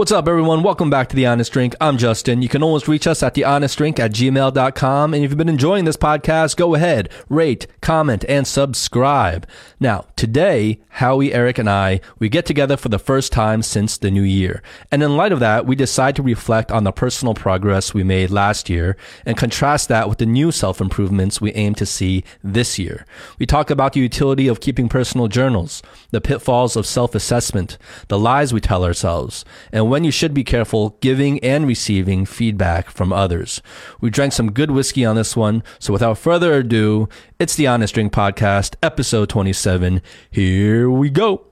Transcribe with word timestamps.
What's 0.00 0.12
up, 0.12 0.28
everyone? 0.28 0.62
Welcome 0.62 0.88
back 0.88 1.10
to 1.10 1.14
The 1.14 1.26
Honest 1.26 1.52
Drink. 1.52 1.74
I'm 1.78 1.98
Justin. 1.98 2.40
You 2.40 2.48
can 2.48 2.62
always 2.62 2.88
reach 2.88 3.06
us 3.06 3.22
at 3.22 3.34
thehonestdrink 3.34 3.98
at 3.98 4.12
gmail.com. 4.12 5.12
And 5.12 5.22
if 5.22 5.30
you've 5.30 5.36
been 5.36 5.50
enjoying 5.50 5.84
this 5.84 5.98
podcast, 5.98 6.56
go 6.56 6.74
ahead, 6.74 7.10
rate, 7.28 7.66
comment, 7.82 8.24
and 8.26 8.46
subscribe. 8.46 9.46
Now, 9.78 10.06
today, 10.16 10.80
Howie, 10.94 11.34
Eric, 11.34 11.58
and 11.58 11.68
I, 11.68 12.00
we 12.18 12.30
get 12.30 12.46
together 12.46 12.78
for 12.78 12.88
the 12.88 12.98
first 12.98 13.30
time 13.30 13.60
since 13.60 13.98
the 13.98 14.10
new 14.10 14.22
year. 14.22 14.62
And 14.90 15.02
in 15.02 15.18
light 15.18 15.32
of 15.32 15.40
that, 15.40 15.66
we 15.66 15.76
decide 15.76 16.16
to 16.16 16.22
reflect 16.22 16.72
on 16.72 16.84
the 16.84 16.92
personal 16.92 17.34
progress 17.34 17.92
we 17.92 18.02
made 18.02 18.30
last 18.30 18.70
year 18.70 18.96
and 19.26 19.36
contrast 19.36 19.90
that 19.90 20.08
with 20.08 20.16
the 20.16 20.24
new 20.24 20.50
self 20.50 20.80
improvements 20.80 21.42
we 21.42 21.52
aim 21.52 21.74
to 21.74 21.84
see 21.84 22.24
this 22.42 22.78
year. 22.78 23.04
We 23.38 23.44
talk 23.44 23.68
about 23.68 23.92
the 23.92 24.00
utility 24.00 24.48
of 24.48 24.60
keeping 24.60 24.88
personal 24.88 25.28
journals, 25.28 25.82
the 26.10 26.22
pitfalls 26.22 26.74
of 26.74 26.86
self 26.86 27.14
assessment, 27.14 27.76
the 28.08 28.18
lies 28.18 28.54
we 28.54 28.62
tell 28.62 28.82
ourselves, 28.82 29.44
and 29.70 29.89
when 29.90 30.04
you 30.04 30.10
should 30.12 30.32
be 30.32 30.44
careful 30.44 30.96
giving 31.00 31.40
and 31.40 31.66
receiving 31.66 32.24
feedback 32.24 32.88
from 32.90 33.12
others. 33.12 33.60
We 34.00 34.08
drank 34.08 34.32
some 34.32 34.52
good 34.52 34.70
whiskey 34.70 35.04
on 35.04 35.16
this 35.16 35.36
one, 35.36 35.64
so 35.80 35.92
without 35.92 36.16
further 36.16 36.54
ado, 36.54 37.08
it's 37.40 37.56
the 37.56 37.66
Honest 37.66 37.94
Drink 37.94 38.12
Podcast, 38.12 38.76
episode 38.82 39.28
27. 39.28 40.00
Here 40.30 40.88
we 40.88 41.10
go. 41.10 41.44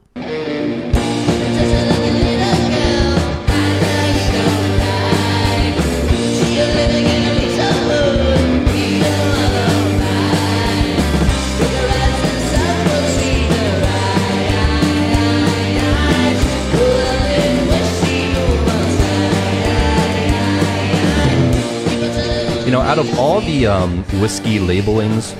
Out 22.89 22.99
of 22.99 23.19
all 23.19 23.43
the 23.43 23.67
um, 23.67 24.03
whiskey 24.19 24.59
labelings, 24.59 25.35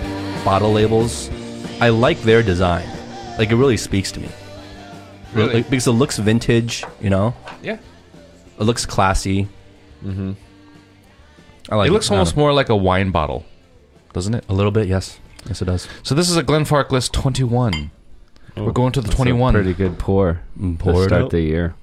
bottle 0.45 0.71
labels, 0.71 1.31
I 1.81 1.89
like 1.89 2.21
their 2.21 2.43
design. 2.43 2.87
Like, 3.39 3.51
it 3.51 3.57
really 3.57 3.79
speaks 3.79 4.13
to 4.13 4.21
me. 4.21 4.29
Really? 5.33 5.55
Like, 5.55 5.71
because 5.71 5.87
it 5.87 5.93
looks 5.93 6.19
vintage, 6.19 6.85
you 7.01 7.09
know? 7.09 7.35
Yeah. 7.63 7.79
It 8.61 8.65
looks 8.65 8.85
classy. 8.85 9.49
Mm-hmm. 10.05 10.33
I 11.71 11.77
like 11.77 11.89
It 11.89 11.93
looks 11.93 12.11
I 12.11 12.17
almost 12.17 12.37
more 12.37 12.53
like 12.53 12.69
a 12.69 12.77
wine 12.77 13.13
bottle, 13.13 13.47
doesn't 14.13 14.35
it? 14.35 14.45
A 14.51 14.53
little 14.53 14.71
bit, 14.71 14.87
yes. 14.87 15.19
Yes, 15.47 15.63
it 15.63 15.65
does. 15.65 15.89
So 16.03 16.15
this 16.15 16.29
is 16.29 16.37
a 16.37 16.43
Glenfarclas 16.43 17.11
21. 17.11 17.91
We're 18.59 18.73
going 18.73 18.93
to 18.93 19.01
the 19.01 19.09
21. 19.09 19.55
Pretty 19.55 19.73
good 19.73 19.99
pour. 19.99 20.43
Mm, 20.61 20.79
pour 20.79 21.05
it 21.05 21.09
start 21.09 21.23
out. 21.23 21.31
the 21.31 21.41
year. 21.41 21.75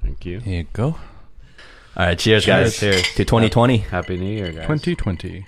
Thank 0.00 0.24
you. 0.24 0.38
Here 0.38 0.58
you 0.58 0.66
go. 0.72 0.96
All 1.96 2.06
right, 2.06 2.18
cheers, 2.18 2.46
guys. 2.46 2.78
Cheers. 2.78 3.02
To 3.14 3.24
2020. 3.24 3.78
Happy 3.78 4.16
New 4.16 4.32
Year, 4.32 4.52
guys. 4.52 4.62
2020. 4.62 5.44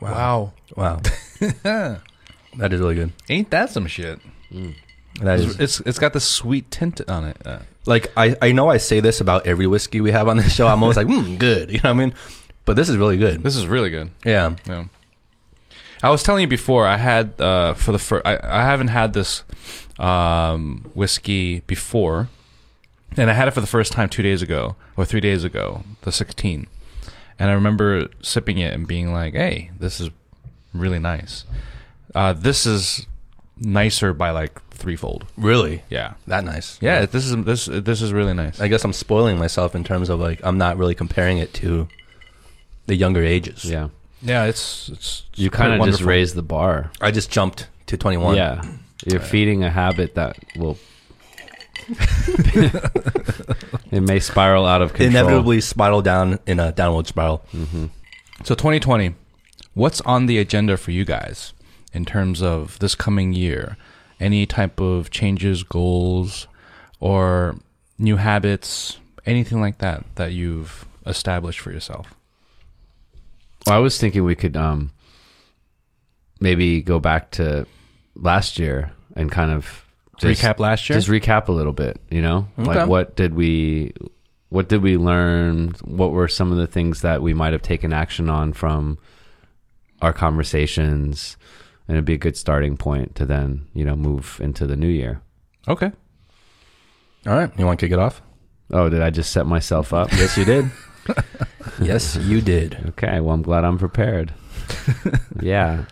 Wow. 0.00 0.52
Wow. 0.76 1.00
that 1.62 2.02
is 2.58 2.80
really 2.80 2.94
good. 2.94 3.12
Ain't 3.28 3.50
that 3.50 3.70
some 3.70 3.86
shit? 3.86 4.20
That 5.20 5.40
It's, 5.40 5.58
it's 5.58 5.80
it's 5.80 5.98
got 5.98 6.12
this 6.12 6.24
sweet 6.26 6.70
tint 6.70 7.00
on 7.08 7.24
it. 7.24 7.36
Uh, 7.44 7.60
like 7.86 8.12
I, 8.16 8.36
I 8.42 8.52
know 8.52 8.68
I 8.68 8.76
say 8.76 9.00
this 9.00 9.20
about 9.20 9.46
every 9.46 9.66
whiskey 9.66 10.00
we 10.00 10.10
have 10.10 10.28
on 10.28 10.36
this 10.36 10.54
show. 10.54 10.66
I'm 10.66 10.82
always 10.82 10.96
like, 10.96 11.06
mm, 11.06 11.38
good. 11.38 11.70
You 11.72 11.78
know 11.78 11.90
what 11.94 12.02
I 12.02 12.06
mean? 12.06 12.14
But 12.64 12.76
this 12.76 12.88
is 12.88 12.96
really 12.96 13.16
good. 13.16 13.42
this 13.42 13.56
is 13.56 13.66
really 13.66 13.90
good. 13.90 14.10
Yeah. 14.24 14.56
Yeah. 14.66 14.84
I 16.02 16.10
was 16.10 16.22
telling 16.22 16.42
you 16.42 16.48
before. 16.48 16.86
I 16.86 16.98
had 16.98 17.40
uh, 17.40 17.72
for 17.74 17.92
the 17.92 17.98
first. 17.98 18.26
I, 18.26 18.38
I 18.42 18.62
haven't 18.62 18.88
had 18.88 19.14
this 19.14 19.42
um, 19.98 20.90
whiskey 20.94 21.60
before, 21.60 22.28
and 23.16 23.30
I 23.30 23.34
had 23.34 23.48
it 23.48 23.52
for 23.52 23.60
the 23.60 23.66
first 23.66 23.92
time 23.92 24.08
two 24.08 24.22
days 24.22 24.42
ago 24.42 24.76
or 24.96 25.04
three 25.04 25.20
days 25.20 25.44
ago, 25.44 25.82
the 26.02 26.12
16. 26.12 26.66
And 27.38 27.50
I 27.50 27.52
remember 27.54 28.08
sipping 28.22 28.58
it 28.58 28.72
and 28.72 28.86
being 28.86 29.12
like, 29.12 29.34
"Hey, 29.34 29.70
this 29.78 30.00
is 30.00 30.10
really 30.72 30.98
nice. 31.00 31.44
Uh, 32.14 32.32
this 32.32 32.64
is 32.66 33.06
nicer 33.58 34.12
by 34.12 34.30
like 34.30 34.60
threefold. 34.70 35.24
Really? 35.36 35.82
Yeah, 35.90 36.14
That 36.26 36.44
nice. 36.44 36.78
yeah. 36.80 37.06
This 37.06 37.24
is 37.26 37.44
this 37.44 37.66
this 37.66 38.02
is 38.02 38.12
really 38.12 38.34
nice. 38.34 38.60
I 38.60 38.68
guess 38.68 38.84
I'm 38.84 38.92
spoiling 38.92 39.38
myself 39.38 39.74
in 39.74 39.82
terms 39.84 40.08
of 40.10 40.20
like 40.20 40.40
I'm 40.44 40.58
not 40.58 40.76
really 40.76 40.94
comparing 40.94 41.38
it 41.38 41.52
to 41.54 41.88
the 42.86 42.94
younger 42.94 43.22
ages. 43.24 43.64
Yeah. 43.64 43.88
yeah, 44.22 44.44
it's 44.44 44.88
it's, 44.90 45.22
it's 45.32 45.38
You 45.38 45.50
kind 45.50 45.72
of 45.72 45.78
just 45.78 45.80
wonderful. 45.80 46.06
raised 46.06 46.34
the 46.36 46.42
bar. 46.42 46.90
I 47.00 47.10
just 47.10 47.30
jumped 47.30 47.68
to 47.86 47.96
21. 47.96 48.36
Yeah. 48.36 48.62
You're 49.06 49.20
feeding 49.20 49.64
a 49.64 49.70
habit 49.70 50.14
that 50.14 50.36
will. 50.56 50.78
It 53.90 54.02
may 54.02 54.20
spiral 54.20 54.66
out 54.66 54.82
of 54.82 54.92
control. 54.92 55.10
Inevitably 55.10 55.60
spiral 55.60 56.02
down 56.02 56.38
in 56.46 56.60
a 56.60 56.72
downward 56.72 57.06
spiral. 57.06 57.44
So 58.44 58.54
2020, 58.54 59.14
what's 59.74 60.00
on 60.02 60.26
the 60.26 60.38
agenda 60.38 60.76
for 60.76 60.90
you 60.90 61.04
guys 61.04 61.52
in 61.92 62.04
terms 62.04 62.42
of 62.42 62.78
this 62.78 62.94
coming 62.94 63.32
year? 63.32 63.76
Any 64.20 64.46
type 64.46 64.80
of 64.80 65.10
changes, 65.10 65.62
goals, 65.62 66.46
or 67.00 67.56
new 67.98 68.16
habits, 68.16 68.98
anything 69.26 69.60
like 69.60 69.78
that 69.78 70.04
that 70.14 70.32
you've 70.32 70.86
established 71.06 71.60
for 71.60 71.72
yourself? 71.72 72.14
Well, 73.66 73.76
I 73.76 73.80
was 73.80 73.98
thinking 73.98 74.24
we 74.24 74.34
could 74.36 74.56
um, 74.56 74.92
maybe 76.40 76.82
go 76.82 76.98
back 76.98 77.30
to 77.32 77.66
last 78.14 78.58
year 78.58 78.92
and 79.16 79.30
kind 79.30 79.50
of 79.50 79.83
just, 80.18 80.42
Recap 80.42 80.58
last 80.58 80.88
year? 80.88 80.98
Just 80.98 81.08
recap 81.08 81.48
a 81.48 81.52
little 81.52 81.72
bit, 81.72 82.00
you 82.10 82.22
know? 82.22 82.48
Okay. 82.58 82.68
Like 82.68 82.88
what 82.88 83.16
did 83.16 83.34
we 83.34 83.92
what 84.48 84.68
did 84.68 84.82
we 84.82 84.96
learn? 84.96 85.74
What 85.82 86.12
were 86.12 86.28
some 86.28 86.52
of 86.52 86.58
the 86.58 86.66
things 86.66 87.00
that 87.02 87.22
we 87.22 87.34
might 87.34 87.52
have 87.52 87.62
taken 87.62 87.92
action 87.92 88.30
on 88.30 88.52
from 88.52 88.98
our 90.00 90.12
conversations? 90.12 91.36
And 91.88 91.96
it'd 91.96 92.04
be 92.04 92.14
a 92.14 92.18
good 92.18 92.36
starting 92.36 92.76
point 92.76 93.14
to 93.16 93.26
then, 93.26 93.66
you 93.74 93.84
know, 93.84 93.96
move 93.96 94.40
into 94.42 94.66
the 94.66 94.76
new 94.76 94.88
year. 94.88 95.20
Okay. 95.68 95.92
All 97.26 97.34
right. 97.34 97.50
You 97.58 97.66
want 97.66 97.80
to 97.80 97.86
kick 97.86 97.92
it 97.92 97.98
off? 97.98 98.22
Oh, 98.70 98.88
did 98.88 99.02
I 99.02 99.10
just 99.10 99.32
set 99.32 99.46
myself 99.46 99.92
up? 99.92 100.10
yes, 100.12 100.36
you 100.36 100.44
did. 100.44 100.70
yes, 101.80 102.16
you 102.16 102.40
did. 102.40 102.78
Okay, 102.90 103.20
well, 103.20 103.34
I'm 103.34 103.42
glad 103.42 103.64
I'm 103.64 103.78
prepared. 103.78 104.32
yeah, 105.40 105.84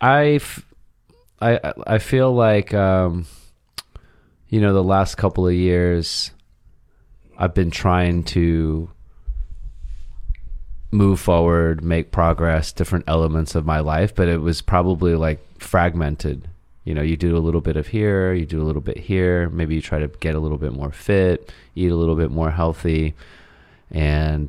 I, 0.00 0.40
I, 1.40 1.72
I 1.86 1.98
feel 1.98 2.32
like, 2.32 2.74
um, 2.74 3.26
you 4.48 4.60
know, 4.60 4.72
the 4.72 4.82
last 4.82 5.16
couple 5.16 5.46
of 5.46 5.54
years, 5.54 6.32
I've 7.38 7.54
been 7.54 7.70
trying 7.70 8.24
to 8.24 8.90
move 10.90 11.20
forward, 11.20 11.84
make 11.84 12.10
progress, 12.10 12.72
different 12.72 13.04
elements 13.06 13.54
of 13.54 13.66
my 13.66 13.80
life, 13.80 14.14
but 14.14 14.28
it 14.28 14.40
was 14.40 14.62
probably 14.62 15.14
like 15.14 15.40
fragmented. 15.60 16.48
You 16.84 16.94
know, 16.94 17.02
you 17.02 17.16
do 17.16 17.36
a 17.36 17.38
little 17.38 17.60
bit 17.60 17.76
of 17.76 17.88
here, 17.88 18.32
you 18.32 18.46
do 18.46 18.62
a 18.62 18.64
little 18.64 18.80
bit 18.80 18.96
here. 18.96 19.50
Maybe 19.50 19.74
you 19.74 19.82
try 19.82 19.98
to 19.98 20.08
get 20.08 20.34
a 20.34 20.40
little 20.40 20.56
bit 20.56 20.72
more 20.72 20.90
fit, 20.90 21.52
eat 21.74 21.90
a 21.90 21.96
little 21.96 22.16
bit 22.16 22.30
more 22.30 22.50
healthy, 22.50 23.14
and 23.90 24.48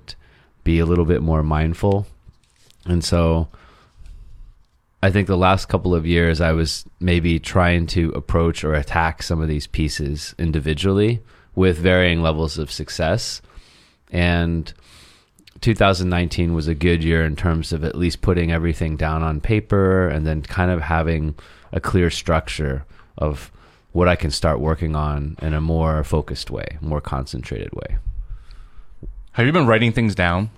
be 0.63 0.79
a 0.79 0.85
little 0.85 1.05
bit 1.05 1.21
more 1.21 1.43
mindful. 1.43 2.07
And 2.85 3.03
so 3.03 3.49
I 5.01 5.11
think 5.11 5.27
the 5.27 5.37
last 5.37 5.69
couple 5.69 5.95
of 5.95 6.05
years 6.05 6.41
I 6.41 6.51
was 6.51 6.85
maybe 6.99 7.39
trying 7.39 7.87
to 7.87 8.09
approach 8.09 8.63
or 8.63 8.73
attack 8.73 9.23
some 9.23 9.41
of 9.41 9.47
these 9.47 9.67
pieces 9.67 10.35
individually 10.37 11.21
with 11.55 11.77
varying 11.77 12.21
levels 12.21 12.57
of 12.57 12.71
success. 12.71 13.41
And 14.11 14.73
2019 15.61 16.53
was 16.53 16.67
a 16.67 16.75
good 16.75 17.03
year 17.03 17.25
in 17.25 17.35
terms 17.35 17.71
of 17.71 17.83
at 17.83 17.95
least 17.95 18.21
putting 18.21 18.51
everything 18.51 18.97
down 18.97 19.23
on 19.23 19.39
paper 19.39 20.07
and 20.09 20.27
then 20.27 20.41
kind 20.41 20.69
of 20.69 20.81
having 20.81 21.35
a 21.71 21.79
clear 21.79 22.09
structure 22.09 22.85
of 23.17 23.51
what 23.91 24.07
I 24.07 24.15
can 24.15 24.31
start 24.31 24.59
working 24.59 24.95
on 24.95 25.37
in 25.41 25.53
a 25.53 25.61
more 25.61 26.03
focused 26.03 26.51
way, 26.51 26.77
more 26.81 27.01
concentrated 27.01 27.71
way. 27.73 27.97
Have 29.31 29.45
you 29.45 29.51
been 29.51 29.67
writing 29.67 29.93
things 29.93 30.13
down? 30.13 30.49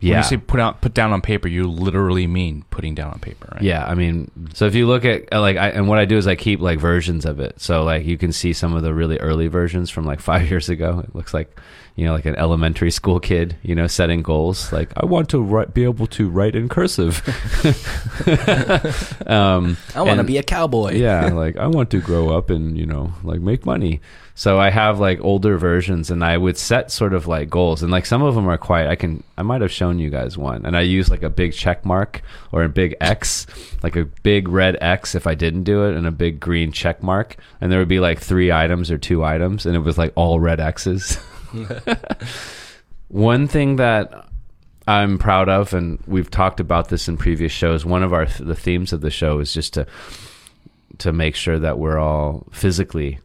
When 0.00 0.18
you 0.18 0.22
say 0.22 0.36
put 0.36 0.60
out 0.60 0.80
put 0.80 0.94
down 0.94 1.12
on 1.12 1.20
paper, 1.20 1.48
you 1.48 1.68
literally 1.68 2.26
mean 2.26 2.64
putting 2.70 2.94
down 2.94 3.12
on 3.12 3.18
paper, 3.18 3.48
right? 3.52 3.62
Yeah, 3.62 3.84
I 3.86 3.94
mean, 3.94 4.30
so 4.54 4.66
if 4.66 4.74
you 4.74 4.86
look 4.86 5.04
at 5.04 5.32
uh, 5.32 5.40
like, 5.40 5.56
I, 5.56 5.70
and 5.70 5.88
what 5.88 5.98
I 5.98 6.04
do 6.04 6.16
is 6.16 6.26
I 6.26 6.34
keep 6.34 6.60
like 6.60 6.78
versions 6.78 7.24
of 7.24 7.40
it. 7.40 7.60
So 7.60 7.82
like, 7.82 8.04
you 8.04 8.18
can 8.18 8.32
see 8.32 8.52
some 8.52 8.74
of 8.74 8.82
the 8.82 8.92
really 8.92 9.18
early 9.18 9.46
versions 9.48 9.90
from 9.90 10.04
like 10.04 10.20
five 10.32 10.48
years 10.50 10.68
ago. 10.68 11.02
It 11.06 11.14
looks 11.14 11.32
like, 11.32 11.58
you 11.94 12.04
know, 12.04 12.12
like 12.12 12.26
an 12.26 12.36
elementary 12.36 12.90
school 12.90 13.20
kid, 13.20 13.56
you 13.62 13.74
know, 13.74 13.86
setting 13.86 14.22
goals. 14.22 14.72
Like, 14.72 14.92
I 14.96 15.06
want 15.06 15.30
to 15.30 15.42
write, 15.42 15.72
be 15.72 15.84
able 15.84 16.06
to 16.08 16.28
write 16.28 16.54
in 16.54 16.68
cursive. 16.68 17.22
um, 19.26 19.76
I 19.94 20.02
want 20.02 20.18
to 20.18 20.24
be 20.24 20.38
a 20.38 20.42
cowboy. 20.42 20.92
yeah, 20.92 21.28
like 21.28 21.56
I 21.56 21.66
want 21.66 21.90
to 21.90 22.00
grow 22.00 22.36
up 22.36 22.50
and 22.50 22.76
you 22.76 22.86
know, 22.86 23.12
like 23.22 23.40
make 23.40 23.64
money. 23.64 24.00
So 24.38 24.60
I 24.60 24.68
have 24.68 25.00
like 25.00 25.18
older 25.22 25.56
versions 25.56 26.10
and 26.10 26.22
I 26.22 26.36
would 26.36 26.58
set 26.58 26.90
sort 26.90 27.14
of 27.14 27.26
like 27.26 27.48
goals 27.48 27.82
and 27.82 27.90
like 27.90 28.04
some 28.04 28.22
of 28.22 28.34
them 28.34 28.46
are 28.50 28.58
quite 28.58 28.86
I 28.86 28.94
can 28.94 29.24
I 29.38 29.42
might 29.42 29.62
have 29.62 29.72
shown 29.72 29.98
you 29.98 30.10
guys 30.10 30.36
one 30.36 30.66
and 30.66 30.76
I 30.76 30.82
use 30.82 31.08
like 31.08 31.22
a 31.22 31.30
big 31.30 31.54
check 31.54 31.86
mark 31.86 32.20
or 32.52 32.62
a 32.62 32.68
big 32.68 32.94
X, 33.00 33.46
like 33.82 33.96
a 33.96 34.04
big 34.04 34.48
red 34.48 34.76
X 34.78 35.14
if 35.14 35.26
I 35.26 35.34
didn't 35.34 35.62
do 35.64 35.86
it 35.86 35.96
and 35.96 36.06
a 36.06 36.10
big 36.10 36.38
green 36.38 36.70
check 36.70 37.02
mark 37.02 37.36
and 37.62 37.72
there 37.72 37.78
would 37.78 37.88
be 37.88 37.98
like 37.98 38.20
three 38.20 38.52
items 38.52 38.90
or 38.90 38.98
two 38.98 39.24
items 39.24 39.64
and 39.64 39.74
it 39.74 39.78
was 39.78 39.96
like 39.96 40.12
all 40.16 40.38
red 40.38 40.60
X's. 40.60 41.16
one 43.08 43.48
thing 43.48 43.76
that 43.76 44.28
I'm 44.86 45.16
proud 45.16 45.48
of 45.48 45.72
and 45.72 45.98
we've 46.06 46.30
talked 46.30 46.60
about 46.60 46.90
this 46.90 47.08
in 47.08 47.16
previous 47.16 47.52
shows, 47.52 47.86
one 47.86 48.02
of 48.02 48.12
our 48.12 48.26
the 48.26 48.54
themes 48.54 48.92
of 48.92 49.00
the 49.00 49.10
show 49.10 49.38
is 49.38 49.54
just 49.54 49.72
to 49.72 49.86
to 50.98 51.10
make 51.10 51.36
sure 51.36 51.58
that 51.58 51.78
we're 51.78 51.98
all 51.98 52.46
physically 52.52 53.18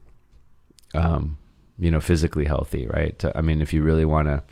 um, 0.93 1.37
you 1.77 1.91
know, 1.91 1.99
physically 1.99 2.45
healthy, 2.45 2.87
right? 2.87 3.23
I 3.35 3.41
mean, 3.41 3.61
if 3.61 3.73
you 3.73 3.81
really 3.83 4.05
want 4.05 4.27
to 4.27 4.43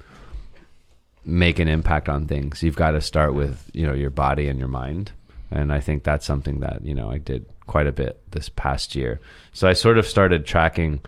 make 1.25 1.59
an 1.59 1.67
impact 1.67 2.09
on 2.09 2.27
things, 2.27 2.63
you've 2.63 2.75
got 2.75 2.91
to 2.91 3.01
start 3.01 3.33
with, 3.33 3.69
you 3.73 3.85
know, 3.85 3.93
your 3.93 4.09
body 4.09 4.47
and 4.47 4.57
your 4.57 4.67
mind. 4.67 5.11
And 5.51 5.71
I 5.73 5.79
think 5.79 6.03
that's 6.03 6.25
something 6.25 6.59
that, 6.61 6.83
you 6.83 6.93
know, 6.93 7.11
I 7.11 7.17
did 7.17 7.45
quite 7.67 7.87
a 7.87 7.91
bit 7.91 8.21
this 8.31 8.49
past 8.49 8.95
year. 8.95 9.19
So 9.53 9.67
I 9.67 9.73
sort 9.73 9.97
of 9.97 10.07
started 10.07 10.45
tracking 10.45 11.01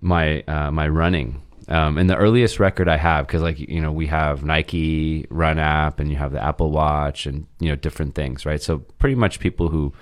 my, 0.00 0.42
uh, 0.42 0.70
my 0.70 0.88
running. 0.88 1.42
Um, 1.68 1.96
and 1.96 2.10
the 2.10 2.16
earliest 2.16 2.58
record 2.58 2.88
I 2.88 2.96
have, 2.96 3.26
cause 3.28 3.40
like, 3.40 3.58
you 3.58 3.80
know, 3.80 3.92
we 3.92 4.06
have 4.08 4.44
Nike 4.44 5.26
run 5.30 5.58
app 5.58 6.00
and 6.00 6.10
you 6.10 6.16
have 6.16 6.32
the 6.32 6.42
Apple 6.42 6.70
watch 6.70 7.24
and, 7.26 7.46
you 7.60 7.68
know, 7.68 7.76
different 7.76 8.14
things, 8.14 8.44
right? 8.44 8.60
So 8.60 8.78
pretty 8.98 9.14
much 9.14 9.38
people 9.38 9.68
who, 9.68 9.92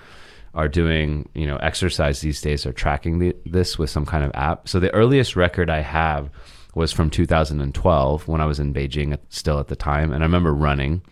are 0.55 0.69
doing 0.69 1.29
you 1.35 1.47
know 1.47 1.56
exercise 1.56 2.20
these 2.20 2.41
days 2.41 2.67
are 2.67 2.73
tracking 2.73 3.19
the, 3.19 3.37
this 3.47 3.79
with 3.79 3.91
some 3.91 4.06
kind 4.06 4.25
of 4.25 4.31
app. 4.35 4.69
So 4.69 4.81
the 4.81 4.93
earliest 4.94 5.37
record 5.37 5.70
I 5.70 5.81
have 5.81 6.31
was 6.75 6.93
from 6.93 7.11
2012 7.11 8.29
when 8.29 8.41
I 8.41 8.47
was 8.47 8.61
in 8.61 8.73
Beijing 8.73 9.12
at, 9.12 9.20
still 9.29 9.58
at 9.58 9.69
the 9.69 9.76
time, 9.76 10.12
and 10.12 10.23
I 10.23 10.26
remember 10.26 10.55
running, 10.55 11.02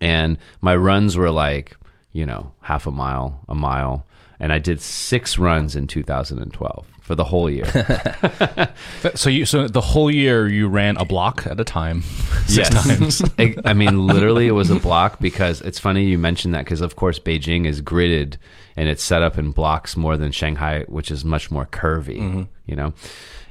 and 0.00 0.38
my 0.60 0.76
runs 0.76 1.16
were 1.16 1.30
like 1.30 1.76
you 2.12 2.26
know 2.26 2.52
half 2.60 2.86
a 2.86 2.90
mile, 2.90 3.40
a 3.48 3.54
mile, 3.54 4.06
and 4.38 4.52
I 4.52 4.58
did 4.58 4.80
six 4.80 5.38
runs 5.38 5.76
in 5.76 5.86
2012 5.86 6.86
for 7.10 7.16
the 7.16 7.24
whole 7.24 7.50
year. 7.50 7.66
So 9.14 9.30
you 9.30 9.44
so 9.44 9.66
the 9.66 9.80
whole 9.80 10.10
year 10.10 10.46
you 10.46 10.68
ran 10.68 10.96
a 10.96 11.04
block 11.04 11.46
at 11.46 11.58
a 11.58 11.64
time, 11.64 12.02
six 12.46 12.70
Yes. 12.70 12.86
times. 12.86 13.22
I, 13.38 13.56
I 13.64 13.72
mean, 13.72 14.06
literally, 14.06 14.46
it 14.46 14.52
was 14.52 14.70
a 14.70 14.78
block 14.78 15.18
because 15.18 15.60
it's 15.62 15.78
funny 15.80 16.04
you 16.04 16.18
mentioned 16.18 16.54
that 16.54 16.64
because, 16.64 16.80
of 16.82 16.94
course, 16.94 17.18
Beijing 17.18 17.66
is 17.66 17.82
gridded 17.82 18.36
and 18.76 18.88
it's 18.88 19.02
set 19.02 19.22
up 19.22 19.38
in 19.38 19.50
blocks 19.50 19.96
more 19.96 20.16
than 20.16 20.30
Shanghai, 20.30 20.84
which 20.86 21.10
is 21.10 21.24
much 21.24 21.50
more 21.50 21.66
curvy, 21.66 22.20
mm-hmm. 22.20 22.42
you 22.66 22.76
know. 22.76 22.92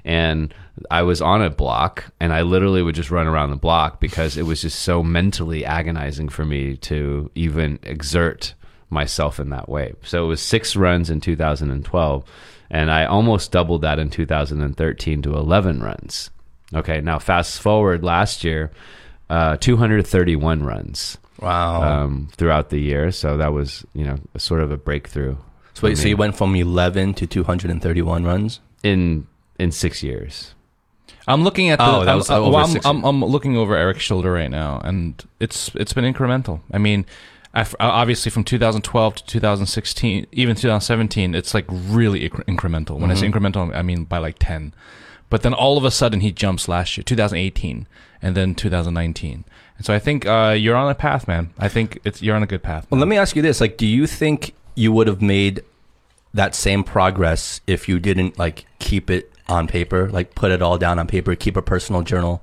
And 0.06 0.54
I 0.90 1.02
was 1.02 1.22
on 1.22 1.42
a 1.42 1.50
block 1.50 2.06
and 2.20 2.32
I 2.32 2.44
literally 2.44 2.82
would 2.82 2.96
just 2.96 3.12
run 3.12 3.28
around 3.28 3.50
the 3.50 3.58
block 3.58 4.00
because 4.00 4.38
it 4.38 4.44
was 4.44 4.62
just 4.62 4.80
so 4.80 5.04
mentally 5.04 5.66
agonizing 5.66 6.30
for 6.30 6.46
me 6.46 6.78
to 6.78 7.30
even 7.36 7.80
exert 7.84 8.54
myself 8.90 9.40
in 9.40 9.50
that 9.50 9.68
way. 9.68 9.94
So 10.04 10.24
it 10.24 10.28
was 10.28 10.42
six 10.42 10.76
runs 10.76 11.10
in 11.10 11.20
2012, 11.22 12.24
and 12.70 12.92
I 12.92 13.06
almost 13.06 13.52
doubled 13.52 13.82
that 13.82 14.00
in 14.00 14.10
2013 14.10 15.22
to 15.24 15.34
11 15.36 15.82
runs. 15.82 16.30
Okay, 16.74 17.02
now 17.02 17.18
fast 17.20 17.62
forward 17.62 18.04
last 18.04 18.44
year, 18.44 18.72
uh, 19.30 19.58
231 19.58 20.64
runs 20.64 21.18
Wow. 21.40 21.82
um, 21.82 22.30
throughout 22.38 22.70
the 22.70 22.80
year. 22.80 23.12
So 23.12 23.38
that 23.38 23.54
was, 23.54 23.86
you 23.94 24.04
know, 24.06 24.18
sort 24.38 24.62
of 24.62 24.72
a 24.72 24.78
breakthrough 24.78 25.36
so, 25.74 25.88
wait, 25.88 25.98
so 25.98 26.08
you 26.10 26.18
went 26.18 26.36
from 26.36 26.56
11 26.56 27.14
to 27.16 27.28
231 27.28 28.24
runs? 28.26 28.60
in 28.84 29.28
in 29.58 29.72
six 29.72 30.02
years. 30.04 30.54
I'm 31.28 31.44
looking 31.44 31.70
at 31.70 31.80
the. 31.80 31.86
Oh, 31.86 32.06
that 32.06 32.10
I'm- 32.12 32.22
uh, 32.30 32.40
over 32.40 32.52
well, 32.56 32.66
I'm, 32.66 32.80
I'm, 32.86 33.04
I'm 33.06 33.26
looking 33.26 33.56
over 33.58 33.76
Eric's 33.76 34.02
shoulder 34.04 34.32
right 34.32 34.50
now, 34.50 34.80
and 34.84 35.22
it's 35.40 35.70
it's 35.76 35.94
been 35.94 36.06
incremental. 36.12 36.62
I 36.72 36.78
mean, 36.80 37.06
af- 37.06 37.10
obviously 37.54 38.32
from 38.32 38.44
2012 38.44 39.16
to 39.16 39.26
2016, 39.26 40.28
even 40.32 40.56
2017, 40.56 41.36
it's 41.36 41.54
like 41.54 41.66
really 41.70 42.30
incre- 42.30 42.46
incremental. 42.46 43.00
When 43.00 43.12
I 43.12 43.16
say 43.16 43.28
incremental, 43.28 43.76
I 43.76 43.82
mean 43.82 44.04
by 44.04 44.20
like 44.20 44.36
10. 44.40 44.74
But 45.30 45.44
then 45.44 45.54
all 45.54 45.78
of 45.78 45.84
a 45.84 45.92
sudden 45.92 46.22
he 46.22 46.32
jumps 46.32 46.68
last 46.68 46.98
year, 46.98 47.04
2018, 47.04 47.88
and 48.22 48.36
then 48.36 48.56
2019. 48.56 49.46
And 49.78 49.86
so 49.86 49.94
I 49.94 50.00
think 50.00 50.26
uh, 50.26 50.56
you're 50.58 50.76
on 50.76 50.90
a 50.90 50.96
path, 50.96 51.28
man. 51.28 51.54
I 51.58 51.70
think 51.70 52.00
it's 52.04 52.22
you're 52.22 52.36
on 52.36 52.44
a 52.44 52.48
good 52.48 52.64
path. 52.64 52.88
Well, 52.90 53.00
let 53.00 53.08
me 53.08 53.18
ask 53.18 53.36
you 53.36 53.42
this: 53.42 53.62
like, 53.62 53.78
do 53.78 53.86
you 53.86 54.08
think 54.08 54.54
you 54.76 54.92
would 54.92 55.08
have 55.08 55.22
made 55.22 55.64
that 56.34 56.56
same 56.56 56.84
progress 56.84 57.62
if 57.68 57.88
you 57.88 58.00
didn't 58.00 58.38
like 58.38 58.66
keep 58.80 59.10
it 59.10 59.32
on 59.48 59.68
paper, 59.68 60.10
like 60.10 60.36
put 60.36 60.52
it 60.52 60.62
all 60.62 60.78
down 60.78 61.00
on 61.00 61.08
paper, 61.08 61.36
keep 61.36 61.58
a 61.58 61.62
personal 61.62 62.02
journal, 62.02 62.42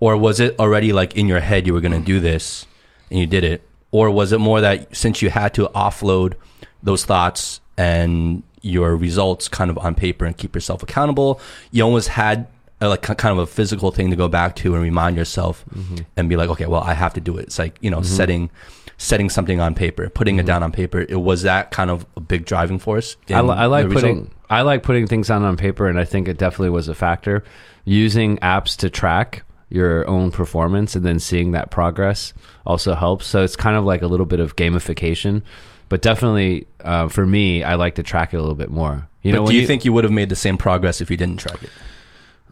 or 0.00 0.16
was 0.16 0.40
it 0.40 0.58
already 0.58 0.92
like 0.92 1.16
in 1.16 1.28
your 1.28 1.40
head 1.40 1.66
you 1.66 1.74
were 1.74 1.80
going 1.80 1.92
to 1.92 2.00
do 2.00 2.20
this 2.20 2.66
and 3.10 3.18
you 3.18 3.26
did 3.26 3.44
it, 3.44 3.62
or 3.94 4.10
was 4.10 4.32
it 4.32 4.38
more 4.38 4.60
that 4.60 4.94
since 4.94 5.22
you 5.22 5.30
had 5.30 5.54
to 5.54 5.68
offload 5.68 6.34
those 6.82 7.04
thoughts 7.04 7.60
and 7.78 8.42
your 8.60 8.96
results 8.96 9.46
kind 9.46 9.70
of 9.70 9.78
on 9.78 9.94
paper 9.94 10.24
and 10.24 10.36
keep 10.36 10.52
yourself 10.52 10.82
accountable, 10.82 11.40
you 11.70 11.84
almost 11.84 12.08
had 12.08 12.48
a, 12.80 12.88
like 12.88 13.02
kind 13.02 13.30
of 13.30 13.38
a 13.38 13.46
physical 13.46 13.92
thing 13.92 14.10
to 14.10 14.16
go 14.16 14.26
back 14.26 14.56
to 14.56 14.74
and 14.74 14.82
remind 14.82 15.16
yourself 15.16 15.64
mm-hmm. 15.72 15.98
and 16.16 16.28
be 16.28 16.34
like, 16.34 16.50
okay, 16.50 16.66
well, 16.66 16.82
I 16.82 16.92
have 16.92 17.14
to 17.14 17.20
do 17.20 17.38
it. 17.38 17.42
It's 17.42 17.58
like 17.60 17.78
you 17.82 17.88
know, 17.88 17.98
mm-hmm. 17.98 18.16
setting 18.16 18.50
setting 18.96 19.30
something 19.30 19.60
on 19.60 19.76
paper, 19.76 20.10
putting 20.10 20.38
it 20.38 20.40
mm-hmm. 20.40 20.46
down 20.48 20.64
on 20.64 20.72
paper. 20.72 21.06
It 21.08 21.20
was 21.20 21.42
that 21.42 21.70
kind 21.70 21.88
of 21.88 22.04
a 22.16 22.20
big 22.20 22.46
driving 22.46 22.80
force. 22.80 23.16
I, 23.30 23.38
in 23.38 23.46
li- 23.46 23.54
I 23.54 23.66
like 23.66 23.90
putting 23.90 24.16
result? 24.22 24.32
I 24.50 24.62
like 24.62 24.82
putting 24.82 25.06
things 25.06 25.28
down 25.28 25.44
on 25.44 25.56
paper, 25.56 25.86
and 25.86 26.00
I 26.00 26.04
think 26.04 26.26
it 26.26 26.36
definitely 26.36 26.70
was 26.70 26.88
a 26.88 26.96
factor. 26.96 27.44
Using 27.84 28.38
apps 28.38 28.76
to 28.78 28.90
track 28.90 29.44
your 29.68 30.06
own 30.08 30.30
performance 30.30 30.94
and 30.94 31.04
then 31.04 31.18
seeing 31.18 31.52
that 31.52 31.70
progress 31.70 32.32
also 32.66 32.94
helps. 32.94 33.26
So 33.26 33.42
it's 33.42 33.56
kind 33.56 33.76
of 33.76 33.84
like 33.84 34.02
a 34.02 34.06
little 34.06 34.26
bit 34.26 34.40
of 34.40 34.56
gamification, 34.56 35.42
but 35.88 36.02
definitely 36.02 36.66
uh, 36.80 37.08
for 37.08 37.26
me, 37.26 37.62
I 37.62 37.74
like 37.74 37.96
to 37.96 38.02
track 38.02 38.34
it 38.34 38.36
a 38.36 38.40
little 38.40 38.54
bit 38.54 38.70
more. 38.70 39.08
You 39.22 39.32
but 39.32 39.38
know, 39.38 39.46
do 39.46 39.52
when 39.52 39.56
you, 39.56 39.66
think 39.66 39.84
you 39.84 39.92
would 39.92 40.04
have 40.04 40.12
made 40.12 40.28
the 40.28 40.36
same 40.36 40.58
progress 40.58 41.00
if 41.00 41.10
you 41.10 41.16
didn't 41.16 41.38
track 41.38 41.62
it? 41.62 41.70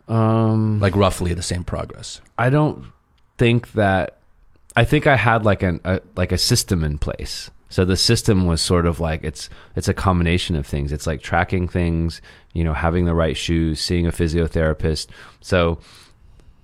Um, 0.08 0.80
Like 0.80 0.96
roughly 0.96 1.34
the 1.34 1.42
same 1.42 1.64
progress. 1.64 2.20
I 2.38 2.50
don't 2.50 2.84
think 3.38 3.72
that. 3.72 4.18
I 4.74 4.84
think 4.84 5.06
I 5.06 5.16
had 5.16 5.44
like 5.44 5.62
an 5.62 5.80
a, 5.84 6.00
like 6.16 6.32
a 6.32 6.38
system 6.38 6.82
in 6.82 6.98
place. 6.98 7.50
So 7.68 7.84
the 7.84 7.96
system 7.96 8.46
was 8.46 8.60
sort 8.60 8.86
of 8.86 9.00
like 9.00 9.22
it's 9.22 9.48
it's 9.76 9.88
a 9.88 9.94
combination 9.94 10.56
of 10.56 10.66
things. 10.66 10.92
It's 10.92 11.06
like 11.06 11.22
tracking 11.22 11.68
things, 11.68 12.20
you 12.52 12.64
know, 12.64 12.72
having 12.72 13.04
the 13.04 13.14
right 13.14 13.36
shoes, 13.36 13.80
seeing 13.80 14.06
a 14.06 14.12
physiotherapist. 14.12 15.08
So 15.40 15.78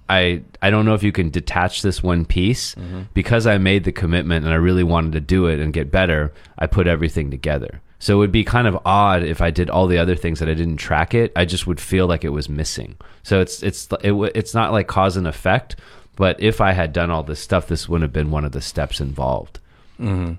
I 0.08 0.43
I 0.62 0.70
don't 0.70 0.84
know 0.87 0.94
if 0.94 1.02
you 1.02 1.12
can 1.12 1.31
detach 1.31 1.82
this 1.82 2.02
one 2.02 2.25
piece 2.25 2.75
because 3.14 3.46
I 3.46 3.58
made 3.58 3.84
the 3.84 3.93
commitment 3.93 4.44
and 4.44 4.55
I 4.55 4.56
really 4.56 4.84
wanted 4.84 5.12
to 5.12 5.20
do 5.20 5.46
it 5.46 5.60
and 5.60 5.72
get 5.72 5.90
better. 5.90 6.32
I 6.58 6.66
put 6.66 6.87
everything 6.87 7.31
together. 7.31 7.81
So 8.00 8.14
it 8.14 8.19
would 8.19 8.32
be 8.32 8.44
kind 8.44 8.69
of 8.69 8.78
odd 8.84 9.25
if 9.25 9.40
I 9.40 9.50
did 9.50 9.69
all 9.70 9.88
the 9.88 9.99
other 9.99 10.14
things 10.14 10.38
that 10.38 10.49
I 10.49 10.55
didn't 10.55 10.76
track 10.76 11.14
it. 11.14 11.32
I 11.35 11.44
just 11.44 11.66
would 11.66 11.80
feel 11.80 12.06
like 12.06 12.25
it 12.25 12.28
was 12.28 12.49
missing. 12.49 12.97
So 13.25 13.40
it's 13.40 13.62
it's 13.62 13.88
it, 14.02 14.12
it's 14.35 14.54
not 14.54 14.73
like 14.73 14.87
cause 14.87 15.16
and 15.16 15.26
effect. 15.26 15.76
But 16.16 16.40
if 16.40 16.61
I 16.61 16.73
had 16.73 16.92
done 16.92 17.11
all 17.11 17.23
this 17.23 17.40
stuff, 17.40 17.66
this 17.68 17.88
wouldn't 17.88 18.02
have 18.02 18.12
been 18.12 18.30
one 18.30 18.44
of 18.44 18.52
the 18.52 18.61
steps 18.61 19.00
involved. 19.00 19.61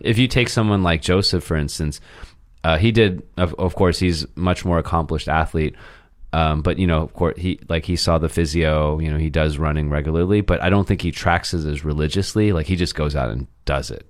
If 0.01 0.17
you 0.17 0.27
take 0.27 0.49
someone 0.49 0.83
like 0.83 1.01
Joseph, 1.01 1.43
for 1.43 1.57
instance, 1.57 1.99
uh, 2.63 2.77
he 2.77 2.91
did. 2.91 3.23
Of, 3.37 3.53
of 3.55 3.75
course, 3.75 3.99
he's 3.99 4.25
much 4.35 4.63
more 4.65 4.77
accomplished 4.77 5.27
athlete. 5.27 5.75
Um, 6.31 6.61
but 6.61 6.77
you 6.77 6.85
know, 6.85 7.01
of 7.01 7.13
course, 7.13 7.35
he 7.37 7.59
like 7.69 7.85
he 7.85 7.95
saw 7.95 8.17
the 8.17 8.29
physio. 8.29 8.99
You 8.99 9.11
know, 9.11 9.17
he 9.17 9.29
does 9.29 9.57
running 9.57 9.89
regularly, 9.89 10.41
but 10.41 10.61
I 10.61 10.69
don't 10.69 10.87
think 10.87 11.01
he 11.01 11.11
tracks 11.11 11.53
it 11.53 11.65
as 11.65 11.83
religiously. 11.83 12.51
Like 12.53 12.67
he 12.67 12.75
just 12.75 12.95
goes 12.95 13.15
out 13.15 13.31
and 13.31 13.47
does 13.65 13.89
it. 13.89 14.09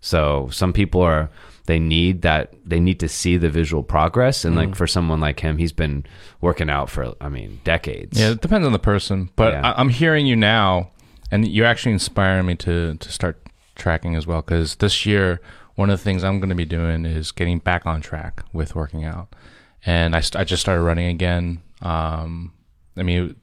So 0.00 0.48
some 0.52 0.72
people 0.72 1.00
are 1.02 1.28
they 1.66 1.78
need 1.78 2.22
that 2.22 2.54
they 2.64 2.80
need 2.80 3.00
to 3.00 3.08
see 3.08 3.36
the 3.36 3.50
visual 3.50 3.82
progress, 3.82 4.44
and 4.44 4.56
like 4.56 4.74
for 4.74 4.86
someone 4.86 5.20
like 5.20 5.40
him, 5.40 5.58
he's 5.58 5.72
been 5.72 6.04
working 6.40 6.70
out 6.70 6.88
for 6.88 7.14
I 7.20 7.28
mean 7.28 7.60
decades. 7.64 8.18
Yeah, 8.18 8.30
it 8.30 8.40
depends 8.40 8.66
on 8.66 8.72
the 8.72 8.78
person. 8.78 9.30
But 9.36 9.52
Yeah. 9.52 9.72
I, 9.72 9.80
I'm 9.80 9.88
hearing 9.90 10.26
you 10.26 10.36
now, 10.36 10.90
and 11.30 11.46
you're 11.46 11.66
actually 11.66 11.92
inspiring 11.92 12.46
me 12.46 12.54
to 12.56 12.94
to 12.94 13.12
start 13.12 13.42
tracking 13.74 14.14
as 14.16 14.26
well. 14.26 14.40
Because 14.40 14.76
this 14.76 15.04
year, 15.04 15.40
one 15.74 15.90
of 15.90 15.98
the 15.98 16.02
things 16.04 16.24
I'm 16.24 16.38
going 16.40 16.48
to 16.48 16.54
be 16.54 16.64
doing 16.64 17.04
is 17.04 17.30
getting 17.32 17.58
back 17.58 17.86
on 17.86 18.00
track 18.00 18.42
with 18.52 18.74
working 18.74 19.04
out, 19.04 19.34
and 19.84 20.14
I 20.16 20.20
st- 20.20 20.40
I 20.40 20.44
just 20.44 20.60
started 20.62 20.82
running 20.82 21.06
again. 21.08 21.60
Um, 21.82 22.52
I 22.96 23.02
mean, 23.02 23.36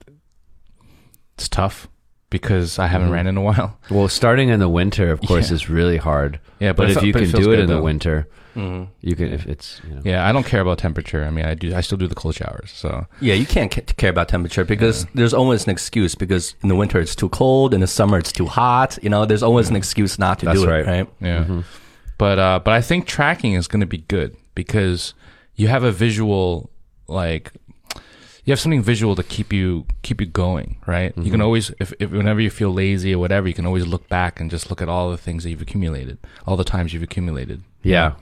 it's 1.38 1.48
tough 1.50 1.88
because 2.30 2.78
I 2.80 2.88
haven't 2.88 3.10
Mhm. 3.10 3.14
ran 3.14 3.28
in 3.28 3.38
a 3.38 3.42
while. 3.42 3.78
Well, 3.90 4.08
starting 4.10 4.50
in 4.50 4.60
the 4.60 4.70
winter, 4.70 5.12
of 5.12 5.22
course, 5.22 5.50
Yeah. 5.50 5.56
is 5.56 5.70
really 5.70 5.98
hard. 5.98 6.40
Yeah, 6.60 6.74
But, 6.74 6.90
it 6.90 6.92
if 6.92 7.00
fe- 7.00 7.08
you 7.08 7.14
but 7.14 7.20
can 7.22 7.32
feels 7.32 7.44
do 7.46 7.52
it 7.52 7.56
good, 7.58 7.64
in 7.64 7.68
the 7.70 7.82
winter, 7.82 8.28
Mm-hmm. 8.56 8.86
you 9.02 9.16
can. 9.16 9.32
If 9.32 9.46
it's 9.46 9.80
you 9.88 9.94
know. 9.96 10.02
Yeah, 10.04 10.28
I 10.28 10.32
don't 10.32 10.46
care 10.46 10.62
about 10.62 10.80
temperature. 10.80 11.24
I 11.24 11.30
mean, 11.30 11.46
I 11.46 11.54
do. 11.54 11.76
I 11.76 11.82
still 11.82 11.98
do 12.00 12.08
the 12.08 12.16
cold 12.16 12.34
showers. 12.34 12.72
So 12.74 13.06
Yeah, 13.22 13.36
you 13.36 13.46
can't 13.46 13.70
care 13.98 14.10
about 14.10 14.30
temperature 14.30 14.66
because 14.66 15.06
there's 15.14 15.34
always 15.34 15.66
an 15.66 15.70
excuse 15.70 16.16
because 16.16 16.56
in 16.64 16.70
the 16.70 16.76
winter 16.76 17.00
it's 17.00 17.16
too 17.16 17.30
cold, 17.30 17.74
in 17.76 17.82
the 17.82 17.88
summer 17.88 18.18
it's 18.18 18.32
too 18.32 18.48
hot. 18.48 18.98
You 19.04 19.10
know, 19.12 19.26
there's 19.26 19.44
always 19.44 19.70
an 19.70 19.76
excuse 19.76 20.18
not 20.18 20.40
to 20.40 20.46
That's 20.48 20.60
do 20.62 20.68
right. 20.68 20.80
it, 20.80 20.88
right? 20.88 21.08
Yeah. 21.22 21.44
Mm-hmm. 21.44 21.60
But 22.18 22.40
uh 22.40 22.60
but 22.66 22.74
I 22.74 22.82
think 22.82 23.06
tracking 23.06 23.54
is 23.54 23.68
going 23.68 23.82
to 23.82 23.86
be 23.98 24.00
good 24.08 24.36
because 24.56 25.14
you 25.58 25.68
have 25.68 25.84
a 25.84 25.92
visual 25.92 26.70
like 27.08 27.52
you 28.46 28.52
have 28.52 28.60
something 28.62 28.82
visual 28.82 29.14
to 29.16 29.24
keep 29.24 29.52
you 29.52 29.86
keep 30.04 30.22
you 30.22 30.28
going, 30.28 30.78
right? 30.88 31.12
You 31.18 31.30
can 31.32 31.42
always 31.42 31.72
if, 31.80 31.92
if 32.00 32.12
whenever 32.12 32.40
you 32.40 32.50
feel 32.50 32.72
lazy 32.74 33.14
or 33.14 33.20
whatever, 33.20 33.48
you 33.50 33.54
can 33.54 33.66
always 33.66 33.86
look 33.86 34.08
back 34.08 34.40
and 34.40 34.50
just 34.50 34.70
look 34.70 34.82
at 34.82 34.88
all 34.88 35.12
the 35.12 35.18
things 35.18 35.44
that 35.44 35.50
you've 35.50 35.62
accumulated, 35.62 36.18
all 36.46 36.56
the 36.56 36.64
times 36.64 36.94
you've 36.94 37.04
accumulated. 37.04 37.62
Yeah. 37.84 38.14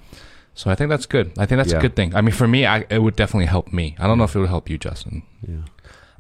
So 0.56 0.72
I 0.72 0.76
think 0.76 0.90
that's 0.90 1.06
good. 1.06 1.32
I 1.38 1.46
think 1.46 1.58
that's 1.60 1.74
Yeah. 1.74 1.78
a 1.78 1.82
good 1.82 1.96
thing. 1.96 2.16
I 2.16 2.22
mean, 2.22 2.32
for 2.32 2.48
me, 2.48 2.66
I, 2.66 2.86
it 2.90 3.00
would 3.04 3.16
definitely 3.16 3.46
help 3.48 3.72
me. 3.74 3.96
I 4.00 4.08
don't 4.08 4.18
know 4.18 4.24
if 4.24 4.36
it 4.36 4.40
would 4.40 4.48
help 4.50 4.70
you, 4.70 4.78
Justin. 4.78 5.22
Yeah. 5.48 5.58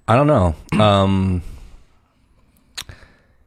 I 0.07 0.15
don't 0.15 0.27
know. 0.27 0.55
Um, 0.79 1.41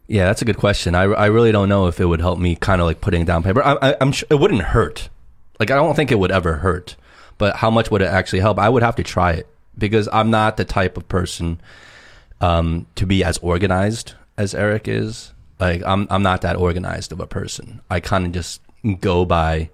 yeah, 0.06 0.24
that's 0.24 0.40
a 0.40 0.44
good 0.46 0.56
question. 0.56 0.94
I, 0.94 1.02
I 1.02 1.26
really 1.26 1.52
don't 1.52 1.68
know 1.68 1.86
if 1.86 2.00
it 2.00 2.06
would 2.06 2.20
help 2.20 2.38
me 2.38 2.56
kind 2.56 2.80
of 2.80 2.86
like 2.86 3.00
putting 3.02 3.24
down 3.26 3.42
paper. 3.42 3.62
I, 3.62 3.76
I, 3.90 3.96
I'm 4.00 4.12
sure 4.12 4.26
it 4.30 4.36
wouldn't 4.40 4.62
hurt. 4.62 5.10
Like 5.60 5.70
I 5.70 5.74
don't 5.74 5.94
think 5.94 6.10
it 6.10 6.18
would 6.18 6.30
ever 6.30 6.54
hurt. 6.54 6.96
But 7.38 7.56
how 7.56 7.70
much 7.70 7.90
would 7.90 8.02
it 8.02 8.06
actually 8.06 8.40
help? 8.40 8.58
I 8.58 8.68
would 8.68 8.82
have 8.82 8.96
to 8.96 9.02
try 9.02 9.32
it 9.32 9.46
because 9.76 10.08
I'm 10.12 10.30
not 10.30 10.56
the 10.56 10.64
type 10.64 10.96
of 10.96 11.08
person 11.08 11.60
um, 12.40 12.86
to 12.96 13.06
be 13.06 13.24
as 13.24 13.38
organized 13.38 14.14
as 14.36 14.54
Eric 14.54 14.88
is. 14.88 15.32
Like 15.58 15.82
I'm 15.84 16.06
I'm 16.10 16.22
not 16.22 16.42
that 16.42 16.56
organized 16.56 17.12
of 17.12 17.20
a 17.20 17.26
person. 17.26 17.80
I 17.90 18.00
kind 18.00 18.26
of 18.26 18.32
just 18.32 18.60
go 19.00 19.24
by 19.24 19.70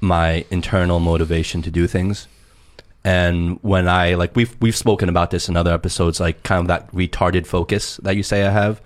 my 0.00 0.44
internal 0.50 1.00
motivation 1.00 1.62
to 1.62 1.70
do 1.70 1.86
things. 1.86 2.28
And 3.02 3.58
when 3.62 3.88
I 3.88 4.14
like 4.14 4.34
we've 4.36 4.56
we've 4.60 4.76
spoken 4.76 5.08
about 5.08 5.30
this 5.30 5.48
in 5.48 5.56
other 5.56 5.72
episodes, 5.72 6.20
like 6.20 6.42
kind 6.42 6.60
of 6.60 6.68
that 6.68 6.90
retarded 6.92 7.46
focus 7.46 7.98
that 7.98 8.16
you 8.16 8.22
say 8.22 8.44
I 8.44 8.50
have. 8.50 8.80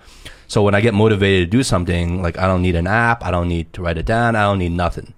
So 0.47 0.63
when 0.63 0.75
I 0.75 0.81
get 0.81 0.95
motivated 0.95 1.51
to 1.51 1.57
do 1.59 1.63
something, 1.63 2.23
like 2.23 2.39
I 2.39 2.47
don't 2.47 2.63
need 2.63 2.75
an 2.75 2.87
app, 2.87 3.25
I 3.25 3.31
don't 3.31 3.49
need 3.49 3.73
to 3.75 3.83
write 3.83 3.99
it 3.99 4.07
down, 4.07 4.35
I 4.35 4.43
don't 4.43 4.59
need 4.59 4.73
nothing. 4.73 5.15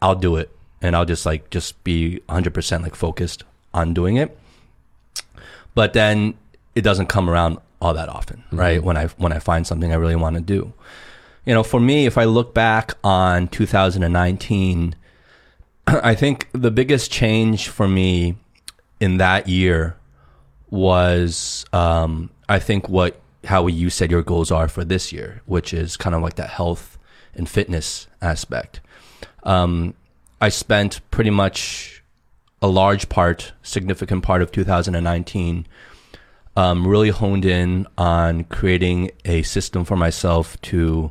I'll 0.00 0.14
do 0.14 0.36
it, 0.36 0.50
and 0.80 0.96
I'll 0.96 1.04
just 1.04 1.26
like 1.26 1.50
just 1.50 1.82
be 1.84 2.20
100% 2.28 2.82
like 2.82 2.94
focused 2.94 3.44
on 3.74 3.94
doing 3.94 4.16
it. 4.16 4.36
But 5.74 5.92
then 5.92 6.34
it 6.74 6.82
doesn't 6.82 7.06
come 7.06 7.28
around 7.28 7.58
all 7.80 7.94
that 7.94 8.08
often, 8.08 8.44
right? 8.52 8.82
When 8.82 8.96
I 8.96 9.06
when 9.06 9.32
I 9.32 9.38
find 9.38 9.66
something 9.66 9.92
I 9.92 9.96
really 9.96 10.16
want 10.16 10.36
to 10.36 10.42
do, 10.42 10.72
you 11.44 11.54
know, 11.54 11.62
for 11.62 11.80
me, 11.80 12.06
if 12.06 12.18
I 12.18 12.24
look 12.24 12.54
back 12.54 12.94
on 13.02 13.48
2019, 13.48 14.94
I 15.86 16.14
think 16.14 16.48
the 16.52 16.70
biggest 16.70 17.10
change 17.10 17.68
for 17.68 17.88
me 17.88 18.36
in 19.00 19.16
that 19.16 19.48
year 19.48 19.96
was, 20.68 21.64
um, 21.72 22.30
I 22.48 22.58
think 22.58 22.88
what 22.88 23.20
how 23.44 23.66
you 23.66 23.88
said 23.88 24.10
your 24.10 24.22
goals 24.22 24.50
are 24.50 24.68
for 24.68 24.84
this 24.84 25.12
year, 25.12 25.40
which 25.46 25.72
is 25.72 25.96
kind 25.96 26.14
of 26.14 26.22
like 26.22 26.34
that 26.34 26.50
health 26.50 26.98
and 27.34 27.48
fitness 27.48 28.06
aspect. 28.20 28.80
Um, 29.44 29.94
I 30.40 30.48
spent 30.48 31.00
pretty 31.10 31.30
much 31.30 32.02
a 32.62 32.66
large 32.66 33.08
part, 33.08 33.52
significant 33.62 34.22
part 34.22 34.42
of 34.42 34.52
2019, 34.52 35.66
um, 36.56 36.86
really 36.86 37.10
honed 37.10 37.44
in 37.44 37.86
on 37.96 38.44
creating 38.44 39.10
a 39.24 39.42
system 39.42 39.84
for 39.84 39.96
myself 39.96 40.60
to 40.62 41.10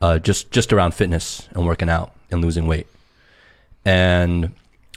uh, 0.00 0.18
just 0.18 0.50
just 0.50 0.72
around 0.72 0.94
fitness 0.94 1.48
and 1.52 1.66
working 1.66 1.88
out 1.88 2.12
and 2.30 2.42
losing 2.42 2.66
weight. 2.66 2.86
And 3.84 4.52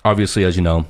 obviously, 0.06 0.44
as 0.44 0.56
you 0.56 0.62
know, 0.62 0.86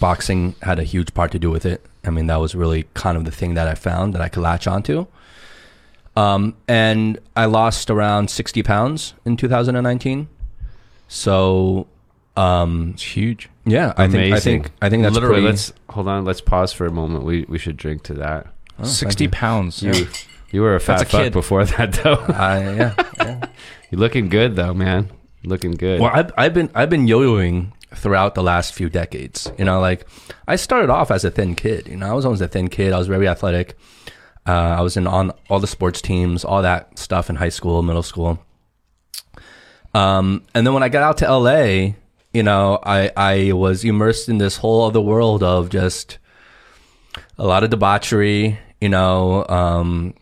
boxing 0.00 0.54
had 0.62 0.78
a 0.78 0.84
huge 0.84 1.14
part 1.14 1.32
to 1.32 1.38
do 1.38 1.50
with 1.50 1.66
it. 1.66 1.84
I 2.04 2.10
mean, 2.10 2.26
that 2.26 2.36
was 2.36 2.54
really 2.54 2.86
kind 2.94 3.16
of 3.16 3.24
the 3.24 3.30
thing 3.30 3.54
that 3.54 3.66
I 3.66 3.74
found 3.74 4.14
that 4.14 4.20
I 4.20 4.28
could 4.28 4.42
latch 4.42 4.66
onto. 4.66 5.06
Um, 6.16 6.54
and 6.68 7.18
I 7.34 7.46
lost 7.46 7.90
around 7.90 8.30
60 8.30 8.62
pounds 8.62 9.14
in 9.24 9.36
2019. 9.36 10.28
So, 11.08 11.86
um, 12.36 12.90
It's 12.94 13.02
huge. 13.02 13.48
yeah, 13.64 13.92
I 13.96 14.08
think, 14.08 14.34
I 14.34 14.40
think, 14.40 14.70
I 14.82 14.88
think 14.90 15.02
that's 15.02 15.14
literally. 15.14 15.34
pretty, 15.36 15.46
Let's 15.48 15.72
hold 15.90 16.08
on. 16.08 16.24
Let's 16.24 16.40
pause 16.40 16.72
for 16.72 16.86
a 16.86 16.90
moment. 16.92 17.24
We 17.24 17.44
we 17.48 17.58
should 17.58 17.76
drink 17.76 18.02
to 18.04 18.14
that. 18.14 18.46
Oh, 18.78 18.84
Sixty 18.84 19.24
thank 19.26 19.34
you. 19.34 19.38
pounds. 19.38 19.82
You 19.82 20.06
you 20.50 20.60
were 20.62 20.74
a 20.74 20.80
fat 20.80 21.02
a 21.02 21.04
fuck 21.04 21.22
kid. 21.22 21.32
before 21.32 21.64
that 21.64 21.92
though. 21.94 22.14
I, 22.28 22.58
yeah, 22.74 22.94
yeah. 23.18 23.46
You're 23.90 24.00
looking 24.00 24.28
good 24.28 24.56
though, 24.56 24.74
man. 24.74 25.10
Looking 25.44 25.72
good. 25.72 26.00
Well, 26.00 26.10
I've, 26.12 26.32
I've 26.36 26.54
been 26.54 26.70
I've 26.74 26.90
been 26.90 27.06
yo-yoing 27.06 27.72
throughout 27.94 28.34
the 28.34 28.42
last 28.42 28.74
few 28.74 28.88
decades. 28.88 29.50
You 29.58 29.64
know, 29.64 29.78
like 29.80 30.06
I 30.48 30.56
started 30.56 30.90
off 30.90 31.10
as 31.10 31.24
a 31.24 31.30
thin 31.30 31.54
kid. 31.54 31.86
You 31.86 31.96
know, 31.96 32.08
I 32.10 32.12
was 32.14 32.24
always 32.24 32.40
a 32.40 32.48
thin 32.48 32.68
kid. 32.68 32.92
I 32.92 32.98
was 32.98 33.06
very 33.06 33.28
athletic. 33.28 33.76
Uh, 34.46 34.50
I 34.78 34.80
was 34.80 34.96
in 34.96 35.06
on 35.06 35.32
all 35.48 35.60
the 35.60 35.66
sports 35.66 36.00
teams, 36.02 36.44
all 36.44 36.62
that 36.62 36.98
stuff 36.98 37.30
in 37.30 37.36
high 37.36 37.48
school, 37.50 37.82
middle 37.82 38.02
school. 38.02 38.38
Um, 39.94 40.42
and 40.54 40.66
then 40.66 40.74
when 40.74 40.82
I 40.82 40.88
got 40.88 41.02
out 41.02 41.18
to 41.18 41.30
LA, 41.38 41.94
you 42.34 42.42
know, 42.42 42.78
I 42.82 43.10
I 43.16 43.52
was 43.52 43.84
immersed 43.84 44.28
in 44.28 44.38
this 44.38 44.58
whole 44.58 44.82
other 44.84 45.00
world 45.00 45.42
of 45.42 45.70
just 45.70 46.18
a 47.38 47.46
lot 47.46 47.64
of 47.64 47.70
debauchery. 47.70 48.58
You 48.80 48.88
know, 48.90 49.46
um, 49.48 50.14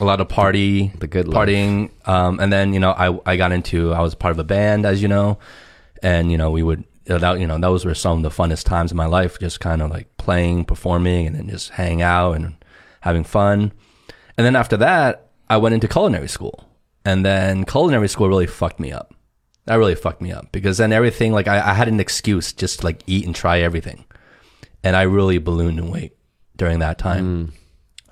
a 0.00 0.04
lot 0.04 0.20
of 0.20 0.28
party, 0.28 0.88
The 0.98 1.06
good 1.06 1.28
life. 1.28 1.46
partying. 1.48 1.90
Um, 2.08 2.40
and 2.40 2.52
then 2.52 2.72
you 2.72 2.80
know, 2.80 2.90
I 2.90 3.32
I 3.32 3.36
got 3.36 3.52
into 3.52 3.92
I 3.92 4.00
was 4.00 4.14
part 4.16 4.32
of 4.32 4.38
a 4.38 4.44
band, 4.44 4.84
as 4.86 5.00
you 5.02 5.08
know, 5.08 5.38
and 6.02 6.32
you 6.32 6.38
know 6.38 6.50
we 6.50 6.62
would 6.64 6.82
you 7.06 7.14
know, 7.14 7.18
that 7.18 7.38
you 7.38 7.46
know 7.46 7.58
those 7.58 7.84
were 7.84 7.94
some 7.94 8.16
of 8.18 8.22
the 8.22 8.30
funnest 8.42 8.64
times 8.64 8.90
in 8.90 8.96
my 8.96 9.06
life, 9.06 9.38
just 9.38 9.60
kind 9.60 9.82
of 9.82 9.90
like 9.90 10.16
playing, 10.16 10.64
performing, 10.64 11.26
and 11.26 11.36
then 11.36 11.48
just 11.48 11.70
hanging 11.70 12.02
out 12.02 12.32
and 12.32 12.54
having 13.02 13.24
fun. 13.24 13.72
And 14.38 14.46
then 14.46 14.56
after 14.56 14.76
that, 14.78 15.28
I 15.50 15.58
went 15.58 15.74
into 15.74 15.86
culinary 15.86 16.28
school, 16.28 16.66
and 17.04 17.24
then 17.24 17.64
culinary 17.64 18.08
school 18.08 18.28
really 18.28 18.46
fucked 18.46 18.80
me 18.80 18.90
up. 18.90 19.11
That 19.66 19.76
really 19.76 19.94
fucked 19.94 20.20
me 20.20 20.32
up 20.32 20.50
because 20.50 20.78
then 20.78 20.92
everything 20.92 21.32
like 21.32 21.46
I, 21.46 21.70
I 21.70 21.74
had 21.74 21.88
an 21.88 22.00
excuse 22.00 22.52
just 22.52 22.80
to 22.80 22.86
like 22.86 23.02
eat 23.06 23.26
and 23.26 23.34
try 23.34 23.60
everything, 23.60 24.04
and 24.82 24.96
I 24.96 25.02
really 25.02 25.38
ballooned 25.38 25.78
in 25.78 25.90
weight 25.90 26.16
during 26.56 26.80
that 26.80 26.98
time. 26.98 27.52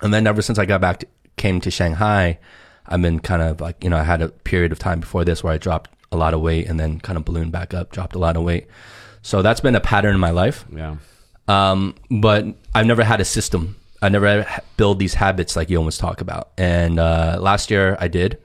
And 0.01 0.13
then 0.13 0.25
ever 0.27 0.41
since 0.41 0.57
I 0.57 0.65
got 0.65 0.81
back, 0.81 0.99
to, 0.99 1.07
came 1.37 1.61
to 1.61 1.69
Shanghai, 1.71 2.39
I've 2.87 3.01
been 3.01 3.19
kind 3.19 3.41
of 3.41 3.61
like, 3.61 3.83
you 3.83 3.89
know, 3.89 3.97
I 3.97 4.03
had 4.03 4.21
a 4.21 4.29
period 4.29 4.71
of 4.71 4.79
time 4.79 4.99
before 4.99 5.23
this 5.23 5.43
where 5.43 5.53
I 5.53 5.57
dropped 5.57 5.91
a 6.11 6.17
lot 6.17 6.33
of 6.33 6.41
weight 6.41 6.67
and 6.67 6.79
then 6.79 6.99
kind 6.99 7.17
of 7.17 7.25
ballooned 7.25 7.51
back 7.51 7.73
up, 7.73 7.91
dropped 7.91 8.15
a 8.15 8.19
lot 8.19 8.35
of 8.35 8.43
weight. 8.43 8.67
So 9.21 9.41
that's 9.41 9.61
been 9.61 9.75
a 9.75 9.79
pattern 9.79 10.15
in 10.15 10.19
my 10.19 10.31
life. 10.31 10.65
yeah. 10.73 10.97
Um, 11.47 11.95
but 12.09 12.45
I've 12.73 12.85
never 12.85 13.03
had 13.03 13.19
a 13.21 13.25
system. 13.25 13.75
I 14.01 14.09
never 14.09 14.45
build 14.77 14.99
these 14.99 15.13
habits 15.13 15.55
like 15.55 15.69
you 15.69 15.77
always 15.77 15.97
talk 15.97 16.21
about. 16.21 16.51
And 16.57 16.99
uh, 16.99 17.37
last 17.39 17.69
year 17.69 17.97
I 17.99 18.07
did. 18.07 18.37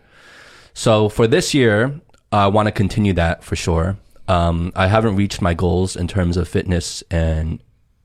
So 0.74 1.08
for 1.08 1.26
this 1.26 1.54
year, 1.54 2.00
I 2.32 2.48
want 2.48 2.66
to 2.66 2.72
continue 2.72 3.12
that 3.14 3.44
for 3.44 3.56
sure. 3.56 3.96
Um, 4.28 4.72
I 4.74 4.88
haven't 4.88 5.16
reached 5.16 5.40
my 5.40 5.54
goals 5.54 5.96
in 5.96 6.08
terms 6.08 6.36
of 6.36 6.48
fitness 6.48 7.02
and 7.10 7.60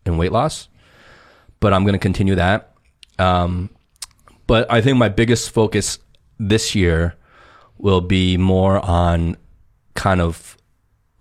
and 0.05 0.17
weight 0.17 0.31
loss, 0.31 0.67
but 1.59 1.73
I'm 1.73 1.83
going 1.83 1.93
to 1.93 1.99
continue 1.99 2.35
that. 2.35 2.73
Um, 3.19 3.69
but 4.47 4.71
I 4.71 4.81
think 4.81 4.97
my 4.97 5.09
biggest 5.09 5.51
focus 5.51 5.99
this 6.39 6.75
year 6.75 7.15
will 7.77 8.01
be 8.01 8.37
more 8.37 8.83
on 8.85 9.37
kind 9.95 10.21
of 10.21 10.57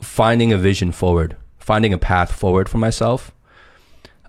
finding 0.00 0.52
a 0.52 0.58
vision 0.58 0.92
forward, 0.92 1.36
finding 1.58 1.92
a 1.92 1.98
path 1.98 2.32
forward 2.32 2.68
for 2.68 2.78
myself 2.78 3.32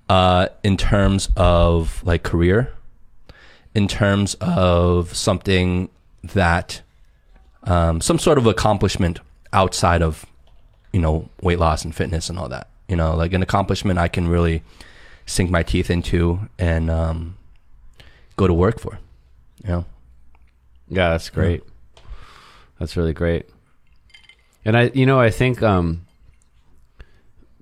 uh, 0.09 0.47
in 0.63 0.77
terms 0.77 1.29
of 1.37 2.03
like 2.03 2.23
career, 2.23 2.73
in 3.73 3.87
terms 3.87 4.35
of 4.41 5.15
something 5.15 5.89
that 6.23 6.81
um, 7.63 8.01
some 8.01 8.19
sort 8.19 8.37
of 8.37 8.47
accomplishment 8.47 9.19
outside 9.53 10.01
of 10.01 10.25
you 10.93 10.99
know 10.99 11.29
weight 11.41 11.59
loss 11.59 11.83
and 11.83 11.95
fitness 11.95 12.29
and 12.29 12.37
all 12.37 12.49
that. 12.49 12.67
You 12.87 12.95
know, 12.95 13.15
like 13.15 13.33
an 13.33 13.41
accomplishment 13.41 13.99
I 13.99 14.07
can 14.07 14.27
really 14.27 14.63
sink 15.25 15.49
my 15.49 15.63
teeth 15.63 15.89
into 15.89 16.39
and 16.59 16.89
um, 16.89 17.37
go 18.35 18.47
to 18.47 18.53
work 18.53 18.79
for. 18.79 18.99
You 19.63 19.69
know, 19.69 19.85
Yeah, 20.89 21.11
that's 21.11 21.29
great. 21.29 21.63
That's 22.79 22.97
really 22.97 23.13
great. 23.13 23.47
And 24.65 24.75
I, 24.75 24.91
you 24.93 25.05
know, 25.05 25.19
I 25.19 25.29
think 25.29 25.61
um, 25.61 26.05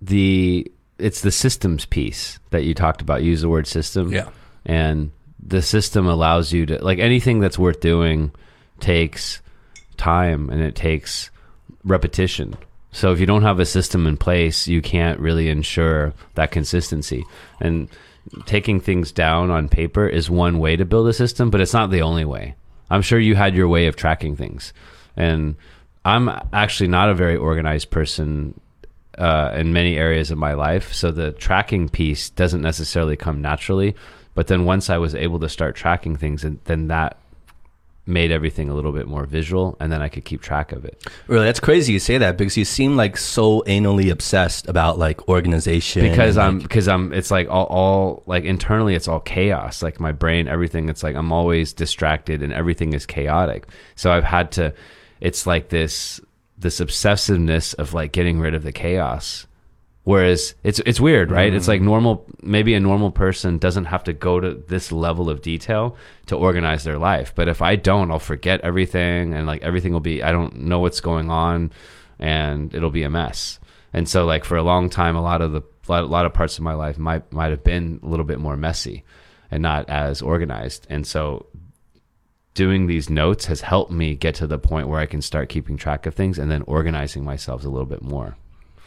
the 0.02 0.70
it's 0.98 1.22
the 1.22 1.32
systems 1.32 1.86
piece 1.86 2.40
that 2.50 2.64
you 2.64 2.74
talked 2.74 3.02
about. 3.02 3.22
You 3.22 3.32
use 3.32 3.42
the 3.42 3.50
word 3.50 3.68
system, 3.68 4.12
yeah, 4.12 4.30
and 4.66 5.12
the 5.42 5.62
system 5.62 6.08
allows 6.08 6.52
you 6.52 6.66
to 6.66 6.84
like 6.84 7.00
anything 7.00 7.40
that's 7.40 7.60
worth 7.60 7.80
doing 7.80 8.32
takes 8.80 9.42
time 10.00 10.50
and 10.50 10.62
it 10.62 10.76
takes 10.76 11.30
repetition. 11.84 12.58
So 12.92 13.12
if 13.12 13.20
you 13.20 13.28
don't 13.28 13.44
have 13.44 13.60
a 13.60 13.66
system 13.66 14.08
in 14.08 14.18
place, 14.18 14.68
you 14.68 14.82
can't 14.82 15.20
really 15.20 15.50
ensure 15.50 16.14
that 16.34 16.52
consistency. 16.52 17.24
And 17.60 17.88
taking 18.46 18.80
things 18.80 19.12
down 19.12 19.52
on 19.52 19.70
paper 19.70 20.08
is 20.08 20.30
one 20.30 20.58
way 20.58 20.76
to 20.76 20.86
build 20.86 21.08
a 21.08 21.14
system, 21.14 21.52
but 21.52 21.62
it's 21.62 21.74
not 21.74 21.92
the 21.92 22.02
only 22.02 22.26
way. 22.26 22.56
I'm 22.90 23.04
sure 23.04 23.20
you 23.20 23.36
had 23.36 23.54
your 23.54 23.68
way 23.68 23.86
of 23.86 23.96
tracking 23.96 24.36
things. 24.36 24.74
And 25.16 25.56
I'm 26.04 26.30
actually 26.52 26.88
not 26.88 27.10
a 27.10 27.14
very 27.14 27.36
organized 27.36 27.92
person 27.92 28.60
uh, 29.18 29.52
in 29.56 29.74
many 29.74 29.98
areas 29.98 30.32
of 30.32 30.38
my 30.38 30.54
life. 30.54 30.94
So 30.94 31.12
the 31.12 31.32
tracking 31.34 31.90
piece 31.90 32.32
doesn't 32.32 32.62
necessarily 32.62 33.16
come 33.16 33.42
naturally. 33.42 33.96
But 34.34 34.48
then 34.48 34.66
once 34.66 34.90
I 34.90 34.98
was 34.98 35.14
able 35.14 35.40
to 35.42 35.50
start 35.50 35.76
tracking 35.76 36.16
things, 36.16 36.44
and 36.44 36.60
then 36.64 36.88
that 36.88 37.18
made 38.10 38.32
everything 38.32 38.70
a 38.70 38.74
little 38.74 38.92
bit 38.92 39.08
more 39.08 39.26
visual, 39.26 39.78
and 39.80 39.92
then 39.92 40.02
I 40.02 40.10
could 40.10 40.26
keep 40.26 40.42
track 40.42 40.72
of 40.72 40.84
it. 40.84 41.02
Really, 41.28 41.46
that's 41.46 41.60
crazy 41.60 41.94
you 41.94 42.00
say 42.00 42.18
that 42.18 42.38
because 42.38 42.58
you 42.58 42.66
seem 42.66 42.98
like 42.98 43.16
so 43.16 43.62
anally 43.68 44.12
obsessed 44.12 44.68
about 44.68 44.98
like 44.98 45.28
organization. 45.30 46.02
because 46.10 46.38
I'm 46.38 46.56
like- 46.60 46.64
because 46.68 46.88
I'm 46.88 47.14
it's 47.14 47.32
like 47.32 47.48
all, 47.50 47.66
all 47.66 48.24
like 48.26 48.44
internally 48.44 48.96
it's 48.96 49.08
all 49.08 49.20
chaos 49.20 49.82
like 49.84 50.00
my 50.00 50.12
brain 50.12 50.48
everything 50.48 50.90
it's 50.90 51.04
like 51.04 51.16
I'm 51.16 51.32
always 51.32 51.72
distracted 51.74 52.42
and 52.42 52.52
everything 52.52 52.94
is 52.94 53.06
chaotic 53.06 53.68
so 53.96 54.12
I've 54.12 54.24
had 54.24 54.52
to 54.54 54.74
it's 55.22 55.46
like 55.48 55.70
this 55.70 56.20
this 56.58 56.80
obsessiveness 56.80 57.74
of 57.76 57.94
like 57.94 58.12
getting 58.12 58.40
rid 58.40 58.54
of 58.54 58.64
the 58.64 58.72
chaos 58.72 59.46
whereas 60.10 60.56
it's 60.64 60.80
it's 60.88 61.00
weird 61.00 61.30
right? 61.30 61.54
It's 61.54 61.66
mm. 61.66 61.74
like 61.74 61.82
normal 61.82 62.26
maybe 62.42 62.74
a 62.74 62.80
normal 62.80 63.12
person 63.12 63.60
doesn't 63.60 63.86
have 63.86 64.04
to 64.06 64.14
go 64.14 64.40
to 64.40 64.56
this 64.56 64.92
level 64.92 65.30
of 65.30 65.44
detail 65.44 65.98
to 66.26 66.36
organize 66.36 66.84
their 66.84 66.98
life. 66.98 67.34
But 67.36 67.48
if 67.48 67.62
I 67.62 67.76
don't 67.76 68.10
I'll 68.10 68.18
forget 68.18 68.60
everything 68.62 69.36
and 69.36 69.46
like 69.46 69.62
everything 69.62 69.94
will 69.94 70.00
be 70.00 70.24
I 70.24 70.32
don't 70.32 70.62
know 70.62 70.80
what's 70.80 71.00
going 71.00 71.30
on 71.30 71.72
and 72.18 72.74
it'll 72.74 72.90
be 72.90 73.04
a 73.04 73.10
mess. 73.10 73.60
And 73.94 74.10
so 74.10 74.26
like 74.26 74.46
for 74.46 74.58
a 74.58 74.64
long 74.64 74.90
time 74.90 75.16
a 75.16 75.22
lot 75.22 75.44
of 75.44 75.52
the 75.52 75.62
a 75.62 75.92
lot, 75.92 76.04
a 76.04 76.08
lot 76.08 76.26
of 76.26 76.34
parts 76.34 76.58
of 76.58 76.64
my 76.64 76.74
life 76.74 76.98
might 76.98 77.32
might 77.32 77.52
have 77.52 77.64
been 77.64 78.00
a 78.02 78.08
little 78.08 78.26
bit 78.26 78.40
more 78.40 78.58
messy 78.58 79.04
and 79.52 79.62
not 79.62 79.88
as 79.90 80.24
organized. 80.24 80.88
And 80.90 81.06
so 81.06 81.46
doing 82.56 82.88
these 82.88 83.12
notes 83.12 83.46
has 83.46 83.62
helped 83.62 83.92
me 83.92 84.16
get 84.16 84.34
to 84.36 84.48
the 84.48 84.58
point 84.58 84.88
where 84.88 85.00
I 85.00 85.06
can 85.06 85.22
start 85.22 85.50
keeping 85.50 85.78
track 85.78 86.08
of 86.08 86.16
things 86.16 86.40
and 86.40 86.50
then 86.50 86.64
organizing 86.64 87.24
myself 87.24 87.64
a 87.64 87.70
little 87.70 87.86
bit 87.86 88.02
more 88.02 88.38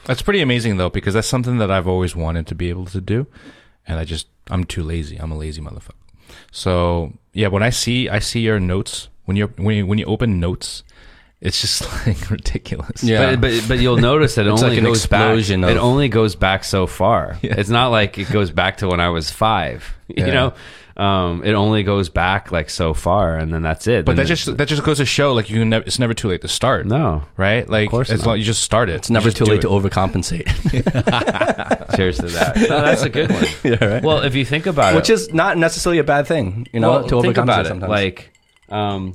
That's 0.05 0.23
pretty 0.23 0.41
amazing 0.41 0.77
though, 0.77 0.91
because 0.91 1.15
that's 1.15 1.29
something 1.29 1.59
that 1.59 1.71
I've 1.71 1.89
always 1.89 2.17
wanted 2.17 2.47
to 2.49 2.55
be 2.55 2.69
able 2.69 2.87
to 2.87 3.01
do, 3.01 3.27
and 3.87 3.99
I 3.99 4.05
just 4.05 4.27
I'm 4.51 4.65
too 4.65 4.83
lazy. 4.83 5.17
I'm 5.17 5.33
a 5.33 5.39
lazy 5.39 5.61
motherfucker. 5.61 5.91
So 6.51 7.13
yeah, 7.33 7.49
when 7.49 7.63
I 7.63 7.71
see 7.71 8.09
I 8.09 8.19
see 8.19 8.41
your 8.41 8.59
notes 8.61 9.09
when 9.25 9.37
you 9.37 9.47
when 9.57 9.77
you, 9.77 9.87
when 9.87 9.99
you 9.99 10.05
open 10.07 10.41
notes, 10.41 10.83
it's 11.41 11.61
just 11.61 11.83
like 12.07 12.31
ridiculous. 12.31 13.03
Yeah. 13.03 13.37
But, 13.37 13.41
but 13.41 13.65
but 13.69 13.79
you'll 13.79 13.97
notice 13.97 14.35
that 14.37 14.47
it 14.47 14.51
It's 14.53 14.63
only 14.63 14.77
like 14.77 14.85
an 14.85 14.91
goes 14.91 15.07
back. 15.07 15.21
explosion 15.21 15.65
It 15.65 15.77
only 15.77 16.09
goes 16.09 16.35
back 16.35 16.65
so 16.65 16.87
far. 16.87 17.39
Yeah. 17.43 17.55
It's 17.57 17.71
not 17.71 17.89
like 17.89 18.19
it 18.19 18.31
goes 18.31 18.51
back 18.51 18.79
to 18.79 18.89
when 18.89 19.01
I 19.01 19.11
was 19.11 19.31
five. 19.31 19.95
You 20.09 20.27
know, 20.27 20.55
um, 20.97 21.43
it 21.45 21.53
only 21.55 21.83
goes 21.83 22.09
back 22.09 22.53
like 22.53 22.71
so 22.71 22.95
far, 22.95 23.37
and 23.37 23.53
then 23.53 23.63
that's 23.63 23.87
it. 23.87 24.05
But 24.05 24.17
Then 24.17 24.25
that 24.25 24.29
just 24.29 24.57
that 24.57 24.69
just 24.69 24.83
goes 24.85 24.99
to 24.99 25.05
show 25.07 25.33
like 25.33 25.51
you 25.51 25.59
can 25.61 25.71
never, 25.71 25.85
it's 25.87 25.99
never 25.99 26.15
too 26.15 26.29
late 26.29 26.41
to 26.43 26.49
start. 26.49 26.87
no. 26.87 27.23
Right? 27.37 27.69
Like 27.69 27.91
course 27.91 28.11
as 28.11 28.21
not. 28.21 28.27
long 28.29 28.39
you 28.39 28.45
just 28.45 28.63
start 28.63 28.89
it. 28.89 28.97
it's 28.97 29.11
never 29.11 29.31
too 29.31 29.45
do 29.45 29.53
late 29.53 29.63
to 29.63 29.69
overcompensate. 29.69 30.47
Cheers 31.97 32.19
to 32.19 32.27
that. 32.29 32.57
No, 32.73 32.81
that's 32.83 33.03
a 33.03 33.09
good 33.11 33.31
one. 33.31 33.45
yeah, 33.65 33.85
right. 33.85 34.03
Well, 34.03 34.23
if 34.23 34.35
you 34.35 34.45
think 34.45 34.67
about 34.67 34.95
it. 34.95 34.97
Which 34.97 35.11
is 35.11 35.33
not 35.33 35.59
necessarily 35.59 35.99
a 35.99 36.05
bad 36.05 36.27
thing, 36.27 36.67
you 36.73 36.81
know, 36.81 36.91
well, 36.91 37.09
to 37.09 37.23
think 37.23 37.37
overcompensate 37.37 37.43
about 37.43 37.67
it. 37.67 37.69
sometimes. 37.69 37.91
Like, 37.91 38.33
um, 38.69 39.15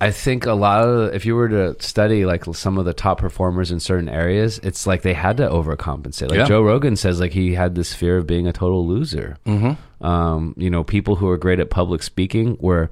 I 0.00 0.10
think 0.10 0.46
a 0.46 0.52
lot 0.52 0.86
of 0.86 1.14
if 1.14 1.26
you 1.26 1.34
were 1.34 1.48
to 1.48 1.76
study 1.82 2.24
like 2.24 2.44
some 2.54 2.78
of 2.78 2.84
the 2.84 2.94
top 2.94 3.18
performers 3.18 3.70
in 3.70 3.80
certain 3.80 4.08
areas, 4.08 4.58
it's 4.62 4.86
like 4.86 5.02
they 5.02 5.14
had 5.14 5.36
to 5.38 5.48
overcompensate. 5.48 6.30
Like 6.30 6.38
Yeah. 6.38 6.44
Joe 6.46 6.62
Rogan 6.62 6.96
says, 6.96 7.20
like 7.20 7.32
he 7.32 7.54
had 7.54 7.74
this 7.74 7.92
fear 7.94 8.18
of 8.18 8.26
being 8.26 8.46
a 8.46 8.52
total 8.52 8.86
loser. 8.86 9.36
mm-hmm. 9.44 9.72
Um, 10.04 10.54
you 10.56 10.70
know, 10.70 10.84
people 10.84 11.16
who 11.16 11.28
are 11.28 11.36
great 11.36 11.58
at 11.58 11.70
public 11.70 12.04
speaking 12.04 12.56
were 12.60 12.88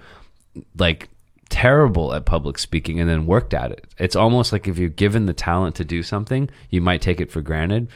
like 0.77 1.09
terrible 1.49 2.13
at 2.13 2.25
public 2.25 2.59
speaking 2.59 2.99
and 2.99 3.09
then 3.09 3.27
worked 3.27 3.55
at 3.55 3.71
it. 3.71 3.87
It's 3.99 4.17
almost 4.17 4.53
like 4.53 4.67
if 4.67 4.79
you're 4.79 4.89
given 4.89 5.27
the 5.27 5.33
talent 5.33 5.77
to 5.77 5.85
do 5.85 6.03
something, 6.03 6.51
you 6.71 6.81
might 6.81 7.03
take 7.03 7.21
it 7.21 7.31
for 7.31 7.41
granted. 7.41 7.89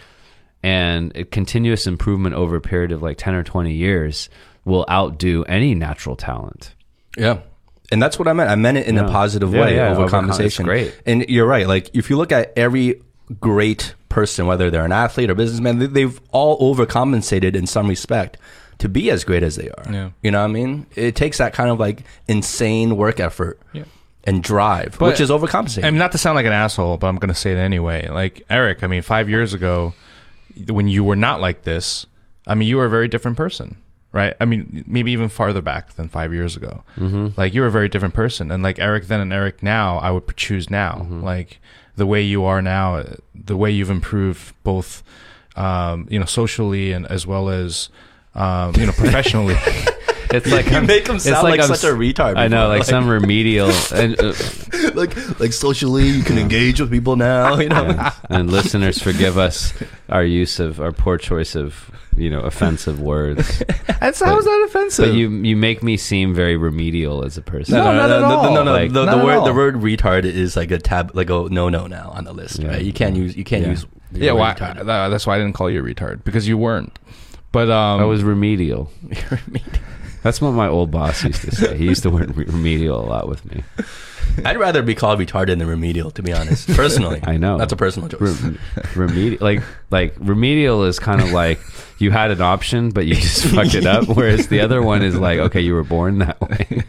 And 0.63 1.17
a 1.17 1.25
continuous 1.25 1.87
improvement 1.87 2.35
over 2.35 2.57
a 2.57 2.61
period 2.61 2.93
of 2.93 3.03
like 3.03 3.19
10 3.19 3.35
or 3.35 3.43
20 3.43 3.73
years 3.73 4.29
will 4.65 4.87
outdo 4.89 5.43
any 5.45 5.75
natural 5.75 6.17
talent. 6.17 6.75
Yeah. 7.17 7.41
And 7.93 8.01
that's 8.03 8.19
what 8.19 8.29
I 8.29 8.33
meant. 8.33 8.51
I 8.51 8.55
meant 8.55 8.79
it 8.79 8.87
in 8.87 8.99
a 8.99 9.09
positive 9.09 9.53
Yeah, 9.53 9.61
way, 9.63 9.75
yeah, 9.77 9.95
overcompensation. 9.95 10.45
it's 10.47 10.59
great. 10.59 11.01
And 11.07 11.29
you're 11.29 11.47
right. 11.47 11.67
Like, 11.67 11.91
if 11.95 12.09
you 12.11 12.17
look 12.17 12.31
at 12.33 12.53
every 12.57 13.03
great 13.41 13.95
person, 14.09 14.47
whether 14.47 14.71
they're 14.71 14.85
an 14.85 14.93
athlete 14.93 15.31
or 15.31 15.35
businessman, 15.35 15.79
they- 15.79 15.87
they've 15.87 16.21
all 16.31 16.75
overcompensated 16.75 17.55
in 17.57 17.67
some 17.67 17.89
respect 17.89 18.37
to 18.79 18.89
be 18.89 19.11
as 19.11 19.25
great 19.25 19.43
as 19.43 19.57
they 19.57 19.69
are. 19.71 19.85
Yeah. 19.93 20.09
You 20.23 20.31
know 20.31 20.39
what 20.41 20.51
I 20.51 20.53
mean? 20.53 20.87
It 20.95 21.15
takes 21.17 21.39
that 21.39 21.53
kind 21.53 21.69
of 21.71 21.79
like 21.81 22.03
insane 22.29 22.97
work 22.97 23.21
effort 23.21 23.59
Yeah. 23.73 23.85
and 24.25 24.43
drive, 24.43 24.97
But- 24.99 25.07
which 25.09 25.21
is 25.21 25.31
overcompensating. 25.31 25.85
I 25.85 25.91
mean, 25.91 25.99
not 25.99 26.13
to 26.13 26.19
sound 26.19 26.37
like 26.37 26.47
an 26.47 26.53
asshole, 26.53 26.97
but 26.97 27.07
I'm 27.09 27.17
going 27.17 27.29
to 27.29 27.35
say 27.35 27.53
it 27.53 27.59
anyway. 27.59 28.09
Like 28.09 28.43
Eric, 28.49 28.83
I 28.83 28.87
mean, 28.87 29.03
five 29.03 29.29
years 29.29 29.53
ago, 29.53 29.95
when 30.69 30.89
you 30.89 31.05
were 31.05 31.17
not 31.17 31.41
like 31.41 31.63
this, 31.63 32.07
I 32.47 32.55
mean, 32.55 32.69
you 32.69 32.79
were 32.79 32.87
a 32.87 32.91
very 32.91 33.07
different 33.09 33.37
person, 33.37 33.77
right? 34.13 34.35
I 34.41 34.45
mean, 34.45 34.85
maybe 34.87 35.13
even 35.13 35.29
farther 35.29 35.63
back 35.63 35.95
than 35.95 36.09
five 36.09 36.33
years 36.33 36.57
ago. 36.57 36.83
Mm-hmm. 36.97 37.29
Like 37.37 37.55
you 37.55 37.61
were 37.61 37.69
a 37.69 37.73
very 37.73 37.89
different 37.89 38.15
person, 38.15 38.51
and 38.51 38.63
like 38.63 38.79
Eric 38.79 39.07
then 39.07 39.21
and 39.21 39.33
Eric 39.33 39.63
now, 39.63 39.99
I 39.99 40.11
would 40.11 40.37
choose 40.37 40.71
now. 40.71 41.07
Like 41.09 41.61
the 41.97 42.07
way 42.07 42.23
you 42.23 42.45
are 42.45 42.63
now, 42.63 42.97
uh, 42.97 43.15
the 43.35 43.57
way 43.57 43.71
you've 43.71 43.91
improved 43.91 44.55
both, 44.63 45.03
um, 45.57 46.09
you 46.11 46.19
know, 46.19 46.25
socially 46.25 46.93
and 46.93 47.07
as 47.07 47.27
well 47.27 47.49
as, 47.49 47.89
um, 48.35 48.75
you 48.77 48.87
know, 48.87 48.93
professionally. 48.97 49.57
It's 50.33 50.47
like 50.51 50.67
you 50.67 50.77
I'm- 50.77 50.87
make 50.87 51.07
him 51.09 51.17
it's 51.17 51.25
sound 51.25 51.43
like, 51.43 51.61
I'm 51.61 51.67
such 51.69 51.85
a 51.85 51.95
retard. 51.95 52.37
I 52.37 52.49
know, 52.49 52.67
before. 52.69 52.79
like, 52.79 52.85
some 52.85 53.09
remedial 53.09 53.71
and, 53.95 54.19
uh, 54.21 54.33
like 54.95 55.41
like 55.41 55.53
socially, 55.53 56.09
you 56.09 56.23
can 56.23 56.39
engage 56.39 56.81
with 56.81 56.91
people 56.91 57.17
now. 57.17 57.59
You 57.59 57.69
know, 57.69 57.85
and, 57.87 58.13
and 58.31 58.51
listeners 58.51 59.03
forgive 59.03 59.37
us 59.39 59.73
our 60.09 60.25
use 60.25 60.61
of 60.61 60.81
our 60.81 60.93
poor 60.93 61.19
choice 61.19 61.55
of 61.57 61.91
you 62.17 62.31
know 62.31 62.41
offensive 62.41 63.01
words. 63.01 63.63
That's 64.01 64.21
how 64.21 64.39
is 64.39 64.45
that 64.45 64.65
offensive? 64.69 65.07
But 65.07 65.15
you 65.15 65.31
you 65.31 65.57
make 65.57 65.83
me 65.83 65.97
seem 65.97 66.35
very 66.35 66.57
remedial 66.57 67.25
as 67.25 67.37
a 67.37 67.43
person. 67.43 67.75
No, 67.75 67.93
not 67.93 68.11
at 68.11 68.21
no, 68.21 68.27
all. 68.27 68.55
No, 68.55 68.63
no, 68.65 68.73
Like, 68.73 68.93
the, 68.93 69.05
not 69.07 69.19
the 69.19 69.25
word 69.25 69.39
all. 69.39 69.45
the 69.45 69.53
word 69.55 69.75
retard 69.77 70.25
is 70.25 70.57
like 70.57 70.71
a 70.71 70.79
tab, 70.79 71.11
like 71.15 71.29
a 71.31 71.49
no 71.51 71.69
no 71.69 71.87
now 71.87 72.11
on 72.15 72.25
the 72.25 72.33
list, 72.33 72.59
Yeah. 72.61 72.69
right? 72.69 72.83
You 72.83 72.93
can't 72.93 73.17
use 73.17 73.37
you 73.37 73.45
can't 73.45 73.63
Yeah. 73.65 73.71
use. 73.71 73.87
yeah, 74.13 74.33
why, 74.33 74.55
retard. 74.55 74.87
that's 74.87 75.27
why 75.27 75.37
I 75.37 75.39
didn't 75.39 75.55
call 75.55 75.69
you 75.71 75.81
a 75.81 75.83
retard 75.83 76.25
because 76.25 76.47
you 76.49 76.57
weren't. 76.59 76.97
But 77.53 77.69
um, 77.71 78.01
I 78.01 78.05
was 78.05 78.23
remedial. 78.23 78.91
That's 80.23 80.41
what 80.41 80.53
my 80.53 80.69
old 80.69 80.91
boss 80.91 81.25
used 81.25 81.43
to 81.43 81.55
say. 81.55 81.77
He 81.77 81.85
used 81.85 82.03
to 82.03 82.11
word 82.11 82.37
re- 82.37 82.45
remedial 82.49 83.01
a 83.03 83.07
lot 83.07 83.29
with 83.29 83.45
me. 83.45 83.63
I'd 84.45 84.59
rather 84.59 84.83
be 84.83 84.95
called 84.95 85.19
retarded 85.19 85.59
than 85.59 85.67
remedial, 85.67 86.11
to 86.13 86.23
be 86.23 86.33
honest. 86.33 86.69
Personally, 86.69 87.21
I 87.27 87.37
know. 87.37 87.59
that's 87.59 87.73
a 87.73 87.77
personal 87.77 88.09
choice. 88.09 88.41
Rem- 88.41 88.59
remedial, 88.95 89.39
like 89.41 89.63
like 89.91 90.15
remedial 90.19 90.85
is 90.85 90.99
kind 90.99 91.21
of 91.21 91.31
like 91.33 91.61
you 91.99 92.11
had 92.11 92.31
an 92.31 92.41
option, 92.41 92.91
but 92.91 93.07
you 93.07 93.15
just 93.15 93.45
fucked 93.55 93.75
it 93.75 93.87
up. 93.87 94.09
Whereas 94.09 94.49
the 94.49 94.61
other 94.61 94.83
one 94.83 95.03
is 95.03 95.19
like, 95.19 95.39
okay, 95.39 95.61
you 95.61 95.75
were 95.75 95.85
born 95.85 96.19
that 96.19 96.41
way. 96.41 96.85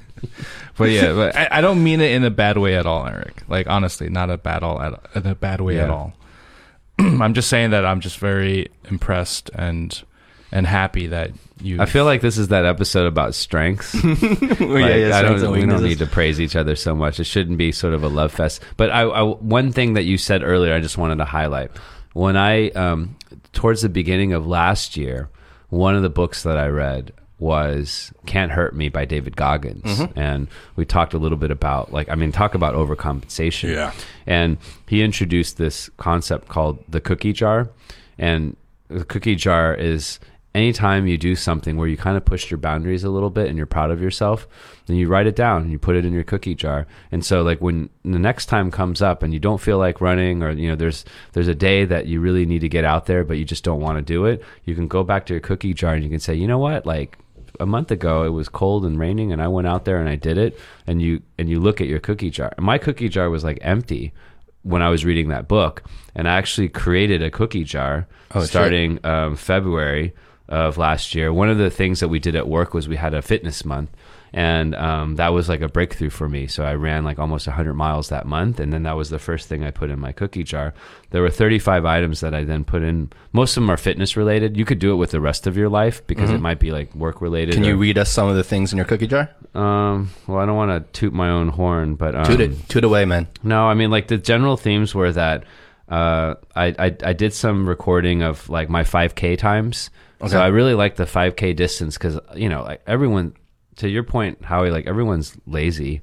But 0.78 0.90
yeah, 0.92 1.14
but 1.14 1.36
I, 1.36 1.48
I 1.52 1.62
don't 1.62 1.84
mean 1.84 2.00
it 2.02 2.12
in 2.12 2.24
a 2.24 2.30
bad 2.30 2.58
way 2.58 2.76
at 2.76 2.86
all, 2.86 3.06
Eric. 3.08 3.44
Like 3.48 3.68
honestly, 3.68 4.10
not 4.10 4.30
a 4.30 4.38
bad 4.38 4.64
all 4.64 4.82
at 4.82 5.00
in 5.16 5.26
a 5.26 5.36
bad 5.36 5.62
way 5.62 5.80
at 5.80 5.90
all. 5.90 6.14
I'm 7.00 7.34
just 7.34 7.50
saying 7.50 7.72
that 7.72 7.86
I'm 7.86 8.00
just 8.02 8.18
very 8.20 8.68
impressed 8.90 9.50
and 9.56 10.02
and 10.52 10.68
happy 10.68 11.08
that 11.08 11.32
you. 11.62 11.82
I 11.82 11.86
feel 11.86 12.06
like 12.06 12.22
this 12.22 12.38
is 12.38 12.50
that 12.50 12.66
episode 12.66 13.06
about 13.08 13.36
strengths. 13.36 13.94
Like, 14.04 14.96
yeah, 14.96 15.18
I 15.18 15.22
don't. 15.22 15.52
We 15.52 15.66
don't 15.66 15.84
need 15.84 16.00
to 16.00 16.06
praise 16.08 16.40
each 16.40 16.56
other 16.56 16.76
so 16.76 16.96
much. 16.96 17.20
It 17.20 17.24
shouldn't 17.26 17.58
be 17.58 17.72
sort 17.72 17.94
of 17.94 18.04
a 18.04 18.08
love 18.08 18.32
fest. 18.32 18.62
But 18.78 18.90
I, 18.92 19.02
I 19.02 19.22
one 19.24 19.72
thing 19.72 19.94
that 19.96 20.04
you 20.04 20.18
said 20.18 20.44
earlier, 20.44 20.74
I 20.74 20.80
just 20.80 20.98
wanted 20.98 21.18
to 21.18 21.26
highlight. 21.26 21.72
When 22.14 22.36
I 22.38 22.70
um, 22.72 23.16
towards 23.54 23.82
the 23.82 23.90
beginning 23.90 24.34
of 24.34 24.46
last 24.48 24.98
year, 24.98 25.30
one 25.70 25.96
of 25.96 26.02
the 26.04 26.10
books 26.10 26.44
that 26.44 26.58
I 26.58 26.68
read 26.68 27.12
was 27.40 28.14
"Can't 28.26 28.52
Hurt 28.52 28.76
Me" 28.76 28.90
by 28.90 29.06
David 29.06 29.36
Goggins, 29.36 29.84
Mm-hmm. 29.84 30.20
and 30.20 30.48
we 30.76 30.86
talked 30.86 31.14
a 31.14 31.18
little 31.18 31.38
bit 31.38 31.52
about 31.52 31.92
like 31.92 32.10
I 32.10 32.16
mean, 32.16 32.32
talk 32.32 32.54
about 32.56 32.76
overcompensation. 32.76 33.74
Yeah. 33.74 33.92
and 34.28 34.58
he 34.88 35.02
introduced 35.02 35.58
this 35.58 35.90
concept 35.98 36.48
called 36.50 36.84
the 36.88 37.02
cookie 37.02 37.34
jar, 37.34 37.70
and 38.18 38.56
the 38.90 39.06
cookie 39.06 39.36
jar 39.36 39.74
is 39.74 40.20
anytime 40.54 41.08
you 41.08 41.18
do 41.18 41.36
something 41.36 41.78
where 41.78 41.88
you 41.88 41.98
kind 41.98 42.18
of 42.18 42.26
push 42.26 42.52
your 42.52 42.58
boundaries 42.58 43.04
a 43.04 43.10
little 43.10 43.30
bit 43.30 43.48
and 43.48 43.58
you're 43.58 43.66
proud 43.66 43.92
of 43.92 44.02
yourself, 44.02 44.48
then 44.86 44.98
you 44.98 45.08
write 45.08 45.28
it 45.28 45.36
down 45.36 45.62
and 45.64 45.72
you 45.72 45.80
put 45.80 45.96
it 45.96 46.06
in 46.06 46.14
your 46.14 46.24
cookie 46.24 46.56
jar. 46.56 46.88
And 47.12 47.26
so 47.26 47.42
like 47.42 47.62
when 47.62 47.90
the 48.04 48.20
next 48.20 48.48
time 48.48 48.70
comes 48.72 49.02
up 49.02 49.24
and 49.24 49.34
you 49.34 49.40
don't 49.40 49.62
feel 49.62 49.78
like 49.78 50.02
running 50.02 50.44
or 50.44 50.52
you 50.52 50.70
know 50.70 50.76
there's 50.76 51.06
there's 51.34 51.48
a 51.48 51.56
day 51.56 51.86
that 51.86 52.08
you 52.08 52.20
really 52.20 52.46
need 52.46 52.60
to 52.60 52.70
get 52.70 52.84
out 52.84 53.06
there 53.06 53.24
but 53.24 53.38
you 53.38 53.46
just 53.46 53.64
don't 53.64 53.80
want 53.82 53.98
to 53.98 54.02
do 54.02 54.26
it, 54.26 54.44
you 54.66 54.76
can 54.76 54.88
go 54.88 55.04
back 55.04 55.26
to 55.28 55.34
your 55.34 55.42
cookie 55.42 55.74
jar 55.74 55.94
and 55.94 56.04
you 56.04 56.10
can 56.10 56.20
say, 56.20 56.36
"You 56.36 56.48
know 56.48 56.60
what? 56.60 56.86
Like 56.86 57.18
a 57.60 57.66
month 57.66 57.92
ago 57.92 58.24
it 58.24 58.30
was 58.30 58.50
cold 58.50 58.86
and 58.86 58.98
raining 59.00 59.32
and 59.32 59.42
I 59.42 59.48
went 59.48 59.68
out 59.68 59.86
there 59.86 60.00
and 60.00 60.10
I 60.10 60.16
did 60.16 60.38
it." 60.38 60.60
And 60.86 61.02
you 61.02 61.22
and 61.38 61.50
you 61.50 61.60
look 61.60 61.80
at 61.80 61.88
your 61.88 62.00
cookie 62.00 62.30
jar. 62.30 62.52
And 62.58 62.66
my 62.66 62.78
cookie 62.78 63.10
jar 63.10 63.30
was 63.30 63.44
like 63.44 63.60
empty 63.62 64.14
when 64.64 64.82
I 64.82 64.90
was 64.90 65.04
reading 65.04 65.30
that 65.30 65.48
book, 65.48 65.82
and 66.14 66.28
I 66.28 66.38
actually 66.38 66.70
created 66.70 67.24
a 67.24 67.32
cookie 67.32 67.64
jar 67.64 68.08
Oh, 68.34 68.44
starting 68.44 69.04
um, 69.06 69.36
February 69.36 70.14
of 70.52 70.78
last 70.78 71.16
year. 71.16 71.32
One 71.34 71.50
of 71.50 71.58
the 71.58 71.70
things 71.72 72.02
that 72.02 72.10
we 72.10 72.20
did 72.20 72.36
at 72.36 72.48
work 72.48 72.74
was 72.74 72.88
we 72.88 72.98
had 72.98 73.14
a 73.14 73.22
fitness 73.22 73.64
month, 73.66 73.90
and 74.34 74.76
um, 74.76 75.16
that 75.16 75.30
was 75.30 75.48
like 75.50 75.62
a 75.62 75.68
breakthrough 75.70 76.10
for 76.10 76.28
me. 76.30 76.46
So 76.48 76.64
I 76.66 76.74
ran 76.76 77.04
like 77.06 77.20
almost 77.20 77.48
100 77.48 77.74
miles 77.74 78.10
that 78.10 78.26
month, 78.26 78.60
and 78.60 78.72
then 78.74 78.84
that 78.84 78.98
was 78.98 79.10
the 79.10 79.18
first 79.20 79.48
thing 79.48 79.64
I 79.64 79.72
put 79.72 79.90
in 79.90 80.00
my 80.00 80.12
cookie 80.12 80.44
jar. 80.44 80.74
There 81.12 81.22
were 81.22 81.30
35 81.30 81.86
items 81.86 82.20
that 82.20 82.34
I 82.34 82.44
then 82.44 82.64
put 82.66 82.84
in. 82.84 83.12
Most 83.32 83.56
of 83.58 83.64
them 83.64 83.70
are 83.72 83.78
fitness 83.78 84.16
related. 84.18 84.58
You 84.58 84.66
could 84.66 84.80
do 84.80 84.92
it 84.92 84.96
with 84.98 85.12
the 85.12 85.22
rest 85.22 85.48
of 85.48 85.56
your 85.58 85.70
life 85.70 86.06
because 86.06 86.30
it 86.30 86.40
might 86.42 86.60
be 86.60 86.72
like 86.72 86.94
work 86.96 87.22
related. 87.22 87.56
Can 87.56 87.64
you 87.64 87.78
read 87.78 87.98
us 87.98 88.12
some 88.12 88.28
of 88.28 88.36
the 88.36 88.44
things 88.44 88.72
in 88.74 88.78
your 88.78 88.86
cookie 88.86 89.08
jar? 89.08 89.30
um, 89.56 90.10
well, 90.28 90.38
I 90.40 90.46
don't 90.46 90.56
want 90.56 90.72
to 90.94 91.00
toot 91.00 91.14
my 91.14 91.30
own 91.30 91.50
horn, 91.50 91.96
but 91.96 92.14
um, 92.16 92.24
Toot 92.26 92.40
it, 92.42 92.70
toot 92.70 92.84
away, 92.86 93.04
man. 93.06 93.28
no, 93.44 93.68
I 93.68 93.74
mean 93.74 93.90
like 93.92 94.08
the 94.08 94.18
general 94.18 94.56
themes 94.58 94.94
were 94.96 95.12
that 95.12 95.44
uh, 95.90 96.36
I, 96.56 96.68
I 96.80 96.96
I 97.04 97.14
did 97.14 97.34
some 97.34 97.68
recording 97.68 98.22
of 98.22 98.48
like 98.50 98.70
my 98.70 98.84
5K 98.84 99.38
times. 99.38 99.90
Okay. 100.22 100.30
So 100.30 100.40
I 100.40 100.48
really 100.48 100.76
like 100.76 100.96
the 100.96 101.06
5K 101.06 101.56
distance 101.56 101.98
because 101.98 102.20
you 102.36 102.48
know 102.48 102.64
like 102.64 102.82
everyone 102.86 103.34
to 103.78 103.90
your 103.90 104.04
point, 104.04 104.44
Howie, 104.44 104.72
like 104.72 104.86
everyone's 104.86 105.36
lazy. 105.46 106.02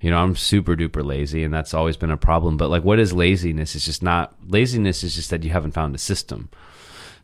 You 0.00 0.10
know, 0.10 0.18
I'm 0.18 0.34
super 0.34 0.74
duper 0.74 1.04
lazy, 1.04 1.44
and 1.44 1.54
that's 1.54 1.74
always 1.74 1.96
been 1.96 2.10
a 2.10 2.16
problem. 2.16 2.56
But 2.56 2.70
like, 2.70 2.82
what 2.82 2.98
is 2.98 3.12
laziness? 3.12 3.76
It's 3.76 3.84
just 3.84 4.02
not 4.02 4.34
laziness. 4.48 5.04
Is 5.04 5.14
just 5.14 5.30
that 5.30 5.44
you 5.44 5.50
haven't 5.50 5.72
found 5.72 5.94
a 5.94 5.98
system. 5.98 6.48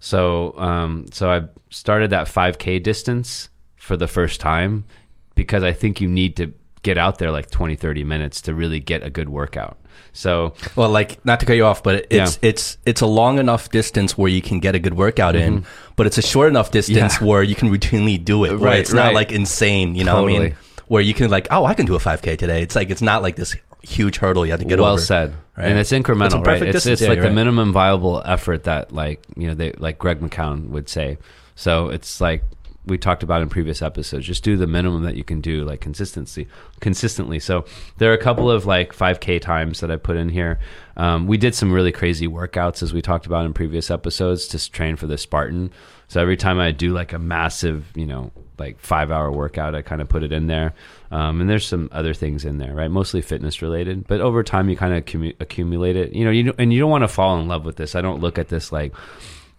So, 0.00 0.56
um, 0.58 1.06
so 1.10 1.30
I 1.30 1.42
started 1.70 2.10
that 2.10 2.28
5K 2.28 2.82
distance 2.82 3.48
for 3.76 3.96
the 3.96 4.06
first 4.06 4.40
time 4.40 4.84
because 5.34 5.64
I 5.64 5.72
think 5.72 6.00
you 6.00 6.08
need 6.08 6.36
to 6.36 6.52
get 6.82 6.98
out 6.98 7.18
there 7.18 7.30
like 7.30 7.50
20, 7.50 7.76
30 7.76 8.04
minutes 8.04 8.40
to 8.42 8.54
really 8.54 8.80
get 8.80 9.02
a 9.02 9.10
good 9.10 9.28
workout. 9.28 9.76
So, 10.12 10.54
Well, 10.74 10.88
like 10.90 11.24
not 11.24 11.40
to 11.40 11.46
cut 11.46 11.54
you 11.54 11.64
off, 11.64 11.82
but 11.82 12.06
it's 12.10 12.38
it's 12.42 12.78
it's 12.86 13.00
a 13.00 13.06
long 13.06 13.38
enough 13.38 13.68
distance 13.70 14.16
where 14.16 14.30
you 14.30 14.40
can 14.42 14.58
get 14.60 14.74
a 14.74 14.78
good 14.78 14.94
workout 14.94 15.36
in, 15.36 15.64
but 15.96 16.06
it's 16.06 16.18
a 16.18 16.22
short 16.22 16.48
enough 16.48 16.70
distance 16.70 17.14
Mm-hmm. 17.16 17.24
Yeah. 17.24 17.30
where 17.30 17.42
you 17.42 17.54
can 17.54 17.68
routinely 17.70 18.22
do 18.24 18.44
it. 18.44 18.52
Right, 18.52 18.60
Right, 18.62 18.78
it's 18.80 18.92
not 18.92 19.06
right. 19.06 19.14
like 19.14 19.32
insane. 19.32 19.94
You 19.94 20.04
know, 20.04 20.22
what 20.22 20.32
I 20.32 20.38
mean, 20.38 20.56
where 20.88 21.02
you 21.02 21.14
can 21.14 21.30
like, 21.30 21.48
oh, 21.50 21.64
I 21.64 21.74
can 21.74 21.86
do 21.86 21.94
a 21.94 21.98
5K 21.98 22.36
today. 22.38 22.62
It's 22.62 22.74
like 22.74 22.90
it's 22.90 23.02
not 23.02 23.22
like 23.22 23.36
this 23.36 23.54
huge 23.82 24.16
hurdle 24.18 24.44
you 24.44 24.50
have 24.52 24.60
to 24.60 24.66
get 24.66 24.74
over. 24.74 24.82
well 24.82 24.92
over. 24.94 25.00
said. 25.02 25.34
right? 25.56 25.68
And 25.68 25.78
it's 25.78 25.92
incremental, 25.92 26.38
It's 26.40 26.46
right? 26.46 26.62
It's, 26.62 26.72
distance. 26.72 26.92
it's 26.94 27.02
Yeah, 27.02 27.08
like 27.10 27.18
the 27.20 27.26
right. 27.26 27.34
minimum 27.34 27.72
viable 27.72 28.22
effort 28.24 28.64
that 28.64 28.92
like, 28.92 29.22
you 29.36 29.46
know, 29.46 29.54
they 29.54 29.72
like 29.72 29.98
Greg 29.98 30.20
McKeown 30.20 30.68
would 30.70 30.88
say. 30.88 31.18
So 31.54 31.88
it's 31.88 32.20
like 32.20 32.42
we 32.88 32.98
talked 32.98 33.22
about 33.22 33.42
in 33.42 33.48
previous 33.48 33.82
episodes, 33.82 34.26
just 34.26 34.42
do 34.42 34.56
the 34.56 34.66
minimum 34.66 35.02
that 35.02 35.16
you 35.16 35.24
can 35.24 35.40
do 35.40 35.64
like 35.64 35.80
consistency 35.80 36.46
consistently. 36.80 37.38
So 37.38 37.64
there 37.98 38.10
are 38.10 38.14
a 38.14 38.22
couple 38.22 38.50
of 38.50 38.66
like 38.66 38.92
5k 38.92 39.40
times 39.40 39.80
that 39.80 39.90
I 39.90 39.96
put 39.96 40.16
in 40.16 40.28
here. 40.28 40.58
Um, 40.96 41.26
we 41.26 41.36
did 41.36 41.54
some 41.54 41.72
really 41.72 41.92
crazy 41.92 42.26
workouts 42.26 42.82
as 42.82 42.92
we 42.92 43.02
talked 43.02 43.26
about 43.26 43.46
in 43.46 43.52
previous 43.52 43.90
episodes 43.90 44.48
to 44.48 44.70
train 44.70 44.96
for 44.96 45.06
the 45.06 45.18
Spartan. 45.18 45.70
So 46.08 46.20
every 46.20 46.36
time 46.36 46.58
I 46.58 46.70
do 46.70 46.92
like 46.92 47.12
a 47.12 47.18
massive, 47.18 47.86
you 47.94 48.06
know, 48.06 48.32
like 48.58 48.80
five 48.80 49.10
hour 49.10 49.30
workout, 49.30 49.74
I 49.74 49.82
kind 49.82 50.00
of 50.00 50.08
put 50.08 50.22
it 50.22 50.32
in 50.32 50.46
there. 50.46 50.74
Um, 51.10 51.40
and 51.40 51.48
there's 51.48 51.66
some 51.66 51.88
other 51.92 52.14
things 52.14 52.44
in 52.44 52.58
there, 52.58 52.74
right? 52.74 52.90
Mostly 52.90 53.22
fitness 53.22 53.62
related, 53.62 54.06
but 54.06 54.20
over 54.20 54.42
time 54.42 54.68
you 54.68 54.76
kind 54.76 54.94
of 54.94 55.04
accumu- 55.04 55.36
accumulate 55.38 55.96
it, 55.96 56.12
you 56.12 56.24
know, 56.24 56.30
you 56.30 56.52
and 56.58 56.72
you 56.72 56.80
don't 56.80 56.90
want 56.90 57.04
to 57.04 57.08
fall 57.08 57.38
in 57.38 57.46
love 57.46 57.64
with 57.64 57.76
this. 57.76 57.94
I 57.94 58.00
don't 58.00 58.20
look 58.20 58.38
at 58.38 58.48
this 58.48 58.72
like, 58.72 58.94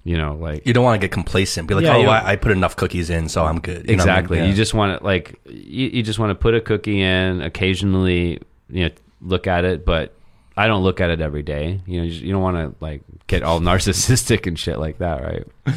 you 0.03 0.17
know, 0.17 0.35
like 0.35 0.65
You 0.65 0.73
don't 0.73 0.83
want 0.83 0.99
to 0.99 1.05
get 1.05 1.11
complacent. 1.11 1.67
Be 1.67 1.75
like, 1.75 1.83
Yeah, 1.83 1.97
oh, 1.97 2.05
I, 2.09 2.31
I 2.31 2.35
put 2.35 2.51
enough 2.51 2.75
cookies 2.75 3.09
in, 3.09 3.29
so 3.29 3.43
I'm 3.45 3.59
good. 3.59 3.89
You 3.89 3.95
know 3.97 4.03
I 4.03 4.05
mean? 4.05 4.09
exactly. 4.15 4.37
Yeah. 4.37 4.45
You 4.45 4.53
just 4.53 4.73
want 4.73 4.97
to 4.99 5.03
like, 5.05 5.39
you, 5.45 5.87
you 5.89 6.03
just 6.03 6.19
want 6.19 6.29
to 6.31 6.35
put 6.35 6.53
a 6.55 6.61
cookie 6.61 7.01
in 7.01 7.41
occasionally, 7.41 8.41
you 8.69 8.85
know, 8.85 8.91
look 9.21 9.47
at 9.47 9.65
it, 9.65 9.85
but 9.85 10.13
I 10.57 10.67
don't 10.67 10.83
look 10.83 10.99
at 11.01 11.09
it 11.09 11.21
every 11.21 11.43
day. 11.43 11.81
You 11.85 11.99
know, 12.01 12.05
you, 12.05 12.27
you 12.27 12.31
don't 12.33 12.41
want 12.41 12.57
to 12.57 12.75
like 12.83 13.01
get 13.27 13.43
all 13.43 13.59
narcissistic 13.61 14.47
and 14.47 14.57
shit 14.57 14.79
like 14.79 14.97
that, 14.99 15.21
right? 15.23 15.75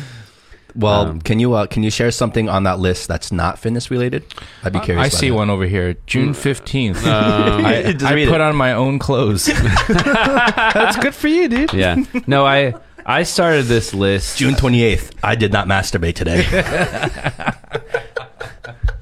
well, 0.74 1.06
um, 1.08 1.20
can 1.20 1.38
you 1.38 1.52
uh, 1.52 1.66
can 1.66 1.82
you 1.82 1.90
share 1.90 2.10
something 2.10 2.48
on 2.48 2.62
that 2.64 2.78
list 2.78 3.06
that's 3.06 3.30
not 3.30 3.58
fitness 3.58 3.90
related? 3.90 4.24
I'd 4.64 4.72
be 4.72 4.80
curious. 4.80 5.04
I 5.04 5.06
about 5.08 5.18
see 5.18 5.28
that. 5.28 5.34
one 5.36 5.50
over 5.50 5.66
here. 5.66 5.96
June 6.06 6.32
fifteenth. 6.34 7.04
Um, 7.06 7.66
I, 7.66 7.82
Just 7.92 8.04
I 8.04 8.24
put 8.24 8.34
it. 8.36 8.40
on 8.40 8.56
my 8.56 8.72
own 8.72 8.98
clothes. 8.98 9.44
That's 9.46 10.96
good 10.96 11.14
for 11.14 11.28
you, 11.28 11.48
dude. 11.48 11.72
yeah. 11.74 12.02
No, 12.26 12.46
I 12.46 12.74
I 13.04 13.22
started 13.24 13.64
this 13.64 13.94
list. 13.94 14.38
June 14.38 14.54
28th. 14.54 15.12
I 15.22 15.34
did 15.34 15.52
not 15.52 15.66
masturbate 15.66 16.14
today. 16.14 16.44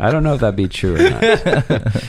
I 0.00 0.10
don't 0.10 0.22
know 0.22 0.34
if 0.34 0.40
that'd 0.40 0.56
be 0.56 0.68
true 0.68 0.96
or 0.96 1.10
not. 1.10 2.02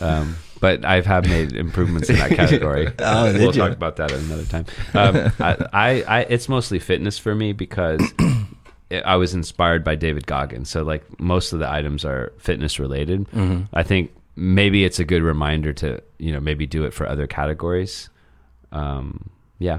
um, 0.00 0.36
but 0.60 0.84
I've 0.84 1.06
have 1.06 1.26
made 1.26 1.54
improvements 1.54 2.10
in 2.10 2.16
that 2.16 2.32
category. 2.32 2.88
Oh, 2.98 3.32
we'll 3.32 3.52
talk 3.52 3.72
about 3.72 3.96
that 3.96 4.12
at 4.12 4.20
another 4.20 4.44
time. 4.44 4.66
Um, 4.94 5.32
I, 5.38 5.66
I, 5.72 6.02
I, 6.02 6.20
it's 6.28 6.48
mostly 6.48 6.78
fitness 6.78 7.18
for 7.18 7.34
me 7.34 7.52
because 7.54 8.02
it, 8.90 9.02
I 9.06 9.16
was 9.16 9.32
inspired 9.32 9.82
by 9.82 9.94
David 9.94 10.26
Goggins. 10.26 10.68
So 10.68 10.82
like 10.82 11.18
most 11.18 11.54
of 11.54 11.60
the 11.60 11.70
items 11.70 12.04
are 12.04 12.32
fitness 12.38 12.78
related. 12.78 13.26
I 13.72 13.82
think 13.82 14.14
maybe 14.36 14.84
it's 14.84 14.98
a 14.98 15.04
good 15.04 15.22
reminder 15.22 15.72
to 15.74 16.02
you 16.18 16.32
know 16.32 16.40
maybe 16.40 16.66
do 16.66 16.84
it 16.84 16.92
for 16.92 17.08
other 17.08 17.26
categories. 17.26 18.10
Um, 18.72 19.30
yeah. 19.58 19.78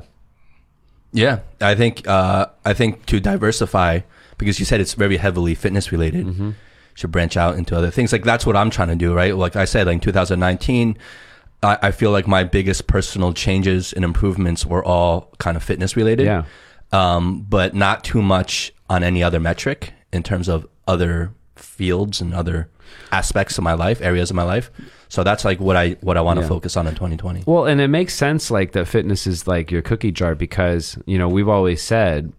Yeah, 1.14 1.40
I 1.60 1.76
think 1.76 2.08
uh, 2.08 2.48
I 2.66 2.74
think 2.74 3.06
to 3.08 3.20
diversify 3.20 4.02
because 4.38 4.60
you 4.60 4.66
said 4.66 4.80
it's 4.82 4.94
very 4.94 5.18
heavily 5.18 5.56
fitness 5.56 5.92
related. 5.92 6.26
Mm-hmm. 6.26 6.52
Should 6.94 7.12
branch 7.12 7.38
out 7.38 7.58
into 7.58 7.76
other 7.78 7.90
things. 7.92 8.12
Like 8.12 8.24
that's 8.24 8.46
what 8.46 8.56
I'm 8.56 8.70
trying 8.70 8.90
to 8.90 8.96
do, 8.96 9.14
right? 9.14 9.36
Like 9.36 9.56
I 9.56 9.66
said, 9.66 9.88
like 9.88 9.96
in 9.96 10.00
2019, 10.02 10.98
I, 11.64 11.78
I 11.82 11.92
feel 11.92 12.12
like 12.12 12.28
my 12.28 12.44
biggest 12.44 12.88
personal 12.88 13.34
changes 13.34 13.94
and 13.94 14.04
improvements 14.04 14.66
were 14.66 14.84
all 14.84 15.34
kind 15.38 15.56
of 15.56 15.64
fitness 15.64 15.96
related. 15.96 16.26
Yeah. 16.26 16.44
um, 16.92 17.42
but 17.48 17.74
not 17.74 18.04
too 18.04 18.22
much 18.22 18.74
on 18.90 19.04
any 19.04 19.24
other 19.24 19.40
metric 19.40 19.94
in 20.12 20.24
terms 20.24 20.50
of 20.50 20.68
other 20.88 21.34
fields 21.64 22.22
and 22.22 22.34
other 22.34 22.70
aspects 23.12 23.58
of 23.58 23.64
my 23.64 23.74
life, 23.74 24.02
areas 24.02 24.30
of 24.30 24.36
my 24.36 24.44
life. 24.44 24.70
So 25.10 25.24
that's 25.24 25.44
like 25.46 25.60
what 25.60 25.76
I 25.76 25.98
what 26.02 26.18
I 26.18 26.22
want 26.22 26.38
to 26.38 26.44
Yeah. 26.44 26.50
focus 26.50 26.78
on 26.78 26.88
in 26.88 26.96
2020. 26.96 27.44
Well, 27.46 27.66
and 27.66 27.82
it 27.82 27.90
makes 27.90 28.14
sense 28.14 28.50
like 28.52 28.72
that 28.74 28.88
fitness 28.88 29.28
is 29.28 29.48
like 29.48 29.72
your 29.72 29.82
cookie 29.82 30.12
jar 30.12 30.36
because, 30.36 30.98
you 31.06 31.18
know, 31.18 31.28
we've 31.28 31.50
always 31.50 31.82
said 31.82 32.32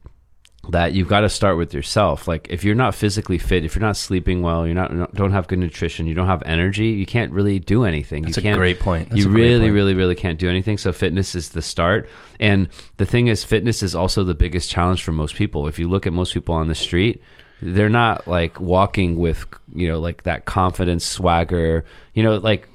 that 0.71 0.93
you've 0.93 1.09
got 1.09 1.21
to 1.21 1.29
start 1.29 1.57
with 1.59 1.75
yourself. 1.75 2.29
Like 2.29 2.47
if 2.49 2.63
you're 2.65 2.77
not 2.77 2.95
physically 2.95 3.37
fit, 3.37 3.65
if 3.65 3.75
you're 3.75 3.81
not 3.85 3.97
sleeping 3.97 4.43
well, 4.43 4.65
you're 4.65 4.77
not 4.77 5.13
don't 5.15 5.33
have 5.33 5.49
good 5.49 5.59
nutrition, 5.59 6.07
you 6.07 6.15
don't 6.15 6.29
have 6.29 6.43
energy, 6.47 6.87
you 6.91 7.05
can't 7.05 7.33
really 7.33 7.59
do 7.59 7.85
anything. 7.85 8.23
That's 8.23 8.37
you 8.37 8.41
a 8.41 8.45
can't, 8.45 8.59
great 8.59 8.79
point. 8.79 9.09
That's 9.11 9.19
you 9.19 9.29
great 9.29 9.43
really, 9.43 9.65
point. 9.67 9.75
really, 9.75 9.95
really 9.95 10.15
can't 10.15 10.39
do 10.39 10.49
anything. 10.49 10.79
So 10.79 10.93
fitness 10.93 11.35
is 11.35 11.51
the 11.51 11.63
start. 11.63 12.09
And 12.39 12.69
the 12.97 13.05
thing 13.07 13.27
is, 13.27 13.43
fitness 13.45 13.83
is 13.83 13.95
also 13.95 14.23
the 14.25 14.35
biggest 14.35 14.71
challenge 14.71 15.03
for 15.03 15.13
most 15.13 15.35
people. 15.35 15.67
If 15.67 15.79
you 15.81 15.89
look 15.89 16.07
at 16.07 16.13
most 16.13 16.33
people 16.33 16.55
on 16.55 16.69
the 16.69 16.75
street, 16.77 17.21
they're 17.63 17.89
not 17.89 18.27
like 18.27 18.61
walking 18.61 19.17
with 19.17 19.47
you 19.75 19.89
know 19.89 20.01
like 20.01 20.25
that 20.25 20.45
confidence, 20.45 21.05
swagger. 21.05 21.85
You 22.15 22.23
know, 22.25 22.37
like 22.37 22.69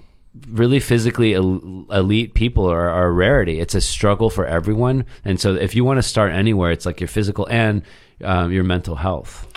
really 0.49 0.79
physically 0.79 1.33
elite 1.33 2.33
people 2.33 2.69
are, 2.69 2.89
are 2.89 3.07
a 3.07 3.11
rarity. 3.11 3.59
It's 3.59 3.75
a 3.75 3.81
struggle 3.81 4.29
for 4.29 4.45
everyone. 4.45 5.05
And 5.25 5.39
so 5.39 5.55
if 5.55 5.75
you 5.75 5.83
want 5.83 5.97
to 5.97 6.03
start 6.03 6.31
anywhere, 6.31 6.71
it's 6.71 6.85
like 6.85 6.99
your 6.99 7.07
physical 7.07 7.47
and 7.49 7.81
um, 8.23 8.51
your 8.51 8.63
mental 8.63 8.95
health. 8.95 9.47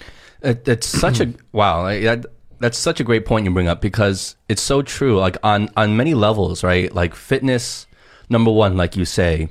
It, 0.43 0.67
it's 0.67 0.87
such 0.87 1.21
a 1.21 1.33
wow. 1.53 1.83
Like, 1.83 2.03
that, 2.03 2.27
that's 2.59 2.79
such 2.79 3.01
a 3.01 3.05
great 3.05 3.25
point 3.25 3.45
you 3.45 3.51
bring 3.51 3.69
up 3.69 3.81
because 3.81 4.37
it's 4.49 4.63
so 4.63 4.83
true. 4.83 5.19
Like 5.19 5.37
on 5.43 5.69
on 5.77 5.97
many 5.97 6.15
levels, 6.15 6.63
right? 6.63 6.93
Like 6.95 7.15
fitness, 7.15 7.87
number 8.29 8.51
one, 8.51 8.77
like 8.77 8.97
you 8.97 9.05
say, 9.05 9.49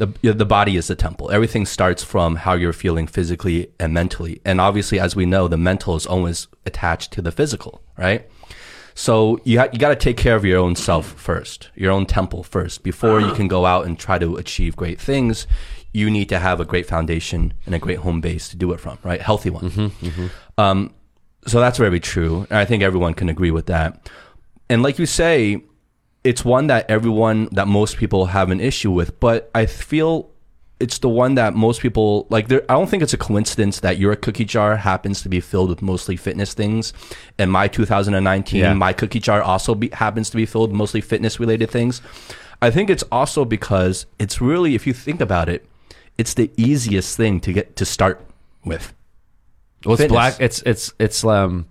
the 0.00 0.32
the 0.32 0.46
body 0.46 0.76
is 0.76 0.86
the 0.88 0.96
temple. 0.96 1.30
Everything 1.30 1.66
starts 1.66 2.02
from 2.02 2.36
how 2.36 2.54
you're 2.54 2.72
feeling 2.72 3.06
physically 3.06 3.70
and 3.78 3.92
mentally, 3.92 4.40
and 4.44 4.60
obviously, 4.60 4.98
as 4.98 5.14
we 5.14 5.26
know, 5.26 5.46
the 5.46 5.58
mental 5.58 5.94
is 5.94 6.06
always 6.06 6.48
attached 6.64 7.12
to 7.12 7.22
the 7.22 7.30
physical, 7.30 7.82
right? 7.98 8.28
So 8.94 9.38
you 9.44 9.60
ha- 9.60 9.68
you 9.72 9.78
got 9.78 9.90
to 9.90 9.96
take 9.96 10.16
care 10.16 10.36
of 10.36 10.44
your 10.44 10.58
own 10.58 10.74
self 10.74 11.06
first, 11.06 11.70
your 11.74 11.92
own 11.92 12.06
temple 12.06 12.42
first, 12.42 12.82
before 12.82 13.20
you 13.20 13.32
can 13.34 13.46
go 13.46 13.66
out 13.66 13.86
and 13.86 13.98
try 13.98 14.18
to 14.18 14.36
achieve 14.36 14.74
great 14.74 15.00
things. 15.00 15.46
You 15.92 16.08
need 16.10 16.28
to 16.28 16.38
have 16.38 16.60
a 16.60 16.64
great 16.64 16.86
foundation 16.86 17.52
and 17.66 17.74
a 17.74 17.78
great 17.78 17.98
home 17.98 18.20
base 18.20 18.48
to 18.50 18.56
do 18.56 18.72
it 18.72 18.80
from, 18.80 18.98
right? 19.02 19.20
Healthy 19.20 19.50
one. 19.50 19.92
Um, 20.56 20.94
so 21.46 21.60
that's 21.60 21.78
very 21.78 22.00
true, 22.00 22.46
and 22.48 22.58
I 22.58 22.64
think 22.64 22.82
everyone 22.82 23.14
can 23.14 23.28
agree 23.28 23.50
with 23.50 23.66
that. 23.66 24.10
And 24.68 24.82
like 24.82 24.98
you 24.98 25.06
say, 25.06 25.62
it's 26.24 26.44
one 26.44 26.66
that 26.68 26.90
everyone, 26.90 27.48
that 27.52 27.66
most 27.68 27.96
people 27.96 28.26
have 28.26 28.50
an 28.50 28.60
issue 28.60 28.90
with, 28.90 29.18
but 29.20 29.50
I 29.54 29.66
feel 29.66 30.30
it's 30.78 30.98
the 30.98 31.08
one 31.10 31.34
that 31.34 31.54
most 31.54 31.80
people 31.82 32.26
like. 32.30 32.48
There, 32.48 32.62
I 32.68 32.74
don't 32.74 32.88
think 32.88 33.02
it's 33.02 33.12
a 33.12 33.18
coincidence 33.18 33.80
that 33.80 33.98
your 33.98 34.16
cookie 34.16 34.44
jar 34.46 34.76
happens 34.76 35.20
to 35.22 35.28
be 35.28 35.40
filled 35.40 35.68
with 35.68 35.82
mostly 35.82 36.16
fitness 36.16 36.54
things, 36.54 36.92
and 37.38 37.50
my 37.52 37.68
2019, 37.68 38.60
Yeah. 38.60 38.72
my 38.74 38.92
cookie 38.94 39.20
jar 39.20 39.42
also 39.42 39.74
be, 39.74 39.90
happens 39.92 40.30
to 40.30 40.36
be 40.36 40.46
filled 40.46 40.70
with 40.70 40.76
mostly 40.78 41.00
fitness 41.02 41.38
related 41.38 41.70
things. 41.70 42.00
I 42.62 42.70
think 42.70 42.88
it's 42.90 43.04
also 43.12 43.44
because 43.44 44.06
it's 44.18 44.40
really, 44.40 44.74
if 44.74 44.86
you 44.86 44.92
think 44.94 45.20
about 45.20 45.48
it, 45.48 45.66
it's 46.18 46.34
the 46.34 46.50
easiest 46.56 47.16
thing 47.16 47.40
to 47.40 47.52
get 47.52 47.76
to 47.76 47.84
start 47.84 48.20
with. 48.64 48.94
Well, 49.84 49.94
it's 49.94 50.02
Fitness. 50.02 50.14
black. 50.14 50.36
It's 50.40 50.62
it's 50.62 50.92
it's 50.98 51.24
um, 51.24 51.66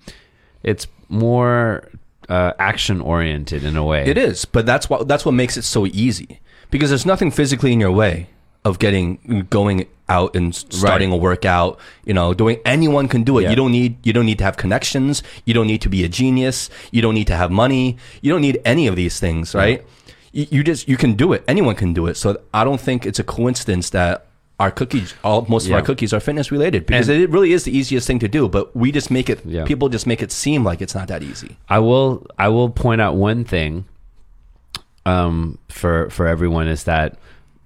it's 0.64 0.86
more 1.10 1.89
uh, 2.30 2.54
action 2.60 3.02
oriented 3.02 3.64
in 3.64 3.76
a 3.76 3.84
way. 3.84 4.06
It 4.06 4.18
is, 4.18 4.46
but 4.46 4.66
that's 4.66 4.90
what 4.90 5.08
that's 5.08 5.26
what 5.26 5.34
makes 5.34 5.58
it 5.58 5.64
so 5.64 5.86
easy 5.88 6.40
because 6.72 6.90
there's 6.90 7.06
nothing 7.06 7.32
physically 7.32 7.74
in 7.74 7.80
your 7.80 7.92
way, 7.92 8.28
of 8.66 8.80
getting 8.80 9.46
going 9.50 9.88
out 10.08 10.36
and 10.36 10.54
starting 10.56 11.12
a 11.12 11.18
workout. 11.18 11.80
You 12.06 12.14
know, 12.14 12.34
doing 12.34 12.60
anyone 12.66 13.08
can 13.08 13.24
do 13.24 13.38
it. 13.40 13.44
Yeah. 13.44 13.50
You 13.52 13.56
don't 13.56 13.72
need 13.72 14.06
you 14.06 14.14
don't 14.14 14.26
need 14.26 14.38
to 14.40 14.44
have 14.44 14.58
connections. 14.58 15.24
You 15.46 15.54
don't 15.54 15.68
need 15.68 15.82
to 15.82 15.90
be 15.90 16.04
a 16.04 16.10
genius. 16.10 16.70
You 16.92 17.02
don't 17.02 17.16
need 17.16 17.28
to 17.28 17.36
have 17.36 17.52
money. 17.52 17.98
You 18.22 18.32
don't 18.32 18.42
need 18.42 18.62
any 18.66 18.88
of 18.88 18.96
these 18.96 19.20
things, 19.20 19.56
right? 19.56 19.86
You, 20.32 20.48
you 20.52 20.64
just 20.64 20.88
you 20.88 20.98
can 20.98 21.14
do 21.14 21.34
it. 21.34 21.44
Anyone 21.48 21.76
can 21.76 21.94
do 21.94 22.08
it. 22.08 22.16
So 22.16 22.42
I 22.54 22.64
don't 22.64 22.80
think 22.82 23.06
it's 23.06 23.20
a 23.20 23.24
coincidence 23.24 23.90
that 23.92 24.26
our 24.60 24.72
cookies, 24.72 25.14
all 25.24 25.46
most 25.48 25.68
of 25.68 25.74
our 25.74 25.82
cookies 25.82 26.14
are 26.14 26.20
fitness 26.20 26.52
related 26.52 26.86
because 26.86 27.08
And- 27.08 27.22
it 27.22 27.30
really 27.30 27.54
is 27.54 27.64
the 27.64 27.76
easiest 27.76 28.06
thing 28.06 28.20
to 28.20 28.28
do. 28.28 28.50
But 28.50 28.76
we 28.76 28.92
just 28.92 29.10
make 29.10 29.30
it. 29.30 29.40
Yeah. 29.46 29.64
People 29.66 29.88
just 29.90 30.06
make 30.06 30.22
it 30.22 30.32
seem 30.32 30.64
like 30.66 30.82
it's 30.82 30.94
not 30.94 31.08
that 31.08 31.24
easy. 31.24 31.58
I 31.70 31.80
will 31.80 32.26
I 32.38 32.50
will 32.50 32.70
point 32.70 33.00
out 33.00 33.16
one 33.16 33.46
thing 33.46 33.86
um 35.06 35.58
for 35.70 36.10
for 36.10 36.28
everyone 36.28 36.68
is 36.68 36.84
that 36.84 37.18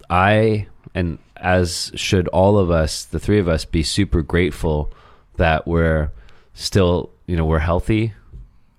I 0.10 0.68
and 0.94 1.18
as 1.38 1.92
should 1.96 2.28
all 2.30 2.58
of 2.60 2.70
us 2.70 3.06
the 3.06 3.20
three 3.20 3.40
of 3.40 3.48
us 3.48 3.66
be 3.66 3.82
super 3.84 4.22
grateful 4.22 4.92
that 5.38 5.68
we're 5.68 6.12
still 6.54 7.10
you 7.26 7.36
know 7.36 7.46
we're 7.46 7.60
healthy 7.60 8.14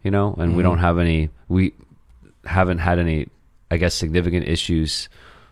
you 0.05 0.11
know 0.11 0.35
and 0.39 0.57
we 0.57 0.63
don't 0.63 0.79
have 0.79 0.99
any 0.99 1.31
we 1.49 1.73
haven't 2.47 2.79
had 2.79 2.99
any 3.01 3.27
I 3.71 3.77
guess 3.77 3.93
significant 3.95 4.47
issues 4.47 5.09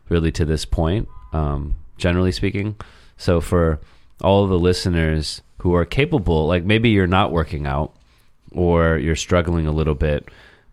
really 0.09 0.31
to 0.33 0.45
this 0.45 0.65
point 0.65 1.09
um 1.33 1.75
generally 1.97 2.33
speaking 2.33 2.77
so 3.17 3.41
for 3.41 3.81
all 4.21 4.47
the 4.47 4.59
listeners 4.59 5.43
who 5.59 5.75
are 5.75 5.85
capable 5.85 6.47
like 6.47 6.65
maybe 6.65 6.91
you're 6.91 7.07
not 7.07 7.33
working 7.33 7.67
out 7.67 7.95
or 8.55 8.99
you're 8.99 9.17
struggling 9.17 9.67
a 9.67 9.73
little 9.73 9.95
bit, 9.95 10.29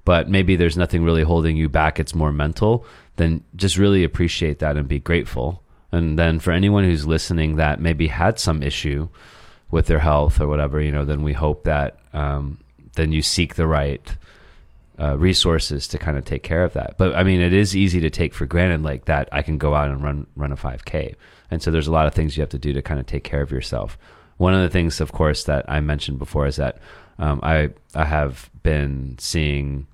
but 0.06 0.30
maybe 0.30 0.56
there's 0.56 0.78
nothing 0.78 1.04
really 1.04 1.24
holding 1.24 1.58
you 1.58 1.70
back, 1.70 2.00
it's 2.00 2.16
more 2.16 2.32
mental, 2.32 2.86
then 3.16 3.44
just 3.56 3.78
really 3.78 4.04
appreciate 4.04 4.60
that 4.60 4.78
and 4.78 4.88
be 4.88 5.00
grateful. 5.00 5.64
And 5.92 6.20
then 6.20 6.40
for 6.40 6.52
anyone 6.52 6.84
who's 6.84 7.08
listening 7.08 7.56
that 7.56 7.80
maybe 7.80 8.08
had 8.08 8.40
some 8.40 8.62
issue 8.62 9.10
with 9.72 9.88
their 9.88 10.00
health 10.00 10.40
or 10.40 10.48
whatever, 10.48 10.82
you 10.82 10.92
know, 10.92 11.06
then 11.06 11.24
we 11.24 11.34
hope 11.34 11.64
that 11.64 12.00
um, 12.14 12.60
then 12.96 13.12
you 13.12 13.22
seek 13.22 13.56
the 13.56 13.68
right 13.68 14.16
uh, 15.00 15.18
resources 15.18 15.88
to 15.88 15.98
kind 15.98 16.18
of 16.18 16.26
take 16.26 16.44
care 16.44 16.64
of 16.64 16.74
that. 16.74 16.98
But 16.98 17.16
I 17.16 17.24
mean, 17.24 17.42
it 17.42 17.54
is 17.54 17.76
easy 17.76 18.00
to 18.02 18.10
take 18.10 18.34
for 18.34 18.46
granted, 18.46 18.84
like 18.84 19.06
that 19.06 19.30
I 19.32 19.42
can 19.42 19.58
go 19.58 19.74
out 19.74 19.90
and 19.90 20.04
run 20.04 20.28
run 20.36 20.52
a 20.52 20.58
5K, 20.58 21.16
and 21.52 21.62
so 21.62 21.72
there's 21.72 21.88
a 21.88 21.92
lot 21.92 22.08
of 22.08 22.14
things 22.14 22.36
you 22.36 22.42
have 22.42 22.50
to 22.50 22.60
do 22.60 22.74
to 22.74 22.82
kind 22.82 23.00
of 23.00 23.06
take 23.06 23.24
care 23.24 23.42
of 23.42 23.52
yourself. 23.52 23.98
One 24.38 24.54
of 24.54 24.62
the 24.62 24.70
things, 24.70 25.02
of 25.02 25.12
course, 25.12 25.44
that 25.46 25.66
I 25.68 25.80
mentioned 25.80 26.20
before 26.20 26.48
is 26.48 26.58
that 26.58 26.80
um, 27.18 27.40
I 27.44 27.70
I 27.96 28.06
have 28.06 28.50
been 28.64 29.16
seeing 29.20 29.88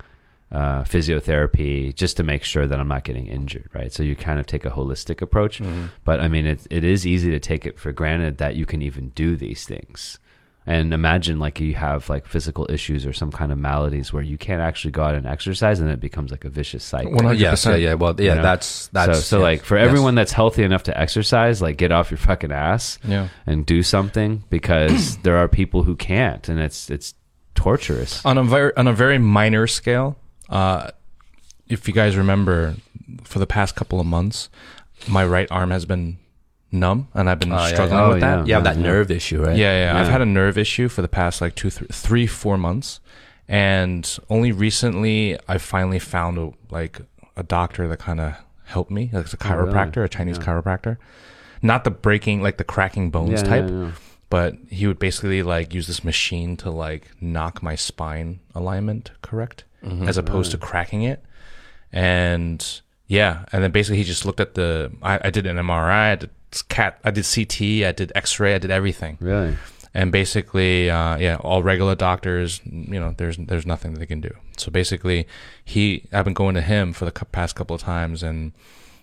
uh, 0.52 0.82
physiotherapy 0.82 1.94
just 1.94 2.16
to 2.16 2.22
make 2.22 2.44
sure 2.44 2.66
that 2.66 2.78
I'm 2.78 2.88
not 2.88 3.02
getting 3.04 3.26
injured, 3.26 3.68
right? 3.74 3.92
So 3.92 4.02
you 4.02 4.14
kind 4.14 4.38
of 4.38 4.46
take 4.46 4.64
a 4.64 4.70
holistic 4.70 5.20
approach, 5.20 5.60
but 6.04 6.20
I 6.20 6.28
mean, 6.28 6.46
it 6.46 6.66
it 6.70 6.84
is 6.84 7.06
easy 7.06 7.30
to 7.30 7.40
take 7.40 7.66
it 7.66 7.78
for 7.78 7.92
granted 7.92 8.38
that 8.38 8.54
you 8.56 8.66
can 8.66 8.82
even 8.82 9.10
do 9.10 9.36
these 9.36 9.64
things. 9.64 10.18
And 10.68 10.92
imagine 10.92 11.38
like 11.38 11.60
you 11.60 11.74
have 11.76 12.08
like 12.08 12.26
physical 12.26 12.66
issues 12.68 13.06
or 13.06 13.12
some 13.12 13.30
kind 13.30 13.52
of 13.52 13.58
maladies 13.58 14.12
where 14.12 14.22
you 14.24 14.36
can't 14.36 14.60
actually 14.60 14.90
go 14.90 15.04
out 15.04 15.14
and 15.14 15.24
exercise, 15.24 15.78
and 15.78 15.88
it 15.88 16.00
becomes 16.00 16.32
like 16.32 16.44
a 16.44 16.48
vicious 16.50 16.82
cycle. 16.82 17.12
100%. 17.12 17.38
Yes, 17.38 17.64
yeah, 17.66 17.76
yeah. 17.76 17.94
Well, 17.94 18.14
yeah, 18.18 18.30
You 18.30 18.34
know? 18.36 18.42
that's 18.42 18.88
that's 18.88 19.18
so, 19.18 19.22
so 19.22 19.36
yeah. 19.38 19.42
like 19.44 19.62
for 19.62 19.76
Yes. 19.78 19.86
everyone 19.86 20.16
that's 20.16 20.32
healthy 20.32 20.64
enough 20.64 20.82
to 20.84 21.00
exercise, 21.00 21.62
like 21.62 21.76
get 21.76 21.92
off 21.92 22.10
your 22.10 22.18
fucking 22.18 22.50
ass 22.50 22.98
Yeah. 23.04 23.28
and 23.46 23.64
do 23.64 23.84
something 23.84 24.42
because 24.50 25.16
there 25.22 25.36
are 25.36 25.46
people 25.46 25.84
who 25.84 25.94
can't, 25.94 26.48
and 26.48 26.58
it's 26.58 26.90
it's 26.90 27.14
torturous. 27.54 28.24
on 28.26 28.36
a 28.36 28.42
very 28.44 28.76
on 28.76 28.86
a 28.88 28.92
very 28.92 29.18
minor 29.18 29.66
scale 29.66 30.16
uh 30.50 30.90
if 31.68 31.88
you 31.88 31.94
guys 31.94 32.16
remember 32.16 32.74
for 33.24 33.38
the 33.38 33.46
past 33.46 33.74
couple 33.74 33.98
of 33.98 34.06
months 34.06 34.48
my 35.08 35.24
right 35.24 35.48
arm 35.50 35.70
has 35.70 35.84
been 35.86 36.18
numb 36.72 37.08
and 37.14 37.30
i've 37.30 37.38
been 37.38 37.52
Oh, 37.52 37.56
yeah, 37.56 37.66
struggling 37.68 37.98
yeah. 38.00 38.08
with 38.08 38.16
Oh, 38.16 38.20
that 38.20 38.46
you 38.48 38.54
have 38.54 38.64
that 38.64 38.76
Yeah. 38.76 38.82
nerve 38.82 39.10
issue, 39.10 39.42
right? 39.44 39.56
yeah, 39.56 39.92
yeah, 39.92 40.00
I've 40.00 40.08
had 40.08 40.20
a 40.20 40.26
nerve 40.26 40.58
issue 40.58 40.88
for 40.88 41.00
the 41.02 41.08
past 41.08 41.40
like 41.40 41.54
two, 41.54 41.70
th- 41.70 41.90
three, 41.90 42.26
four 42.26 42.58
months, 42.58 43.00
and 43.48 44.18
only 44.28 44.50
recently 44.52 45.38
I 45.48 45.58
finally 45.58 45.98
found 46.00 46.38
a, 46.38 46.50
like 46.70 47.00
a 47.36 47.42
doctor 47.42 47.86
that 47.88 47.98
kind 47.98 48.20
of 48.20 48.34
helped 48.64 48.90
me, 48.90 49.10
like 49.12 49.32
a 49.32 49.36
Oh, 49.40 49.54
really? 49.56 49.72
chiropractor, 49.72 50.04
a 50.04 50.08
Chinese 50.08 50.38
Yeah. 50.38 50.44
chiropractor, 50.44 50.96
not 51.62 51.84
the 51.84 51.90
breaking, 51.92 52.42
like 52.42 52.56
the 52.58 52.64
cracking 52.64 53.10
bones 53.10 53.42
Yeah, 53.42 53.48
type, 53.48 53.70
yeah, 53.70 53.76
yeah. 53.84 53.90
but 54.28 54.56
he 54.68 54.86
would 54.88 54.98
basically 54.98 55.42
like 55.44 55.72
use 55.72 55.86
this 55.86 56.02
machine 56.02 56.56
to 56.58 56.70
like 56.70 57.10
knock 57.20 57.62
my 57.62 57.76
spine 57.76 58.40
alignment 58.54 59.12
correct, 59.22 59.62
Mm-hmm. 59.84 60.08
as 60.08 60.16
opposed 60.18 60.50
to 60.50 60.58
cracking 60.58 61.02
it, 61.02 61.22
and 61.92 62.80
yeah, 63.06 63.44
and 63.52 63.62
then 63.62 63.70
basically 63.70 63.98
he 63.98 64.04
just 64.04 64.24
looked 64.26 64.40
at 64.40 64.54
the. 64.54 64.90
I, 65.02 65.20
I 65.24 65.30
did 65.30 65.46
an 65.46 65.56
MRI, 65.58 66.12
I 66.12 66.14
did 66.16 66.30
cat, 66.62 66.98
I 67.04 67.10
did 67.10 67.24
CT, 67.24 67.60
I 67.86 67.92
did 67.92 68.12
X-ray, 68.14 68.54
I 68.54 68.58
did 68.58 68.70
everything. 68.70 69.18
Really? 69.20 69.56
and 69.96 70.12
basically 70.12 70.90
uh, 70.90 71.16
yeah 71.16 71.36
all 71.36 71.62
regular 71.62 71.94
doctors 71.94 72.60
you 72.66 73.00
know 73.00 73.14
there's 73.16 73.38
there's 73.38 73.66
nothing 73.66 73.94
that 73.94 73.98
they 73.98 74.06
can 74.06 74.20
do. 74.20 74.30
So 74.58 74.70
basically 74.70 75.26
he 75.64 76.04
i've 76.12 76.26
been 76.26 76.34
going 76.34 76.54
to 76.54 76.60
him 76.60 76.92
for 76.92 77.06
the 77.06 77.12
past 77.12 77.56
couple 77.56 77.74
of 77.74 77.80
times 77.80 78.22
and 78.22 78.52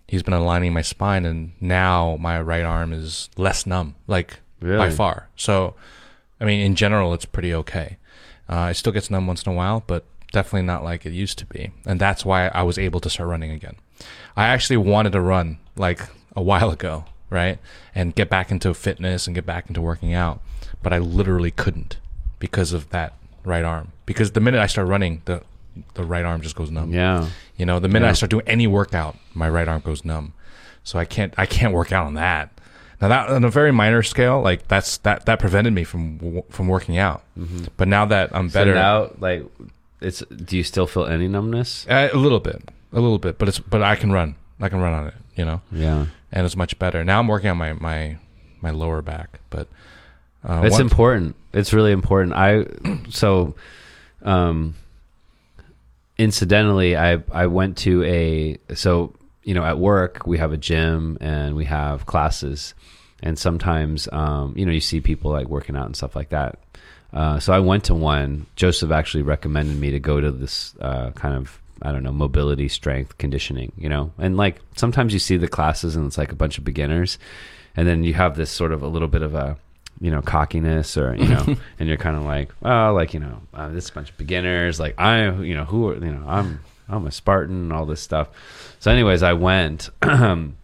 he's 0.07 0.21
been 0.21 0.35
aligning 0.35 0.71
my 0.71 0.83
spine 0.83 1.25
and 1.25 1.53
now 1.59 2.15
my 2.19 2.39
right 2.39 2.63
arm 2.63 2.93
is 2.93 3.29
less 3.37 3.65
numb 3.65 3.95
like 4.05 4.39
by 4.61 4.91
far. 4.91 5.29
So 5.35 5.73
i 6.39 6.45
mean 6.45 6.59
in 6.61 6.75
general 6.75 7.13
it's 7.15 7.25
pretty 7.25 7.53
okay. 7.55 7.97
Uh, 8.47 8.67
it 8.69 8.75
still 8.75 8.93
gets 8.93 9.09
numb 9.09 9.25
once 9.25 9.41
in 9.43 9.51
a 9.51 9.55
while 9.55 9.83
but 9.87 10.05
definitely 10.31 10.67
not 10.67 10.83
like 10.83 11.07
it 11.07 11.13
used 11.13 11.39
to 11.39 11.47
be. 11.47 11.71
And 11.87 11.99
that's 11.99 12.23
why 12.23 12.49
i 12.49 12.61
was 12.61 12.77
able 12.77 12.99
to 12.99 13.09
start 13.09 13.29
running 13.29 13.49
again. 13.49 13.77
I 14.37 14.45
actually 14.45 14.77
wanted 14.77 15.13
to 15.13 15.21
run 15.21 15.57
like 15.75 16.01
a 16.35 16.41
while 16.43 16.69
ago 16.69 17.05
right? 17.33 17.57
And 17.93 18.15
get 18.15 18.29
back 18.29 18.51
into 18.51 18.73
fitness 18.73 19.27
and 19.27 19.35
get 19.35 19.45
back 19.45 19.67
into 19.67 19.81
working 19.81 20.13
out. 20.13 20.39
But 20.81 20.93
i 20.93 20.99
literally 20.99 21.51
couldn't 21.51 21.97
because 22.39 22.71
of 22.71 22.89
that 22.91 23.13
right 23.43 23.65
arm. 23.65 23.91
Because 24.05 24.31
the 24.31 24.39
minute 24.39 24.59
i 24.61 24.67
start 24.67 24.87
running 24.87 25.21
the 25.25 25.41
the 25.95 26.03
right 26.03 26.23
arm 26.23 26.41
just 26.41 26.55
goes 26.55 26.69
numb. 26.71 26.93
Yeah. 26.93 27.27
you 27.57 27.65
know 27.65 27.79
the 27.79 27.89
minute 27.89 28.07
i 28.07 28.13
start 28.13 28.29
doing 28.29 28.47
any 28.47 28.67
workout 28.67 29.17
my 29.33 29.49
right 29.49 29.67
arm 29.67 29.81
goes 29.81 30.05
numb. 30.05 30.33
So 30.83 30.99
i 30.99 31.05
can't 31.05 31.33
i 31.37 31.45
can't 31.45 31.73
work 31.73 31.91
out 31.91 32.05
on 32.05 32.13
that. 32.13 32.49
Now 33.01 33.07
that 33.09 33.29
on 33.29 33.43
a 33.43 33.49
very 33.49 33.71
minor 33.73 34.03
scale 34.03 34.41
like 34.41 34.67
that's 34.67 34.97
that 34.99 35.25
that 35.25 35.39
prevented 35.39 35.73
me 35.73 35.83
from 35.83 36.43
from 36.49 36.67
working 36.67 36.97
out. 36.97 37.23
But 37.75 37.87
now 37.87 38.05
that 38.05 38.33
i'm 38.35 38.47
better 38.49 38.71
So 38.73 38.75
now, 38.75 39.11
like, 39.19 39.45
it's. 39.99 40.19
Do 40.19 40.57
you 40.57 40.63
still 40.63 40.85
feel 40.85 41.05
any 41.05 41.27
numbness? 41.27 41.87
uh, 41.89 42.09
a 42.13 42.17
little 42.17 42.41
bit. 42.41 42.61
A 42.91 42.99
little 42.99 43.19
bit. 43.19 43.37
But 43.37 43.47
it's 43.47 43.59
but 43.59 43.81
i 43.81 43.95
can 43.95 44.11
run. 44.11 44.35
I 44.61 44.69
can 44.69 44.79
run 44.79 44.93
on 44.93 45.07
it 45.07 45.13
you 45.35 45.45
know? 45.45 45.61
Yeah. 45.71 46.07
And 46.33 46.45
it's 46.45 46.57
much 46.57 46.77
better 46.79 47.03
now 47.05 47.19
i'm 47.19 47.27
working 47.27 47.49
on 47.49 47.57
my 47.57 47.71
my 47.73 48.17
my 48.61 48.71
lower 48.71 49.01
back 49.01 49.39
but 49.49 49.67
uh, 50.47 50.61
it's 50.65 50.73
one- 50.73 50.81
important. 50.81 51.35
It's 51.53 51.71
really 51.73 51.91
important. 51.91 52.33
I 52.35 52.65
so 53.09 53.55
um 54.23 54.75
incidentally 56.17 56.95
I 56.97 57.23
I 57.31 57.47
went 57.47 57.77
to 57.79 58.03
a 58.03 58.57
so 58.75 59.13
you 59.43 59.53
know 59.53 59.63
at 59.63 59.77
work 59.77 60.25
we 60.25 60.37
have 60.37 60.51
a 60.51 60.57
gym 60.57 61.17
and 61.21 61.55
we 61.55 61.65
have 61.65 62.05
classes 62.05 62.73
and 63.21 63.37
sometimes 63.37 64.07
um 64.11 64.53
you 64.55 64.65
know 64.65 64.71
you 64.71 64.79
see 64.81 65.01
people 65.01 65.31
like 65.31 65.47
working 65.47 65.75
out 65.75 65.85
and 65.85 65.95
stuff 65.95 66.15
like 66.15 66.29
that. 66.29 66.59
Uh, 67.13 67.39
so 67.39 67.53
I 67.53 67.59
went 67.59 67.83
to 67.85 67.93
one. 67.93 68.47
Joseph 68.55 68.89
actually 68.89 69.21
recommended 69.21 69.79
me 69.79 69.91
to 69.91 69.99
go 69.99 70.19
to 70.19 70.31
this 70.31 70.73
uh, 70.81 71.11
kind 71.11 71.35
of 71.35 71.61
I 71.83 71.91
don't 71.91 72.03
know 72.03 72.11
mobility, 72.11 72.67
strength, 72.67 73.17
conditioning. 73.17 73.71
You 73.77 73.89
know, 73.89 74.11
and 74.17 74.37
like 74.37 74.59
sometimes 74.75 75.13
you 75.13 75.19
see 75.19 75.37
the 75.37 75.47
classes 75.47 75.95
and 75.95 76.05
it's 76.05 76.17
like 76.17 76.31
a 76.31 76.35
bunch 76.35 76.57
of 76.57 76.63
beginners, 76.63 77.19
and 77.75 77.87
then 77.87 78.03
you 78.03 78.13
have 78.13 78.35
this 78.35 78.49
sort 78.49 78.71
of 78.71 78.81
a 78.81 78.87
little 78.87 79.07
bit 79.07 79.21
of 79.21 79.35
a 79.35 79.57
you 80.01 80.11
know 80.11 80.21
cockiness 80.21 80.97
or 80.97 81.15
you 81.15 81.27
know 81.27 81.45
and 81.79 81.87
you're 81.87 81.97
kind 81.97 82.15
of 82.15 82.23
like 82.23 82.49
oh 82.63 82.93
like 82.93 83.13
you 83.13 83.19
know 83.19 83.41
uh, 83.53 83.69
this 83.69 83.85
is 83.85 83.89
a 83.91 83.93
bunch 83.93 84.09
of 84.09 84.17
beginners 84.17 84.79
like 84.79 84.99
i 84.99 85.29
you 85.41 85.55
know 85.55 85.65
who 85.65 85.87
are 85.87 85.93
you 85.93 86.11
know 86.11 86.25
i'm 86.27 86.59
i'm 86.89 87.05
a 87.05 87.11
spartan 87.11 87.71
all 87.71 87.85
this 87.85 88.01
stuff 88.01 88.27
so 88.79 88.91
anyways 88.91 89.21
i 89.23 89.33
went 89.33 89.89
and 90.01 90.55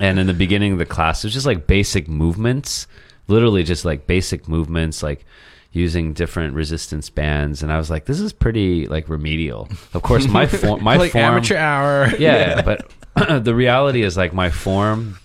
in 0.00 0.26
the 0.26 0.34
beginning 0.34 0.72
of 0.72 0.78
the 0.78 0.86
class 0.86 1.22
it 1.22 1.26
was 1.26 1.34
just 1.34 1.46
like 1.46 1.66
basic 1.66 2.08
movements 2.08 2.86
literally 3.28 3.62
just 3.62 3.84
like 3.84 4.06
basic 4.06 4.48
movements 4.48 5.02
like 5.02 5.24
using 5.72 6.12
different 6.12 6.54
resistance 6.54 7.08
bands. 7.10 7.62
And 7.62 7.72
i 7.72 7.78
was 7.78 7.90
like 7.90 8.04
this 8.04 8.20
is 8.20 8.32
pretty 8.32 8.86
like 8.86 9.08
remedial. 9.08 9.68
Of 9.94 10.02
course 10.02 10.26
my 10.28 10.46
form 10.62 10.82
my 10.84 10.96
like 10.96 11.12
form 11.12 11.24
amateur 11.24 11.56
hour. 11.56 12.08
Yeah, 12.18 12.62
but 12.62 12.90
the 13.44 13.54
reality 13.54 14.02
is 14.02 14.16
like 14.16 14.32
my 14.32 14.50
form 14.50 15.18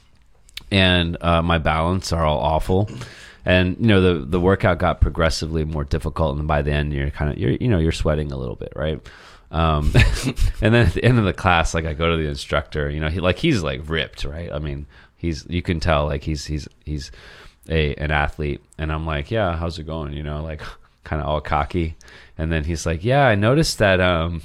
and 0.71 1.17
uh, 1.21 1.41
my 1.41 1.57
balance 1.57 2.11
are 2.11 2.25
all 2.25 2.39
awful. 2.39 2.89
And 3.45 3.77
you 3.79 3.87
know 3.87 4.01
the 4.01 4.25
the 4.25 4.39
workout 4.39 4.77
got 4.77 5.01
progressively 5.01 5.63
more 5.65 5.83
difficult. 5.83 6.37
And 6.37 6.47
by 6.47 6.61
the 6.61 6.71
end 6.71 6.93
you're 6.93 7.09
kind 7.11 7.31
of 7.31 7.37
you're 7.37 7.51
you 7.51 7.67
know 7.67 7.79
you're 7.79 7.91
sweating 7.91 8.31
a 8.31 8.37
little 8.37 8.55
bit 8.55 8.73
right? 8.75 9.01
Um, 9.49 9.93
and 10.61 10.73
then 10.73 10.87
at 10.87 10.93
the 10.93 11.03
end 11.03 11.19
of 11.19 11.23
the 11.23 11.31
class 11.31 11.73
like 11.73 11.85
i 11.85 11.93
go 11.93 12.11
to 12.11 12.17
the 12.17 12.27
instructor 12.27 12.89
you 12.89 12.99
know 12.99 13.07
he 13.07 13.21
like 13.21 13.37
he's 13.37 13.63
like 13.63 13.87
ripped 13.87 14.25
right? 14.25 14.51
I 14.51 14.59
mean 14.59 14.87
he's 15.15 15.45
you 15.49 15.61
can 15.61 15.79
tell 15.79 16.05
like 16.05 16.23
he's 16.23 16.45
he's 16.45 16.67
he's 16.85 17.11
a 17.69 17.93
an 17.95 18.11
athlete 18.11 18.61
and 18.77 18.91
i'm 18.91 19.05
like 19.05 19.31
yeah 19.31 19.55
how's 19.57 19.77
it 19.79 19.85
going 19.85 20.13
you 20.13 20.23
know 20.23 20.43
like 20.43 20.61
kind 21.03 21.21
of 21.21 21.27
all 21.27 21.41
cocky 21.41 21.95
and 22.37 22.51
then 22.51 22.63
he's 22.63 22.85
like 22.85 23.03
yeah 23.03 23.25
i 23.27 23.35
noticed 23.35 23.77
that 23.79 23.99
um 24.01 24.41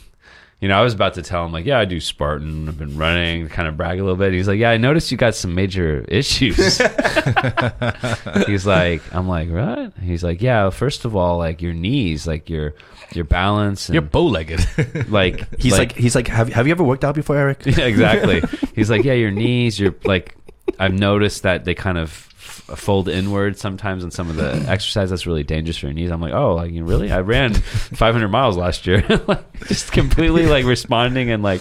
you 0.63 0.69
know, 0.69 0.79
I 0.79 0.83
was 0.83 0.95
about 0.95 1.15
to 1.15 1.23
tell 1.23 1.45
him 1.45 1.51
like, 1.51 1.67
yeah, 1.67 1.81
I 1.81 1.85
do 1.85 1.99
Spartan. 1.99 2.69
I've 2.69 2.79
been 2.79 2.97
running, 2.97 3.49
kind 3.49 3.67
of 3.67 3.77
brag 3.77 3.99
a 3.99 4.03
little 4.05 4.17
bit. 4.17 4.33
He's 4.33 4.47
like, 4.47 4.61
yeah, 4.61 4.71
I 4.71 4.77
noticed 4.77 5.11
you 5.11 5.17
got 5.19 5.35
some 5.35 5.57
major 5.57 6.05
issues. 6.09 6.57
He's 8.47 8.65
like, 8.65 9.03
I'm 9.13 9.27
like, 9.27 9.51
what? 9.51 9.93
He's 10.01 10.23
like, 10.23 10.41
yeah. 10.41 10.71
First 10.71 11.05
of 11.05 11.17
all, 11.17 11.37
like 11.39 11.63
your 11.63 11.75
knees, 11.75 12.29
like 12.29 12.49
your 12.49 12.75
your 13.13 13.25
balance, 13.25 13.89
and 13.89 13.95
You're 13.95 14.03
bow 14.03 14.25
legged. 14.25 14.65
like 15.11 15.61
He's 15.61 15.77
like, 15.77 15.95
he's 15.97 16.15
like, 16.15 16.29
have, 16.29 16.49
have 16.51 16.69
you 16.69 16.71
ever 16.71 16.85
worked 16.85 17.05
out 17.05 17.17
before, 17.17 17.37
Eric? 17.37 17.67
yeah, 17.67 17.87
exactly. 17.87 18.43
He's 18.73 18.89
like, 18.89 19.03
yeah, 19.03 19.15
your 19.15 19.33
knees, 19.33 19.81
you're 19.81 19.97
like, 20.05 20.37
I've 20.79 20.95
noticed 20.95 21.43
that 21.43 21.65
they 21.65 21.75
kind 21.75 21.99
of 21.99 22.29
fold 22.77 23.09
inward 23.09 23.59
sometimes 23.59 24.05
in 24.05 24.11
some 24.11 24.31
of 24.31 24.37
the 24.37 24.53
exercise. 24.69 25.11
That's 25.11 25.27
really 25.27 25.45
dangerous 25.45 25.77
for 25.79 25.87
your 25.87 25.93
knees. 25.95 26.11
I'm 26.11 26.21
like, 26.21 26.33
oh, 26.35 26.55
like 26.55 26.73
you 26.73 26.85
really? 26.85 27.11
I 27.13 27.21
ran 27.21 27.55
500 27.55 28.29
miles 28.29 28.57
last 28.57 28.87
year, 28.87 29.05
like, 29.27 29.67
just 29.67 29.93
completely 29.93 30.47
like 30.47 30.65
responding 30.65 31.31
and 31.31 31.43
like, 31.43 31.61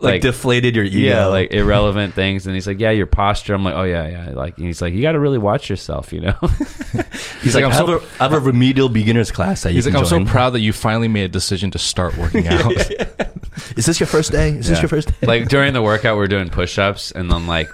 Like, 0.00 0.22
deflated 0.22 0.76
your 0.76 0.84
ego. 0.84 0.96
yeah, 0.98 1.26
like 1.26 1.52
irrelevant 1.52 2.14
things. 2.14 2.46
And 2.46 2.54
he's 2.54 2.66
like, 2.68 2.78
yeah, 2.78 2.92
your 2.92 3.06
posture. 3.06 3.52
I'm 3.54 3.64
like, 3.64 3.74
oh 3.74 3.82
yeah, 3.82 4.06
yeah. 4.06 4.30
Like 4.30 4.56
and 4.56 4.66
he's 4.66 4.80
like, 4.80 4.94
you 4.94 5.02
got 5.02 5.12
to 5.12 5.18
really 5.20 5.38
watch 5.38 5.68
yourself, 5.68 6.12
you 6.12 6.20
know. 6.20 6.36
he's 7.42 7.54
like, 7.54 7.64
like, 7.64 7.64
I'm 7.64 7.72
I, 7.72 7.74
have 7.74 7.86
so- 7.86 7.98
a, 7.98 8.02
I 8.20 8.28
have 8.28 8.32
a 8.32 8.40
remedial 8.40 8.88
beginners 8.88 9.30
class 9.32 9.62
that 9.64 9.70
you 9.70 9.74
He's 9.76 9.86
like, 9.86 9.94
can 9.94 10.02
I'm 10.04 10.06
so 10.08 10.24
proud 10.24 10.50
that 10.50 10.60
you 10.60 10.72
finally 10.72 11.08
made 11.08 11.24
a 11.24 11.28
decision 11.28 11.70
to 11.72 11.78
start 11.78 12.16
working 12.16 12.46
out. 12.48 12.72
Is 13.76 13.86
this 13.86 13.98
your 13.98 14.06
first 14.06 14.30
day? 14.32 14.50
Is 14.50 14.68
this 14.68 14.80
your 14.80 14.88
first 14.88 15.08
day? 15.20 15.26
like 15.26 15.48
during 15.48 15.72
the 15.72 15.82
workout 15.82 16.16
we're 16.16 16.28
doing 16.28 16.48
push-ups 16.48 17.10
and 17.12 17.28
then 17.30 17.46
like 17.48 17.68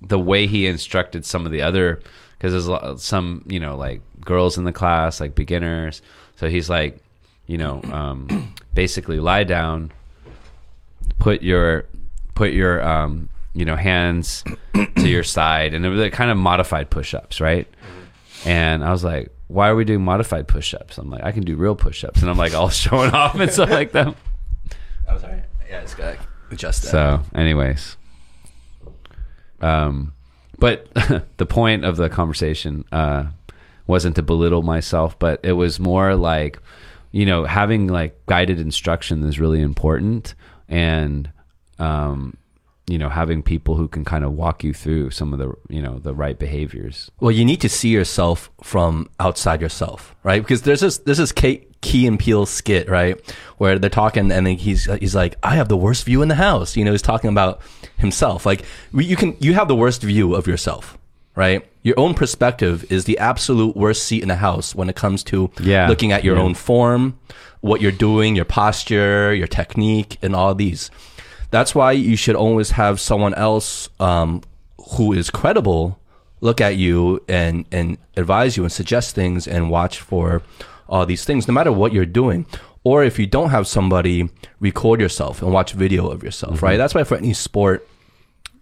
the 0.00 0.18
way 0.18 0.46
he 0.46 0.66
instructed 0.66 1.24
some 1.24 1.46
of 1.46 1.52
the 1.52 1.62
other 1.62 2.00
because 2.36 2.52
there's 2.52 2.68
lot, 2.68 3.00
some 3.00 3.44
you 3.46 3.60
know 3.60 3.76
like 3.76 4.00
girls 4.24 4.56
in 4.56 4.64
the 4.64 4.72
class 4.72 5.20
like 5.20 5.34
beginners 5.34 6.02
so 6.36 6.48
he's 6.48 6.70
like 6.70 6.98
you 7.46 7.58
know 7.58 7.80
um, 7.92 8.54
basically 8.74 9.20
lie 9.20 9.44
down 9.44 9.92
put 11.18 11.42
your 11.42 11.86
put 12.34 12.52
your 12.52 12.82
um, 12.82 13.28
you 13.52 13.64
know 13.64 13.76
hands 13.76 14.44
to 14.96 15.08
your 15.08 15.24
side 15.24 15.74
and 15.74 15.84
it 15.84 15.88
was 15.88 16.00
like 16.00 16.12
kind 16.12 16.30
of 16.30 16.36
modified 16.36 16.88
push-ups 16.88 17.40
right 17.40 17.66
and 18.46 18.82
i 18.84 18.90
was 18.90 19.04
like 19.04 19.28
why 19.48 19.68
are 19.68 19.74
we 19.74 19.84
doing 19.84 20.00
modified 20.02 20.46
push-ups 20.48 20.96
i'm 20.96 21.10
like 21.10 21.22
i 21.24 21.32
can 21.32 21.42
do 21.42 21.56
real 21.56 21.74
push-ups 21.74 22.22
and 22.22 22.30
i'm 22.30 22.38
like 22.38 22.54
all 22.54 22.68
showing 22.70 23.10
off 23.10 23.34
and 23.34 23.50
stuff 23.50 23.70
like 23.70 23.92
that 23.92 24.14
I 25.08 25.14
was 25.14 25.24
alright. 25.24 25.42
Yeah, 25.68 25.80
it's 25.80 25.94
good. 25.94 26.18
Adjust 26.52 26.82
that. 26.82 26.90
so, 26.90 27.22
anyways, 27.34 27.96
um, 29.60 30.12
but 30.58 30.88
the 31.36 31.46
point 31.46 31.84
of 31.84 31.96
the 31.96 32.08
conversation 32.08 32.84
uh, 32.92 33.26
wasn't 33.86 34.16
to 34.16 34.22
belittle 34.22 34.62
myself, 34.62 35.18
but 35.18 35.40
it 35.42 35.52
was 35.52 35.80
more 35.80 36.14
like, 36.14 36.58
you 37.12 37.26
know, 37.26 37.44
having 37.44 37.88
like 37.88 38.24
guided 38.26 38.60
instruction 38.60 39.24
is 39.24 39.40
really 39.40 39.60
important, 39.60 40.34
and 40.68 41.30
um, 41.78 42.36
you 42.90 42.98
know, 42.98 43.08
having 43.08 43.42
people 43.42 43.76
who 43.76 43.86
can 43.88 44.04
kind 44.04 44.24
of 44.24 44.32
walk 44.32 44.64
you 44.64 44.72
through 44.74 45.10
some 45.10 45.32
of 45.32 45.38
the, 45.38 45.52
you 45.68 45.80
know, 45.80 45.98
the 45.98 46.12
right 46.14 46.38
behaviors. 46.38 47.10
Well, 47.20 47.30
you 47.30 47.44
need 47.44 47.60
to 47.60 47.68
see 47.68 47.88
yourself 47.90 48.50
from 48.62 49.08
outside 49.18 49.60
yourself, 49.60 50.14
right? 50.22 50.42
Because 50.42 50.62
there's 50.62 50.80
this 50.80 50.98
this 50.98 51.32
Key, 51.32 51.66
Key 51.82 52.06
and 52.06 52.18
Peele 52.18 52.46
skit, 52.46 52.88
right, 52.88 53.16
where 53.58 53.78
they're 53.78 53.90
talking, 53.90 54.30
and 54.32 54.46
then 54.46 54.56
he's 54.56 54.84
he's 55.00 55.14
like, 55.14 55.36
"I 55.42 55.54
have 55.56 55.68
the 55.68 55.76
worst 55.76 56.04
view 56.04 56.20
in 56.22 56.28
the 56.28 56.34
house." 56.34 56.76
You 56.76 56.84
know, 56.84 56.92
he's 56.92 57.02
talking 57.02 57.30
about 57.30 57.60
himself. 57.96 58.44
Like 58.44 58.64
you 58.92 59.16
can 59.16 59.36
you 59.40 59.54
have 59.54 59.68
the 59.68 59.76
worst 59.76 60.02
view 60.02 60.34
of 60.34 60.46
yourself, 60.46 60.98
right? 61.36 61.64
Your 61.82 61.98
own 61.98 62.14
perspective 62.14 62.84
is 62.92 63.04
the 63.04 63.18
absolute 63.18 63.76
worst 63.76 64.02
seat 64.04 64.22
in 64.22 64.28
the 64.28 64.36
house 64.36 64.74
when 64.74 64.88
it 64.90 64.96
comes 64.96 65.22
to 65.24 65.50
Yeah. 65.60 65.88
looking 65.88 66.12
at 66.12 66.24
your 66.24 66.36
Yeah. 66.36 66.42
own 66.42 66.54
form, 66.54 67.14
what 67.62 67.80
you're 67.80 67.92
doing, 68.08 68.36
your 68.36 68.44
posture, 68.44 69.32
your 69.34 69.46
technique, 69.46 70.18
and 70.22 70.34
all 70.36 70.54
these. 70.54 70.90
That's 71.50 71.74
why 71.74 71.92
you 71.92 72.16
should 72.16 72.36
always 72.36 72.72
have 72.72 73.00
someone 73.00 73.34
else 73.34 73.88
um, 73.98 74.42
who 74.96 75.12
is 75.12 75.30
credible 75.30 76.00
look 76.40 76.60
at 76.60 76.76
you 76.76 77.22
and 77.28 77.64
and 77.70 77.98
advise 78.16 78.56
you 78.56 78.62
and 78.64 78.72
suggest 78.72 79.14
things 79.14 79.46
and 79.46 79.70
watch 79.70 80.00
for 80.00 80.42
all 80.88 81.06
these 81.06 81.24
things, 81.24 81.46
no 81.46 81.54
matter 81.54 81.70
what 81.72 81.92
you're 81.92 82.06
doing. 82.06 82.46
Or 82.82 83.04
if 83.04 83.18
you 83.18 83.26
don't 83.26 83.50
have 83.50 83.66
somebody, 83.66 84.30
record 84.58 85.00
yourself 85.00 85.42
and 85.42 85.52
watch 85.52 85.72
video 85.72 86.08
of 86.08 86.22
yourself. 86.22 86.62
Right. 86.62 86.78
That's 86.78 86.94
why 86.94 87.04
for 87.04 87.16
any 87.16 87.34
sport, 87.34 87.86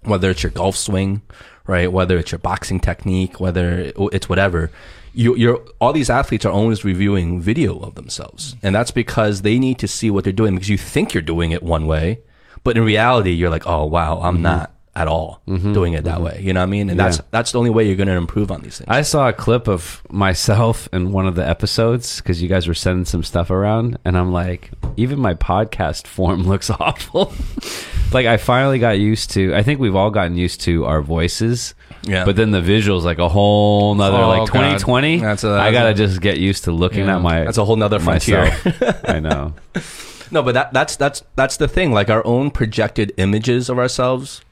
whether 0.03 0.29
it's 0.31 0.43
your 0.43 0.51
golf 0.51 0.77
swing, 0.77 1.23
right? 1.69 1.91
Whether 1.91 2.19
it's 2.19 2.33
your 2.33 2.41
boxing 2.41 2.81
technique, 2.81 3.39
whether 3.39 3.93
it's 3.97 4.29
whatever, 4.29 4.73
you, 5.15 5.37
you're 5.37 5.65
all 5.81 5.93
these 5.93 6.11
athletes 6.11 6.45
are 6.45 6.53
always 6.53 6.85
reviewing 6.85 7.41
video 7.41 7.79
of 7.79 7.95
themselves, 7.95 8.57
and 8.63 8.75
that's 8.75 8.91
because 8.91 9.43
they 9.43 9.59
need 9.59 9.79
to 9.79 9.89
see 9.89 10.11
what 10.11 10.25
they're 10.25 10.33
doing 10.33 10.55
because 10.55 10.69
you 10.69 10.79
think 10.79 11.15
you're 11.15 11.23
doing 11.23 11.53
it 11.53 11.63
one 11.63 11.87
way, 11.87 12.21
but 12.65 12.77
in 12.77 12.85
reality, 12.85 13.33
you're 13.33 13.51
like, 13.51 13.67
oh 13.67 13.85
wow, 13.87 14.21
I'm 14.21 14.35
mm-hmm. 14.35 14.43
not 14.43 14.73
at 14.99 15.07
all 15.07 15.41
mm-hmm. 15.47 15.73
doing 15.73 15.93
it 15.93 16.05
that 16.05 16.17
mm-hmm. 16.17 16.25
way. 16.25 16.41
You 16.43 16.53
know 16.53 16.61
what 16.61 16.65
I 16.65 16.71
mean? 16.71 16.91
And 16.91 16.99
that's 16.99 17.19
Yeah. 17.19 17.25
that's 17.31 17.53
the 17.53 17.59
only 17.59 17.71
way 17.71 17.87
you're 17.87 17.97
going 17.97 18.09
to 18.09 18.15
improve 18.15 18.51
on 18.51 18.63
these 18.63 18.79
things. 18.79 18.89
I 18.89 19.03
saw 19.03 19.29
a 19.29 19.33
clip 19.33 19.69
of 19.69 20.03
myself 20.11 20.89
in 20.93 21.13
one 21.13 21.27
of 21.27 21.37
the 21.37 21.49
episodes 21.49 22.17
because 22.17 22.43
you 22.43 22.49
guys 22.49 22.67
were 22.67 22.75
sending 22.75 23.05
some 23.05 23.23
stuff 23.23 23.51
around, 23.51 23.99
and 24.05 24.19
I'm 24.19 24.33
like, 24.33 24.73
even 24.97 25.21
my 25.21 25.35
podcast 25.35 26.07
form 26.17 26.43
looks 26.43 26.69
awful. 26.69 27.33
like 28.13 28.27
I 28.27 28.37
finally 28.39 28.81
got 28.81 28.99
used 28.99 29.31
to. 29.33 29.55
I 29.55 29.63
think 29.63 29.79
we've 29.79 29.97
all 29.97 30.11
gotten 30.11 30.37
used 30.37 30.63
to 30.63 30.85
our 30.85 31.01
voices. 31.01 31.75
Yeah. 32.03 32.25
But 32.25 32.37
then 32.37 32.51
the 32.51 32.61
visuals, 32.61 33.03
like 33.03 33.19
a 33.19 33.29
whole 33.29 33.95
nother, 33.95 34.19
Oh, 34.19 34.29
like 34.29 34.47
2020. 34.47 35.19
That's 35.19 35.45
a- 35.45 35.51
I 35.51 35.71
that's 35.71 35.73
gotta 35.73 35.91
a- 35.91 35.95
just 35.95 36.21
get 36.21 36.39
used 36.39 36.65
to 36.65 36.73
looking 36.73 37.07
Yeah. 37.07 37.17
at 37.17 37.23
my. 37.23 37.45
that's 37.45 37.59
a 37.59 37.65
whole 37.65 37.77
nother 37.77 37.99
frontier. 37.99 38.57
I 39.05 39.21
know. 39.21 39.55
No, 40.31 40.43
but 40.43 40.53
that 40.55 40.73
that's 40.73 40.97
that's 40.97 41.23
that's 41.37 41.57
the 41.57 41.69
thing. 41.69 41.93
Like 41.93 42.11
our 42.11 42.27
own 42.27 42.51
projected 42.51 43.13
images 43.17 43.69
of 43.69 43.79
ourselves 43.79 44.43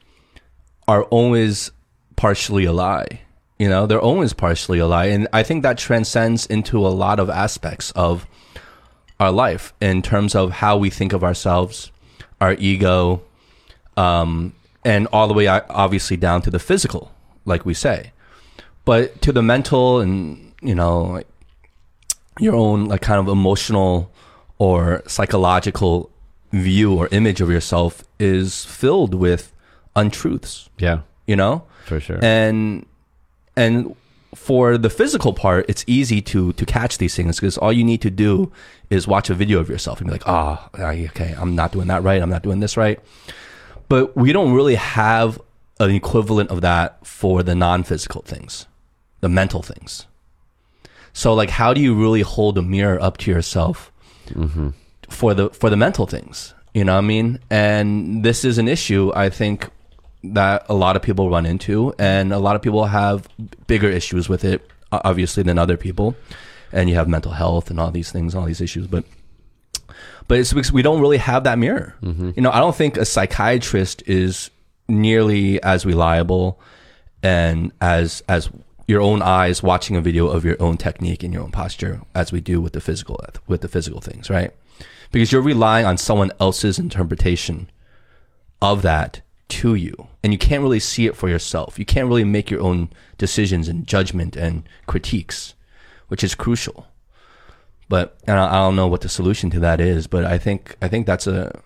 are 0.87 1.03
always 1.03 1.71
partially 2.15 2.65
a 2.65 2.73
lie. 2.73 3.21
You 3.59 3.69
know, 3.69 3.85
they're 3.87 4.01
always 4.01 4.33
partially 4.33 4.79
a 4.79 4.87
lie, 4.87 5.05
and 5.05 5.27
I 5.33 5.43
think 5.43 5.63
that 5.63 5.77
transcends 5.77 6.45
into 6.45 6.85
a 6.85 6.89
lot 6.89 7.19
of 7.19 7.29
aspects 7.29 7.91
of 7.91 8.27
our 9.19 9.31
life 9.31 9.73
in 9.81 10.01
terms 10.01 10.35
of 10.35 10.51
how 10.51 10.77
we 10.77 10.89
think 10.89 11.11
of 11.11 11.23
ourselves, 11.23 11.91
our 12.39 12.53
ego, 12.53 13.21
um, 13.95 14.53
and 14.85 15.07
all 15.11 15.27
the 15.27 15.33
way 15.33 15.47
obviously 15.47 16.17
down 16.17 16.41
to 16.43 16.51
the 16.51 16.59
physical, 16.59 17.11
like 17.45 17.65
we 17.65 17.73
say, 17.73 18.11
but 18.85 19.21
to 19.21 19.31
the 19.31 19.41
mental 19.41 19.99
and 19.99 20.53
you 20.61 20.75
know, 20.75 21.01
like 21.01 21.27
your 22.39 22.55
own 22.55 22.85
like 22.85 23.01
kind 23.01 23.19
of 23.19 23.27
emotional 23.27 24.11
or 24.57 25.03
psychological 25.07 26.09
view 26.51 26.95
or 26.95 27.07
image 27.11 27.41
of 27.41 27.49
yourself 27.49 28.03
is 28.19 28.65
filled 28.65 29.13
with 29.13 29.53
untruths. 29.95 30.69
Yeah, 30.77 31.01
you 31.25 31.35
know? 31.35 31.63
For 31.85 31.99
sure. 31.99 32.19
and 32.21 32.85
and 33.55 33.95
for 34.35 34.77
the 34.77 34.89
physical 34.89 35.33
part 35.33 35.65
it's 35.69 35.85
easy 35.87 36.21
to 36.21 36.51
to 36.53 36.65
catch 36.65 36.97
these 36.97 37.15
things 37.15 37.37
because 37.37 37.57
all 37.57 37.71
you 37.71 37.83
need 37.83 38.01
to 38.01 38.09
do 38.09 38.51
is 38.89 39.07
watch 39.07 39.29
a 39.29 39.33
video 39.33 39.59
of 39.59 39.69
yourself 39.69 39.99
and 40.01 40.07
be 40.07 40.11
like 40.11 40.23
oh 40.27 40.59
okay 40.77 41.33
i'm 41.37 41.55
not 41.55 41.71
doing 41.71 41.87
that 41.87 42.03
right. 42.03 42.21
I'm 42.21 42.29
not 42.29 42.43
doing 42.43 42.59
this 42.59 42.75
right. 42.77 42.99
But 43.89 44.17
we 44.17 44.33
don't 44.33 44.53
really 44.53 44.75
have 44.75 45.39
an 45.79 45.91
equivalent 45.91 46.49
of 46.49 46.59
that 46.59 47.05
for 47.07 47.41
the 47.41 47.55
non-physical 47.55 48.23
things 48.23 48.67
the 49.21 49.29
mental 49.29 49.61
things. 49.61 50.05
So 51.13 51.33
like 51.33 51.49
how 51.49 51.73
do 51.73 51.79
you 51.81 51.95
really 51.95 52.21
hold 52.21 52.57
a 52.57 52.61
mirror 52.61 53.01
up 53.01 53.17
to 53.19 53.31
yourself 53.31 53.91
Mm-hmm. 54.29 54.69
for 55.09 55.33
the 55.33 55.49
for 55.49 55.69
the 55.69 55.77
mental 55.77 56.05
things 56.05 56.53
you 56.73 56.83
know 56.83 56.93
what 56.93 56.99
i 56.99 57.01
mean? 57.01 57.39
And 57.49 58.23
this 58.23 58.43
is 58.45 58.57
an 58.57 58.67
issue 58.67 59.11
i 59.15 59.29
think 59.29 59.69
that 60.23 60.65
a 60.69 60.73
lot 60.73 60.95
of 60.95 61.01
people 61.01 61.29
run 61.29 61.45
into 61.45 61.93
and 61.97 62.33
a 62.33 62.39
lot 62.39 62.55
of 62.55 62.61
people 62.61 62.85
have 62.85 63.27
bigger 63.67 63.89
issues 63.89 64.27
with 64.29 64.43
it 64.43 64.61
obviously 64.91 65.43
than 65.43 65.57
other 65.57 65.77
people. 65.77 66.15
And 66.71 66.89
you 66.89 66.95
have 66.95 67.07
mental 67.07 67.31
health 67.31 67.69
and 67.69 67.79
all 67.79 67.91
these 67.91 68.11
things 68.11 68.35
all 68.35 68.45
these 68.45 68.61
issues 68.61 68.87
but 68.87 69.03
but 70.27 70.37
it's 70.39 70.51
because 70.51 70.71
we 70.73 70.81
don't 70.81 70.99
really 70.99 71.17
have 71.17 71.43
that 71.45 71.57
mirror. 71.57 71.95
You 72.01 72.41
know 72.43 72.51
i 72.51 72.59
don't 72.59 72.75
think 72.75 72.97
a 72.97 73.05
psychiatrist 73.05 74.03
is 74.05 74.49
nearly 74.89 75.61
as 75.63 75.85
reliable 75.85 76.59
and 77.23 77.71
as 77.81 78.21
as 78.27 78.49
your 78.87 79.01
own 79.01 79.21
eyes 79.21 79.61
watching 79.61 79.95
a 79.95 80.01
video 80.01 80.27
of 80.27 80.45
your 80.45 80.55
own 80.61 80.77
technique 80.77 81.21
and 81.21 81.33
your 81.33 81.43
own 81.43 81.51
posture 81.51 82.01
as 82.15 82.31
we 82.31 82.39
do 82.39 82.61
with 82.61 82.73
the 82.73 82.81
physical 82.81 83.19
with 83.45 83.61
the 83.61 83.67
physical 83.67 84.01
things 84.01 84.29
right? 84.29 84.51
Because 85.11 85.31
you're 85.31 85.41
relying 85.41 85.85
on 85.85 85.97
someone 85.97 86.31
else's 86.39 86.79
interpretation 86.79 87.69
of 88.61 88.81
that 88.81 89.21
to 89.49 89.75
you 89.75 90.07
and 90.23 90.33
you 90.33 90.39
can't 90.39 90.61
really 90.63 90.79
see 90.79 91.05
it 91.05 91.15
for 91.15 91.29
yourself. 91.29 91.77
You 91.77 91.85
can't 91.85 92.07
really 92.07 92.23
make 92.23 92.49
your 92.49 92.61
own 92.61 92.89
decisions 93.17 93.67
and 93.67 93.85
judgment 93.85 94.35
and 94.35 94.67
critiques 94.85 95.53
which 96.07 96.23
is 96.23 96.35
crucial. 96.35 96.87
But 97.89 98.17
and 98.25 98.39
I, 98.39 98.47
I 98.47 98.53
don't 98.53 98.75
know 98.75 98.87
what 98.87 99.01
the 99.01 99.09
solution 99.09 99.49
to 99.51 99.59
that 99.59 99.79
is 99.79 100.07
but 100.07 100.25
i 100.25 100.37
think 100.37 100.75
i 100.81 100.87
think 100.87 101.05
that's 101.05 101.27
a 101.27 101.61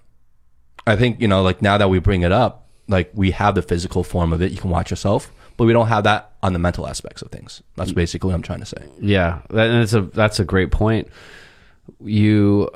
i 0.86 0.96
think 0.96 1.20
you 1.20 1.28
know 1.28 1.42
like 1.42 1.62
now 1.62 1.78
that 1.78 1.90
we 1.90 2.00
bring 2.00 2.22
it 2.22 2.32
up 2.32 2.62
like 2.92 3.10
we 3.14 3.32
have 3.32 3.56
the 3.56 3.62
physical 3.62 4.04
form 4.04 4.34
of 4.34 4.42
it. 4.42 4.52
You 4.52 4.58
can 4.58 4.70
watch 4.70 4.92
yourself 4.92 5.32
but 5.62 5.68
we 5.68 5.74
don't 5.74 5.90
have 5.90 6.06
that 6.06 6.32
on 6.42 6.54
the 6.54 6.60
mental 6.60 6.88
aspects 6.88 7.22
of 7.22 7.30
things 7.30 7.62
that's 7.76 7.92
basically 7.92 8.28
what 8.30 8.34
i'm 8.34 8.42
trying 8.42 8.60
to 8.62 8.66
say 8.66 8.84
Yeah, 9.00 9.42
and 9.52 9.84
it's 9.84 9.94
a 9.94 10.02
that's 10.02 10.40
a 10.40 10.44
great 10.44 10.72
point. 10.72 11.08
You 12.04 12.70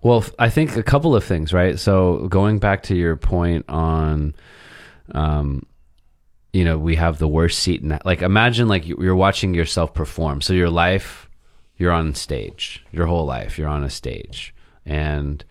Well, 0.00 0.24
I 0.38 0.48
think 0.48 0.76
a 0.76 0.82
couple 0.82 1.14
of 1.14 1.22
things, 1.24 1.52
right? 1.52 1.78
So 1.78 2.28
going 2.28 2.58
back 2.60 2.84
to 2.84 2.94
your 2.96 3.16
point 3.16 3.64
on, 3.68 4.34
um, 5.12 5.66
you 6.52 6.64
know, 6.64 6.78
we 6.78 6.94
have 6.96 7.18
the 7.18 7.28
worst 7.28 7.58
seat 7.58 7.82
in 7.82 7.88
that. 7.88 8.06
Like, 8.06 8.22
imagine 8.22 8.68
like 8.68 8.86
you- 8.86 8.98
you're 9.00 9.16
watching 9.16 9.54
yourself 9.54 9.92
perform. 9.92 10.40
So 10.40 10.52
your 10.54 10.70
life, 10.70 11.28
you're 11.76 11.92
on 11.92 12.14
stage. 12.14 12.84
Your 12.92 13.06
whole 13.06 13.26
life, 13.26 13.58
you're 13.58 13.68
on 13.68 13.84
a 13.84 13.90
stage, 13.90 14.54
and 14.86 15.44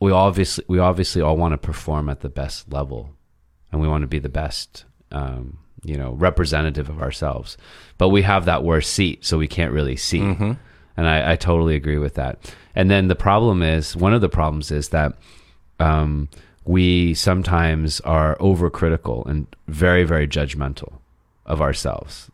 we 0.00 0.10
obviously 0.10 0.64
we 0.68 0.78
obviously 0.78 1.20
all 1.22 1.36
want 1.36 1.52
to 1.52 1.58
perform 1.58 2.08
at 2.08 2.20
the 2.20 2.28
best 2.30 2.72
level, 2.72 3.10
and 3.70 3.80
we 3.80 3.88
want 3.88 4.02
to 4.02 4.08
be 4.08 4.18
the 4.20 4.28
best, 4.42 4.84
um, 5.10 5.58
you 5.84 5.96
know, 5.96 6.12
representative 6.12 6.88
of 6.88 7.02
ourselves. 7.02 7.56
But 7.98 8.10
we 8.10 8.22
have 8.22 8.44
that 8.44 8.64
worst 8.64 8.92
seat, 8.92 9.24
so 9.24 9.38
we 9.38 9.48
can't 9.48 9.72
really 9.72 9.96
see. 9.96 10.20
And 10.96 11.08
I, 11.08 11.32
I 11.32 11.36
totally 11.36 11.74
agree 11.74 11.98
with 11.98 12.14
that. 12.14 12.54
And 12.74 12.90
then 12.90 13.08
the 13.08 13.14
problem 13.14 13.62
is 13.62 13.96
one 13.96 14.14
of 14.14 14.20
the 14.20 14.28
problems 14.28 14.70
is 14.70 14.90
that 14.90 15.14
um, 15.80 16.28
we 16.64 17.14
sometimes 17.14 18.00
are 18.00 18.36
overcritical 18.36 19.26
and 19.26 19.46
very 19.68 20.04
very 20.04 20.28
judgmental 20.28 20.92
of 21.46 21.60
ourselves 21.60 22.30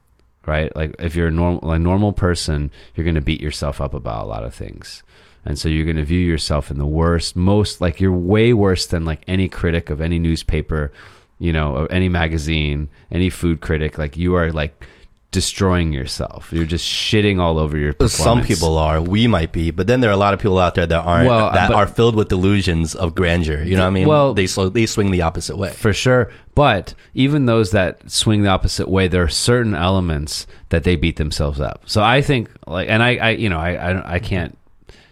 right 0.46 0.74
like 0.76 0.94
if 0.98 1.16
you're 1.16 1.28
a 1.28 1.32
normal 1.32 1.70
a 1.70 1.78
normal 1.78 2.12
person 2.12 2.70
you're 2.94 3.04
going 3.04 3.14
to 3.14 3.20
beat 3.20 3.40
yourself 3.40 3.80
up 3.80 3.94
about 3.94 4.24
a 4.24 4.28
lot 4.28 4.44
of 4.44 4.54
things 4.54 5.02
and 5.44 5.58
so 5.58 5.68
you're 5.68 5.84
going 5.84 5.96
to 5.96 6.04
view 6.04 6.20
yourself 6.20 6.70
in 6.70 6.78
the 6.78 6.86
worst 6.86 7.36
most 7.36 7.80
like 7.80 8.00
you're 8.00 8.12
way 8.12 8.52
worse 8.52 8.86
than 8.86 9.04
like 9.04 9.22
any 9.26 9.48
critic 9.48 9.88
of 9.88 10.00
any 10.00 10.18
newspaper 10.18 10.92
you 11.38 11.52
know 11.52 11.86
any 11.86 12.08
magazine 12.08 12.88
any 13.10 13.30
food 13.30 13.60
critic 13.60 13.98
like 13.98 14.16
you 14.16 14.34
are 14.34 14.52
like 14.52 14.84
destroying 15.30 15.92
yourself 15.92 16.48
you're 16.52 16.64
just 16.64 16.86
shitting 16.86 17.38
all 17.38 17.58
over 17.58 17.76
your 17.76 17.94
Some 18.08 18.42
people 18.42 18.78
are, 18.78 19.00
we 19.02 19.26
might 19.26 19.52
be, 19.52 19.70
but 19.70 19.86
then 19.86 20.00
there 20.00 20.08
are 20.08 20.14
a 20.14 20.16
lot 20.16 20.32
of 20.32 20.40
people 20.40 20.58
out 20.58 20.74
there 20.74 20.86
that 20.86 21.04
aren't, 21.04 21.28
Well, 21.28 21.52
that 21.52 21.68
but- 21.68 21.76
are 21.76 21.86
filled 21.86 22.14
with 22.14 22.28
delusions 22.28 22.94
of 22.94 23.14
grandeur. 23.14 23.62
You 23.62 23.76
know 23.76 23.82
what 23.82 23.88
I 23.88 23.90
mean? 23.90 24.08
Well- 24.08 24.32
they 24.32 24.46
they 24.46 24.86
swing 24.86 25.10
the 25.10 25.20
opposite 25.22 25.58
way. 25.58 25.70
for 25.70 25.92
sure. 25.92 26.30
But 26.54 26.94
even 27.14 27.44
those 27.44 27.72
that 27.72 28.10
swing 28.10 28.42
the 28.42 28.48
opposite 28.48 28.88
way, 28.88 29.06
there 29.06 29.22
are 29.22 29.28
certain 29.28 29.74
elements 29.74 30.46
that 30.70 30.84
they 30.84 30.96
beat 30.96 31.16
themselves 31.16 31.60
up. 31.60 31.82
So 31.84 32.02
I 32.02 32.22
think, 32.22 32.50
like, 32.66 32.88
and 32.88 33.02
I, 33.02 33.16
I 33.16 33.30
you 33.30 33.50
know, 33.50 33.58
I, 33.58 33.74
I, 33.74 34.14
I 34.14 34.18
can't 34.18 34.56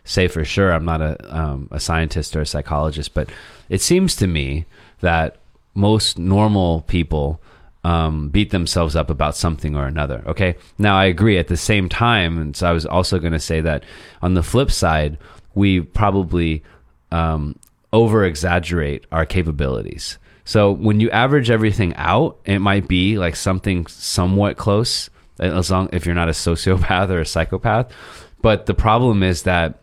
say 0.05 0.29
for 0.29 0.45
sure. 0.45 0.73
I'm 0.73 0.87
not 0.87 1.03
a, 1.03 1.17
um, 1.37 1.69
a 1.71 1.79
scientist 1.79 2.35
or 2.35 2.41
a 2.41 2.47
psychologist, 2.47 3.13
but 3.13 3.29
it 3.69 3.83
seems 3.83 4.17
to 4.17 4.27
me 4.27 4.65
that 5.01 5.37
most 5.77 6.19
normal 6.19 6.83
people 6.83 7.41
um, 7.85 8.31
beat 8.31 8.51
themselves 8.51 8.97
up 8.97 9.11
about 9.11 9.37
something 9.37 9.77
or 9.77 9.87
another. 9.87 10.25
Okay. 10.27 10.57
Now 10.77 10.97
I 10.97 11.05
agree. 11.05 11.39
At 11.39 11.47
the 11.47 11.57
same 11.57 11.89
time, 11.89 12.39
and 12.39 12.57
so 12.57 12.67
I 12.67 12.73
was 12.73 12.85
also 12.85 13.19
going 13.21 13.33
to 13.33 13.39
say 13.39 13.61
that 13.61 13.85
on 14.23 14.35
the 14.35 14.43
flip 14.43 14.73
side, 14.73 15.19
we 15.55 15.81
probably 15.81 16.65
um, 17.13 17.57
over 17.93 18.25
exaggerate 18.25 19.07
our 19.13 19.25
capabilities. 19.25 20.19
So 20.45 20.73
when 20.73 21.01
you 21.01 21.11
average 21.11 21.51
everything 21.51 21.95
out, 21.97 22.39
it 22.45 22.59
might 22.59 22.89
be 22.89 23.19
like 23.19 23.37
something 23.37 23.87
somewhat 23.87 24.57
close, 24.57 25.11
as 25.39 25.71
long 25.71 25.89
if 25.93 26.07
you're 26.07 26.15
not 26.15 26.29
a 26.29 26.33
sociopath 26.33 27.11
or 27.11 27.21
a 27.21 27.27
psychopath. 27.27 27.93
But 28.43 28.67
the 28.67 28.75
problem 28.75 29.23
is 29.23 29.43
that 29.43 29.81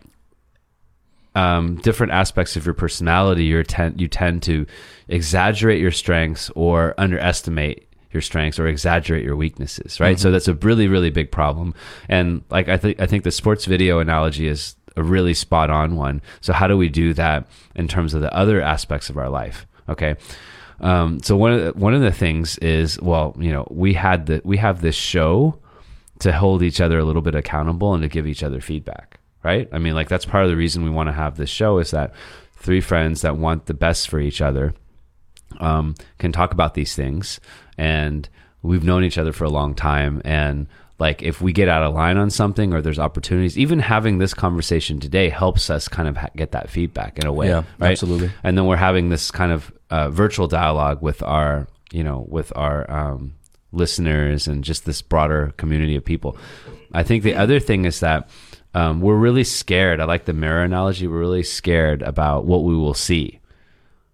um, 1.36 1.78
different 1.78 2.14
aspects 2.14 2.56
of 2.56 2.66
your 2.66 2.76
personality, 2.76 3.46
you 3.46 3.64
tend 3.64 4.00
you 4.00 4.08
tend 4.08 4.44
to 4.44 4.66
exaggerate 5.08 5.82
your 5.82 5.92
strengths 5.92 6.50
or 6.56 6.94
underestimate 6.98 7.88
your 8.12 8.22
strengths 8.22 8.60
or 8.60 8.68
exaggerate 8.68 9.24
your 9.24 9.36
weaknesses, 9.36 10.00
right? 10.00 10.20
So 10.20 10.32
that's 10.32 10.48
a 10.48 10.54
really 10.56 10.88
really 10.88 11.10
big 11.10 11.32
problem. 11.32 11.74
And 12.08 12.44
like 12.50 12.70
I 12.70 12.78
think 12.78 13.02
I 13.02 13.08
think 13.08 13.24
the 13.24 13.32
sports 13.32 13.66
video 13.66 14.00
analogy 14.00 14.48
is 14.48 14.76
a 14.96 15.04
really 15.04 15.34
spot 15.34 15.70
on 15.70 15.96
one. 15.96 16.22
So 16.42 16.54
how 16.54 16.68
do 16.68 16.78
we 16.78 16.90
do 16.90 17.14
that 17.16 17.48
in 17.76 17.88
terms 17.88 18.14
of 18.14 18.22
the 18.22 18.34
other 18.36 18.62
aspects 18.62 19.10
of 19.10 19.18
our 19.18 19.30
life? 19.30 19.66
Okay. 19.90 20.16
Um, 20.80 21.22
so 21.22 21.38
one 21.38 21.54
of 21.54 21.64
the, 21.64 21.80
one 21.80 21.94
of 21.94 22.02
the 22.02 22.12
things 22.12 22.58
is 22.60 23.00
well, 23.02 23.36
you 23.40 23.52
know, 23.52 23.68
we 23.72 23.94
had 23.94 24.28
the 24.28 24.42
we 24.44 24.58
have 24.58 24.82
this 24.82 24.96
show 24.96 25.60
to 26.20 26.32
hold 26.32 26.62
each 26.62 26.80
other 26.80 27.00
a 27.00 27.04
little 27.04 27.22
bit 27.22 27.36
accountable 27.36 27.94
and 27.94 28.04
to 28.04 28.10
give 28.10 28.28
each 28.28 28.44
other 28.44 28.62
feedback, 28.62 29.20
right? 29.44 29.68
I 29.72 29.78
mean, 29.80 29.94
like 29.96 30.10
that's 30.10 30.26
part 30.26 30.44
of 30.46 30.50
the 30.50 30.58
reason 30.58 30.84
we 30.84 30.90
want 30.90 31.08
to 31.10 31.14
have 31.14 31.38
this 31.38 31.50
show 31.50 31.78
is 31.80 31.92
that 31.92 32.14
three 32.56 32.82
friends 32.82 33.22
that 33.22 33.38
want 33.38 33.66
the 33.66 33.74
best 33.74 34.10
for 34.10 34.20
each 34.20 34.42
other 34.42 34.74
um, 35.60 35.96
can 36.18 36.32
talk 36.32 36.52
about 36.54 36.74
these 36.74 36.96
things, 36.96 37.40
and 37.78 38.28
we've 38.62 38.84
known 38.84 39.04
each 39.04 39.18
other 39.18 39.32
for 39.34 39.44
a 39.44 39.50
long 39.50 39.76
time, 39.76 40.22
and 40.26 40.68
like 41.00 41.22
if 41.22 41.42
we 41.42 41.52
get 41.52 41.68
out 41.68 41.84
of 41.84 41.94
line 41.94 42.18
on 42.18 42.30
something 42.30 42.74
or 42.74 42.82
there's 42.82 43.00
opportunities, 43.00 43.58
even 43.58 43.80
having 43.80 44.20
this 44.20 44.34
conversation 44.34 45.00
today 45.00 45.28
helps 45.28 45.70
us 45.70 45.88
kind 45.88 46.08
of 46.08 46.16
ha- 46.16 46.30
get 46.36 46.52
that 46.52 46.70
feedback 46.70 47.18
in 47.20 47.26
a 47.26 47.34
way, 47.34 47.48
Yeah, 47.50 47.64
right? 47.80 47.92
absolutely. 47.92 48.32
And 48.44 48.58
then 48.58 48.68
we're 48.68 48.78
having 48.78 49.10
this 49.10 49.30
kind 49.32 49.52
of 49.52 49.74
uh, 49.90 50.10
virtual 50.12 50.48
dialogue 50.48 51.02
with 51.02 51.22
our, 51.24 51.68
you 51.92 52.04
know, 52.04 52.26
with 52.30 52.54
our 52.56 52.90
um, 52.90 53.34
listeners 53.72 54.48
and 54.48 54.64
just 54.64 54.86
this 54.86 55.02
broader 55.02 55.52
community 55.58 55.96
of 55.96 56.06
people. 56.06 56.38
I 56.94 57.04
think 57.04 57.24
the 57.24 57.36
other 57.36 57.60
thing 57.60 57.86
is 57.86 58.00
that 58.00 58.30
um, 58.74 59.02
we're 59.02 59.18
really 59.18 59.44
scared. 59.44 60.00
I 60.00 60.06
like 60.06 60.26
the 60.26 60.34
mirror 60.34 60.64
analogy. 60.64 61.08
We're 61.08 61.20
really 61.20 61.44
scared 61.44 62.02
about 62.02 62.46
what 62.46 62.64
we 62.64 62.76
will 62.76 62.94
see, 62.94 63.40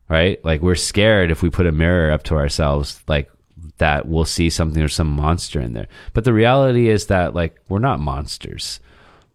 right? 0.09 0.43
Like 0.43 0.61
we're 0.61 0.75
scared 0.75 1.31
if 1.31 1.41
we 1.41 1.49
put 1.49 1.67
a 1.67 1.71
mirror 1.71 2.11
up 2.11 2.23
to 2.23 2.35
ourselves, 2.35 3.01
like 3.07 3.31
that 3.77 4.07
we'll 4.07 4.25
see 4.25 4.49
something 4.49 4.81
or 4.81 4.89
some 4.89 5.09
monster 5.09 5.59
in 5.59 5.73
there. 5.73 5.87
But 6.13 6.25
the 6.25 6.33
reality 6.33 6.89
is 6.89 7.07
that 7.07 7.33
like 7.33 7.59
we're 7.69 7.79
not 7.79 7.99
monsters. 7.99 8.79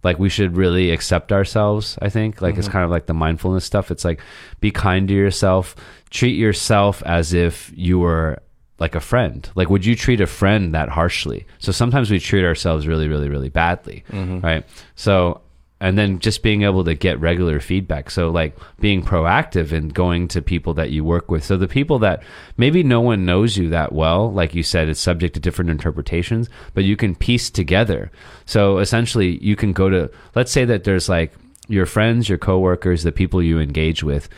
Like 0.03 0.18
we 0.18 0.29
should 0.29 0.55
really 0.55 0.91
accept 0.91 1.33
ourselves. 1.33 1.99
I 2.03 2.11
think 2.11 2.43
like 2.43 2.59
it's 2.59 2.68
kind 2.68 2.85
of 2.85 2.91
like 2.91 3.07
the 3.07 3.14
mindfulness 3.14 3.64
stuff. 3.64 3.91
It's 3.91 4.05
like 4.05 4.20
be 4.61 4.70
kind 4.70 5.09
to 5.09 5.14
yourself. 5.14 5.75
Treat 6.11 6.37
yourself 6.37 7.03
as 7.07 7.33
if 7.33 7.72
you 7.75 7.99
were 7.99 8.39
like 8.79 8.95
a 8.95 9.01
friend. 9.01 9.49
Like 9.55 9.70
would 9.70 9.85
you 9.85 9.95
treat 9.95 10.20
a 10.20 10.27
friend 10.27 10.75
that 10.75 10.89
harshly? 10.89 11.47
So 11.59 11.72
sometimes 11.72 12.11
we 12.11 12.18
treat 12.18 12.45
ourselves 12.45 12.87
really, 12.87 13.09
really, 13.09 13.29
really 13.29 13.49
badly, 13.49 14.05
mm-hmm. 14.11 14.41
right? 14.41 14.64
So 14.95 15.41
and 15.81 15.99
then 15.99 16.18
just 16.18 16.43
being 16.43 16.62
able 16.62 16.85
to 16.85 16.95
get 16.95 17.20
regular 17.20 17.61
feedback 17.61 18.09
so 18.09 18.31
like 18.31 18.57
being 18.81 19.03
proactive 19.03 19.72
and 19.72 19.93
going 19.93 20.29
to 20.29 20.41
people 20.41 20.72
that 20.72 20.91
you 20.91 21.05
work 21.05 21.31
with 21.31 21.45
so 21.45 21.57
the 21.57 21.68
people 21.68 21.99
that 21.99 22.22
maybe 22.57 22.83
no 22.83 23.01
one 23.01 23.27
knows 23.27 23.57
you 23.57 23.68
that 23.68 23.93
well 23.93 24.33
like 24.33 24.55
you 24.55 24.62
said 24.62 24.89
it's 24.89 25.01
subject 25.01 25.35
to 25.35 25.41
different 25.41 25.70
interpretations 25.70 26.49
but 26.72 26.85
you 26.85 26.97
can 26.97 27.14
piece 27.14 27.51
together 27.51 28.11
so 28.47 28.79
essentially 28.79 29.39
you 29.45 29.57
can 29.57 29.72
go 29.72 29.91
to 29.91 30.11
let's 30.35 30.53
say 30.53 30.64
that 30.64 30.85
there's 30.85 31.09
like 31.09 31.35
your 31.68 31.87
friends 31.87 32.29
your 32.29 32.39
coworkers 32.39 33.03
the 33.03 33.12
people 33.12 33.43
you 33.43 33.59
engage 33.59 34.03
with 34.03 34.29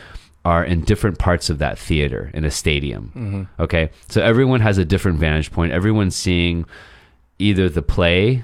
are 0.47 0.63
in 0.63 0.77
different 0.91 1.17
parts 1.19 1.49
of 1.49 1.57
that 1.59 1.77
theater 1.77 2.31
in 2.33 2.43
a 2.45 2.51
stadium 2.51 3.03
mm-hmm. 3.15 3.61
okay 3.65 3.89
so 4.07 4.21
everyone 4.21 4.61
has 4.61 4.77
a 4.77 4.85
different 4.85 5.19
vantage 5.19 5.51
point 5.51 5.71
everyone's 5.71 6.15
seeing 6.15 6.65
either 7.39 7.69
the 7.69 7.81
play 7.81 8.43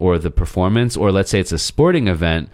or 0.00 0.18
the 0.18 0.30
performance, 0.30 0.96
or 0.96 1.12
let's 1.12 1.30
say 1.30 1.38
it's 1.38 1.52
a 1.52 1.58
sporting 1.58 2.08
event, 2.08 2.48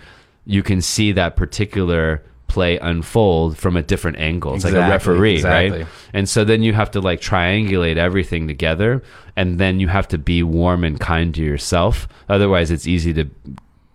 you 0.44 0.62
can 0.62 0.82
see 0.82 1.12
that 1.12 1.36
particular 1.36 2.22
play 2.48 2.76
unfold 2.78 3.56
from 3.56 3.76
a 3.76 3.82
different 3.82 4.18
angle. 4.18 4.54
It's 4.54 4.64
like 4.64 4.74
a 4.74 4.80
referee, 4.80 5.36
exactly. 5.36 5.78
right? 5.78 5.88
And 6.12 6.28
so 6.28 6.44
then 6.44 6.62
you 6.62 6.72
have 6.74 6.90
to 6.92 7.00
like 7.00 7.20
triangulate 7.20 7.96
everything 7.96 8.48
together, 8.48 9.02
and 9.36 9.58
then 9.58 9.80
you 9.80 9.88
have 9.88 10.08
to 10.08 10.18
be 10.18 10.42
warm 10.42 10.84
and 10.84 10.98
kind 10.98 11.34
to 11.34 11.42
yourself. 11.42 12.08
Otherwise, 12.28 12.70
it's 12.70 12.86
easy 12.86 13.12
to 13.14 13.30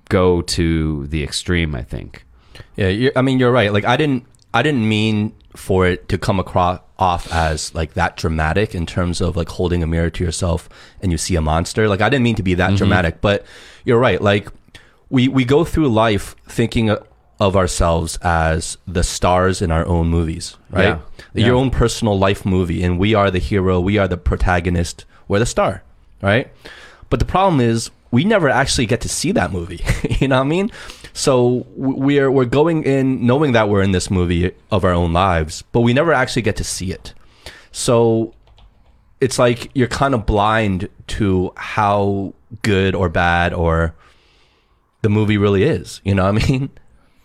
go 0.09 0.41
to 0.41 1.07
the 1.07 1.21
extreme. 1.21 1.75
I 1.75 1.83
think. 1.83 2.25
Yeah, 2.75 3.09
I 3.15 3.21
mean, 3.21 3.37
you're 3.37 3.51
right. 3.51 3.73
Like, 3.73 3.85
I 3.85 3.97
didn't, 3.97 4.25
I 4.53 4.61
didn't 4.61 4.87
mean 4.87 5.33
for 5.55 5.85
it 5.85 6.07
to 6.09 6.17
come 6.17 6.39
across 6.39 6.79
off 6.97 7.33
as 7.33 7.73
like 7.73 7.95
that 7.95 8.15
dramatic 8.15 8.75
in 8.75 8.85
terms 8.85 9.21
of 9.21 9.35
like 9.35 9.49
holding 9.49 9.81
a 9.81 9.87
mirror 9.87 10.09
to 10.11 10.23
yourself 10.23 10.69
and 11.01 11.11
you 11.11 11.17
see 11.17 11.35
a 11.35 11.41
monster. 11.41 11.89
Like, 11.89 11.99
I 11.99 12.09
didn't 12.09 12.23
mean 12.23 12.35
to 12.35 12.43
be 12.43 12.53
that 12.53 12.67
mm-hmm. 12.67 12.75
dramatic, 12.75 13.21
but 13.21 13.43
you're 13.83 13.99
right. 13.99 14.21
Like, 14.21 14.49
we 15.09 15.27
we 15.27 15.43
go 15.43 15.65
through 15.65 15.89
life 15.89 16.35
thinking 16.47 16.95
of 17.39 17.57
ourselves 17.57 18.17
as 18.21 18.77
the 18.87 19.03
stars 19.03 19.61
in 19.63 19.71
our 19.71 19.85
own 19.87 20.07
movies, 20.09 20.57
right? 20.69 20.83
Yeah. 20.83 20.99
Your 21.33 21.55
Yeah. 21.55 21.61
own 21.61 21.71
personal 21.71 22.17
life 22.17 22.45
movie, 22.45 22.83
and 22.83 22.99
we 22.99 23.15
are 23.15 23.31
the 23.31 23.39
hero. 23.39 23.79
We 23.79 23.97
are 23.97 24.07
the 24.07 24.17
protagonist. 24.17 25.05
We're 25.27 25.39
the 25.39 25.47
star, 25.47 25.81
right? 26.21 26.49
But 27.09 27.19
the 27.19 27.25
problem 27.25 27.59
is 27.59 27.89
we 28.11 28.25
never 28.25 28.47
actually 28.47 28.85
get 28.85 29.01
to 29.01 29.09
see 29.09 29.31
that 29.31 29.51
movie. 29.51 29.83
you 30.19 30.27
know 30.27 30.37
what 30.37 30.45
I 30.45 30.49
mean? 30.49 30.71
So 31.14 31.66
we're 31.76 32.32
we're 32.32 32.45
going 32.45 32.84
in 32.84 33.26
knowing 33.26 33.51
that 33.53 33.70
we're 33.70 33.82
in 33.82 33.91
this 33.91 34.09
movie 34.09 34.51
of 34.72 34.86
our 34.86 34.93
own 34.93 35.14
lives, 35.14 35.64
but 35.72 35.82
we 35.82 35.93
never 35.93 36.14
actually 36.14 36.41
get 36.43 36.55
to 36.57 36.64
see 36.64 36.91
it. 36.91 37.14
So 37.72 38.34
it's 39.20 39.38
like 39.38 39.70
you're 39.74 39.88
kind 39.88 40.14
of 40.14 40.26
blind 40.26 40.89
to 41.07 41.53
how 41.55 42.34
good 42.64 42.95
or 42.95 43.09
bad 43.09 43.53
or 43.53 43.95
the 45.01 45.09
movie 45.09 45.38
really 45.38 45.64
is. 45.64 46.01
You 46.03 46.16
know 46.16 46.32
what 46.32 46.43
I 46.43 46.47
mean? 46.47 46.70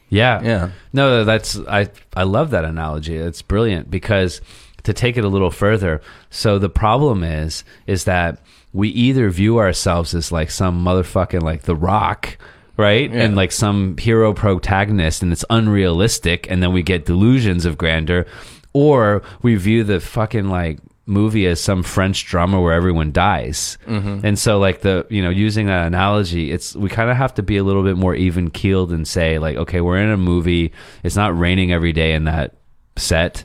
Yeah. 0.09 0.41
Yeah. 0.43 0.70
No, 0.93 1.24
that's 1.24 1.59
I 1.68 1.89
I 2.14 2.22
love 2.22 2.51
that 2.51 2.64
analogy. 2.64 3.16
It's 3.16 3.43
brilliant 3.43 3.91
because 3.91 4.41
to 4.84 4.93
take 4.93 5.16
it 5.16 5.24
a 5.24 5.28
little 5.28 5.51
further, 5.51 6.01
so 6.30 6.59
the 6.59 6.68
problem 6.68 7.24
is 7.24 7.64
is 7.87 8.05
that 8.05 8.41
we 8.72 8.89
either 8.91 9.30
view 9.30 9.59
ourselves 9.59 10.14
as 10.14 10.30
like 10.30 10.51
some 10.51 10.84
motherfucking 10.84 11.43
like 11.43 11.62
the 11.62 11.74
rock, 11.74 12.39
right? 12.76 13.10
Yeah. 13.12 13.22
And 13.22 13.36
like 13.36 13.52
some 13.52 13.96
hero 13.96 14.32
protagonist 14.32 15.22
and 15.22 15.32
it's 15.32 15.44
unrealistic 15.50 16.50
and 16.50 16.62
then 16.62 16.72
we 16.72 16.82
get 16.82 17.06
delusions 17.06 17.64
of 17.64 17.78
grandeur 17.78 18.26
or 18.72 19.22
we 19.42 19.54
view 19.54 19.84
the 19.84 20.00
fucking 20.00 20.48
like 20.48 20.78
movie 21.06 21.46
as 21.46 21.60
some 21.60 21.82
French 21.82 22.26
drama 22.26 22.60
where 22.60 22.74
everyone 22.74 23.12
dies. 23.12 23.78
Mm-hmm. 23.86 24.26
And 24.26 24.38
so 24.38 24.58
like 24.58 24.80
the, 24.80 25.06
you 25.08 25.22
know, 25.22 25.30
using 25.30 25.66
that 25.66 25.86
analogy, 25.86 26.50
it's 26.50 26.74
we 26.74 26.88
kind 26.88 27.10
of 27.10 27.16
have 27.16 27.34
to 27.34 27.42
be 27.42 27.56
a 27.56 27.64
little 27.64 27.84
bit 27.84 27.96
more 27.96 28.14
even 28.14 28.50
keeled 28.50 28.92
and 28.92 29.06
say 29.06 29.38
like, 29.38 29.56
okay, 29.56 29.80
we're 29.80 29.98
in 29.98 30.10
a 30.10 30.16
movie. 30.16 30.72
It's 31.04 31.16
not 31.16 31.38
raining 31.38 31.72
every 31.72 31.92
day 31.92 32.12
in 32.12 32.24
that 32.24 32.54
set, 32.96 33.44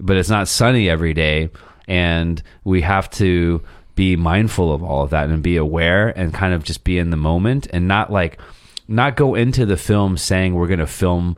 but 0.00 0.16
it's 0.16 0.30
not 0.30 0.48
sunny 0.48 0.88
every 0.88 1.12
day 1.14 1.50
and 1.86 2.42
we 2.64 2.80
have 2.80 3.10
to 3.10 3.62
be 3.94 4.16
mindful 4.16 4.72
of 4.72 4.82
all 4.82 5.04
of 5.04 5.10
that 5.10 5.28
and 5.28 5.42
be 5.42 5.56
aware 5.56 6.08
and 6.08 6.32
kind 6.32 6.54
of 6.54 6.64
just 6.64 6.84
be 6.84 6.98
in 6.98 7.10
the 7.10 7.16
moment 7.16 7.66
and 7.72 7.86
not 7.86 8.10
like 8.10 8.40
not 8.88 9.16
go 9.16 9.34
into 9.34 9.64
the 9.66 9.76
film 9.76 10.16
saying 10.16 10.54
we're 10.54 10.66
going 10.66 10.78
to 10.80 10.86
film, 10.86 11.36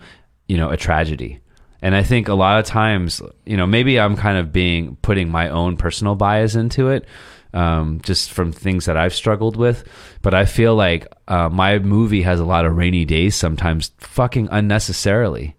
you 0.48 0.56
know, 0.56 0.70
a 0.70 0.76
tragedy. 0.76 1.40
And 1.82 1.94
I 1.94 2.02
think 2.02 2.28
a 2.28 2.34
lot 2.34 2.58
of 2.58 2.64
times, 2.64 3.20
you 3.44 3.56
know, 3.56 3.66
maybe 3.66 4.00
I'm 4.00 4.16
kind 4.16 4.38
of 4.38 4.52
being 4.52 4.96
putting 5.02 5.28
my 5.28 5.50
own 5.50 5.76
personal 5.76 6.14
bias 6.14 6.54
into 6.54 6.88
it, 6.88 7.06
um, 7.52 8.00
just 8.02 8.32
from 8.32 8.52
things 8.52 8.86
that 8.86 8.96
I've 8.96 9.14
struggled 9.14 9.56
with. 9.56 9.84
But 10.22 10.32
I 10.32 10.46
feel 10.46 10.74
like 10.74 11.06
uh, 11.28 11.50
my 11.50 11.78
movie 11.78 12.22
has 12.22 12.40
a 12.40 12.44
lot 12.44 12.64
of 12.64 12.74
rainy 12.76 13.04
days 13.04 13.34
sometimes, 13.36 13.92
fucking 13.98 14.48
unnecessarily. 14.50 15.56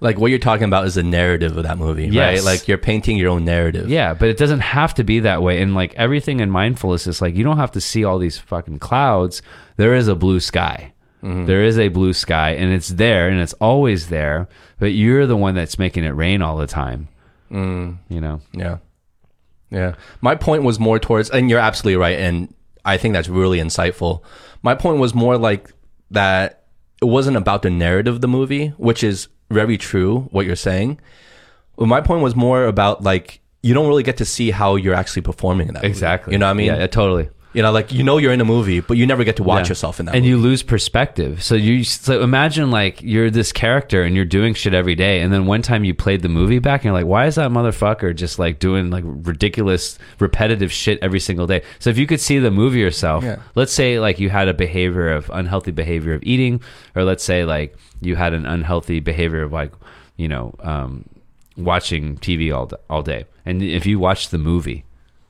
Like 0.00 0.18
what 0.18 0.28
you're 0.30 0.38
talking 0.38 0.64
about 0.64 0.86
is 0.86 0.94
the 0.94 1.02
narrative 1.02 1.56
of 1.56 1.62
that 1.64 1.78
movie, 1.78 2.06
Yes. 2.08 2.38
right? 2.38 2.44
Like 2.52 2.68
you're 2.68 2.76
painting 2.78 3.16
your 3.16 3.30
own 3.30 3.44
narrative. 3.44 3.88
Yeah, 3.88 4.12
but 4.14 4.28
it 4.28 4.36
doesn't 4.36 4.60
have 4.60 4.92
to 4.94 5.04
be 5.04 5.20
that 5.20 5.42
way. 5.42 5.60
And 5.62 5.74
like 5.74 5.94
everything 5.94 6.40
in 6.40 6.50
mindfulness 6.50 7.06
is 7.06 7.22
like 7.22 7.34
you 7.34 7.44
don't 7.44 7.56
have 7.56 7.72
to 7.72 7.80
see 7.80 8.04
all 8.04 8.18
these 8.18 8.36
fucking 8.38 8.78
clouds. 8.78 9.40
There 9.76 9.94
is 9.94 10.08
a 10.08 10.14
blue 10.14 10.40
sky. 10.40 10.92
There 11.22 11.64
is 11.64 11.76
a 11.78 11.88
blue 11.88 12.12
sky 12.12 12.50
and 12.50 12.72
it's 12.72 12.88
there 12.88 13.28
and 13.28 13.40
it's 13.40 13.52
always 13.54 14.08
there, 14.10 14.48
but 14.78 14.92
you're 14.92 15.26
the 15.26 15.36
one 15.36 15.54
that's 15.56 15.76
making 15.78 16.04
it 16.04 16.10
rain 16.10 16.40
all 16.40 16.56
the 16.56 16.68
time. 16.68 17.08
Mm, 17.50 17.96
You 18.08 18.20
know. 18.20 18.40
yeah. 18.52 18.78
Yeah. 19.70 19.94
My 20.20 20.36
point 20.36 20.62
was 20.62 20.78
more 20.78 21.00
towards, 21.00 21.28
and 21.30 21.50
you're 21.50 21.58
absolutely 21.58 21.96
right. 21.96 22.18
And 22.18 22.54
I 22.84 22.96
think 22.96 23.14
that's 23.14 23.28
really 23.28 23.58
insightful. 23.58 24.22
My 24.62 24.76
point 24.76 24.98
was 25.00 25.14
more 25.14 25.36
like 25.36 25.72
that 26.12 26.62
it 27.02 27.06
wasn't 27.06 27.36
about 27.36 27.62
the 27.62 27.70
narrative 27.70 28.14
of 28.14 28.20
the 28.20 28.28
movie, 28.28 28.68
which 28.78 29.02
is 29.02 29.26
very 29.50 29.76
true, 29.76 30.28
what 30.30 30.46
you're 30.46 30.54
saying. 30.54 31.00
But 31.76 31.86
my 31.86 32.00
point 32.00 32.22
was 32.22 32.36
more 32.36 32.66
about 32.66 33.02
like, 33.02 33.40
you 33.62 33.74
don't 33.74 33.88
really 33.88 34.04
get 34.04 34.18
to 34.18 34.24
see 34.24 34.52
how 34.52 34.76
you're 34.76 34.94
actually 34.94 35.22
performing 35.22 35.66
in 35.68 35.74
that 35.74 35.82
movie. 35.82 35.90
Exactly. 35.90 36.32
You 36.32 36.38
know 36.38 36.46
what 36.46 36.50
I 36.50 36.54
mean? 36.54 36.66
Yeah, 36.68 36.78
yeah, 36.78 36.86
totally. 36.86 37.28
You 37.56 37.62
know, 37.62 37.72
like 37.72 37.90
you 37.90 38.04
know 38.04 38.18
you're 38.18 38.34
in 38.34 38.40
a 38.42 38.44
movie, 38.44 38.80
but 38.80 38.98
you 38.98 39.06
never 39.06 39.24
get 39.24 39.36
to 39.36 39.42
watch 39.42 39.64
Yeah. 39.66 39.70
yourself 39.70 39.98
in 39.98 40.04
that 40.06 40.14
and 40.14 40.22
movie. 40.24 40.28
you 40.28 40.36
lose 40.36 40.62
perspective. 40.62 41.42
So 41.42 41.54
you 41.54 41.84
so 41.84 42.20
imagine 42.22 42.70
like 42.70 43.00
you're 43.02 43.30
this 43.30 43.50
character 43.50 44.02
and 44.02 44.14
you're 44.14 44.26
doing 44.26 44.52
shit 44.52 44.74
every 44.74 44.94
day, 44.94 45.20
and 45.22 45.32
then 45.32 45.46
one 45.46 45.62
time 45.62 45.82
you 45.82 45.94
played 45.94 46.20
the 46.20 46.28
movie 46.28 46.58
back, 46.58 46.80
and 46.80 46.84
you're 46.84 46.92
like, 46.92 47.06
why 47.06 47.24
is 47.26 47.36
that 47.36 47.50
motherfucker 47.50 48.14
just 48.14 48.38
like 48.38 48.58
doing 48.58 48.90
like 48.90 49.04
ridiculous, 49.06 49.98
repetitive 50.20 50.70
shit 50.70 50.98
every 51.00 51.18
single 51.18 51.46
day? 51.46 51.62
So 51.78 51.88
if 51.88 51.96
you 51.96 52.06
could 52.06 52.20
see 52.20 52.38
the 52.38 52.50
movie 52.50 52.80
yourself, 52.80 53.24
Yeah. 53.24 53.36
let's 53.54 53.72
say 53.72 53.98
like 54.00 54.20
you 54.20 54.28
had 54.28 54.48
a 54.48 54.54
behavior 54.54 55.08
of 55.10 55.30
unhealthy 55.32 55.70
behavior 55.72 56.12
of 56.12 56.22
eating, 56.24 56.60
or 56.94 57.04
let's 57.04 57.24
say 57.24 57.46
like 57.46 57.74
you 58.02 58.16
had 58.16 58.34
an 58.34 58.44
unhealthy 58.44 59.00
behavior 59.00 59.42
of 59.42 59.52
like 59.52 59.72
you 60.18 60.28
know 60.28 60.54
um, 60.60 61.04
watching 61.56 62.18
TV 62.18 62.54
all 62.54 62.70
all 62.90 63.02
day, 63.02 63.24
and 63.46 63.62
if 63.62 63.86
you 63.86 63.98
watched 63.98 64.30
the 64.30 64.38
movie, 64.38 64.84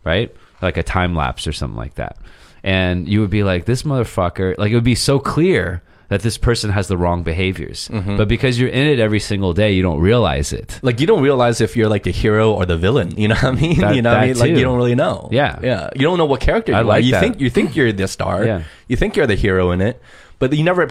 right, 0.05 0.35
like 0.63 0.77
a 0.77 0.83
time 0.83 1.15
lapse 1.15 1.47
or 1.47 1.53
something 1.53 1.77
like 1.77 1.95
that, 1.95 2.17
and 2.65 3.09
you 3.09 3.21
would 3.21 3.31
be 3.31 3.43
like, 3.43 3.65
this 3.65 3.83
motherfucker, 3.83 4.57
like 4.59 4.71
it 4.73 4.75
would 4.75 4.85
be 4.85 4.95
so 4.95 5.19
clear 5.19 5.83
that 6.09 6.21
this 6.23 6.39
person 6.39 6.71
has 6.71 6.87
the 6.87 6.97
wrong 6.97 7.25
behaviors, 7.25 7.89
Mm-hmm. 7.89 8.17
but 8.17 8.29
because 8.29 8.61
you're 8.61 8.69
in 8.69 8.87
it 8.87 9.01
every 9.01 9.19
single 9.19 9.53
day, 9.53 9.73
you 9.73 9.83
don't 9.83 9.99
realize 9.99 10.53
it. 10.53 10.79
like 10.83 11.01
you 11.01 11.07
don't 11.07 11.21
realize 11.23 11.61
if 11.61 11.77
you're 11.77 11.89
like 11.89 12.05
the 12.05 12.13
hero 12.13 12.53
or 12.53 12.65
the 12.65 12.77
villain. 12.77 13.11
You 13.19 13.27
know 13.29 13.35
what 13.35 13.45
I 13.45 13.51
mean? 13.51 13.81
That- 13.81 13.97
you 13.97 14.03
know 14.03 14.11
what 14.13 14.21
I 14.21 14.27
mean? 14.29 14.39
Like 14.39 14.51
you 14.53 14.63
don't 14.63 14.77
really 14.77 14.95
know. 14.95 15.29
Yeah. 15.33 15.59
yeah. 15.63 15.91
You 15.97 16.03
don't 16.03 16.17
know 16.17 16.25
what 16.27 16.41
character 16.41 16.71
you 16.73 16.79
I 16.79 16.83
are. 16.83 17.01
You 17.01 17.11
that. 17.11 17.21
think 17.21 17.41
you 17.41 17.51
think 17.51 17.75
you're 17.75 17.93
the 17.93 18.07
star. 18.07 18.45
Yeah. 18.45 18.63
You 18.87 18.97
think 18.97 19.17
you're 19.17 19.27
the 19.27 19.35
hero 19.35 19.73
in 19.73 19.81
it, 19.81 20.01
but 20.39 20.53
you 20.53 20.63
never 20.63 20.89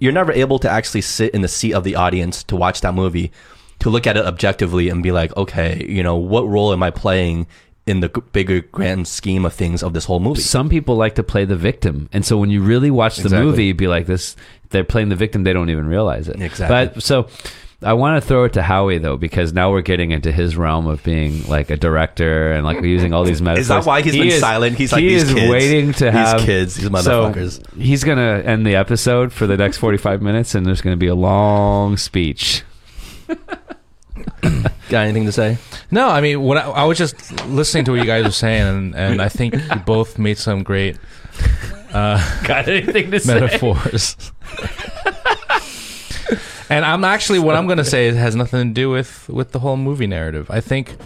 you're 0.00 0.10
never 0.12 0.32
able 0.32 0.58
to 0.58 0.68
actually 0.68 1.02
sit 1.02 1.32
in 1.34 1.42
the 1.42 1.48
seat 1.48 1.72
of 1.74 1.84
the 1.84 1.94
audience 1.94 2.42
to 2.44 2.56
watch 2.56 2.80
that 2.80 2.94
movie, 2.94 3.30
to 3.78 3.90
look 3.90 4.08
at 4.08 4.16
it 4.16 4.24
objectively 4.26 4.88
and 4.88 5.04
be 5.04 5.12
like, 5.12 5.36
okay, 5.36 5.86
you 5.88 6.02
know, 6.02 6.16
what 6.16 6.48
role 6.48 6.72
am 6.72 6.82
I 6.82 6.90
playing 6.90 7.46
in 7.86 8.00
the 8.00 8.08
bigger 8.32 8.60
grand 8.60 9.08
scheme 9.08 9.44
of 9.44 9.52
things 9.52 9.82
of 9.82 9.92
this 9.92 10.04
whole 10.04 10.20
movie? 10.20 10.40
Some 10.40 10.68
people 10.68 10.96
like 10.96 11.14
to 11.16 11.22
play 11.22 11.44
the 11.44 11.56
victim, 11.56 12.08
and 12.12 12.24
so 12.24 12.36
when 12.38 12.50
you 12.50 12.62
really 12.62 12.90
watch 12.90 13.16
the 13.16 13.22
Exactly. 13.24 13.46
movie, 13.46 13.72
be 13.72 13.88
like 13.88 14.06
this, 14.06 14.36
they're 14.70 14.84
playing 14.84 15.08
the 15.08 15.16
victim, 15.16 15.42
they 15.44 15.52
don't 15.52 15.70
even 15.70 15.86
realize 15.86 16.28
it. 16.28 16.40
Exactly. 16.40 16.92
But 16.94 17.02
so. 17.02 17.28
I 17.84 17.94
want 17.94 18.22
to 18.22 18.28
throw 18.28 18.44
it 18.44 18.52
to 18.52 18.62
Howie 18.62 18.98
though, 18.98 19.16
because 19.16 19.52
now 19.52 19.72
we're 19.72 19.82
getting 19.82 20.12
into 20.12 20.30
his 20.30 20.56
realm 20.56 20.86
of 20.86 21.02
being 21.02 21.42
like 21.48 21.68
a 21.68 21.76
director 21.76 22.52
and 22.52 22.64
like 22.64 22.80
using 22.84 23.12
all 23.12 23.24
these 23.24 23.42
metaphors. 23.42 23.62
Is 23.64 23.68
that 23.70 23.84
why 23.84 24.02
he's 24.02 24.12
He 24.14 24.20
been 24.20 24.28
is- 24.28 24.38
silent? 24.38 24.76
He's 24.78 24.92
like 24.92 25.02
he 25.02 25.08
these 25.08 25.24
is 25.24 25.34
kids. 25.34 25.50
waiting 25.50 25.92
to 25.94 26.04
These 26.04 26.12
have 26.12 26.40
kids, 26.42 26.76
these 26.76 26.84
So, 26.84 26.90
motherfuckers. 27.32 27.74
he's 27.76 28.04
gonna 28.04 28.40
end 28.44 28.64
the 28.64 28.76
episode 28.76 29.32
for 29.32 29.48
the 29.48 29.56
next 29.56 29.78
forty-five 29.78 30.22
minutes, 30.22 30.54
and 30.54 30.64
there's 30.64 30.80
gonna 30.80 30.96
be 30.96 31.08
a 31.08 31.16
long 31.16 31.96
speech. 31.96 32.62
Got 34.88 35.04
anything 35.04 35.26
to 35.26 35.32
say? 35.32 35.58
No, 35.90 36.08
I 36.08 36.20
mean, 36.20 36.40
what 36.42 36.56
I, 36.58 36.62
I 36.62 36.84
was 36.84 36.98
just 36.98 37.46
listening 37.46 37.84
to 37.86 37.92
what 37.92 38.00
you 38.00 38.06
guys 38.06 38.24
were 38.24 38.30
saying, 38.30 38.66
and, 38.66 38.94
and 38.94 39.22
I 39.22 39.28
think 39.28 39.54
you 39.54 39.76
both 39.86 40.18
made 40.18 40.38
some 40.38 40.62
great 40.62 40.98
uh, 41.92 42.42
Got 42.44 42.68
anything 42.68 43.10
to 43.10 43.20
say? 43.20 43.40
metaphors. 43.40 44.16
and 46.70 46.84
I'm 46.84 47.04
actually 47.04 47.38
what 47.38 47.54
I'm 47.56 47.66
going 47.66 47.78
to 47.78 47.84
say 47.84 48.12
has 48.12 48.34
nothing 48.34 48.68
to 48.68 48.74
do 48.74 48.90
with 48.90 49.28
with 49.28 49.52
the 49.52 49.58
whole 49.58 49.76
movie 49.76 50.06
narrative. 50.06 50.50
I 50.50 50.60
think, 50.60 50.96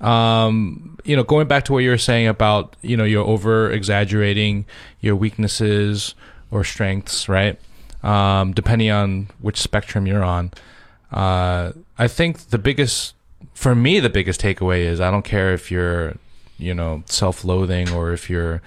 um, 0.00 0.98
you 1.04 1.16
know, 1.16 1.22
going 1.22 1.46
back 1.46 1.64
to 1.66 1.72
what 1.72 1.78
you 1.80 1.90
were 1.90 1.98
saying 1.98 2.26
about 2.26 2.76
you 2.82 2.96
know 2.96 3.04
you're 3.04 3.24
over 3.24 3.70
exaggerating 3.70 4.66
your 5.00 5.16
weaknesses 5.16 6.14
or 6.50 6.64
strengths, 6.64 7.28
right? 7.28 7.58
Um, 8.02 8.52
depending 8.52 8.90
on 8.90 9.28
which 9.40 9.60
spectrum 9.60 10.06
you're 10.06 10.24
on. 10.24 10.52
Uh, 11.10 11.72
I 11.98 12.08
think 12.08 12.48
the 12.48 12.58
biggest, 12.58 13.14
for 13.54 13.74
me, 13.74 14.00
the 14.00 14.10
biggest 14.10 14.40
takeaway 14.40 14.80
is 14.80 15.00
I 15.00 15.10
don't 15.10 15.24
care 15.24 15.52
if 15.54 15.70
you're, 15.70 16.14
you 16.58 16.74
know, 16.74 17.02
self-loathing 17.06 17.90
or 17.90 18.12
if 18.12 18.28
you're, 18.28 18.62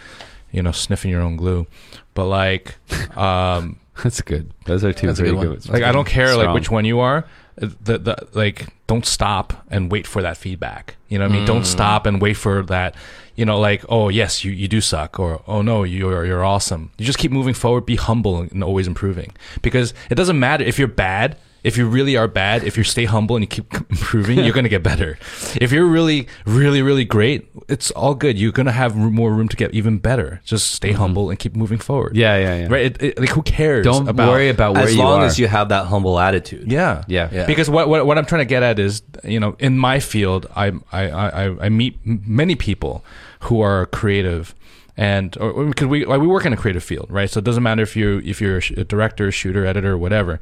you 0.51 0.61
know, 0.61 0.71
sniffing 0.71 1.11
your 1.11 1.21
own 1.21 1.35
glue, 1.35 1.67
but 2.13 2.25
like, 2.25 2.75
um, 3.17 3.79
That's 4.03 4.21
good. 4.21 4.51
Those 4.65 4.83
are 4.83 4.93
two 4.93 5.07
That's 5.07 5.19
very 5.19 5.31
good 5.31 5.35
good 5.37 5.47
one. 5.47 5.55
ones. 5.55 5.69
like 5.69 5.83
I 5.83 5.91
don't 5.91 6.07
care 6.07 6.35
like 6.35 6.53
which 6.53 6.69
one 6.69 6.85
you 6.85 6.99
are. 6.99 7.25
The, 7.55 7.97
the 7.97 8.27
like 8.33 8.67
don't 8.85 9.05
stop 9.05 9.65
and 9.71 9.91
wait 9.91 10.05
for 10.05 10.21
that 10.21 10.37
feedback. 10.37 10.95
You 11.07 11.17
know 11.17 11.25
what 11.25 11.33
I 11.33 11.37
mean? 11.37 11.45
Don't 11.47 11.65
stop 11.65 12.05
and 12.05 12.21
wait 12.21 12.35
for 12.35 12.61
that. 12.63 12.93
You 13.35 13.45
know, 13.45 13.59
like 13.59 13.83
oh 13.89 14.09
yes, 14.09 14.43
you, 14.43 14.51
you 14.51 14.67
do 14.67 14.81
suck, 14.81 15.19
or 15.19 15.41
oh 15.47 15.63
no, 15.63 15.83
you're 15.83 16.23
you're 16.25 16.45
awesome. 16.45 16.91
You 16.99 17.05
just 17.05 17.17
keep 17.17 17.31
moving 17.31 17.55
forward. 17.55 17.87
Be 17.87 17.95
humble 17.95 18.41
and 18.41 18.63
always 18.63 18.85
improving 18.85 19.33
because 19.63 19.95
it 20.11 20.15
doesn't 20.15 20.39
matter 20.39 20.63
if 20.63 20.77
you're 20.77 20.87
bad. 20.87 21.37
If 21.67 21.77
you 21.77 21.87
really 21.87 22.15
are 22.15 22.27
bad, 22.27 22.63
if 22.63 22.77
you 22.77 22.83
stay 22.83 23.05
humble 23.05 23.35
and 23.35 23.43
you 23.43 23.47
keep 23.47 23.73
improving, 23.91 24.39
you're 24.39 24.53
gonna 24.53 24.69
get 24.69 24.83
better. 24.83 25.19
If 25.59 25.71
you're 25.71 25.85
really, 25.85 26.27
really, 26.45 26.81
really 26.81 27.05
great, 27.05 27.49
it's 27.67 27.91
all 27.91 28.15
good. 28.15 28.37
You're 28.37 28.53
gonna 28.53 28.71
have 28.71 28.95
more 28.95 29.33
room 29.33 29.49
to 29.49 29.57
get 29.57 29.73
even 29.73 29.97
better. 29.97 30.41
Just 30.45 30.71
stay 30.71 30.93
humble 30.93 31.29
and 31.29 31.37
keep 31.37 31.55
moving 31.55 31.79
forward. 31.79 32.15
Yeah, 32.15 32.37
yeah, 32.37 32.55
yeah. 32.61 32.67
Right? 32.69 32.85
It, 32.85 33.01
it, 33.01 33.19
like 33.19 33.29
who 33.29 33.41
cares? 33.41 33.83
Don't 33.83 34.07
about, 34.07 34.29
worry 34.29 34.49
about 34.49 34.75
where 34.75 34.83
as 34.83 34.95
you 34.95 35.03
long 35.03 35.21
are. 35.21 35.25
as 35.25 35.37
you 35.37 35.47
have 35.47 35.69
that 35.69 35.87
humble 35.87 36.17
attitude. 36.17 36.71
Yeah, 36.71 37.03
Yeah. 37.07 37.29
Yeah. 37.31 37.45
Because 37.45 37.69
what, 37.69 37.89
what 37.89 38.05
what 38.05 38.17
I'm 38.17 38.25
trying 38.25 38.41
to 38.41 38.45
get 38.45 38.63
at 38.63 38.79
is, 38.79 39.01
you 39.23 39.39
know, 39.39 39.55
in 39.59 39.77
my 39.77 39.99
field, 39.99 40.47
I 40.55 40.71
I 40.91 41.09
I, 41.09 41.65
I 41.65 41.69
meet 41.69 41.99
many 42.05 42.55
people 42.55 43.03
who 43.41 43.61
are 43.61 43.85
creative, 43.87 44.55
and 44.95 45.35
or 45.37 45.65
because 45.65 45.87
we 45.87 46.05
like, 46.05 46.21
we 46.21 46.27
work 46.27 46.45
in 46.45 46.53
a 46.53 46.57
creative 46.57 46.83
field, 46.83 47.07
right? 47.09 47.29
So 47.29 47.39
it 47.39 47.43
doesn't 47.43 47.63
matter 47.63 47.83
if 47.83 47.95
you 47.95 48.21
if 48.23 48.39
you're 48.41 48.57
a, 48.57 48.61
sh- 48.61 48.71
a 48.71 48.83
director, 48.83 49.31
shooter, 49.31 49.65
editor, 49.65 49.97
whatever. 49.97 50.39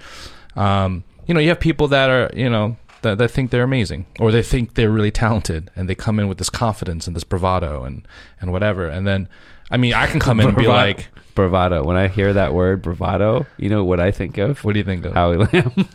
Um, 0.55 1.03
you 1.26 1.34
know, 1.34 1.39
you 1.39 1.49
have 1.49 1.59
people 1.59 1.88
that 1.89 2.09
are 2.09 2.30
you 2.36 2.49
know. 2.49 2.78
That, 3.01 3.19
that 3.19 3.30
think 3.30 3.51
they're 3.51 3.61
amazing, 3.63 4.07
or 4.19 4.32
they 4.32 4.41
think 4.41 4.73
they're 4.73 4.89
really 4.89 5.11
talented, 5.11 5.69
and 5.76 5.88
they 5.88 5.93
come 5.93 6.19
in 6.19 6.28
with 6.28 6.39
this 6.39 6.49
confidence 6.49 7.05
and 7.05 7.15
this 7.15 7.23
bravado 7.23 7.84
and 7.84 8.07
and 8.41 8.51
whatever, 8.51 8.88
and 8.88 9.05
then, 9.05 9.30
I 9.69 9.78
mean, 9.78 9.93
I 9.93 10.07
can 10.07 10.19
come 10.19 10.39
in 10.39 10.47
and 10.47 10.57
be 10.57 10.63
Bravado. 10.65 10.88
like, 10.88 11.07
bravado. 11.36 11.84
When 11.84 11.97
I 11.97 12.07
hear 12.07 12.34
that 12.34 12.55
word 12.55 12.82
bravado, 12.82 13.45
you 13.57 13.69
know 13.69 13.84
what 13.84 13.99
I 13.99 14.09
think 14.09 14.39
of? 14.39 14.63
"What 14.63 14.73
do 14.73 14.80
you 14.80 14.86
think 14.86 15.05
of?" 15.05 15.13
Howie 15.13 15.38
Lamb. 15.38 15.71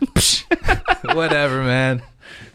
Whatever, 1.03 1.63
man. 1.63 2.01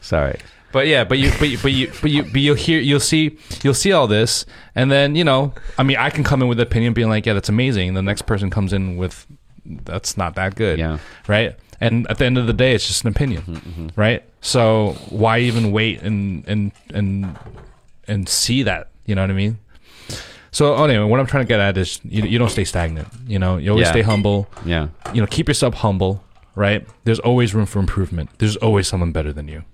Sorry. 0.00 0.38
But 0.72 0.86
yeah, 0.86 1.04
but 1.04 1.18
you, 1.18 1.32
but 1.38 1.48
you, 1.50 1.58
but 1.62 1.72
you, 1.72 1.92
but 2.00 2.10
you, 2.10 2.22
but 2.22 2.40
you'll 2.40 2.54
hear, 2.56 2.80
you'll 2.80 3.00
see, 3.00 3.38
you'll 3.62 3.74
see 3.74 3.92
all 3.92 4.06
this, 4.06 4.46
and 4.74 4.90
then 4.90 5.14
you 5.16 5.24
know, 5.24 5.52
I 5.78 5.82
mean, 5.82 5.96
I 5.98 6.08
can 6.10 6.24
come 6.24 6.40
in 6.40 6.48
with 6.48 6.58
an 6.60 6.66
opinion, 6.66 6.94
being 6.94 7.08
like, 7.10 7.26
yeah, 7.26 7.34
that's 7.34 7.48
amazing. 7.50 7.88
And 7.88 7.96
the 7.96 8.02
next 8.02 8.22
person 8.22 8.48
comes 8.48 8.72
in 8.72 8.96
with, 8.96 9.26
that's 9.66 10.16
not 10.16 10.34
that 10.36 10.54
good, 10.54 10.78
Yeah. 10.78 10.98
right? 11.28 11.56
And 11.80 12.06
at 12.10 12.18
the 12.18 12.24
end 12.24 12.38
of 12.38 12.46
the 12.46 12.52
day, 12.52 12.74
it's 12.74 12.86
just 12.86 13.04
an 13.04 13.08
opinion, 13.08 13.42
mm-hmm, 13.42 13.54
mm-hmm. 13.82 14.00
right? 14.00 14.22
So 14.40 14.96
why 15.10 15.40
even 15.40 15.72
wait 15.72 16.02
and 16.02 16.44
and 16.48 16.72
and 16.94 17.38
and 18.08 18.28
see 18.28 18.62
that? 18.62 18.88
You 19.04 19.14
know 19.14 19.22
what 19.22 19.30
I 19.30 19.34
mean? 19.34 19.58
So 20.52 20.82
anyway, 20.82 21.04
what 21.04 21.20
I'm 21.20 21.26
trying 21.26 21.44
to 21.44 21.48
get 21.48 21.60
at 21.60 21.76
is 21.76 22.00
you, 22.02 22.22
you 22.22 22.38
don't 22.38 22.48
stay 22.48 22.64
stagnant. 22.64 23.08
You 23.26 23.38
know, 23.38 23.58
you 23.58 23.70
always 23.70 23.86
Yeah. 23.86 23.92
stay 23.92 24.02
humble. 24.02 24.48
Yeah. 24.64 24.88
You 25.12 25.20
know, 25.20 25.26
keep 25.26 25.48
yourself 25.48 25.74
humble. 25.74 26.22
Right? 26.54 26.86
There's 27.04 27.18
always 27.20 27.54
room 27.54 27.66
for 27.66 27.78
improvement. 27.80 28.30
There's 28.38 28.56
always 28.56 28.88
someone 28.88 29.12
better 29.12 29.30
than 29.30 29.46
you. 29.46 29.64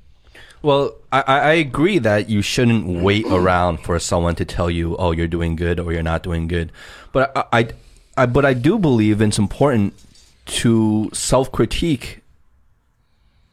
Well, 0.62 0.94
I, 1.12 1.22
I 1.26 1.38
I 1.38 1.52
agree 1.52 1.98
that 1.98 2.28
you 2.28 2.42
shouldn't 2.42 3.02
wait 3.02 3.26
around 3.26 3.78
for 3.78 3.98
someone 4.00 4.34
to 4.36 4.44
tell 4.44 4.70
you, 4.70 4.96
"Oh, 4.96 5.10
you're 5.12 5.28
doing 5.28 5.54
good" 5.54 5.78
or 5.78 5.92
"You're 5.92 6.02
not 6.02 6.22
doing 6.24 6.48
good." 6.48 6.72
But 7.12 7.30
I, 7.36 7.44
I, 7.52 7.68
I 8.16 8.26
but 8.26 8.44
I 8.44 8.54
do 8.54 8.78
believe 8.78 9.20
it's 9.20 9.38
important 9.38 9.94
to 10.46 11.10
self 11.12 11.50
critique 11.52 12.20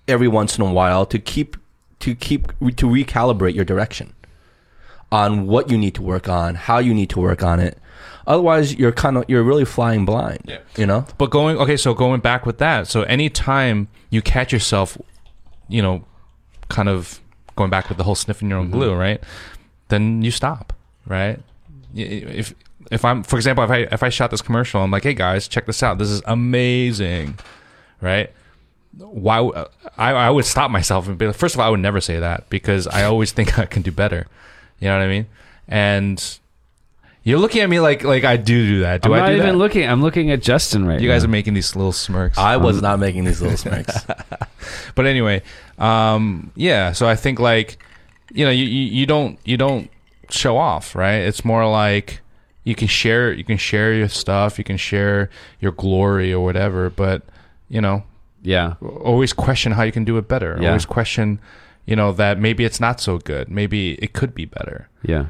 every 0.07 0.27
once 0.27 0.57
in 0.57 0.63
a 0.63 0.71
while 0.71 1.05
to 1.05 1.19
keep 1.19 1.55
to 1.99 2.15
keep 2.15 2.47
to 2.47 2.87
recalibrate 2.87 3.53
your 3.53 3.65
direction 3.65 4.13
on 5.11 5.47
what 5.47 5.71
you 5.71 5.77
need 5.77 5.95
to 5.95 6.01
work 6.01 6.29
on, 6.29 6.55
how 6.55 6.77
you 6.77 6.93
need 6.93 7.09
to 7.09 7.19
work 7.19 7.43
on 7.43 7.59
it. 7.59 7.77
Otherwise, 8.27 8.75
you're 8.75 8.91
kind 8.91 9.17
of 9.17 9.25
you're 9.27 9.43
really 9.43 9.65
flying 9.65 10.05
blind. 10.05 10.41
Yeah. 10.45 10.59
You 10.77 10.85
know. 10.85 11.05
But 11.17 11.31
going 11.31 11.57
okay, 11.57 11.77
so 11.77 11.93
going 11.93 12.21
back 12.21 12.45
with 12.45 12.59
that, 12.59 12.87
so 12.87 13.03
anytime 13.03 13.87
you 14.09 14.21
catch 14.21 14.53
yourself, 14.53 14.97
you 15.67 15.81
know, 15.81 16.05
kind 16.69 16.89
of 16.89 17.19
going 17.55 17.69
back 17.69 17.89
with 17.89 17.97
the 17.97 18.03
whole 18.03 18.15
sniffing 18.15 18.49
your 18.49 18.59
own 18.59 18.67
mm-hmm. 18.67 18.77
glue, 18.77 18.93
right? 18.93 19.21
Then 19.89 20.21
you 20.21 20.31
stop, 20.31 20.73
right? 21.07 21.39
If 21.95 22.53
if 22.89 23.05
I'm, 23.05 23.23
for 23.23 23.35
example, 23.37 23.63
if 23.63 23.69
I 23.69 23.77
if 23.91 24.03
I 24.03 24.09
shot 24.09 24.31
this 24.31 24.41
commercial, 24.41 24.81
I'm 24.81 24.91
like, 24.91 25.03
hey 25.03 25.13
guys, 25.13 25.47
check 25.47 25.65
this 25.65 25.81
out, 25.83 25.97
this 25.97 26.09
is 26.09 26.21
amazing, 26.25 27.37
right? 28.01 28.31
Why 28.97 29.37
I 29.97 30.11
I 30.13 30.29
would 30.29 30.45
stop 30.45 30.71
myself 30.71 31.07
and 31.07 31.17
be 31.17 31.27
like, 31.27 31.35
first 31.35 31.55
of 31.55 31.61
all, 31.61 31.67
I 31.67 31.69
would 31.69 31.79
never 31.79 32.01
say 32.01 32.19
that 32.19 32.49
because 32.49 32.87
I 32.87 33.03
always 33.03 33.31
think 33.37 33.57
I 33.59 33.65
can 33.65 33.81
do 33.81 33.91
better. 33.91 34.27
You 34.79 34.87
know 34.87 34.97
what 34.97 35.03
I 35.03 35.07
mean? 35.07 35.27
And 35.67 36.39
you're 37.23 37.37
looking 37.37 37.61
at 37.61 37.69
me 37.69 37.79
like 37.79 38.03
like 38.03 38.23
I 38.23 38.37
do 38.37 38.65
do 38.65 38.79
that. 38.81 39.01
Do 39.01 39.13
I'm 39.13 39.23
I 39.23 39.29
do 39.29 39.35
even 39.35 39.47
that? 39.49 39.55
looking. 39.57 39.87
I'm 39.87 40.01
looking 40.01 40.31
at 40.31 40.41
Justin 40.41 40.87
right 40.87 40.99
You 40.99 41.07
now. 41.07 41.13
guys 41.15 41.23
are 41.23 41.27
making 41.29 41.53
these 41.53 41.75
little 41.75 41.91
smirks. 41.91 42.37
I 42.37 42.57
was 42.57 42.81
not 42.81 42.97
making 42.99 43.25
these 43.25 43.41
little 43.41 43.57
smirks. 43.65 43.93
but 44.95 45.05
anyway, 45.05 45.43
um, 45.77 46.51
yeah. 46.55 46.93
So 46.93 47.07
I 47.07 47.15
think 47.15 47.39
like, 47.39 47.77
you 48.31 48.45
know, 48.45 48.51
you, 48.51 48.63
you, 48.65 48.85
you 49.01 49.05
don't 49.05 49.37
you 49.45 49.57
don't 49.57 49.91
show 50.31 50.57
off, 50.57 50.95
right? 50.95 51.17
It's 51.17 51.43
more 51.45 51.69
like 51.69 52.21
you 52.69 52.75
can 52.75 52.87
share 52.87 53.33
you 53.33 53.43
can 53.43 53.57
share 53.57 53.93
your 53.93 54.07
stuff, 54.07 54.57
you 54.59 54.63
can 54.63 54.77
share 54.77 55.29
your 55.59 55.71
glory 55.71 56.31
or 56.31 56.43
whatever, 56.43 56.89
but 56.91 57.23
you 57.67 57.81
know, 57.81 58.03
yeah. 58.41 58.75
always 58.81 59.33
question 59.33 59.71
how 59.71 59.83
you 59.83 59.91
can 59.91 60.05
do 60.05 60.17
it 60.17 60.27
better. 60.27 60.57
Yeah. 60.61 60.69
Always 60.69 60.85
question, 60.85 61.39
you 61.85 61.95
know, 61.95 62.11
that 62.13 62.39
maybe 62.39 62.63
it's 62.65 62.79
not 62.79 63.01
so 63.01 63.17
good. 63.17 63.49
Maybe 63.49 63.93
it 63.95 64.13
could 64.13 64.33
be 64.35 64.45
better. 64.45 64.87
Yeah. 65.03 65.27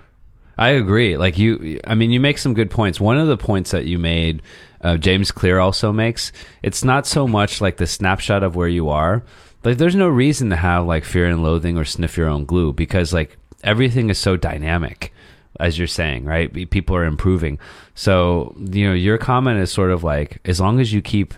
I 0.57 0.69
agree. 0.69 1.15
Like 1.15 1.37
you, 1.37 1.79
I 1.85 1.95
mean, 1.95 2.11
you 2.11 2.19
make 2.19 2.37
some 2.37 2.53
good 2.53 2.69
points. 2.69 2.99
One 2.99 3.17
of 3.17 3.27
the 3.27 3.37
points 3.37 3.71
that 3.71 3.85
you 3.85 3.97
made, 3.97 4.41
uh, 4.81 4.97
James 4.97 5.31
Clear 5.31 5.59
also 5.59 5.93
makes, 5.93 6.33
it's 6.61 6.83
not 6.83 7.07
so 7.07 7.25
much 7.25 7.61
like 7.61 7.77
the 7.77 7.87
snapshot 7.87 8.43
of 8.43 8.57
where 8.57 8.67
you 8.67 8.89
are. 8.89 9.23
Like, 9.63 9.77
there's 9.77 9.95
no 9.95 10.09
reason 10.09 10.49
to 10.49 10.57
have 10.57 10.85
like 10.85 11.05
fear 11.05 11.27
and 11.27 11.41
loathing 11.41 11.77
or 11.77 11.85
sniff 11.85 12.17
your 12.17 12.27
own 12.27 12.43
glue 12.43 12.73
because 12.73 13.13
like 13.13 13.37
everything 13.63 14.09
is 14.09 14.17
so 14.17 14.35
dynamic, 14.35 15.13
as 15.59 15.77
you're 15.77 15.87
saying, 15.87 16.25
right? 16.25 16.69
People 16.69 16.95
are 16.95 17.05
improving. 17.05 17.59
So, 17.95 18.55
you 18.57 18.87
know, 18.87 18.93
your 18.93 19.17
comment 19.17 19.59
is 19.59 19.71
sort 19.71 19.91
of 19.91 20.03
like, 20.03 20.39
as 20.45 20.59
long 20.59 20.79
as 20.79 20.93
you 20.93 21.01
keep 21.01 21.33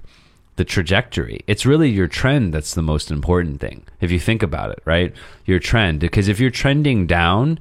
the 0.58 0.66
trajectory. 0.66 1.42
It's 1.48 1.66
really 1.66 1.90
your 1.90 2.08
trend 2.08 2.54
that's 2.54 2.76
the 2.76 2.82
most 2.82 3.10
important 3.10 3.60
thing. 3.62 3.84
If 4.00 4.12
you 4.12 4.20
think 4.20 4.44
about 4.44 4.72
it, 4.72 4.82
right? 4.86 5.14
Your 5.46 5.60
trend. 5.60 6.00
Because 6.00 6.28
if 6.28 6.40
you're 6.40 6.52
trending 6.52 7.08
down 7.08 7.60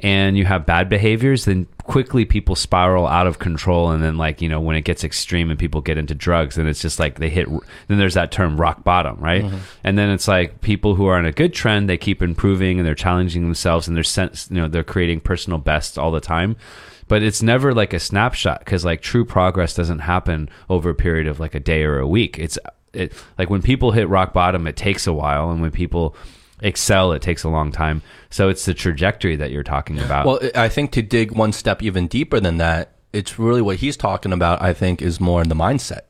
and 0.00 0.36
you 0.38 0.44
have 0.44 0.64
bad 0.66 0.88
behaviors, 0.88 1.44
then 1.44 1.66
quickly 1.82 2.24
people 2.24 2.54
spiral 2.54 3.06
out 3.06 3.26
of 3.26 3.38
control. 3.38 3.90
And 3.90 4.02
then, 4.02 4.16
like, 4.16 4.40
you 4.40 4.48
know, 4.48 4.60
when 4.60 4.76
it 4.76 4.82
gets 4.82 5.02
extreme 5.02 5.50
and 5.50 5.58
people 5.58 5.80
get 5.80 5.98
into 5.98 6.14
drugs, 6.14 6.54
then 6.56 6.66
it's 6.66 6.80
just 6.80 6.98
like 7.00 7.18
they 7.18 7.28
hit, 7.28 7.48
then 7.88 7.98
there's 7.98 8.14
that 8.14 8.30
term 8.30 8.60
rock 8.60 8.84
bottom, 8.84 9.16
right? 9.18 9.44
Mm-hmm. 9.44 9.56
And 9.82 9.98
then 9.98 10.10
it's 10.10 10.28
like 10.28 10.60
people 10.60 10.94
who 10.94 11.06
are 11.06 11.18
in 11.18 11.26
a 11.26 11.32
good 11.32 11.52
trend, 11.52 11.88
they 11.88 11.96
keep 11.96 12.22
improving 12.22 12.78
and 12.78 12.86
they're 12.86 12.94
challenging 12.94 13.42
themselves 13.42 13.88
and 13.88 13.96
they're, 13.96 14.04
sense, 14.04 14.48
you 14.50 14.58
know, 14.58 14.68
they're 14.68 14.84
creating 14.84 15.20
personal 15.20 15.58
bests 15.58 15.98
all 15.98 16.10
the 16.10 16.20
time 16.20 16.56
but 17.08 17.22
it's 17.22 17.42
never 17.42 17.74
like 17.74 17.94
a 17.94 17.98
snapshot 17.98 18.58
because 18.60 18.84
like 18.84 19.00
true 19.00 19.24
progress 19.24 19.74
doesn't 19.74 20.00
happen 20.00 20.48
over 20.68 20.90
a 20.90 20.94
period 20.94 21.26
of 21.26 21.40
like 21.40 21.54
a 21.54 21.60
day 21.60 21.82
or 21.82 21.98
a 21.98 22.06
week 22.06 22.38
it's 22.38 22.58
it 22.92 23.12
like 23.38 23.50
when 23.50 23.62
people 23.62 23.92
hit 23.92 24.08
rock 24.08 24.32
bottom 24.32 24.66
it 24.66 24.76
takes 24.76 25.06
a 25.06 25.12
while 25.12 25.50
and 25.50 25.60
when 25.60 25.70
people 25.70 26.14
excel 26.60 27.12
it 27.12 27.22
takes 27.22 27.44
a 27.44 27.48
long 27.48 27.70
time 27.72 28.02
so 28.30 28.48
it's 28.48 28.64
the 28.64 28.74
trajectory 28.74 29.36
that 29.36 29.50
you're 29.50 29.62
talking 29.62 29.98
about 29.98 30.26
Well, 30.26 30.40
I 30.54 30.68
think 30.68 30.90
to 30.92 31.02
dig 31.02 31.32
one 31.32 31.52
step 31.52 31.82
even 31.82 32.06
deeper 32.08 32.40
than 32.40 32.58
that, 32.58 32.96
it's 33.12 33.38
really 33.38 33.62
what 33.62 33.76
he's 33.76 33.96
talking 33.96 34.32
about, 34.32 34.60
I 34.60 34.74
think, 34.74 35.00
is 35.00 35.18
more 35.20 35.40
in 35.40 35.48
the 35.48 35.54
mindset. 35.54 36.00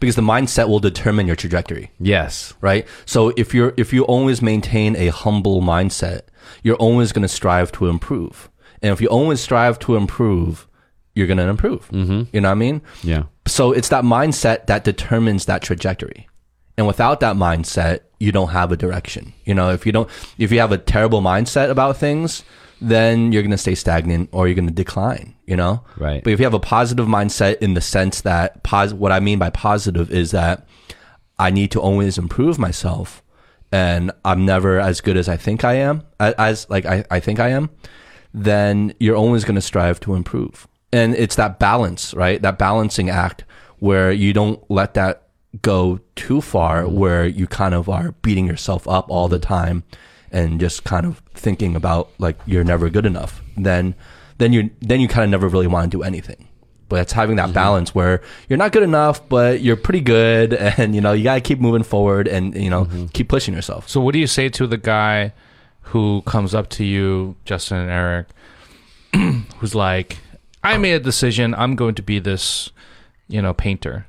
Because 0.00 0.16
the 0.16 0.22
mindset 0.22 0.68
will 0.68 0.80
determine 0.80 1.26
your 1.26 1.36
trajectory, 1.36 1.90
yes 1.98 2.54
right? 2.60 2.86
So 3.06 3.32
if 3.36 3.54
you're 3.54 3.74
if 3.76 3.92
you 3.92 4.04
always 4.04 4.42
maintain 4.42 4.96
a 4.96 5.08
humble 5.08 5.62
mindset, 5.62 6.22
you're 6.62 6.76
always 6.76 7.12
going 7.12 7.22
to 7.22 7.28
strive 7.28 7.70
to 7.72 7.86
improve. 7.88 8.50
And 8.82 8.92
if 8.92 9.00
you 9.00 9.08
always 9.08 9.40
strive 9.40 9.78
to 9.80 9.96
improve, 9.96 10.66
you're 11.14 11.26
going 11.26 11.38
to 11.38 11.48
improve. 11.48 11.88
Mm-hmm. 11.88 12.22
You 12.32 12.40
know 12.40 12.48
what 12.48 12.52
I 12.52 12.66
mean? 12.66 12.82
yeah 13.02 13.24
So 13.46 13.72
it's 13.72 13.88
that 13.88 14.04
mindset 14.04 14.66
that 14.66 14.84
determines 14.84 15.46
that 15.46 15.62
trajectory. 15.62 16.28
And 16.76 16.86
without 16.88 17.20
that 17.20 17.36
mindset, 17.36 18.00
you 18.24 18.32
don't 18.32 18.48
have 18.48 18.72
a 18.72 18.76
direction. 18.76 19.32
You 19.44 19.54
know, 19.54 19.70
if 19.70 19.86
you 19.86 19.92
don't, 19.92 20.08
if 20.38 20.50
you 20.50 20.58
have 20.60 20.72
a 20.72 20.78
terrible 20.78 21.20
mindset 21.20 21.70
about 21.70 21.96
things, 21.98 22.42
then 22.80 23.32
you're 23.32 23.42
going 23.42 23.50
to 23.50 23.58
stay 23.58 23.74
stagnant 23.74 24.28
or 24.32 24.48
you're 24.48 24.54
going 24.54 24.68
to 24.68 24.74
decline, 24.74 25.34
you 25.46 25.56
know? 25.56 25.82
Right. 25.96 26.22
But 26.24 26.32
if 26.32 26.38
you 26.40 26.44
have 26.44 26.54
a 26.54 26.60
positive 26.60 27.06
mindset 27.06 27.58
in 27.58 27.74
the 27.74 27.80
sense 27.80 28.22
that 28.22 28.62
pos- 28.62 28.92
what 28.92 29.12
I 29.12 29.20
mean 29.20 29.38
by 29.38 29.50
positive 29.50 30.10
is 30.10 30.32
that 30.32 30.66
I 31.38 31.50
need 31.50 31.70
to 31.72 31.80
always 31.80 32.18
improve 32.18 32.58
myself 32.58 33.22
and 33.72 34.12
I'm 34.24 34.44
never 34.44 34.80
as 34.80 35.00
good 35.00 35.16
as 35.16 35.28
I 35.28 35.36
think 35.36 35.64
I 35.64 35.74
am, 35.74 36.02
as 36.20 36.68
like 36.70 36.86
I, 36.86 37.04
I 37.10 37.20
think 37.20 37.40
I 37.40 37.48
am, 37.48 37.70
then 38.32 38.94
you're 39.00 39.16
always 39.16 39.44
going 39.44 39.56
to 39.56 39.60
strive 39.60 39.98
to 40.00 40.14
improve. 40.14 40.68
And 40.92 41.14
it's 41.14 41.36
that 41.36 41.58
balance, 41.58 42.14
right? 42.14 42.40
That 42.40 42.58
balancing 42.58 43.10
act 43.10 43.44
where 43.78 44.12
you 44.12 44.32
don't 44.32 44.62
let 44.70 44.94
that 44.94 45.23
go 45.62 46.00
too 46.16 46.40
far, 46.40 46.82
mm-hmm. 46.82 46.96
where 46.96 47.26
you 47.26 47.46
kind 47.46 47.74
of 47.74 47.88
are 47.88 48.12
beating 48.22 48.46
yourself 48.46 48.88
up 48.88 49.10
all 49.10 49.28
the 49.28 49.38
time 49.38 49.84
and 50.30 50.58
just 50.58 50.84
kind 50.84 51.06
of 51.06 51.22
thinking 51.34 51.76
about 51.76 52.10
like 52.18 52.38
you're 52.46 52.64
never 52.64 52.90
good 52.90 53.06
enough. 53.06 53.42
Then, 53.56 53.94
then 54.38 54.52
you 54.52 54.70
then 54.80 55.00
you 55.00 55.08
kind 55.08 55.24
of 55.24 55.30
never 55.30 55.48
really 55.48 55.66
want 55.66 55.90
to 55.90 55.96
do 55.96 56.02
anything. 56.02 56.48
But 56.88 57.00
it's 57.00 57.12
having 57.12 57.36
that 57.36 57.46
mm-hmm. 57.46 57.54
balance 57.54 57.94
where 57.94 58.20
you're 58.48 58.58
not 58.58 58.72
good 58.72 58.82
enough, 58.82 59.26
but 59.28 59.62
you're 59.62 59.76
pretty 59.76 60.00
good, 60.00 60.52
and 60.78 60.94
you 60.94 61.00
know 61.00 61.12
you 61.12 61.24
gotta 61.24 61.40
keep 61.40 61.60
moving 61.60 61.82
forward 61.82 62.28
and 62.28 62.54
you 62.54 62.70
know 62.70 62.84
mm-hmm. 62.84 63.06
keep 63.06 63.28
pushing 63.28 63.54
yourself. 63.54 63.88
So 63.88 64.00
what 64.00 64.12
do 64.12 64.18
you 64.18 64.26
say 64.26 64.48
to 64.50 64.66
the 64.66 64.76
guy 64.76 65.32
who 65.84 66.22
comes 66.22 66.54
up 66.54 66.68
to 66.70 66.84
you, 66.84 67.36
Justin 67.44 67.78
and 67.78 67.90
Eric, 67.90 68.26
who's 69.58 69.74
like, 69.74 70.18
I 70.62 70.78
made 70.78 70.94
a 70.94 71.00
decision, 71.00 71.54
I'm 71.54 71.76
going 71.76 71.94
to 71.96 72.02
be 72.02 72.18
this, 72.18 72.70
you 73.28 73.42
know, 73.42 73.52
painter. 73.52 74.06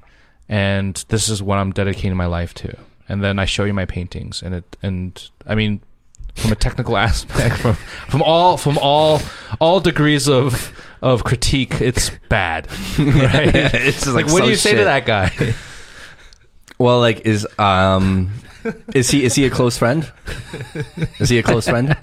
And 0.47 1.03
this 1.09 1.27
is 1.29 1.41
what 1.41 1.57
I'm 1.57 1.71
dedicating 1.71 2.15
my 2.15 2.27
life 2.27 2.53
to. 2.55 2.77
And 3.09 3.23
then 3.23 3.39
I 3.39 3.45
show 3.45 3.63
you 3.65 3.73
my 3.73 3.85
paintings 3.85 4.41
and 4.41 4.55
it 4.55 4.77
and 4.81 5.29
I 5.45 5.55
mean 5.55 5.81
from 6.35 6.51
a 6.51 6.55
technical 6.55 6.97
aspect 7.07 7.57
from 7.57 7.75
from 7.75 8.21
all 8.21 8.57
from 8.57 8.77
all 8.79 9.21
all 9.59 9.79
degrees 9.79 10.27
of 10.27 10.71
of 11.01 11.23
critique 11.23 11.79
it's 11.81 12.11
bad 12.29 12.67
right 12.99 13.53
it's 13.55 14.03
just 14.03 14.15
like, 14.15 14.27
what 14.27 14.43
do 14.43 14.49
you 14.49 14.55
say 14.55 14.73
to 14.75 14.83
that 14.83 15.05
guy 15.05 15.31
Well, 16.77 16.99
like 16.99 17.21
is 17.25 17.47
um 17.59 18.31
is 18.93 19.09
he 19.11 19.23
is 19.23 19.35
he 19.35 19.45
a 19.45 19.49
close 19.49 19.77
friend? 19.77 20.11
Is 21.19 21.29
he 21.29 21.37
a 21.39 21.43
close 21.43 21.67
friend? 21.69 21.95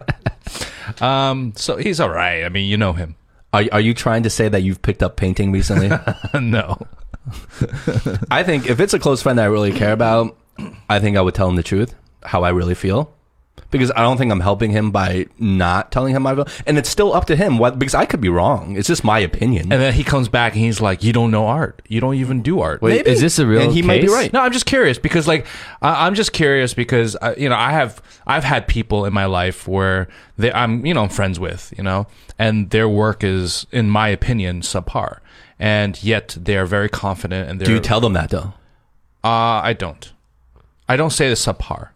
um 1.01 1.53
so 1.57 1.77
he's 1.77 2.01
all 2.01 2.11
right 2.11 2.45
i 2.45 2.49
mean 2.49 2.69
you 2.69 2.77
know 2.77 2.93
him 2.93 3.15
Are 3.53 3.65
are 3.73 3.81
you 3.81 3.93
trying 3.95 4.23
to 4.25 4.31
say 4.31 4.49
that 4.49 4.63
you've 4.63 4.83
picked 4.83 5.03
up 5.03 5.17
painting 5.17 5.51
recently? 5.53 5.91
no 6.41 6.79
I 8.31 8.43
think 8.43 8.69
if 8.69 8.81
it's 8.81 8.95
a 8.95 8.99
close 8.99 9.23
friend 9.23 9.39
that 9.39 9.45
I 9.45 9.47
really 9.47 9.73
care 9.73 9.93
about, 9.93 10.37
I 10.89 10.99
think 11.01 11.17
I 11.17 11.21
would 11.21 11.35
tell 11.35 11.49
him 11.49 11.57
the 11.57 11.63
truth, 11.63 11.95
how 12.25 12.43
I 12.43 12.51
really 12.51 12.75
feel. 12.75 13.15
Because 13.71 13.91
I 13.93 14.01
don't 14.01 14.19
think 14.19 14.31
I'm 14.31 14.41
helping 14.41 14.71
him 14.71 14.91
by 14.91 15.27
not 15.39 15.91
telling 15.91 16.15
him 16.15 16.25
how 16.25 16.33
I 16.33 16.35
feel. 16.35 16.47
And 16.67 16.77
it's 16.77 16.91
still 16.91 17.15
up 17.15 17.25
to 17.27 17.37
him 17.37 17.57
what 17.57 17.79
because 17.79 17.95
I 17.95 18.05
could 18.05 18.21
be 18.21 18.29
wrong. 18.29 18.77
It's 18.77 18.87
just 18.87 19.03
my 19.03 19.19
opinion. 19.19 19.73
And 19.73 19.81
then 19.81 19.95
he 19.95 20.05
comes 20.05 20.29
back 20.29 20.53
and 20.53 20.61
he's 20.61 20.83
like, 20.83 21.03
"You 21.03 21.15
don't 21.15 21.31
know 21.31 21.47
art. 21.47 21.81
You 21.89 21.99
don't 22.01 22.15
even 22.17 22.43
do 22.43 22.61
art." 22.61 22.83
Wait, 22.83 23.07
is 23.07 23.23
this 23.23 23.39
a 23.39 23.47
real 23.47 23.63
and 23.63 23.73
he 23.73 23.81
might 23.81 24.03
be 24.03 24.09
case? 24.09 24.15
right. 24.15 24.33
No, 24.33 24.41
I'm 24.41 24.53
just 24.53 24.67
curious 24.67 24.99
because, 24.99 25.27
like, 25.27 25.47
I, 25.81 26.07
I'm 26.07 26.15
just 26.15 26.35
curious 26.35 26.75
because 26.75 27.17
uh, 27.23 27.35
you 27.39 27.49
know 27.49 27.57
I 27.57 27.73
have 27.73 28.03
I've 28.27 28.45
had 28.45 28.69
people 28.69 29.07
in 29.07 29.15
my 29.15 29.25
life 29.25 29.67
where 29.67 30.09
they 30.37 30.53
I'm 30.53 30.85
you 30.85 30.93
know 30.93 31.05
I'm 31.05 31.09
friends 31.09 31.41
with 31.41 31.73
you 31.77 31.83
know, 31.83 32.07
and 32.39 32.69
their 32.71 32.89
work 32.89 33.25
is, 33.25 33.67
in 33.73 33.89
my 33.89 34.09
opinion, 34.09 34.61
subpar, 34.61 35.21
and 35.63 36.03
yet 36.03 36.37
they 36.41 36.57
are 36.57 36.67
very 36.67 36.89
confident 36.89 37.49
and 37.49 37.61
they're. 37.61 37.67
Do 37.67 37.75
you 37.75 37.81
tell 37.81 38.01
them 38.01 38.13
that 38.15 38.31
though? 38.31 38.53
Uh, 39.25 39.63
I 39.71 39.73
don't. 39.73 40.13
I 40.89 40.97
don't 40.97 41.11
say 41.19 41.29
the 41.29 41.37
subpar 41.37 41.91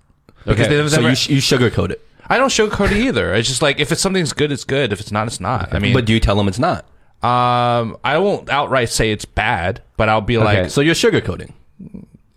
because 0.46 0.68
they've 0.68 0.88
so 0.90 0.96
never- 0.98 1.10
you, 1.10 1.16
sh- 1.16 1.28
you 1.30 1.38
sugarcoat 1.38 1.90
it. 1.90 2.00
I 2.28 2.38
don't 2.38 2.48
sugarcoat 2.48 2.92
it 2.92 2.98
either. 2.98 3.34
It's 3.34 3.48
just 3.48 3.62
like 3.62 3.78
if 3.80 3.90
it's 3.92 4.00
something's 4.00 4.32
good, 4.32 4.50
it's 4.52 4.64
good. 4.64 4.92
If 4.92 5.00
it's 5.00 5.10
not, 5.12 5.26
it's 5.26 5.40
not. 5.40 5.74
I 5.74 5.78
mean, 5.80 5.92
but 5.94 6.04
do 6.06 6.12
you 6.12 6.20
tell 6.20 6.36
them 6.36 6.48
it's 6.48 6.58
not? 6.58 6.84
Um, 7.22 7.96
I 8.04 8.18
won't 8.18 8.48
outright 8.50 8.88
say 8.88 9.10
it's 9.10 9.24
bad, 9.24 9.82
but 9.96 10.08
I'll 10.08 10.20
be 10.20 10.36
Okay. 10.36 10.62
like, 10.62 10.70
So 10.70 10.80
you're 10.80 10.94
sugarcoating. 10.94 11.50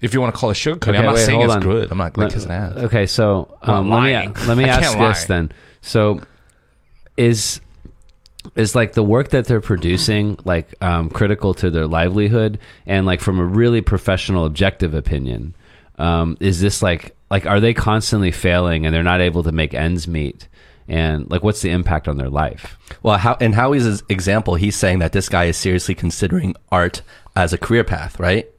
if 0.02 0.14
you 0.14 0.22
want 0.22 0.34
to 0.34 0.40
call 0.40 0.50
it 0.52 0.56
sugarcoating, 0.56 0.90
Okay, 0.90 0.98
I'm 0.98 1.06
not 1.06 1.16
wait, 1.16 1.26
saying 1.26 1.40
hold 1.40 1.50
it's 1.50 1.56
on. 1.58 1.62
good. 1.62 1.92
I'm 1.92 1.98
not 2.00 2.04
like 2.06 2.18
Let- 2.18 2.34
kissing 2.34 2.52
ass. 2.52 2.74
Okay, 2.78 3.06
so 3.06 3.56
I'm 3.62 3.76
um, 3.76 3.90
let 3.92 4.02
me 4.04 4.34
let 4.48 4.58
me 4.58 4.64
ask 4.78 4.98
this 4.98 5.26
then. 5.26 5.52
So 5.82 6.22
is 7.18 7.62
is 8.60 8.76
like 8.76 8.94
the 8.94 9.04
work 9.04 9.30
that 9.30 9.46
they're 9.46 9.62
producing 9.62 10.38
like 10.44 10.76
um, 10.82 11.10
critical 11.10 11.54
to 11.56 11.70
their 11.70 11.88
livelihood 11.88 12.60
and 12.86 13.06
like 13.06 13.22
from 13.22 13.40
a 13.40 13.46
really 13.46 13.82
professional 13.82 14.46
objective 14.46 14.94
opinion 14.94 15.56
um, 15.98 16.38
is 16.40 16.62
this 16.62 16.82
like 16.82 17.16
like 17.32 17.46
are 17.46 17.60
they 17.60 17.74
constantly 17.74 18.32
failing 18.32 18.86
and 18.86 18.94
they're 18.94 19.04
not 19.04 19.22
able 19.22 19.44
to 19.44 19.52
make 19.52 19.74
ends 19.74 20.08
meet 20.08 20.48
and 20.88 21.30
like 21.30 21.44
what's 21.44 21.62
the 21.62 21.70
impact 21.70 22.08
on 22.08 22.18
their 22.18 22.30
life 22.30 22.78
Well, 23.04 23.18
how, 23.18 23.36
in 23.36 23.54
Howie's 23.54 24.04
example, 24.10 24.56
he's 24.56 24.76
saying 24.76 25.00
that 25.00 25.12
this 25.14 25.30
guy 25.30 25.46
is 25.46 25.58
seriously 25.58 25.96
considering 25.96 26.56
art 26.72 27.02
as 27.36 27.54
a 27.54 27.58
career 27.58 27.84
path, 27.84 28.20
right? 28.20 28.50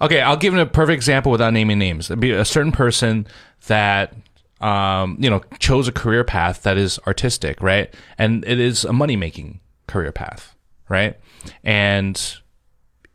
Okay, 0.00 0.20
I'll 0.20 0.36
give 0.36 0.54
him 0.54 0.60
a 0.60 0.66
perfect 0.66 0.94
example 0.94 1.32
without 1.32 1.52
naming 1.52 1.78
names. 1.78 2.10
It'd 2.10 2.20
be 2.20 2.32
a 2.32 2.44
certain 2.44 2.72
person 2.72 3.26
that 3.66 4.14
um, 4.60 5.16
you 5.18 5.30
know 5.30 5.40
chose 5.58 5.88
a 5.88 5.92
career 5.92 6.24
path 6.24 6.62
that 6.62 6.76
is 6.76 6.98
artistic, 7.06 7.62
right? 7.62 7.92
And 8.18 8.44
it 8.46 8.60
is 8.60 8.84
a 8.84 8.92
money 8.92 9.16
making 9.16 9.60
career 9.86 10.12
path, 10.12 10.54
right? 10.88 11.18
And 11.64 12.20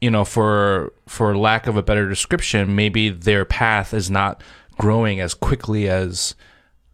you 0.01 0.09
know, 0.11 0.25
for 0.25 0.93
for 1.07 1.37
lack 1.37 1.67
of 1.67 1.77
a 1.77 1.83
better 1.83 2.07
description, 2.09 2.75
maybe 2.75 3.09
their 3.09 3.45
path 3.45 3.93
is 3.93 4.09
not 4.09 4.43
growing 4.77 5.19
as 5.19 5.33
quickly 5.33 5.87
as 5.87 6.35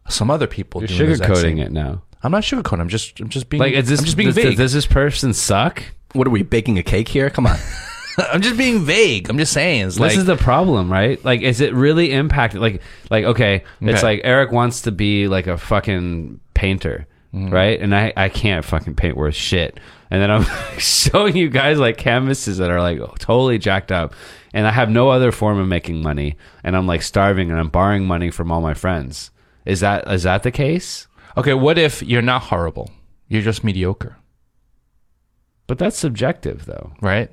some 0.08 0.30
other 0.30 0.46
people. 0.46 0.80
you're 0.82 0.88
doing 0.88 1.06
the 1.06 1.10
exact 1.12 1.36
same- 1.36 1.56
sugarcoating 1.56 1.64
it 1.64 1.72
now 1.72 2.02
I'm 2.22 2.30
not 2.30 2.42
sugarcoating. 2.42 2.80
I'm 2.80 2.88
just 2.88 3.18
I'm 3.20 3.28
just 3.28 3.48
being 3.48 3.60
like 3.60 3.74
is 3.74 3.88
this 3.88 4.00
I'm 4.00 4.04
just 4.04 4.16
being 4.16 4.28
does, 4.28 4.36
vague. 4.36 4.56
does 4.56 4.72
this 4.72 4.86
person 4.86 5.32
suck 5.32 5.82
What 6.12 6.26
are 6.26 6.30
we 6.30 6.42
baking 6.42 6.78
a 6.78 6.82
cake 6.82 7.08
here? 7.08 7.30
Come 7.30 7.46
on. 7.46 7.58
I'm 8.32 8.40
just 8.42 8.56
being 8.58 8.84
vague. 8.84 9.28
I'm 9.30 9.38
just 9.38 9.52
saying. 9.52 9.86
It's 9.86 9.98
like 9.98 10.10
this 10.10 10.18
is 10.18 10.24
the 10.26 10.36
problem, 10.36 10.90
right? 10.92 11.22
Like, 11.24 11.40
is 11.42 11.60
it 11.60 11.74
really 11.74 12.12
impacted? 12.12 12.60
Like, 12.60 12.82
like 13.10 13.24
okay, 13.24 13.64
it's 13.80 13.98
Okay. 13.98 14.02
like 14.06 14.20
Eric 14.24 14.52
wants 14.52 14.82
to 14.82 14.92
be 14.92 15.28
like 15.28 15.46
a 15.46 15.56
fucking 15.58 16.40
painter, 16.54 17.06
Mm-hmm. 17.34 17.48
right? 17.50 17.80
And 17.80 17.94
I, 17.94 18.12
I 18.14 18.28
can't 18.28 18.62
fucking 18.62 18.94
paint 18.94 19.16
worth 19.16 19.34
shit. 19.34 19.80
And 20.10 20.20
then 20.20 20.30
I'm 20.30 20.44
showing 20.78 21.34
you 21.34 21.48
guys 21.48 21.78
like 21.78 21.96
canvases 21.96 22.58
that 22.58 22.70
are 22.70 22.80
like 22.82 22.98
totally 23.18 23.56
jacked 23.58 23.90
up, 23.90 24.12
and 24.52 24.66
I 24.66 24.70
have 24.70 24.90
no 24.90 25.08
other 25.08 25.32
form 25.32 25.58
of 25.58 25.66
making 25.66 26.02
money, 26.02 26.36
and 26.62 26.76
I'm 26.76 26.86
like 26.86 27.00
starving, 27.02 27.50
and 27.50 27.58
I'm 27.58 27.68
borrowing 27.70 28.04
money 28.04 28.30
from 28.30 28.52
all 28.52 28.60
my 28.60 28.74
friends. 28.74 29.30
Is 29.64 29.80
that 29.80 30.06
is 30.12 30.24
that 30.24 30.42
the 30.42 30.50
case? 30.50 31.06
okay. 31.36 31.54
What 31.54 31.78
if 31.78 32.02
you're 32.02 32.20
not 32.20 32.42
horrible? 32.42 32.90
You're 33.28 33.40
just 33.40 33.64
mediocre, 33.64 34.18
But 35.66 35.78
that's 35.78 35.96
subjective, 35.96 36.66
though. 36.66 36.92
right? 37.00 37.30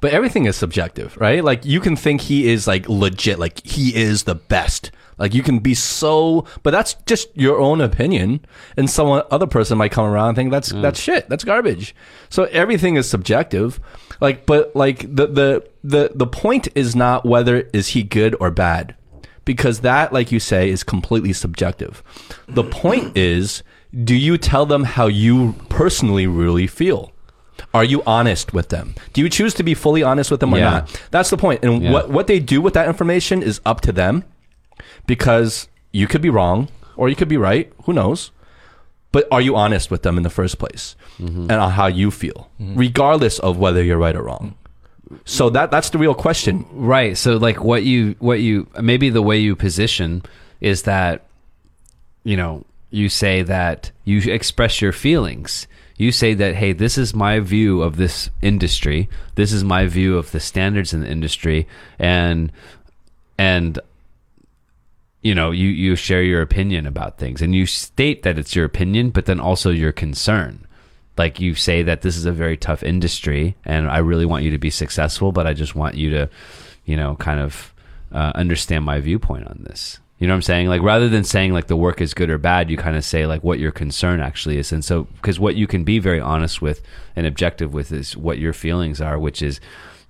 But 0.00 0.12
everything 0.12 0.46
is 0.46 0.56
subjective, 0.56 1.16
right? 1.16 1.44
Like 1.44 1.64
you 1.64 1.80
can 1.80 1.96
think 1.96 2.22
he 2.22 2.48
is 2.48 2.66
like 2.66 2.88
legit, 2.88 3.38
like 3.38 3.64
he 3.66 3.94
is 3.94 4.24
the 4.24 4.34
best. 4.34 4.90
Like 5.18 5.34
you 5.34 5.42
can 5.42 5.60
be 5.60 5.74
so, 5.74 6.46
but 6.62 6.72
that's 6.72 6.94
just 7.06 7.28
your 7.36 7.60
own 7.60 7.80
opinion, 7.80 8.44
and 8.76 8.90
someone 8.90 9.22
other 9.30 9.46
person 9.46 9.78
might 9.78 9.92
come 9.92 10.06
around 10.06 10.30
and 10.30 10.36
think 10.36 10.50
that's 10.50 10.72
mm. 10.72 10.82
that's 10.82 10.98
shit, 10.98 11.28
that's 11.28 11.44
garbage. 11.44 11.94
So 12.28 12.44
everything 12.44 12.96
is 12.96 13.08
subjective. 13.08 13.78
Like, 14.20 14.46
but 14.46 14.74
like 14.74 15.00
the 15.00 15.26
the 15.26 15.68
the 15.84 16.10
the 16.14 16.26
point 16.26 16.68
is 16.74 16.96
not 16.96 17.24
whether 17.24 17.68
is 17.72 17.88
he 17.88 18.02
good 18.02 18.34
or 18.40 18.50
bad, 18.50 18.96
because 19.44 19.80
that, 19.80 20.12
like 20.12 20.32
you 20.32 20.40
say, 20.40 20.70
is 20.70 20.82
completely 20.82 21.32
subjective. 21.32 22.02
The 22.48 22.64
point 22.64 23.16
is, 23.16 23.62
do 24.02 24.16
you 24.16 24.38
tell 24.38 24.66
them 24.66 24.84
how 24.84 25.06
you 25.06 25.54
personally 25.68 26.26
really 26.26 26.66
feel? 26.66 27.11
Are 27.74 27.84
you 27.84 28.02
honest 28.06 28.52
with 28.52 28.68
them? 28.70 28.94
Do 29.12 29.20
you 29.20 29.28
choose 29.28 29.54
to 29.54 29.62
be 29.62 29.74
fully 29.74 30.02
honest 30.02 30.30
with 30.30 30.40
them 30.40 30.52
or 30.54 30.58
Yeah. 30.58 30.70
not? 30.70 31.02
That's 31.10 31.30
the 31.30 31.36
point. 31.36 31.62
And 31.64 31.82
Yeah. 31.82 31.92
what 31.92 32.10
what 32.10 32.26
they 32.26 32.38
do 32.40 32.60
with 32.60 32.74
that 32.74 32.88
information 32.88 33.42
is 33.42 33.60
up 33.64 33.80
to 33.82 33.92
them 33.92 34.24
because 35.06 35.68
you 35.92 36.06
could 36.06 36.22
be 36.22 36.30
wrong 36.30 36.68
or 36.96 37.08
you 37.08 37.16
could 37.16 37.28
be 37.28 37.36
right, 37.36 37.72
who 37.84 37.92
knows? 37.92 38.30
But 39.12 39.28
are 39.30 39.40
you 39.42 39.56
honest 39.56 39.90
with 39.90 40.02
them 40.02 40.16
in 40.16 40.22
the 40.22 40.30
first 40.30 40.58
place? 40.58 40.96
Mm-hmm. 41.20 41.42
And 41.50 41.52
on 41.52 41.70
how 41.72 41.86
you 41.86 42.10
feel, 42.10 42.48
regardless 42.58 43.38
of 43.38 43.58
whether 43.58 43.82
you're 43.82 43.98
right 43.98 44.16
or 44.16 44.22
wrong. 44.22 44.54
So 45.26 45.50
that 45.50 45.70
that's 45.70 45.90
the 45.90 45.98
real 45.98 46.14
question. 46.14 46.64
Right. 46.72 47.16
So 47.18 47.36
like 47.36 47.62
what 47.62 47.82
you 47.82 48.16
what 48.18 48.40
you 48.40 48.66
maybe 48.80 49.10
the 49.10 49.20
way 49.22 49.36
you 49.38 49.54
position 49.54 50.22
is 50.60 50.82
that 50.82 51.26
you 52.24 52.36
know, 52.36 52.64
you 52.90 53.08
say 53.08 53.42
that 53.42 53.90
you 54.04 54.20
express 54.32 54.80
your 54.80 54.92
feelings. 54.92 55.66
You 56.02 56.10
say 56.10 56.34
that 56.34 56.56
hey, 56.56 56.72
this 56.72 56.98
is 56.98 57.14
my 57.14 57.38
view 57.38 57.80
of 57.80 57.96
this 57.96 58.28
industry. 58.40 59.08
This 59.36 59.52
is 59.52 59.62
my 59.62 59.86
view 59.86 60.18
of 60.18 60.32
the 60.32 60.40
standards 60.40 60.92
in 60.92 61.02
the 61.02 61.08
industry 61.08 61.68
and 61.98 62.50
and 63.38 63.78
you 65.22 65.32
know, 65.36 65.52
you 65.52 65.68
you 65.68 65.94
share 65.94 66.24
your 66.24 66.42
opinion 66.42 66.86
about 66.86 67.18
things 67.18 67.40
and 67.40 67.54
you 67.54 67.66
state 67.66 68.24
that 68.24 68.36
it's 68.36 68.56
your 68.56 68.64
opinion 68.64 69.10
but 69.10 69.26
then 69.26 69.38
also 69.38 69.70
your 69.70 69.92
concern 69.92 70.66
like 71.16 71.38
you 71.38 71.54
say 71.54 71.84
that 71.84 72.02
this 72.02 72.16
is 72.16 72.24
a 72.24 72.32
very 72.32 72.56
tough 72.56 72.82
industry 72.82 73.54
and 73.64 73.88
I 73.88 73.98
really 73.98 74.26
want 74.26 74.42
you 74.42 74.50
to 74.50 74.58
be 74.58 74.70
successful, 74.70 75.30
but 75.30 75.46
I 75.46 75.52
just 75.52 75.76
want 75.76 75.94
you 75.94 76.10
to, 76.10 76.28
you 76.84 76.96
know, 76.96 77.14
kind 77.16 77.38
of 77.38 77.72
uh, 78.10 78.32
understand 78.34 78.84
my 78.84 78.98
viewpoint 78.98 79.46
on 79.46 79.64
this. 79.68 80.00
You 80.22 80.28
know 80.28 80.34
what 80.34 80.36
I'm 80.36 80.42
saying? 80.42 80.68
Like 80.68 80.82
rather 80.82 81.08
than 81.08 81.24
saying 81.24 81.52
like 81.52 81.66
the 81.66 81.74
work 81.74 82.00
is 82.00 82.14
good 82.14 82.30
or 82.30 82.38
bad, 82.38 82.70
you 82.70 82.76
kind 82.76 82.96
of 82.96 83.04
say 83.04 83.26
like 83.26 83.42
what 83.42 83.58
your 83.58 83.72
concern 83.72 84.20
actually 84.20 84.56
is. 84.56 84.70
And 84.70 84.84
so, 84.84 85.08
because 85.16 85.40
what 85.40 85.56
you 85.56 85.66
can 85.66 85.82
be 85.82 85.98
very 85.98 86.20
honest 86.20 86.62
with 86.62 86.80
and 87.16 87.26
objective 87.26 87.74
with 87.74 87.90
is 87.90 88.16
what 88.16 88.38
your 88.38 88.52
feelings 88.52 89.00
are, 89.00 89.18
which 89.18 89.42
is 89.42 89.58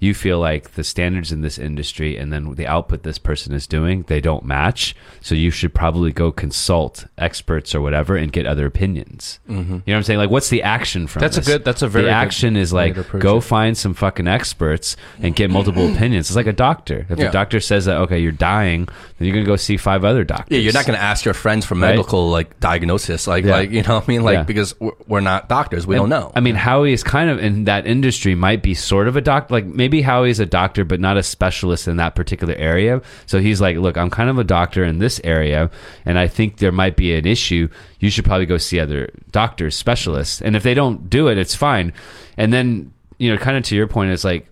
you 0.03 0.14
feel 0.14 0.40
like 0.40 0.72
the 0.72 0.82
standards 0.82 1.30
in 1.30 1.42
this 1.42 1.59
industry 1.59 2.16
and 2.16 2.32
then 2.32 2.55
the 2.57 2.66
output 2.66 3.05
this 3.05 3.18
person 3.18 3.55
is 3.55 3.68
doing, 3.68 4.03
they 4.09 4.20
don't 4.20 4.44
match. 4.44 4.96
So 5.20 5.36
you 5.36 5.50
should 5.53 5.72
probably 5.72 6.11
go 6.12 6.32
consult 6.32 7.07
experts 7.18 7.72
or 7.72 7.80
whatever 7.80 8.16
and 8.16 8.32
get 8.32 8.44
other 8.44 8.66
opinions. 8.66 9.38
Mm-hmm. 9.48 9.59
You 9.61 9.64
know 9.76 9.82
what 9.86 9.94
I'm 9.98 10.03
saying? 10.03 10.18
Like, 10.18 10.30
what's 10.30 10.48
the 10.48 10.62
action 10.64 11.07
from 11.07 11.20
That's 11.20 11.36
a 11.36 11.40
good- 11.42 11.64
that's 11.64 11.82
a 11.82 11.88
very 11.88 12.03
The 12.07 12.09
good 12.11 12.14
action 12.14 12.57
is 12.57 12.72
like 12.72 12.96
go 13.20 13.36
it. 13.36 13.42
find 13.42 13.78
some 13.78 13.94
fucking 13.94 14.26
experts 14.26 14.96
and 15.20 15.36
get 15.36 15.50
multiple 15.53 15.86
opinions. 15.94 16.28
It's 16.30 16.36
like 16.36 16.48
a 16.48 16.53
doctor. 16.53 17.07
If 17.09 17.18
Yeah. 17.18 17.26
the 17.26 17.30
doctor 17.32 17.61
says 17.61 17.84
that 17.84 17.98
okay, 17.98 18.18
you're 18.18 18.32
dying, 18.32 18.86
then 19.18 19.28
you're 19.28 19.34
gonna 19.34 19.46
go 19.46 19.55
see 19.55 19.76
five 19.76 20.05
other 20.05 20.24
doctors. 20.24 20.48
Yeah, 20.57 20.62
you're 20.64 20.72
not 20.72 20.84
going 20.86 20.98
to 20.98 21.05
ask 21.05 21.24
your 21.24 21.34
friends 21.34 21.64
for 21.64 21.74
Right. 21.76 21.90
medical 21.90 22.28
like 22.28 22.59
diagnosis, 22.59 23.28
like 23.28 23.44
Yeah. 23.44 23.53
like 23.53 23.70
you 23.70 23.82
know, 23.82 23.94
what 23.94 24.05
I 24.05 24.07
mean, 24.09 24.24
like 24.24 24.34
Yeah. 24.38 24.42
because 24.42 24.74
we're, 24.80 24.90
we're 25.07 25.20
not 25.20 25.48
doctors, 25.48 25.86
we 25.86 25.94
don't 25.94 26.09
know. 26.09 26.32
I 26.34 26.40
mean, 26.40 26.57
Howie 26.57 26.92
is 26.92 27.05
kind 27.05 27.30
of 27.30 27.38
in 27.38 27.64
that 27.64 27.86
industry, 27.86 28.34
might 28.34 28.62
be 28.64 28.74
sort 28.74 29.07
of 29.07 29.14
a 29.16 29.20
doctor. 29.20 29.55
Like 29.55 29.66
maybe 29.66 29.91
Howie's 30.01 30.40
a 30.40 30.47
doctor, 30.47 30.84
but 30.84 31.01
not 31.01 31.18
a 31.18 31.22
specialist 31.22 31.86
in 31.86 31.97
that 31.97 32.14
particular 32.14 32.55
area. 32.55 33.03
So 33.26 33.40
he's 33.40 33.61
like, 33.61 33.76
look, 33.76 33.99
I'm 33.99 34.09
kind 34.09 34.30
of 34.30 34.38
a 34.38 34.45
doctor 34.45 34.82
in 34.84 34.99
this 34.99 35.20
area, 35.24 35.70
and 36.07 36.18
I 36.18 36.28
think 36.28 36.57
there 36.59 36.72
might 36.72 36.97
be 36.97 37.14
an 37.14 37.26
issue. 37.26 37.68
You 38.01 38.09
should 38.09 38.24
probably 38.24 38.47
go 38.47 38.57
see 38.57 38.80
other 38.80 39.11
doctors, 39.30 39.76
specialists. 39.76 40.40
And 40.40 40.57
if 40.57 40.62
they 40.62 40.72
don't 40.74 41.11
do 41.11 41.28
it, 41.28 41.36
it's 41.36 41.55
fine. 41.55 41.93
And 42.38 42.53
then, 42.53 42.95
you 43.18 43.30
know, 43.30 43.36
kind 43.36 43.57
of 43.59 43.64
to 43.64 43.76
your 43.76 43.86
point, 43.88 44.11
it's 44.12 44.24
like, 44.24 44.49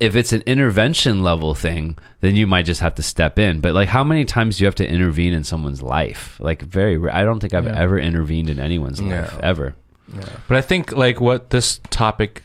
if 0.00 0.16
it's 0.16 0.32
an 0.32 0.42
intervention 0.46 1.22
level 1.22 1.54
thing, 1.54 1.98
then 2.20 2.34
you 2.36 2.46
might 2.46 2.64
just 2.64 2.80
have 2.80 2.94
to 2.94 3.02
step 3.02 3.38
in. 3.38 3.60
But 3.60 3.74
like, 3.74 3.88
how 3.88 4.02
many 4.02 4.24
times 4.24 4.56
do 4.56 4.64
you 4.64 4.66
have 4.66 4.74
to 4.76 4.88
intervene 4.88 5.34
in 5.34 5.44
someone's 5.44 5.82
life? 5.82 6.38
Like, 6.40 6.62
very. 6.62 6.96
Rare. 6.96 7.14
I 7.14 7.22
don't 7.24 7.38
think 7.38 7.52
I've 7.52 7.66
Yeah. 7.66 7.78
ever 7.78 7.98
intervened 7.98 8.48
in 8.48 8.58
anyone's 8.58 9.02
life 9.02 9.32
No. 9.34 9.40
ever. 9.42 9.74
But 10.48 10.56
I 10.56 10.60
think 10.62 10.92
like 10.92 11.20
what 11.20 11.50
this 11.50 11.80
topic 11.90 12.42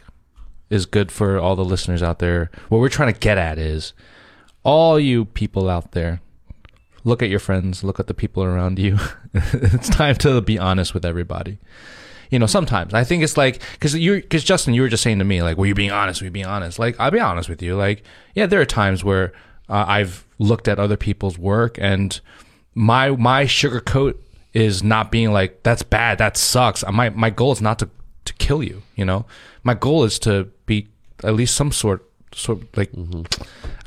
is 0.69 0.85
good 0.85 1.11
for 1.11 1.39
all 1.39 1.55
the 1.55 1.65
listeners 1.65 2.03
out 2.03 2.19
there. 2.19 2.51
What 2.69 2.79
we're 2.79 2.89
trying 2.89 3.13
to 3.13 3.19
get 3.19 3.37
at 3.37 3.57
is 3.57 3.93
all 4.63 4.99
you 4.99 5.25
people 5.25 5.69
out 5.69 5.91
there. 5.91 6.21
Look 7.03 7.23
at 7.23 7.29
your 7.29 7.39
friends. 7.39 7.83
Look 7.83 7.99
at 7.99 8.07
the 8.07 8.13
people 8.13 8.43
around 8.43 8.77
you. 8.77 8.97
it's 9.33 9.89
time 9.89 10.15
to 10.17 10.41
be 10.41 10.59
honest 10.59 10.93
with 10.93 11.05
everybody. 11.05 11.59
You 12.29 12.37
know, 12.37 12.45
sometimes 12.45 12.93
I 12.93 13.03
think 13.03 13.23
it's 13.23 13.37
like 13.37 13.61
because 13.73 13.95
you 13.95 14.17
because 14.17 14.43
Justin, 14.43 14.75
you 14.75 14.83
were 14.83 14.89
just 14.89 15.01
saying 15.01 15.17
to 15.17 15.25
me 15.25 15.41
like, 15.41 15.57
"Were 15.57 15.65
you 15.65 15.73
being 15.73 15.91
honest? 15.91 16.21
Were 16.21 16.25
you 16.25 16.31
being 16.31 16.45
honest?" 16.45 16.77
Like, 16.77 16.99
I'll 16.99 17.09
be 17.09 17.19
honest 17.19 17.49
with 17.49 17.63
you. 17.63 17.75
Like, 17.75 18.03
yeah, 18.35 18.45
there 18.45 18.61
are 18.61 18.65
times 18.65 19.03
where 19.03 19.33
uh, 19.67 19.85
I've 19.87 20.27
looked 20.39 20.67
at 20.67 20.79
other 20.79 20.97
people's 20.97 21.37
work 21.37 21.77
and 21.79 22.19
my 22.73 23.11
my 23.11 23.45
sugar 23.45 23.79
coat 23.81 24.23
is 24.53 24.81
not 24.81 25.11
being 25.11 25.31
like 25.31 25.61
that's 25.63 25.83
bad 25.83 26.17
that 26.17 26.37
sucks 26.37 26.83
my 26.91 27.09
my 27.09 27.29
goal 27.29 27.51
is 27.51 27.61
not 27.61 27.77
to 27.77 27.89
to 28.25 28.33
kill 28.35 28.63
you 28.63 28.81
you 28.95 29.05
know 29.05 29.25
my 29.63 29.73
goal 29.73 30.03
is 30.03 30.17
to 30.17 30.49
at 31.23 31.33
least 31.35 31.55
some 31.55 31.71
sort 31.71 32.05
sort 32.31 32.59
like 32.77 32.91
mm-hmm. 32.91 33.23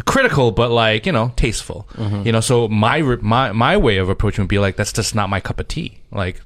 critical 0.05 0.51
but 0.51 0.71
like 0.71 1.07
you 1.07 1.13
know 1.13 1.33
tasteful. 1.37 1.89
Mm-hmm. 1.95 2.27
You 2.27 2.33
know 2.33 2.41
so 2.41 2.69
my 2.69 3.03
my 3.03 3.53
my 3.53 3.77
way 3.77 3.99
of 3.99 4.09
approaching 4.09 4.43
would 4.43 4.49
be 4.49 4.59
like 4.59 4.77
that's 4.77 4.93
just 4.93 5.15
not 5.15 5.31
my 5.31 5.41
cup 5.41 5.61
of 5.61 5.69
tea. 5.69 5.99
Like 6.11 6.41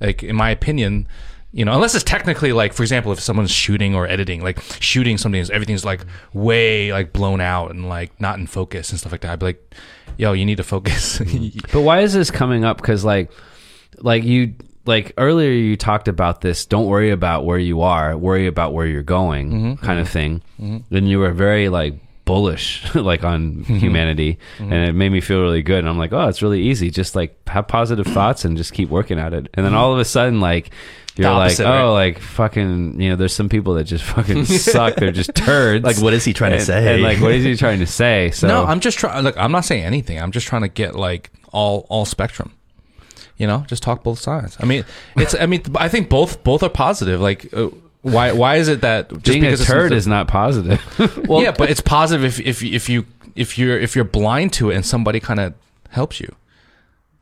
like 0.00 0.22
in 0.22 0.36
my 0.36 0.50
opinion 0.50 1.06
you 1.54 1.66
know 1.66 1.74
unless 1.74 1.94
it's 1.94 2.02
technically 2.02 2.52
like 2.52 2.72
for 2.72 2.82
example 2.82 3.12
if 3.12 3.20
someone's 3.20 3.50
shooting 3.50 3.94
or 3.94 4.08
editing 4.08 4.42
like 4.42 4.58
shooting 4.80 5.18
something 5.18 5.38
is 5.38 5.50
everything's 5.50 5.84
like 5.84 6.00
way 6.32 6.90
like 6.90 7.12
blown 7.12 7.42
out 7.42 7.70
and 7.70 7.90
like 7.90 8.18
not 8.18 8.38
in 8.38 8.46
focus 8.46 8.88
and 8.88 8.98
stuff 8.98 9.12
like 9.12 9.20
that 9.20 9.32
i'd 9.32 9.38
be 9.38 9.44
like 9.44 9.74
yo 10.16 10.32
you 10.32 10.44
need 10.44 10.56
to 10.56 10.64
focus. 10.64 11.20
But 11.72 11.82
why 11.82 12.00
is 12.00 12.12
this 12.12 12.30
coming 12.30 12.64
up? 12.64 12.76
Because 12.76 13.04
like, 13.04 13.30
like 13.98 14.24
you, 14.24 14.54
like 14.84 15.12
earlier 15.16 15.50
you 15.50 15.76
talked 15.76 16.08
about 16.08 16.40
this 16.40 16.66
don't 16.66 16.86
worry 16.86 17.10
about 17.10 17.44
where 17.44 17.58
you 17.58 17.82
are 17.82 18.16
worry 18.16 18.46
about 18.46 18.72
where 18.72 18.86
you're 18.86 19.02
going 19.02 19.50
mm-hmm. 19.50 19.84
kind 19.84 20.00
of 20.00 20.06
mm-hmm. 20.06 20.12
thing. 20.12 20.42
Mm-hmm. 20.60 20.94
And 20.94 21.08
you 21.08 21.18
were 21.18 21.32
very 21.32 21.68
like 21.68 21.94
bullish 22.24 22.94
like 22.94 23.24
on 23.24 23.64
humanity. 23.64 24.38
And 24.58 24.72
it 24.72 24.92
made 24.92 25.10
me 25.10 25.20
feel 25.20 25.40
really 25.40 25.62
good. 25.62 25.80
And 25.80 25.88
i'm 25.88 25.98
like 25.98 26.12
oh 26.12 26.28
it's 26.28 26.42
really 26.42 26.62
easy. 26.62 26.90
Just 26.90 27.14
like 27.14 27.36
have 27.48 27.68
positive 27.68 28.06
thoughts 28.14 28.44
and 28.44 28.56
just 28.56 28.72
keep 28.72 28.88
working 28.88 29.18
at 29.18 29.32
it. 29.32 29.48
And 29.54 29.64
then 29.64 29.74
all 29.74 29.92
of 29.92 29.98
a 29.98 30.04
sudden 30.04 30.40
like 30.40 30.70
you're 31.14 31.30
like 31.30 31.60
oh 31.60 31.64
right? 31.64 31.84
like 31.84 32.18
fucking 32.18 32.98
you 32.98 33.10
know 33.10 33.16
there's 33.16 33.34
some 33.34 33.48
people 33.48 33.74
that 33.74 33.84
just 33.84 34.04
fucking 34.04 34.44
suck. 34.46 34.96
They're 34.96 35.12
just 35.12 35.34
turds. 35.34 35.84
Like, 35.84 35.98
what 35.98 36.14
is 36.14 36.24
he 36.24 36.32
trying 36.32 36.52
to 36.52 36.64
say? 36.64 36.94
and 36.94 37.02
like 37.02 37.20
what 37.20 37.32
is 37.32 37.44
he 37.44 37.54
trying 37.56 37.80
to 37.80 37.86
say? 37.86 38.30
So 38.42 38.48
no, 38.48 38.64
I'm 38.64 38.80
just 38.80 38.98
trying. 38.98 39.22
Look, 39.22 39.36
I'm 39.36 39.52
not 39.52 39.64
saying 39.64 39.84
anything. 39.84 40.18
I'm 40.18 40.32
just 40.32 40.46
trying 40.46 40.62
to 40.62 40.68
get 40.68 40.94
like 40.94 41.30
all 41.52 41.86
all 41.90 42.04
spectrum. 42.04 42.52
You 43.42 43.48
know, 43.48 43.64
just 43.66 43.82
talk 43.82 44.04
both 44.04 44.20
sides. 44.20 44.56
I 44.60 44.66
mean, 44.66 44.84
it's. 45.16 45.34
I 45.34 45.46
mean, 45.46 45.62
I 45.74 45.88
think 45.88 46.08
both 46.08 46.44
both 46.44 46.62
are 46.62 46.70
positive. 46.70 47.20
Like, 47.20 47.52
uh, 47.52 47.70
why 48.02 48.30
why 48.30 48.56
is 48.56 48.68
it 48.68 48.82
that 48.82 49.08
just 49.10 49.24
being 49.24 49.42
a 49.42 49.46
because 49.48 49.62
it's- 49.62 49.72
turd 49.72 49.92
is 49.92 50.06
not 50.06 50.28
positive 50.28 50.80
well, 51.28 51.42
yeah, 51.46 51.50
but 51.50 51.68
it's 51.68 51.80
positive 51.80 52.24
if 52.24 52.38
if 52.38 52.62
if 52.62 52.88
you 52.88 53.04
if 53.34 53.58
you're 53.58 53.78
if 53.78 53.96
you're 53.96 54.04
blind 54.04 54.52
to 54.52 54.70
it 54.70 54.76
and 54.76 54.86
somebody 54.86 55.18
kind 55.18 55.40
of 55.40 55.54
helps 55.88 56.20
you, 56.20 56.32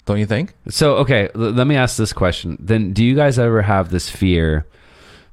don't 0.05 0.19
you 0.19 0.27
think? 0.27 0.53
So 0.69 0.97
okay, 0.97 1.31
l- 1.35 1.53
let 1.53 1.67
me 1.67 1.75
ask 1.75 1.97
this 1.97 2.13
question. 2.13 2.59
Then, 2.61 2.93
do 2.93 3.03
you 3.03 3.17
guys 3.17 3.39
ever 3.39 3.63
have 3.63 3.91
this 3.91 4.11
fear 4.11 4.67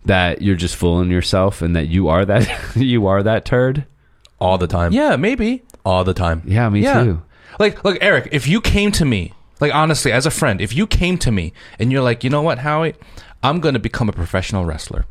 that 0.06 0.42
you're 0.42 0.56
just 0.56 0.78
fooling 0.78 1.12
yourself 1.12 1.62
and 1.62 1.76
that 1.76 1.88
you 1.90 2.08
are 2.08 2.24
that 2.24 2.48
you 2.78 3.08
are 3.08 3.22
that 3.24 3.44
turd? 3.44 3.86
all 4.40 4.58
the 4.58 4.68
time. 4.68 4.94
Yeah, 4.94 5.16
maybe. 5.18 5.64
All 5.84 6.04
the 6.04 6.14
time. 6.14 6.44
Yeah, 6.46 6.70
me 6.70 6.82
yeah. 6.84 7.04
too. 7.04 7.22
Like, 7.60 7.84
look, 7.84 7.98
Eric, 8.02 8.30
if 8.32 8.48
you 8.48 8.62
came 8.62 8.92
to 8.92 9.04
me, 9.04 9.34
like 9.60 9.74
honestly, 9.74 10.12
as 10.12 10.26
a 10.26 10.32
friend, 10.32 10.62
if 10.62 10.74
you 10.76 10.88
came 10.88 11.18
to 11.20 11.32
me 11.32 11.54
and 11.80 11.92
you're 11.92 12.02
like, 12.04 12.24
you 12.24 12.30
know 12.30 12.42
what, 12.42 12.60
Howie, 12.60 12.96
I'm 13.44 13.60
going 13.60 13.74
to 13.74 13.80
become 13.80 14.10
a 14.10 14.14
professional 14.14 14.66
wrestler, 14.66 15.06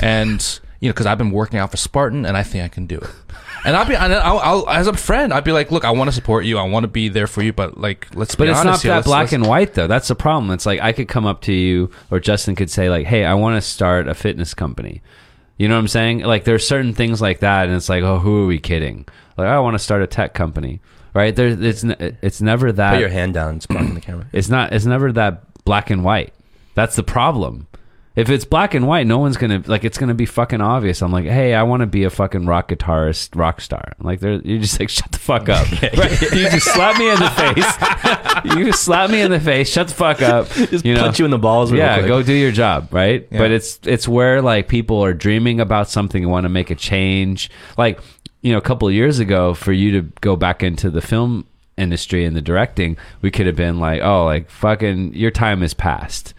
and 0.00 0.60
you 0.80 0.88
know, 0.88 0.92
because 0.92 1.06
I've 1.06 1.18
been 1.18 1.30
working 1.30 1.58
out 1.58 1.70
for 1.70 1.76
Spartan, 1.76 2.24
and 2.24 2.36
I 2.36 2.42
think 2.42 2.64
I 2.64 2.68
can 2.68 2.86
do 2.86 2.96
it. 2.98 3.10
And 3.66 3.76
I'll 3.76 3.84
be, 3.84 3.94
and 3.94 4.14
I'll, 4.14 4.38
I'll, 4.38 4.68
as 4.70 4.86
a 4.86 4.94
friend, 4.94 5.34
I'd 5.34 5.44
be 5.44 5.52
like, 5.52 5.70
look, 5.70 5.84
I 5.84 5.90
want 5.90 6.08
to 6.08 6.12
support 6.12 6.46
you, 6.46 6.56
I 6.56 6.62
want 6.62 6.84
to 6.84 6.88
be 6.88 7.10
there 7.10 7.26
for 7.26 7.42
you, 7.42 7.52
but 7.52 7.76
like, 7.78 8.08
let's 8.14 8.34
But 8.34 8.44
be 8.44 8.50
it's 8.50 8.64
not 8.64 8.80
here. 8.80 8.90
that 8.92 8.96
Let's- 8.96 9.06
black 9.06 9.20
let's- 9.24 9.32
and 9.34 9.46
white 9.46 9.74
though. 9.74 9.86
That's 9.86 10.08
the 10.08 10.14
problem. 10.14 10.50
It's 10.52 10.64
like 10.64 10.80
I 10.80 10.92
could 10.92 11.08
come 11.08 11.26
up 11.26 11.42
to 11.42 11.52
you 11.52 11.90
or 12.10 12.20
Justin 12.20 12.54
could 12.54 12.70
say 12.70 12.88
like, 12.88 13.06
"Hey, 13.06 13.24
I 13.26 13.34
want 13.34 13.56
to 13.56 13.60
start 13.68 14.08
a 14.08 14.14
fitness 14.14 14.54
company." 14.54 15.02
You 15.58 15.68
know 15.68 15.74
what 15.74 15.80
I'm 15.80 15.88
saying? 15.88 16.20
Like 16.20 16.44
there's 16.44 16.66
certain 16.66 16.94
things 16.94 17.20
like 17.20 17.40
that 17.40 17.66
and 17.66 17.76
it's 17.76 17.90
like, 17.90 18.02
"Oh, 18.02 18.18
who 18.18 18.44
are 18.44 18.46
we 18.46 18.58
kidding?" 18.58 19.04
Like, 19.36 19.46
oh, 19.48 19.50
"I 19.50 19.58
want 19.58 19.74
to 19.74 19.78
start 19.78 20.00
a 20.00 20.06
tech 20.06 20.32
company." 20.32 20.80
Right? 21.12 21.34
There 21.34 21.48
it's 21.48 21.84
it's 21.84 22.40
never 22.40 22.72
that 22.72 22.92
Put 22.92 23.00
your 23.00 23.08
hand 23.08 23.34
down. 23.34 23.56
It's 23.56 23.66
blocking 23.66 23.94
the 23.94 24.00
camera. 24.00 24.26
It's 24.32 24.48
not. 24.48 24.72
It's 24.72 24.84
never 24.84 25.12
that 25.12 25.64
black 25.64 25.90
and 25.90 26.04
white. 26.04 26.32
That's 26.74 26.96
the 26.96 27.02
problem. 27.02 27.66
If 28.16 28.28
it's 28.28 28.44
black 28.44 28.74
and 28.74 28.88
white, 28.88 29.06
no 29.06 29.18
one's 29.18 29.36
gonna 29.36 29.62
like. 29.66 29.84
It's 29.84 29.96
gonna 29.96 30.14
be 30.14 30.26
fucking 30.26 30.60
obvious. 30.60 31.00
I'm 31.00 31.12
like, 31.12 31.26
hey, 31.26 31.54
I 31.54 31.62
want 31.62 31.82
to 31.82 31.86
be 31.86 32.02
a 32.02 32.10
fucking 32.10 32.44
rock 32.44 32.68
guitarist, 32.68 33.36
rock 33.36 33.60
star. 33.60 33.92
I'm 33.98 34.04
like, 34.04 34.20
you're 34.20 34.58
just 34.58 34.80
like, 34.80 34.88
shut 34.88 35.12
the 35.12 35.18
fuck 35.18 35.48
up. 35.48 35.66
Right? 35.96 36.20
You 36.20 36.50
just 36.50 36.66
slap 36.66 36.98
me 36.98 37.08
in 37.08 37.18
the 37.18 37.30
face. 37.30 38.56
you 38.56 38.64
just 38.64 38.82
slap 38.82 39.10
me 39.10 39.20
in 39.20 39.30
the 39.30 39.40
face. 39.40 39.70
Shut 39.70 39.88
the 39.88 39.94
fuck 39.94 40.22
up. 40.22 40.48
Just 40.70 40.84
you 40.84 40.94
know? 40.94 41.02
punch 41.02 41.18
you 41.18 41.24
in 41.24 41.30
the 41.30 41.38
balls. 41.38 41.72
yeah, 41.72 41.98
quick. 41.98 42.08
go 42.08 42.22
do 42.22 42.32
your 42.32 42.52
job, 42.52 42.92
right? 42.92 43.26
Yeah. 43.30 43.38
But 43.38 43.50
it's 43.50 43.78
it's 43.84 44.08
where 44.08 44.42
like 44.42 44.68
people 44.68 45.02
are 45.04 45.14
dreaming 45.14 45.60
about 45.60 45.88
something 45.88 46.22
and 46.22 46.30
want 46.30 46.44
to 46.44 46.48
make 46.48 46.70
a 46.70 46.74
change. 46.74 47.50
Like, 47.78 48.00
you 48.42 48.52
know, 48.52 48.58
a 48.58 48.62
couple 48.62 48.88
of 48.88 48.94
years 48.94 49.18
ago, 49.18 49.54
for 49.54 49.72
you 49.72 49.92
to 49.92 50.02
go 50.20 50.36
back 50.36 50.62
into 50.62 50.90
the 50.90 51.02
film 51.02 51.46
industry 51.76 52.24
and 52.24 52.36
the 52.36 52.42
directing, 52.42 52.96
we 53.22 53.30
could 53.30 53.46
have 53.46 53.56
been 53.56 53.78
like, 53.78 54.02
oh, 54.02 54.24
like 54.24 54.50
fucking, 54.50 55.14
your 55.14 55.30
time 55.30 55.62
is 55.62 55.74
past, 55.74 56.34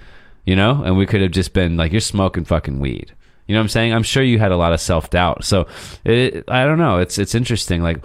you 0.46 0.56
know, 0.56 0.84
and 0.84 0.98
we 0.98 1.06
could 1.06 1.22
have 1.22 1.32
just 1.32 1.54
been 1.54 1.78
like, 1.78 1.92
you're 1.92 2.02
smoking 2.02 2.46
fucking 2.46 2.80
weed. 2.80 3.14
You 3.48 3.56
know 3.56 3.60
what 3.60 3.66
I'm 3.66 3.70
saying? 3.70 3.94
I'm 3.94 4.04
sure 4.04 4.24
you 4.24 4.40
had 4.40 4.52
a 4.52 4.58
lot 4.58 4.72
of 4.72 4.80
self 4.80 5.10
doubt. 5.10 5.44
So 5.44 5.68
it, 6.06 6.46
I 6.48 6.64
don't 6.64 6.78
know. 6.78 7.00
It's 7.00 7.18
it's 7.18 7.36
interesting. 7.36 7.84
Like 7.84 7.98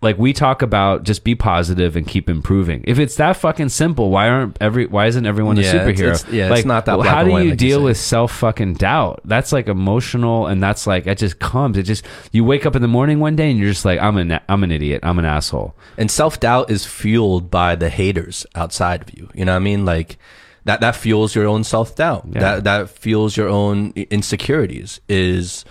like 0.00 0.16
we 0.16 0.32
talk 0.32 0.62
about 0.62 1.02
just 1.02 1.24
be 1.24 1.34
positive 1.34 1.96
and 1.96 2.06
keep 2.06 2.30
improving. 2.30 2.84
If 2.86 3.00
it's 3.00 3.16
that 3.16 3.36
fucking 3.36 3.70
simple, 3.70 4.10
why 4.10 4.28
aren't 4.28 4.56
every 4.60 4.86
why 4.86 5.06
isn't 5.06 5.26
everyone 5.26 5.58
a 5.58 5.62
Yeah, 5.62 5.68
it's- 5.74 5.82
superhero? 6.00 6.14
it's- 6.14 6.32
yeah, 6.32 6.54
it's 6.54 6.64
not 6.64 6.86
that 6.86 6.98
well, 6.98 7.08
how 7.08 7.24
do 7.24 7.30
you 7.30 7.50
like 7.50 7.58
deal 7.58 7.78
say. 7.80 7.84
with 7.84 7.96
self 7.96 8.32
fucking 8.32 8.74
doubt? 8.74 9.20
That's 9.24 9.50
like 9.52 9.66
emotional, 9.66 10.46
and 10.46 10.62
that's 10.62 10.86
like 10.86 11.08
it 11.08 11.18
just 11.18 11.40
comes. 11.40 11.76
It 11.76 11.82
just 11.82 12.04
you 12.30 12.44
wake 12.44 12.64
up 12.64 12.76
in 12.76 12.82
the 12.82 12.86
morning 12.88 13.18
one 13.18 13.34
day 13.34 13.50
and 13.50 13.58
you're 13.58 13.70
just 13.70 13.84
like 13.84 14.00
I'm 14.00 14.16
an 14.18 14.38
I'm 14.48 14.62
an 14.62 14.70
idiot. 14.70 15.00
I'm 15.02 15.18
an 15.18 15.24
asshole. 15.24 15.74
And 15.96 16.08
self 16.10 16.38
doubt 16.38 16.70
is 16.70 16.86
fueled 16.86 17.50
by 17.50 17.74
the 17.74 17.88
haters 17.88 18.46
outside 18.54 19.02
of 19.02 19.12
you. 19.18 19.28
You 19.34 19.44
know 19.46 19.52
what 19.52 19.56
I 19.56 19.60
mean? 19.60 19.84
Like 19.84 20.16
that 20.64 20.80
that 20.80 20.94
fuels 20.94 21.34
your 21.34 21.46
own 21.48 21.64
self 21.64 21.96
doubt. 21.96 22.24
Yeah. 22.30 22.38
That 22.40 22.64
that 22.64 22.88
fuels 22.90 23.36
your 23.36 23.48
own 23.48 23.92
insecurities. 23.96 25.00
Is 25.08 25.64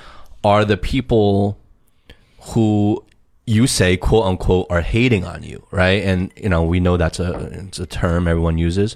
are 0.43 0.65
the 0.65 0.75
people 0.77 1.57
who 2.49 3.03
you 3.47 3.65
say 3.65 3.97
quote 3.97 4.25
unquote 4.25 4.67
are 4.69 4.81
hating 4.81 5.25
on 5.25 5.41
you, 5.41 5.65
right? 5.71 6.03
And 6.03 6.31
you 6.35 6.49
know 6.49 6.63
we 6.63 6.79
know 6.79 6.97
that's 6.97 7.19
a 7.19 7.33
it's 7.53 7.79
a 7.79 7.87
term 7.87 8.27
everyone 8.27 8.59
uses, 8.59 8.95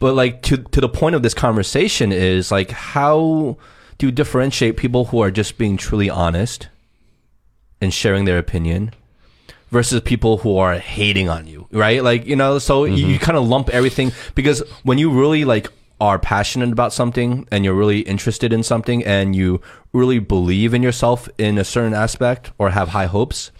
but 0.00 0.14
like 0.14 0.42
to 0.42 0.56
to 0.56 0.80
the 0.80 0.88
point 0.88 1.14
of 1.14 1.22
this 1.22 1.34
conversation 1.34 2.10
is 2.10 2.50
like 2.50 2.72
how 2.72 3.56
do 3.98 4.06
you 4.06 4.12
differentiate 4.12 4.76
people 4.76 5.06
who 5.06 5.20
are 5.20 5.30
just 5.30 5.58
being 5.58 5.76
truly 5.76 6.10
honest 6.10 6.68
and 7.80 7.94
sharing 7.94 8.24
their 8.24 8.38
opinion 8.38 8.92
versus 9.70 10.00
people 10.00 10.38
who 10.38 10.56
are 10.56 10.78
hating 10.78 11.28
on 11.28 11.46
you, 11.46 11.66
right? 11.70 12.02
Like, 12.02 12.26
you 12.26 12.36
know, 12.36 12.58
so 12.58 12.84
you, 12.84 12.96
mm-hmm. 12.96 13.10
you 13.10 13.18
kind 13.18 13.36
of 13.36 13.46
lump 13.46 13.68
everything 13.70 14.12
because 14.34 14.60
when 14.82 14.98
you 14.98 15.10
really 15.10 15.44
like 15.44 15.68
are 16.00 16.18
passionate 16.18 16.72
about 16.72 16.92
something 16.92 17.46
and 17.50 17.64
you're 17.64 17.74
really 17.74 18.00
interested 18.00 18.52
in 18.52 18.62
something 18.62 19.04
and 19.04 19.34
you 19.36 19.60
really 19.92 20.18
believe 20.18 20.74
in 20.74 20.82
yourself 20.82 21.28
in 21.38 21.58
a 21.58 21.64
certain 21.64 21.94
aspect 21.94 22.52
or 22.58 22.70
have 22.70 22.88
high 22.88 23.06
hopes, 23.06 23.50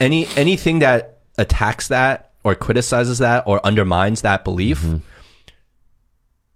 any 0.00 0.26
anything 0.36 0.80
that 0.80 1.18
attacks 1.36 1.88
that 1.88 2.32
or 2.44 2.54
criticizes 2.54 3.18
that 3.18 3.44
or 3.46 3.64
undermines 3.64 4.22
that 4.22 4.44
belief 4.44 4.82
mm-hmm. 4.82 4.98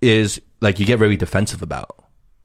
is 0.01 0.41
like 0.61 0.79
you 0.79 0.87
get 0.87 0.99
very 0.99 1.17
defensive 1.17 1.63
about. 1.63 2.05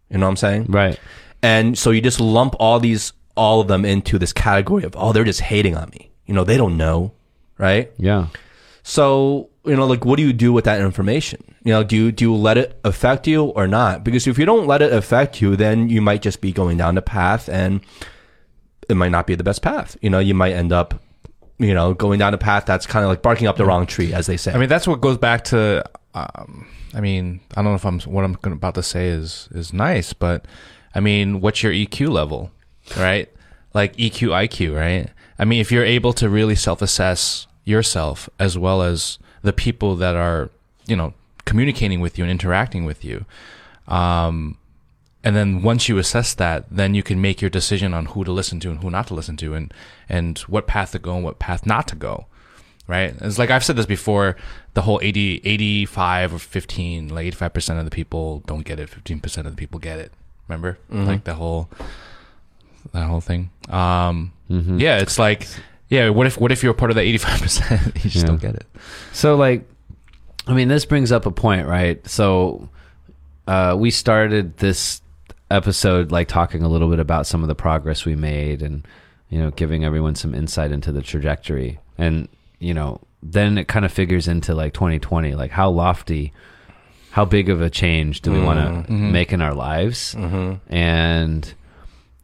You 0.09 0.17
know 0.17 0.25
what 0.25 0.31
I'm 0.31 0.37
saying? 0.37 0.65
Right. 0.69 0.99
And 1.41 1.77
so 1.77 1.91
you 1.91 2.01
just 2.01 2.19
lump 2.19 2.55
all 2.59 2.79
these, 2.79 3.13
all 3.35 3.61
of 3.61 3.67
them 3.67 3.85
into 3.85 4.17
this 4.17 4.33
category 4.33 4.83
of, 4.83 4.95
oh, 4.97 5.13
they're 5.13 5.23
just 5.23 5.41
hating 5.41 5.75
on 5.75 5.89
me. 5.91 6.11
You 6.25 6.33
know, 6.33 6.43
they 6.43 6.57
don't 6.57 6.77
know. 6.77 7.13
Right. 7.57 7.91
Yeah. 7.97 8.27
So, 8.83 9.49
you 9.65 9.75
know, 9.75 9.85
like, 9.85 10.05
what 10.05 10.17
do 10.17 10.23
you 10.23 10.33
do 10.33 10.53
with 10.53 10.65
that 10.65 10.79
information? 10.81 11.43
You 11.63 11.73
know, 11.73 11.83
do 11.83 11.95
you, 11.95 12.11
do 12.11 12.25
you 12.25 12.35
let 12.35 12.57
it 12.57 12.79
affect 12.83 13.27
you 13.27 13.45
or 13.45 13.67
not? 13.67 14.03
Because 14.03 14.27
if 14.27 14.37
you 14.37 14.45
don't 14.45 14.65
let 14.65 14.81
it 14.81 14.93
affect 14.93 15.41
you, 15.41 15.55
then 15.55 15.89
you 15.89 16.01
might 16.01 16.21
just 16.21 16.39
be 16.39 16.51
going 16.51 16.77
down 16.77 16.95
the 16.95 17.01
path 17.01 17.49
and 17.49 17.81
it 18.89 18.95
might 18.95 19.11
not 19.11 19.27
be 19.27 19.35
the 19.35 19.43
best 19.43 19.61
path. 19.61 19.97
You 20.01 20.09
know, 20.09 20.19
you 20.19 20.33
might 20.33 20.53
end 20.53 20.71
up, 20.71 21.01
you 21.57 21.73
know, 21.73 21.93
going 21.93 22.19
down 22.19 22.33
a 22.33 22.37
path 22.37 22.65
that's 22.65 22.85
kind 22.85 23.03
of 23.03 23.09
like 23.09 23.21
barking 23.21 23.47
up 23.47 23.57
the 23.57 23.65
wrong 23.65 23.85
tree, 23.85 24.13
as 24.13 24.27
they 24.27 24.37
say. 24.37 24.53
I 24.53 24.57
mean, 24.57 24.69
that's 24.69 24.87
what 24.87 25.01
goes 25.01 25.17
back 25.17 25.43
to. 25.45 25.83
Um, 26.13 26.67
I 26.93 27.01
mean, 27.01 27.41
I 27.55 27.61
don't 27.61 27.71
know 27.71 27.75
if 27.75 27.85
I'm 27.85 27.99
what 28.01 28.23
I'm 28.23 28.37
about 28.43 28.75
to 28.75 28.83
say 28.83 29.07
is 29.07 29.49
is 29.51 29.73
nice, 29.73 30.13
but 30.13 30.45
I 30.95 30.99
mean, 30.99 31.41
what's 31.41 31.61
your 31.61 31.71
EQ 31.71 32.09
level, 32.09 32.51
right? 32.97 33.29
Like 33.73 33.95
EQ, 33.97 34.29
IQ, 34.29 34.75
right? 34.75 35.09
I 35.37 35.45
mean, 35.45 35.61
if 35.61 35.71
you're 35.71 35.85
able 35.85 36.13
to 36.13 36.29
really 36.29 36.55
self-assess 36.55 37.47
yourself 37.63 38.29
as 38.39 38.57
well 38.57 38.81
as 38.81 39.19
the 39.43 39.53
people 39.53 39.95
that 39.97 40.15
are, 40.15 40.49
you 40.87 40.95
know, 40.95 41.13
communicating 41.45 41.99
with 41.99 42.17
you 42.17 42.23
and 42.23 42.31
interacting 42.31 42.85
with 42.85 43.05
you, 43.05 43.25
um, 43.87 44.57
and 45.27 45.35
then 45.35 45.61
once 45.61 45.89
you 45.89 45.97
assess 45.97 46.33
that, 46.35 46.65
then 46.71 46.95
you 46.95 47.03
can 47.03 47.19
make 47.21 47.41
your 47.41 47.49
decision 47.49 47.93
on 47.93 48.05
who 48.07 48.23
to 48.23 48.31
listen 48.31 48.59
to 48.61 48.71
and 48.71 48.79
who 48.81 48.89
not 48.89 49.07
to 49.07 49.13
listen 49.13 49.35
to, 49.37 49.53
and 49.53 49.73
and 50.09 50.39
what 50.53 50.67
path 50.67 50.91
to 50.93 50.99
go 50.99 51.15
and 51.15 51.23
what 51.23 51.37
path 51.39 51.65
not 51.65 51.87
to 51.89 51.95
go 51.95 52.25
right? 52.89 53.13
It's 53.19 53.37
like 53.37 53.51
I've 53.51 53.65
said 53.65 53.75
this 53.75 53.85
before, 53.85 54.37
the 54.73 54.81
whole 54.83 54.97
80, 55.03 55.41
85 55.43 56.35
or 56.35 56.39
15, 56.39 57.09
like 57.09 57.25
85% 57.35 57.79
of 57.79 57.83
the 57.83 57.91
people 57.91 58.43
don't 58.47 58.63
get 58.63 58.79
it, 58.79 58.89
15% 58.89 59.37
of 59.39 59.43
the 59.43 59.57
people 59.57 59.77
get 59.77 59.99
it. 59.99 60.13
Remember? 60.47 60.77
Like 60.89 61.25
the 61.25 61.33
whole 61.33 61.67
that 62.93 63.05
whole 63.07 63.19
thing. 63.19 63.49
Um 63.67 64.31
yeah, 64.49 64.99
it's 64.99 65.19
like 65.19 65.47
yeah, 65.89 66.07
what 66.11 66.27
if 66.27 66.39
what 66.39 66.53
if 66.53 66.63
you're 66.63 66.73
part 66.73 66.89
of 66.91 66.95
that 66.95 67.03
85%? 67.03 67.95
you 68.05 68.09
just 68.09 68.15
Yeah. 68.15 68.23
don't 68.23 68.39
get 68.41 68.55
it. 68.55 68.65
So 69.11 69.35
like, 69.35 69.67
I 70.47 70.53
mean, 70.53 70.69
this 70.69 70.85
brings 70.85 71.11
up 71.11 71.25
a 71.25 71.31
point, 71.31 71.67
right? 71.67 71.99
So, 72.07 72.69
uh, 73.47 73.75
we 73.77 73.91
started 73.91 74.55
this 74.59 75.01
episode 75.49 76.11
like 76.11 76.27
talking 76.27 76.63
a 76.63 76.67
little 76.67 76.89
bit 76.89 76.99
about 76.99 77.27
some 77.27 77.41
of 77.41 77.47
the 77.47 77.55
progress 77.55 78.05
we 78.05 78.15
made, 78.15 78.61
and 78.61 78.87
you 79.29 79.39
know, 79.39 79.51
giving 79.51 79.83
everyone 79.83 80.15
some 80.15 80.33
insight 80.33 80.71
into 80.71 80.91
the 80.91 81.01
trajectory, 81.01 81.79
and 81.97 82.27
you 82.59 82.73
know, 82.73 83.01
then 83.21 83.57
it 83.57 83.67
kind 83.67 83.85
of 83.85 83.91
figures 83.91 84.27
into 84.27 84.53
like 84.53 84.73
2020, 84.73 85.35
like 85.35 85.51
how 85.51 85.69
lofty, 85.69 86.33
how 87.11 87.25
big 87.25 87.49
of 87.49 87.61
a 87.61 87.69
change 87.69 88.21
do 88.21 88.31
we 88.31 88.41
want 88.41 88.59
to 88.59 88.65
mm-hmm. 88.65 88.93
mm-hmm. 88.93 89.11
make 89.11 89.33
in 89.33 89.41
our 89.41 89.53
lives, 89.53 90.15
mm-hmm. 90.15 90.73
and 90.73 91.53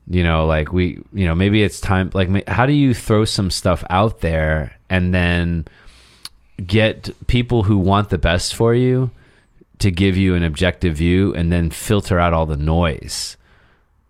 you 0.08 0.24
know 0.24 0.46
like 0.46 0.74
we 0.74 1.02
you 1.14 1.26
know 1.26 1.36
maybe 1.36 1.64
it's 1.64 1.80
time 1.80 2.12
like 2.14 2.48
how 2.48 2.66
do 2.66 2.74
you 2.74 2.94
throw 2.94 3.24
some 3.24 3.50
stuff 3.50 3.84
out 3.90 4.20
there 4.20 4.76
and 4.90 5.14
then 5.14 5.66
get 6.66 7.10
people 7.28 7.64
who 7.64 7.78
want 7.78 8.10
the 8.10 8.18
best 8.18 8.54
for 8.54 8.76
you 8.76 9.10
to 9.84 9.92
give 9.92 10.18
you 10.18 10.36
an 10.36 10.44
objective 10.44 10.98
view 10.98 11.34
and 11.36 11.52
then 11.52 11.70
filter 11.70 12.20
out 12.20 12.34
all 12.34 12.46
the 12.46 12.58
noise. 12.58 13.38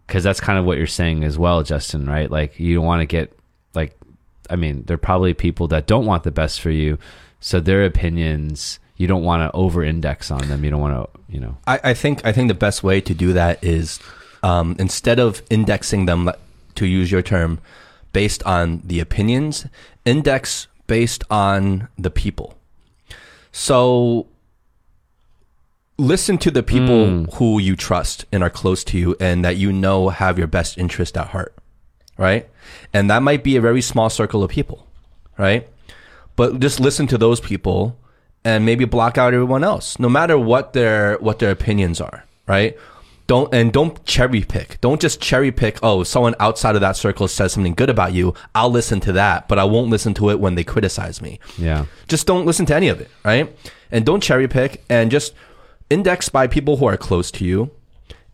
Cuz 0.08 0.24
that's 0.24 0.40
kind 0.40 0.58
of 0.58 0.66
what 0.66 0.78
you're 0.78 0.88
saying 0.88 1.24
as 1.24 1.38
well, 1.38 1.64
Justin, 1.64 2.06
right? 2.06 2.30
Like 2.30 2.60
you 2.60 2.76
don't 2.76 2.86
want 2.86 3.02
to 3.02 3.06
get 3.06 3.38
like 3.74 3.98
I 4.50 4.56
mean, 4.56 4.84
there 4.86 4.96
are 4.96 5.10
probably 5.10 5.34
people 5.34 5.68
that 5.70 5.88
don't 5.88 6.06
want 6.06 6.24
the 6.24 6.32
best 6.32 6.62
for 6.62 6.70
you, 6.70 6.98
so 7.40 7.60
their 7.60 7.86
opinions 7.86 8.80
you 8.98 9.08
don't 9.08 9.24
want 9.24 9.42
to 9.42 9.56
over 9.56 9.84
index 9.84 10.32
on 10.32 10.48
them. 10.48 10.64
You 10.64 10.70
don't 10.70 10.82
want 10.82 10.96
to, 10.96 11.20
you 11.34 11.40
know. 11.40 11.58
I, 11.66 11.80
I 11.84 11.94
think 11.94 12.26
I 12.26 12.32
think 12.32 12.48
the 12.48 12.54
best 12.54 12.84
way 12.84 13.02
to 13.02 13.14
do 13.14 13.34
that 13.34 13.64
is 13.64 14.00
um, 14.44 14.76
instead 14.80 15.20
of 15.20 15.42
indexing 15.50 16.06
them, 16.06 16.32
to 16.76 16.86
use 16.86 17.12
your 17.12 17.22
term, 17.22 17.60
based 18.12 18.44
on 18.44 18.82
the 18.84 19.00
opinions, 19.00 19.66
index 20.06 20.68
based 20.88 21.24
on 21.30 21.88
the 21.98 22.12
people. 22.12 22.58
So 23.52 24.28
listen 25.98 26.38
to 26.40 26.52
the 26.52 26.64
people 26.64 27.06
Mm. 27.06 27.34
who 27.36 27.60
you 27.60 27.76
trust 27.76 28.26
and 28.32 28.44
are 28.44 28.50
close 28.50 28.84
to 28.86 28.98
you 28.98 29.16
and 29.20 29.46
that 29.46 29.58
you 29.58 29.72
know 29.72 30.10
have 30.10 30.38
your 30.38 30.48
best 30.48 30.78
interest 30.78 31.18
at 31.18 31.28
heart, 31.30 31.54
right? 32.18 32.50
And 32.94 33.10
that 33.10 33.22
might 33.24 33.44
be 33.44 33.56
a 33.56 33.62
very 33.62 33.82
small 33.82 34.10
circle 34.10 34.44
of 34.44 34.50
people, 34.50 34.88
right? 35.38 35.68
But 36.36 36.60
just 36.60 36.80
listen 36.80 37.06
to 37.08 37.18
those 37.18 37.40
people 37.40 37.96
and 38.44 38.66
maybe 38.66 38.86
block 38.86 39.18
out 39.18 39.34
everyone 39.34 39.64
else, 39.64 40.00
no 40.00 40.10
matter 40.10 40.38
what 40.38 40.74
their 40.74 41.16
what 41.20 41.40
their 41.40 41.52
opinions 41.52 42.02
are, 42.02 42.24
right? 42.48 42.76
Don't 43.28 43.54
and 43.54 43.72
don't 43.72 44.04
cherry 44.06 44.42
pick. 44.42 44.82
Don't 44.82 45.00
just 45.00 45.22
cherry 45.22 45.52
pick. 45.52 45.78
Oh, 45.82 46.04
someone 46.04 46.36
outside 46.40 46.76
of 46.76 46.82
that 46.82 46.98
circle 46.98 47.28
says 47.28 47.54
something 47.54 47.74
good 47.76 47.90
about 47.90 48.14
you. 48.14 48.34
I'll 48.54 48.70
listen 48.72 49.00
to 49.02 49.12
that, 49.14 49.48
but 49.48 49.60
I 49.60 49.64
won't 49.64 49.90
listen 49.92 50.14
to 50.16 50.30
it 50.32 50.40
when 50.42 50.56
they 50.56 50.64
criticize 50.66 51.22
me 51.22 51.40
Yeah. 51.58 51.86
just 52.10 52.26
don't 52.28 52.46
listen 52.46 52.66
to 52.66 52.76
any 52.76 52.90
of 52.90 53.00
it, 53.00 53.10
right? 53.24 53.56
And 53.92 54.06
don't 54.06 54.22
cherry 54.22 54.48
pick 54.48 54.84
and 54.90 55.10
just 55.12 55.34
index 55.94 56.30
by 56.30 56.48
people 56.48 56.78
who 56.78 56.86
are 56.86 56.98
close 56.98 57.30
to 57.32 57.46
you 57.46 57.72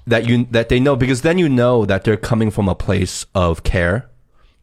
that 0.08 0.28
you 0.28 0.48
that 0.52 0.70
they 0.70 0.80
know 0.80 0.96
because 0.96 1.22
then 1.22 1.38
you 1.38 1.48
know 1.48 1.86
that 1.86 2.04
they're 2.04 2.18
coming 2.18 2.52
from 2.52 2.68
a 2.68 2.76
place 2.76 3.26
of 3.36 3.64
care, 3.64 4.10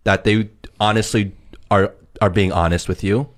that 0.04 0.24
they 0.24 0.48
honestly 0.80 1.32
are 1.70 1.94
are 2.20 2.30
being 2.30 2.52
honest 2.52 2.88
with 2.88 3.04
you 3.04 3.28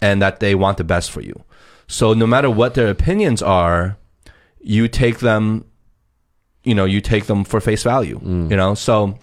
and 0.00 0.22
that 0.22 0.40
they 0.40 0.54
want 0.54 0.76
the 0.76 0.84
best 0.84 1.10
for 1.10 1.20
you. 1.20 1.44
So 1.86 2.12
no 2.12 2.26
matter 2.26 2.50
what 2.50 2.74
their 2.74 2.88
opinions 2.88 3.42
are, 3.42 3.96
you 4.60 4.88
take 4.88 5.18
them 5.18 5.64
you 6.64 6.74
know, 6.74 6.84
you 6.84 7.00
take 7.00 7.26
them 7.26 7.44
for 7.44 7.60
face 7.60 7.82
value, 7.82 8.20
mm. 8.20 8.50
you 8.50 8.56
know? 8.56 8.74
So 8.74 9.18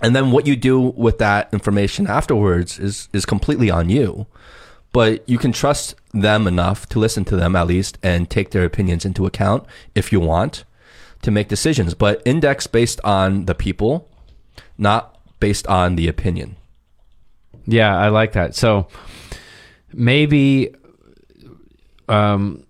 and 0.00 0.14
then 0.14 0.30
what 0.30 0.46
you 0.46 0.54
do 0.54 0.80
with 0.80 1.18
that 1.18 1.52
information 1.52 2.06
afterwards 2.06 2.78
is 2.78 3.08
is 3.12 3.26
completely 3.26 3.70
on 3.70 3.88
you 3.90 4.26
but 4.92 5.28
you 5.28 5.38
can 5.38 5.52
trust 5.52 5.94
them 6.12 6.46
enough 6.46 6.88
to 6.88 6.98
listen 6.98 7.24
to 7.24 7.36
them 7.36 7.54
at 7.54 7.66
least 7.66 7.98
and 8.02 8.30
take 8.30 8.50
their 8.50 8.64
opinions 8.64 9.04
into 9.04 9.26
account 9.26 9.64
if 9.94 10.12
you 10.12 10.20
want 10.20 10.64
to 11.22 11.30
make 11.30 11.48
decisions 11.48 11.94
but 11.94 12.22
index 12.24 12.66
based 12.66 13.00
on 13.04 13.44
the 13.46 13.54
people 13.54 14.08
not 14.76 15.18
based 15.40 15.66
on 15.66 15.96
the 15.96 16.08
opinion 16.08 16.56
Yeah, 17.68 17.94
I 17.94 18.08
like 18.08 18.32
that. 18.32 18.54
So 18.54 18.88
maybe 19.92 20.74
um 22.08 22.64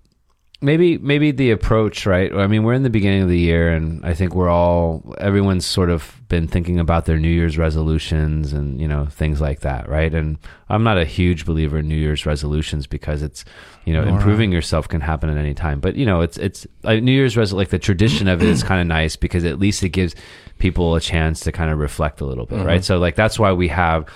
maybe 0.60 0.98
maybe 0.98 1.30
the 1.30 1.50
approach, 1.50 2.04
right? 2.06 2.32
I 2.34 2.46
mean, 2.46 2.64
we're 2.64 2.72
in 2.74 2.82
the 2.82 2.90
beginning 2.90 3.22
of 3.22 3.28
the 3.28 3.38
year 3.38 3.70
and 3.72 4.04
I 4.04 4.14
think 4.14 4.34
we're 4.34 4.48
all 4.48 5.14
everyone's 5.18 5.64
sort 5.66 5.88
of 5.90 6.14
been 6.28 6.48
thinking 6.48 6.78
about 6.80 7.04
their 7.06 7.18
New 7.18 7.28
Year's 7.30 7.56
resolutions 7.56 8.52
and, 8.52 8.80
you 8.80 8.88
know, 8.88 9.06
things 9.06 9.40
like 9.40 9.60
that, 9.60 9.88
right? 9.88 10.12
And 10.12 10.36
I'm 10.68 10.82
not 10.82 10.98
a 10.98 11.04
huge 11.04 11.46
believer 11.46 11.78
in 11.78 11.88
New 11.88 11.96
Year's 11.96 12.26
resolutions 12.26 12.86
because 12.86 13.22
it's, 13.22 13.44
you 13.84 13.92
know, 13.94 14.02
improving 14.02 14.52
yourself 14.52 14.88
can 14.88 15.00
happen 15.00 15.30
at 15.30 15.38
any 15.38 15.54
time. 15.54 15.80
But, 15.80 15.94
you 15.96 16.04
know, 16.04 16.20
it's 16.20 16.36
it's 16.38 16.66
like 16.82 17.02
New 17.02 17.12
Year's 17.12 17.36
resolution 17.36 17.58
like 17.58 17.70
the 17.70 17.78
tradition 17.78 18.28
of 18.28 18.42
it 18.42 18.48
is 18.48 18.62
kind 18.62 18.80
of 18.80 18.86
nice 18.86 19.16
because 19.16 19.44
at 19.44 19.58
least 19.58 19.82
it 19.84 19.90
gives 19.90 20.14
people 20.58 20.94
a 20.96 21.00
chance 21.00 21.40
to 21.40 21.52
kind 21.52 21.70
of 21.70 21.78
reflect 21.78 22.20
a 22.20 22.24
little 22.26 22.46
bit, 22.46 22.58
right? 22.66 22.84
So 22.84 22.98
like 22.98 23.14
that's 23.14 23.38
why 23.38 23.52
we 23.52 23.68
have 23.68 24.06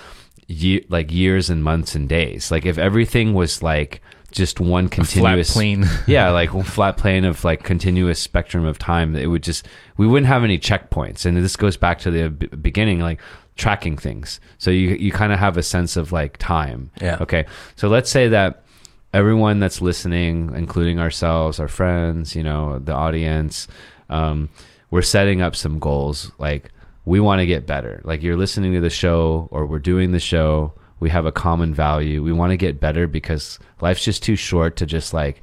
ye- 0.49 0.85
like 0.89 1.13
years 1.13 1.49
and 1.51 1.63
months 1.63 1.95
and 1.95 2.09
days. 2.09 2.51
Like 2.51 2.67
if 2.67 2.79
everything 2.79 3.33
was 3.33 3.63
like 3.63 4.03
just 4.33 4.61
one 4.61 4.89
continuous 4.89 5.53
plane. 5.53 5.87
yeah, 6.07 6.31
like 6.31 6.53
one 6.53 6.65
flat 6.65 6.97
plane 6.97 7.25
of 7.25 7.45
like 7.45 7.63
continuous 7.63 8.19
spectrum 8.19 8.65
of 8.65 8.79
time, 8.79 9.15
it 9.15 9.27
would 9.27 9.43
just 9.43 9.67
we 9.97 10.07
wouldn't 10.07 10.27
have 10.27 10.45
any 10.45 10.59
checkpoints. 10.59 11.25
And 11.25 11.37
this 11.37 11.57
goes 11.57 11.77
back 11.77 11.99
to 12.01 12.11
the 12.11 12.29
beginning, 12.29 13.01
like 13.01 13.21
tracking 13.57 13.97
things. 13.97 14.41
So 14.59 14.71
you 14.71 14.91
you 14.97 15.13
kind 15.13 15.33
of 15.33 15.39
have 15.39 15.57
a 15.57 15.63
sense 15.63 15.97
of 15.97 16.13
like 16.13 16.39
time. 16.39 16.91
Yeah. 17.01 17.19
Okay. 17.21 17.47
So 17.77 17.89
let's 17.89 18.11
say 18.11 18.29
that 18.29 18.65
everyone 19.13 19.61
that's 19.61 19.81
listening, 19.81 20.53
including 20.55 20.99
ourselves, 20.99 21.61
our 21.61 21.69
friends, 21.69 22.35
you 22.35 22.43
know, 22.43 22.79
the 22.79 22.93
audience, 22.93 23.69
um, 24.09 24.49
we're 24.91 25.03
setting 25.03 25.43
up 25.43 25.55
some 25.55 25.79
goals. 25.79 26.33
Like 26.39 26.71
we 27.05 27.21
want 27.21 27.41
to 27.41 27.47
get 27.47 27.67
better. 27.67 28.01
Like 28.05 28.23
you're 28.23 28.37
listening 28.37 28.73
to 28.75 28.81
the 28.81 28.91
show 28.91 29.49
or 29.51 29.67
we're 29.67 29.79
doing 29.79 30.13
the 30.13 30.21
show. 30.21 30.75
We 31.03 31.11
have 31.11 31.27
a 31.27 31.33
common 31.33 31.75
value. 31.75 32.23
We 32.23 32.33
want 32.33 32.51
to 32.51 32.57
get 32.57 32.79
better 32.79 33.09
because 33.09 33.59
life's 33.81 34.05
just 34.05 34.23
too 34.23 34.37
short 34.37 34.77
to 34.77 34.87
just 34.87 35.13
like, 35.13 35.43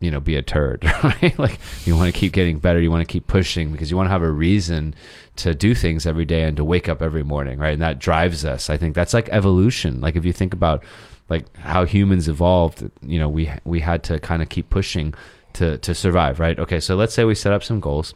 you 0.00 0.10
know, 0.10 0.18
be 0.18 0.34
a 0.34 0.42
turd, 0.42 0.84
right? 1.04 1.38
like 1.38 1.60
you 1.84 1.96
want 1.96 2.12
to 2.12 2.18
keep 2.18 2.32
getting 2.32 2.58
better. 2.58 2.80
You 2.80 2.90
want 2.90 3.06
to 3.06 3.12
keep 3.12 3.28
pushing 3.28 3.70
because 3.70 3.92
you 3.92 3.96
want 3.96 4.08
to 4.08 4.10
have 4.10 4.22
a 4.22 4.30
reason 4.30 4.94
to 5.36 5.54
do 5.54 5.74
things 5.74 6.04
every 6.04 6.24
day 6.24 6.42
and 6.42 6.56
to 6.56 6.64
wake 6.64 6.88
up 6.88 7.00
every 7.00 7.22
morning, 7.22 7.60
right? 7.60 7.72
And 7.72 7.80
that 7.82 8.00
drives 8.00 8.44
us. 8.44 8.68
I 8.68 8.76
think 8.76 8.96
that's 8.96 9.14
like 9.14 9.28
evolution. 9.28 10.00
Like 10.00 10.16
if 10.16 10.24
you 10.24 10.32
think 10.32 10.52
about 10.52 10.82
like 11.28 11.56
how 11.56 11.84
humans 11.84 12.28
evolved, 12.28 12.90
you 13.02 13.20
know, 13.20 13.28
we 13.28 13.50
we 13.64 13.78
had 13.78 14.02
to 14.04 14.18
kind 14.18 14.42
of 14.42 14.48
keep 14.48 14.68
pushing 14.68 15.14
to 15.52 15.78
to 15.78 15.94
survive, 15.94 16.40
right? 16.40 16.58
Okay, 16.58 16.80
so 16.80 16.96
let's 16.96 17.14
say 17.14 17.24
we 17.24 17.36
set 17.36 17.52
up 17.52 17.62
some 17.62 17.78
goals. 17.78 18.14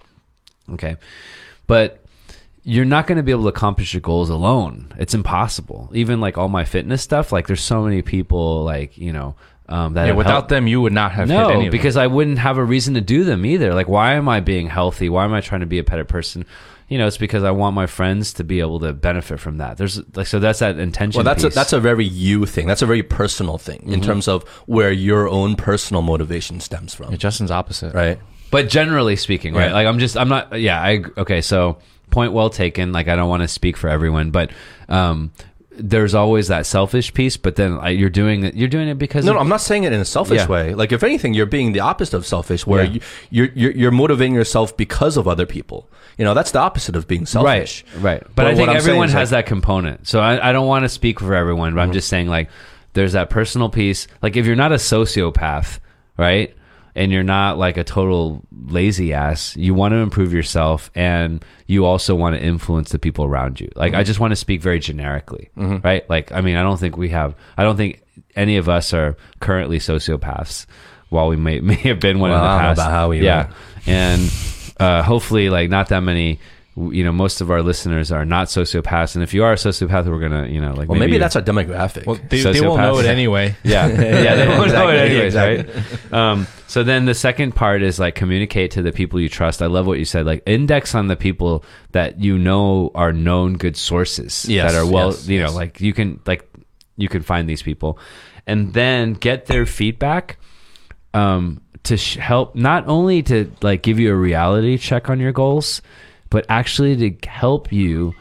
Okay. 0.73 0.97
But 1.69 2.05
you're 2.69 2.85
not 2.85 3.07
going 3.07 3.17
to 3.17 3.23
be 3.23 3.31
able 3.31 3.45
to 3.45 3.49
accomplish 3.49 3.95
your 3.95 4.01
goals 4.01 4.29
alone. 4.29 4.93
It's 4.99 5.15
impossible. 5.15 5.89
Even 5.95 6.21
like 6.21 6.37
all 6.37 6.49
my 6.49 6.65
fitness 6.65 7.01
stuff, 7.01 7.31
like 7.31 7.47
there's 7.47 7.61
so 7.61 7.85
many 7.85 8.03
people 8.03 8.65
like, 8.65 8.99
you 8.99 9.13
know, 9.13 9.37
um, 9.69 9.95
that 9.95 10.07
Yeah, 10.07 10.13
without 10.15 10.33
helped- 10.33 10.49
them, 10.49 10.67
you 10.67 10.81
would 10.81 10.93
not 10.93 11.13
have 11.13 11.29
hit 11.29 11.35
no, 11.37 11.49
any 11.51 11.67
of 11.69 11.71
because 11.71 11.97
I 11.97 12.09
wouldn't 12.09 12.39
have 12.39 12.59
a 12.59 12.65
reason 12.65 12.95
to 12.95 13.01
do 13.01 13.23
them 13.23 13.47
either. 13.47 13.73
Like, 13.73 13.89
why 13.89 14.15
am 14.15 14.29
I 14.29 14.41
being 14.41 14.69
healthy? 14.69 15.09
Why 15.09 15.25
am 15.25 15.33
I 15.33 15.41
trying 15.41 15.61
to 15.61 15.67
be 15.67 15.79
a 15.79 15.85
better 15.85 16.05
person? 16.05 16.45
You 16.89 16.99
know, 16.99 17.07
it's 17.07 17.19
because 17.19 17.45
I 17.45 17.53
want 17.53 17.77
my 17.77 17.87
friends 17.87 18.33
to 18.35 18.43
be 18.45 18.59
able 18.59 18.81
to 18.81 18.93
benefit 18.93 19.39
from 19.39 19.59
that. 19.59 19.77
There's 19.77 20.01
like, 20.17 20.27
so 20.27 20.41
that's 20.41 20.59
that 20.59 20.77
intention. 20.79 21.19
well 21.19 21.25
that's 21.25 21.45
a, 21.45 21.49
that's 21.51 21.73
a 21.73 21.79
very 21.81 22.05
you 22.05 22.47
thing 22.47 22.67
that's 22.67 22.83
a 22.83 22.87
very 22.87 23.03
personal 23.05 23.59
thing 23.59 23.93
in 23.93 24.01
terms 24.01 24.27
of 24.29 24.43
where 24.67 24.91
your 24.91 25.29
own 25.29 25.55
personal 25.55 26.03
motivation 26.03 26.59
stems 26.61 26.95
from 26.95 27.11
them. 27.11 27.19
Justin's 27.19 27.51
opposite. 27.53 27.95
right 27.95 28.19
But 28.53 28.69
generally 28.69 29.17
speaking, 29.17 29.55
right? 29.55 29.69
Yeah. 29.69 29.73
Like 29.75 29.87
I'm 29.89 29.99
just 30.01 30.17
I'm 30.17 30.29
not 30.29 30.61
yeah, 30.61 30.81
I 30.81 31.03
okay, 31.19 31.41
so 31.41 31.79
point 32.11 32.33
well 32.33 32.51
taken. 32.51 32.93
Like 32.93 33.09
I 33.09 33.17
don't 33.17 33.29
want 33.29 33.43
to 33.43 33.49
speak 33.49 33.77
for 33.77 33.89
everyone, 33.89 34.31
but 34.31 34.51
um 34.89 35.33
there's 35.79 36.15
always 36.15 36.49
that 36.49 36.65
selfish 36.65 37.13
piece, 37.13 37.37
but 37.37 37.57
then 37.57 37.77
like, 37.77 37.99
you're 37.99 38.09
doing 38.09 38.45
it 38.45 38.55
you're 38.55 38.67
doing 38.69 38.89
it 38.89 38.97
because 38.97 39.27
No, 39.27 39.33
of- 39.33 39.37
no, 39.37 39.41
I'm 39.41 39.49
not 39.51 39.61
saying 39.61 39.85
it 39.85 39.93
in 39.93 40.01
a 40.01 40.07
selfish 40.07 40.39
Yeah. 40.39 40.47
way. 40.47 40.75
Like, 40.75 40.91
if 40.91 41.03
anything, 41.03 41.35
you're 41.35 41.45
being 41.45 41.73
the 41.73 41.81
opposite 41.81 42.17
of 42.17 42.25
selfish, 42.27 42.67
where 42.67 42.85
Yeah. 42.85 42.91
you, 42.93 43.01
you're, 43.31 43.49
you're 43.55 43.73
you're 43.73 43.91
motivating 43.91 44.33
yourself 44.35 44.75
because 44.75 45.19
of 45.19 45.29
other 45.29 45.45
people. 45.45 45.91
You 46.17 46.25
know, 46.25 46.33
that's 46.33 46.51
the 46.53 46.61
opposite 46.61 46.97
of 46.97 47.07
being 47.07 47.27
selfish. 47.27 47.85
Right, 47.97 48.03
right. 48.03 48.23
But, 48.23 48.35
But 48.37 48.47
I 48.47 48.55
think 48.55 48.71
everyone 48.71 49.11
has 49.11 49.31
like- 49.33 49.45
that 49.45 49.49
component. 49.49 50.09
So 50.09 50.21
I, 50.21 50.49
I 50.49 50.53
don't 50.53 50.67
want 50.67 50.85
to 50.85 50.89
speak 50.89 51.21
for 51.21 51.35
everyone, 51.35 51.75
but 51.75 51.83
I'm 51.83 51.93
just 51.93 52.09
saying 52.09 52.29
like 52.29 52.49
there's 52.95 53.13
that 53.13 53.29
personal 53.29 53.69
piece. 53.69 54.09
Like 54.23 54.37
if 54.37 54.47
you're 54.47 54.57
not 54.57 54.73
a 54.73 54.77
sociopath, 54.77 55.79
right? 56.17 56.55
And 56.97 57.13
you're 57.13 57.23
not 57.23 57.59
like 57.59 57.77
a 57.77 57.85
total 57.85 58.43
lazy 58.67 59.13
ass, 59.13 59.55
you 59.57 59.75
want 59.75 59.93
to 59.93 59.99
improve 59.99 60.33
yourself 60.33 60.91
and 60.95 61.45
you 61.67 61.85
also 61.85 62.15
want 62.15 62.35
to 62.37 62.43
influence 62.43 62.91
the 62.91 62.99
people 62.99 63.25
around 63.27 63.61
you. 63.61 63.71
Like 63.77 63.93
I 63.95 64.03
just 64.03 64.19
want 64.19 64.33
to 64.33 64.37
speak 64.37 64.63
very 64.63 64.79
generically, 64.81 65.51
right? 65.57 66.09
Like 66.11 66.33
I 66.33 66.41
mean, 66.41 66.57
I 66.57 66.63
don't 66.63 66.81
think 66.81 66.97
we 66.97 67.11
have 67.11 67.35
I 67.59 67.63
don't 67.65 67.77
think 67.77 68.03
any 68.35 68.57
of 68.57 68.69
us 68.69 68.95
are 68.95 69.15
currently 69.41 69.79
sociopaths 69.79 70.65
while 71.11 71.29
we 71.29 71.37
may 71.37 71.61
may 71.71 71.75
have 71.75 72.01
been 72.01 72.19
one 72.19 72.31
Well, 72.31 72.43
in 72.43 72.51
the 72.51 72.59
past. 72.61 72.79
about 72.81 72.91
how 72.91 73.11
we 73.11 73.21
yeah. 73.21 73.49
were. 73.49 73.53
And 73.87 74.33
uh, 74.81 75.03
hopefully 75.03 75.51
like 75.51 75.69
not 75.69 75.91
that 75.91 76.01
many 76.01 76.41
you 76.77 77.03
know 77.03 77.11
most 77.13 77.41
of 77.41 77.51
our 77.51 77.63
listeners 77.63 78.13
are 78.13 78.27
not 78.27 78.49
sociopaths 78.49 79.15
and 79.15 79.23
if 79.25 79.33
you 79.33 79.43
are 79.43 79.53
a 79.53 79.57
sociopath 79.57 80.05
we're 80.07 80.21
gonna 80.21 80.47
you 80.47 80.61
know 80.61 80.75
like 80.75 80.89
Well, 80.91 80.99
maybe, 81.01 81.13
you're- 81.13 81.21
that's 81.21 81.35
our 81.35 81.41
demographic. 81.41 82.05
Well, 82.05 82.19
they, 82.29 82.43
they 82.43 82.61
won't 82.61 82.83
know 82.83 82.99
it 82.99 83.07
anyway. 83.07 83.57
yeah 83.65 83.87
yeah 83.89 84.35
they 84.35 84.47
won't 84.47 84.71
know 84.73 84.89
it 84.91 84.95
Exactly, 84.95 84.99
anyways 85.01 85.35
exactly. 85.35 85.83
right 86.13 86.13
um, 86.13 86.47
so 86.67 86.83
then 86.83 87.07
the 87.07 87.15
second 87.15 87.55
part 87.55 87.81
is 87.83 87.99
like 87.99 88.15
communicate 88.15 88.73
to 88.73 88.83
the 88.83 88.93
people 88.93 89.19
you 89.19 89.31
trust 89.31 89.63
i 89.63 89.67
love 89.67 89.87
what 89.87 89.99
you 89.99 90.05
said 90.05 90.27
like 90.27 90.43
index 90.45 90.95
on 90.95 91.07
the 91.07 91.17
people 91.17 91.65
that 91.93 92.21
you 92.21 92.37
know 92.37 92.91
are 92.95 93.13
known 93.13 93.55
good 93.55 93.77
sources 93.77 94.45
Yes, 94.47 94.71
that 94.73 94.79
are 94.79 94.85
well 94.87 95.13
yes, 95.13 95.27
you 95.29 95.39
know 95.39 95.47
yes. 95.47 95.55
like 95.55 95.81
you 95.81 95.95
can 95.95 96.21
like 96.27 96.47
you 96.99 97.09
can 97.09 97.23
find 97.23 97.49
these 97.49 97.63
people 97.63 97.99
and 98.47 98.75
then 98.75 99.15
get 99.15 99.47
their 99.47 99.65
feedback 99.65 100.37
um, 101.15 101.63
to 101.85 101.97
sh- 101.97 102.17
help 102.17 102.55
not 102.55 102.87
only 102.89 103.23
to 103.23 103.51
like 103.63 103.83
give 103.83 103.99
you 103.99 104.13
a 104.13 104.15
reality 104.15 104.77
check 104.77 105.09
on 105.09 105.19
your 105.21 105.33
goals, 105.33 105.81
but 106.31 106.47
actually 106.49 106.97
to 107.11 107.29
help 107.29 107.73
you 107.73 108.15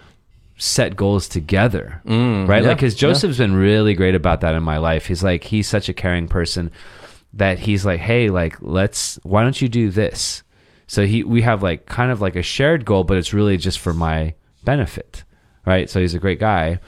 set 0.57 0.95
goals 0.95 1.27
together, 1.27 2.01
mm, 2.05 2.47
right? 2.47 2.63
yeah, 2.63 2.69
like, 2.69 2.77
because 2.77 2.95
Joseph's 2.95 3.37
been 3.37 3.55
really 3.55 3.93
great 3.93 4.15
about 4.15 4.41
that 4.41 4.55
in 4.55 4.63
my 4.63 4.77
life. 4.77 5.05
He's 5.07 5.23
like 5.23 5.43
he's 5.43 5.67
such 5.67 5.89
a 5.89 5.93
caring 5.93 6.27
person 6.27 6.71
that 7.33 7.59
he's 7.59 7.85
like, 7.85 7.99
hey, 7.99 8.29
like 8.29 8.57
let's 8.61 9.19
why 9.23 9.43
don't 9.43 9.61
you 9.61 9.69
do 9.69 9.89
this? 9.89 10.43
So 10.87 11.05
he 11.05 11.23
we 11.23 11.41
have 11.41 11.63
like 11.63 11.85
kind 11.85 12.11
of 12.11 12.21
like 12.21 12.35
a 12.35 12.41
shared 12.41 12.85
goal, 12.85 13.03
but 13.03 13.17
it's 13.17 13.33
really 13.33 13.57
just 13.57 13.79
for 13.79 13.93
my 13.93 14.33
benefit, 14.63 15.23
right? 15.65 15.89
So 15.89 15.99
he's 15.99 16.13
a 16.13 16.19
great 16.19 16.39
guy, 16.39 16.79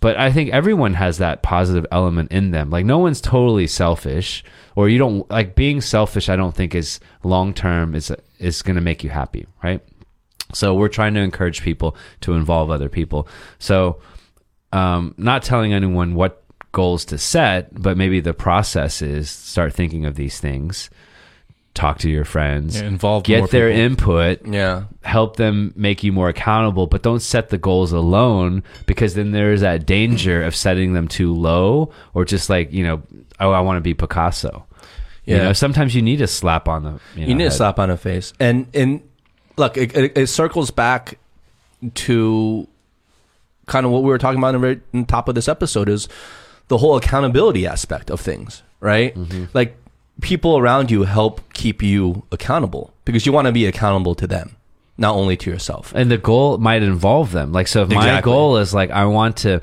but 0.00 0.16
I 0.18 0.32
think 0.32 0.50
everyone 0.50 0.94
has 0.94 1.18
that 1.18 1.42
positive 1.42 1.86
element 1.92 2.32
in 2.32 2.50
them. 2.50 2.70
Like 2.70 2.84
no 2.84 2.98
one's 2.98 3.20
totally 3.20 3.66
selfish, 3.68 4.42
or 4.74 4.88
you 4.88 4.98
don't 4.98 5.30
like 5.30 5.54
being 5.54 5.80
selfish. 5.80 6.28
I 6.28 6.36
don't 6.36 6.54
think 6.54 6.74
is 6.74 6.98
long 7.22 7.54
term 7.54 7.94
is 7.94 8.12
is 8.38 8.62
going 8.62 8.76
to 8.76 8.82
make 8.82 9.04
you 9.04 9.10
happy, 9.10 9.46
right? 9.62 9.80
So 10.52 10.74
we're 10.74 10.88
trying 10.88 11.14
to 11.14 11.20
encourage 11.20 11.62
people 11.62 11.96
to 12.22 12.34
involve 12.34 12.70
other 12.70 12.88
people. 12.88 13.28
So 13.58 14.00
um, 14.72 15.14
not 15.18 15.42
telling 15.42 15.72
anyone 15.72 16.14
what 16.14 16.42
goals 16.72 17.04
to 17.06 17.18
set, 17.18 17.68
but 17.80 17.96
maybe 17.96 18.20
the 18.20 18.32
process 18.34 19.02
is 19.02 19.28
start 19.30 19.74
thinking 19.74 20.06
of 20.06 20.14
these 20.14 20.40
things, 20.40 20.88
talk 21.74 21.98
to 21.98 22.08
your 22.10 22.24
friends, 22.24 22.80
Yeah, 22.80 22.86
involve 22.88 23.28
more 23.28 23.40
get 23.40 23.50
their 23.50 23.68
people. 23.68 23.82
input, 23.82 24.46
Yeah. 24.46 24.84
help 25.02 25.36
them 25.36 25.72
make 25.76 26.02
you 26.02 26.12
more 26.12 26.28
accountable, 26.30 26.86
but 26.86 27.02
don't 27.02 27.20
set 27.20 27.50
the 27.50 27.58
goals 27.58 27.92
alone 27.92 28.62
because 28.86 29.14
then 29.14 29.32
there's 29.32 29.60
that 29.60 29.84
danger 29.86 30.42
of 30.42 30.56
setting 30.56 30.94
them 30.94 31.08
too 31.08 31.34
low 31.34 31.90
or 32.14 32.24
just 32.24 32.48
like, 32.48 32.72
you 32.72 32.84
know, 32.84 33.02
oh, 33.40 33.50
I 33.52 33.60
want 33.60 33.76
to 33.76 33.80
be 33.82 33.94
Picasso. 33.94 34.64
You 35.24 35.36
know, 35.36 35.52
sometimes 35.52 35.94
you 35.94 36.02
need 36.02 36.20
a 36.20 36.26
slap 36.26 36.68
on 36.68 36.82
the 36.82 36.90
you, 37.14 37.20
know, 37.22 37.26
You 37.28 37.34
need 37.36 37.44
a 37.44 37.50
slap 37.52 37.78
on 37.78 37.90
the 37.90 37.96
face, 37.96 38.32
and 38.40 38.66
and 38.74 39.02
look, 39.56 39.76
it, 39.76 39.94
it, 39.96 40.18
it 40.18 40.26
circles 40.28 40.70
back 40.70 41.18
to 41.94 42.66
kind 43.66 43.86
of 43.86 43.92
what 43.92 44.02
we 44.02 44.08
were 44.08 44.18
talking 44.18 44.38
about 44.38 44.54
in 44.54 44.60
the 44.60 44.66
very 44.66 44.80
in 44.92 45.00
the 45.00 45.06
top 45.06 45.28
of 45.28 45.34
this 45.34 45.48
episode 45.48 45.88
is 45.88 46.08
the 46.68 46.78
whole 46.78 46.96
accountability 46.96 47.66
aspect 47.66 48.10
of 48.10 48.20
things, 48.20 48.62
right? 48.80 49.16
Like 49.54 49.76
people 50.20 50.58
around 50.58 50.90
you 50.90 51.02
help 51.04 51.40
keep 51.52 51.82
you 51.82 52.22
accountable 52.32 52.92
because 53.04 53.26
you 53.26 53.32
want 53.32 53.46
to 53.46 53.52
be 53.52 53.66
accountable 53.66 54.14
to 54.16 54.26
them, 54.26 54.56
not 54.98 55.14
only 55.16 55.36
to 55.38 55.50
yourself. 55.50 55.92
and 55.94 56.10
the 56.10 56.18
goal 56.18 56.58
might 56.58 56.82
involve 56.82 57.32
them. 57.32 57.52
Like, 57.52 57.66
so 57.68 57.82
if 57.82 57.88
my 57.88 58.06
goal 58.24 58.56
is 58.58 58.72
like 58.72 58.90
I 58.90 59.04
want 59.06 59.38
to 59.38 59.60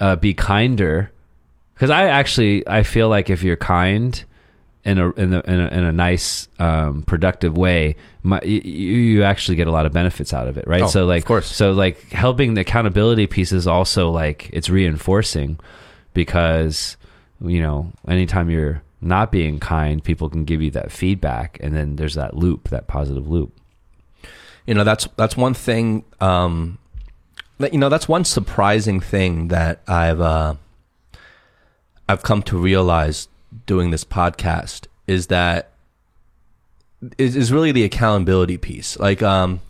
uh, 0.00 0.16
be 0.16 0.34
kinder, 0.34 1.10
because 1.74 1.90
I 1.90 2.04
actually 2.04 2.66
I 2.68 2.82
feel 2.84 3.08
like 3.08 3.28
if 3.30 3.42
you're 3.42 3.56
kind 3.56 4.22
in 4.86 4.98
a 4.98 5.10
in 5.10 5.34
a 5.34 5.40
in 5.40 5.60
a, 5.60 5.66
in 5.68 5.84
a 5.84 5.92
nice 5.92 6.48
um, 6.58 7.02
productive 7.02 7.56
way, 7.56 7.96
my, 8.22 8.40
you, 8.42 8.60
you 8.60 9.22
actually 9.24 9.56
get 9.56 9.66
a 9.66 9.72
lot 9.72 9.84
of 9.84 9.92
benefits 9.92 10.32
out 10.32 10.46
of 10.46 10.56
it, 10.56 10.66
right? 10.66 10.82
Oh, 10.82 10.86
so 10.86 11.04
like, 11.04 11.22
of 11.22 11.26
course. 11.26 11.46
so 11.46 11.72
like 11.72 12.10
helping 12.10 12.54
the 12.54 12.60
accountability 12.60 13.26
piece 13.26 13.52
is 13.52 13.66
also 13.66 14.10
like 14.10 14.48
it's 14.52 14.70
reinforcing 14.70 15.58
because 16.14 16.96
you 17.40 17.60
know 17.60 17.90
anytime 18.06 18.48
you're 18.48 18.82
not 19.00 19.30
being 19.32 19.58
kind, 19.58 20.02
people 20.02 20.30
can 20.30 20.44
give 20.44 20.62
you 20.62 20.70
that 20.70 20.92
feedback, 20.92 21.58
and 21.60 21.74
then 21.74 21.96
there's 21.96 22.14
that 22.14 22.36
loop, 22.36 22.68
that 22.68 22.86
positive 22.86 23.28
loop. 23.28 23.52
you 24.66 24.74
know 24.74 24.84
that's 24.84 25.08
that's 25.16 25.36
one 25.36 25.54
thing 25.54 26.04
um 26.20 26.78
that 27.58 27.72
you 27.72 27.78
know 27.78 27.88
that's 27.88 28.08
one 28.08 28.24
surprising 28.24 29.00
thing 29.00 29.48
that 29.48 29.80
i've 29.88 30.20
uh 30.20 30.54
i've 32.08 32.22
come 32.22 32.42
to 32.42 32.58
realize 32.58 33.28
doing 33.64 33.90
this 33.90 34.04
podcast 34.04 34.86
is 35.06 35.28
that 35.28 35.72
is, 37.18 37.36
is 37.36 37.52
really 37.52 37.72
the 37.72 37.84
accountability 37.84 38.56
piece 38.56 38.98
like 38.98 39.22
um 39.22 39.60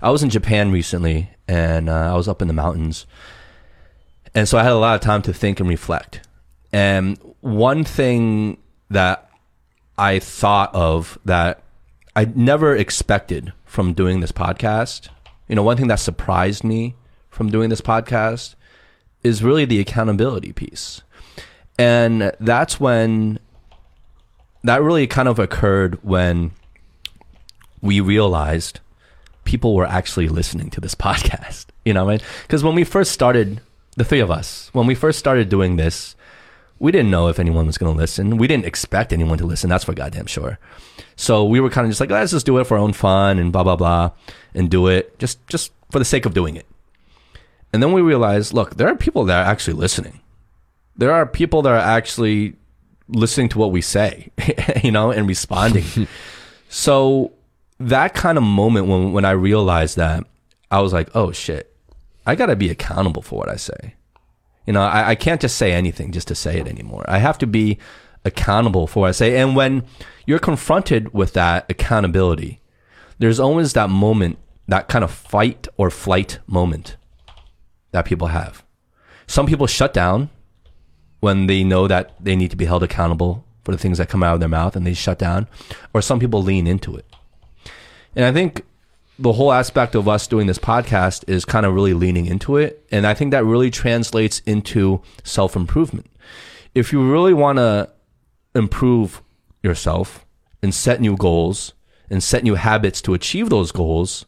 i 0.00 0.10
was 0.10 0.22
in 0.22 0.30
japan 0.30 0.70
recently 0.70 1.30
and 1.48 1.88
uh, 1.88 2.12
i 2.12 2.14
was 2.14 2.28
up 2.28 2.40
in 2.40 2.48
the 2.48 2.54
mountains 2.54 3.06
and 4.34 4.48
so 4.48 4.58
i 4.58 4.62
had 4.62 4.72
a 4.72 4.76
lot 4.76 4.94
of 4.94 5.00
time 5.00 5.22
to 5.22 5.32
think 5.32 5.60
and 5.60 5.68
reflect 5.68 6.20
and 6.72 7.18
one 7.40 7.84
thing 7.84 8.58
that 8.90 9.30
i 9.98 10.18
thought 10.18 10.74
of 10.74 11.18
that 11.24 11.62
I 12.16 12.24
never 12.34 12.74
expected 12.74 13.52
from 13.66 13.92
doing 13.92 14.20
this 14.20 14.32
podcast. 14.32 15.10
You 15.48 15.54
know, 15.54 15.62
one 15.62 15.76
thing 15.76 15.88
that 15.88 16.00
surprised 16.00 16.64
me 16.64 16.94
from 17.28 17.50
doing 17.50 17.68
this 17.68 17.82
podcast 17.82 18.54
is 19.22 19.44
really 19.44 19.66
the 19.66 19.80
accountability 19.80 20.54
piece. 20.54 21.02
And 21.78 22.32
that's 22.40 22.80
when 22.80 23.38
that 24.64 24.82
really 24.82 25.06
kind 25.06 25.28
of 25.28 25.38
occurred 25.38 25.98
when 26.02 26.52
we 27.80 28.00
realized 28.00 28.80
people 29.44 29.74
were 29.74 29.86
actually 29.86 30.28
listening 30.28 30.70
to 30.70 30.80
this 30.80 30.94
podcast. 31.06 31.66
You 31.84 31.94
know, 31.94 32.08
I 32.08 32.16
mean? 32.16 32.26
Because 32.42 32.64
when 32.64 32.74
we 32.74 32.84
first 32.84 33.12
started, 33.12 33.60
the 33.96 34.04
three 34.04 34.20
of 34.20 34.30
us, 34.30 34.70
when 34.72 34.86
we 34.86 34.94
first 34.94 35.18
started 35.18 35.48
doing 35.48 35.76
this, 35.76 36.16
we 36.78 36.92
didn't 36.92 37.10
know 37.10 37.28
if 37.28 37.38
anyone 37.38 37.66
was 37.66 37.78
going 37.78 37.92
to 37.92 37.98
listen. 37.98 38.36
We 38.36 38.46
didn't 38.46 38.66
expect 38.66 39.12
anyone 39.12 39.38
to 39.38 39.46
listen. 39.46 39.70
That's 39.70 39.84
for 39.84 39.94
goddamn 39.94 40.26
sure. 40.26 40.58
So 41.16 41.44
we 41.44 41.60
were 41.60 41.70
kind 41.70 41.86
of 41.86 41.90
just 41.90 42.00
like, 42.00 42.10
let's 42.10 42.32
just 42.32 42.44
do 42.44 42.58
it 42.58 42.66
for 42.66 42.76
our 42.76 42.82
own 42.82 42.92
fun 42.92 43.38
and 43.38 43.50
blah 43.52 43.64
blah 43.64 43.76
blah, 43.76 44.10
and 44.54 44.70
do 44.70 44.86
it 44.86 45.18
just 45.18 45.46
just 45.46 45.72
for 45.90 45.98
the 45.98 46.04
sake 46.04 46.26
of 46.26 46.34
doing 46.34 46.56
it. 46.56 46.66
And 47.72 47.82
then 47.82 47.92
we 47.92 48.02
realized, 48.02 48.52
look, 48.52 48.76
there 48.76 48.88
are 48.88 48.94
people 48.94 49.24
that 49.24 49.46
are 49.46 49.50
actually 49.50 49.74
listening. 49.74 50.20
There 50.96 51.12
are 51.12 51.26
people 51.26 51.62
that 51.62 51.72
are 51.72 51.76
actually 51.76 52.56
listening 53.08 53.48
to 53.50 53.58
what 53.58 53.72
we 53.72 53.80
say, 53.80 54.30
you 54.82 54.90
know, 54.90 55.10
and 55.10 55.28
responding. 55.28 56.08
so 56.68 57.32
that 57.78 58.14
kind 58.14 58.38
of 58.38 58.44
moment 58.44 58.86
when 58.86 59.12
when 59.12 59.24
I 59.24 59.32
realized 59.32 59.96
that, 59.96 60.24
I 60.70 60.80
was 60.80 60.92
like, 60.92 61.14
oh 61.14 61.32
shit, 61.32 61.74
I 62.26 62.34
got 62.34 62.46
to 62.46 62.56
be 62.56 62.70
accountable 62.70 63.22
for 63.22 63.38
what 63.38 63.48
I 63.48 63.56
say. 63.56 63.94
You 64.66 64.72
know, 64.72 64.82
I, 64.82 65.10
I 65.10 65.14
can't 65.14 65.40
just 65.40 65.56
say 65.56 65.72
anything 65.72 66.10
just 66.10 66.28
to 66.28 66.34
say 66.34 66.58
it 66.58 66.66
anymore. 66.66 67.04
I 67.06 67.18
have 67.18 67.38
to 67.38 67.46
be 67.46 67.78
accountable 68.24 68.88
for 68.88 69.00
what 69.00 69.08
I 69.08 69.12
say. 69.12 69.38
And 69.38 69.54
when 69.54 69.84
you're 70.26 70.40
confronted 70.40 71.14
with 71.14 71.34
that 71.34 71.66
accountability, 71.70 72.60
there's 73.18 73.38
always 73.38 73.74
that 73.74 73.90
moment, 73.90 74.38
that 74.66 74.88
kind 74.88 75.04
of 75.04 75.12
fight 75.12 75.68
or 75.76 75.88
flight 75.88 76.40
moment 76.48 76.96
that 77.92 78.04
people 78.04 78.28
have. 78.28 78.64
Some 79.28 79.46
people 79.46 79.68
shut 79.68 79.94
down 79.94 80.30
when 81.20 81.46
they 81.46 81.64
know 81.64 81.88
that 81.88 82.14
they 82.22 82.36
need 82.36 82.50
to 82.50 82.56
be 82.56 82.66
held 82.66 82.82
accountable 82.82 83.44
for 83.64 83.72
the 83.72 83.78
things 83.78 83.98
that 83.98 84.08
come 84.08 84.22
out 84.22 84.34
of 84.34 84.40
their 84.40 84.48
mouth 84.48 84.76
and 84.76 84.86
they 84.86 84.94
shut 84.94 85.18
down, 85.18 85.48
or 85.92 86.00
some 86.00 86.20
people 86.20 86.42
lean 86.42 86.66
into 86.66 86.96
it. 86.96 87.06
And 88.14 88.24
I 88.24 88.32
think 88.32 88.64
the 89.18 89.32
whole 89.32 89.52
aspect 89.52 89.94
of 89.94 90.08
us 90.08 90.26
doing 90.26 90.46
this 90.46 90.58
podcast 90.58 91.28
is 91.28 91.44
kind 91.44 91.66
of 91.66 91.74
really 91.74 91.94
leaning 91.94 92.26
into 92.26 92.56
it. 92.56 92.84
And 92.90 93.06
I 93.06 93.14
think 93.14 93.30
that 93.30 93.44
really 93.44 93.70
translates 93.70 94.40
into 94.40 95.02
self 95.24 95.56
improvement. 95.56 96.06
If 96.74 96.92
you 96.92 97.10
really 97.10 97.34
want 97.34 97.56
to 97.56 97.90
improve 98.54 99.22
yourself 99.62 100.24
and 100.62 100.74
set 100.74 101.00
new 101.00 101.16
goals 101.16 101.72
and 102.10 102.22
set 102.22 102.44
new 102.44 102.54
habits 102.54 103.00
to 103.02 103.14
achieve 103.14 103.48
those 103.48 103.72
goals, 103.72 104.26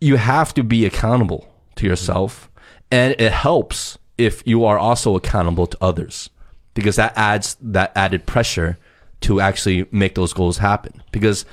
you 0.00 0.16
have 0.16 0.54
to 0.54 0.62
be 0.62 0.86
accountable 0.86 1.46
to 1.76 1.86
yourself. 1.86 2.50
And 2.90 3.14
it 3.18 3.32
helps 3.32 3.98
if 4.18 4.42
you 4.46 4.64
are 4.64 4.78
also 4.78 5.16
accountable 5.16 5.66
to 5.66 5.78
others 5.80 6.28
because 6.74 6.96
that 6.96 7.12
adds 7.16 7.56
that 7.60 7.92
added 7.96 8.26
pressure 8.26 8.78
to 9.20 9.40
actually 9.40 9.86
make 9.90 10.14
those 10.14 10.32
goals 10.32 10.58
happen. 10.58 11.02
Because 11.10 11.44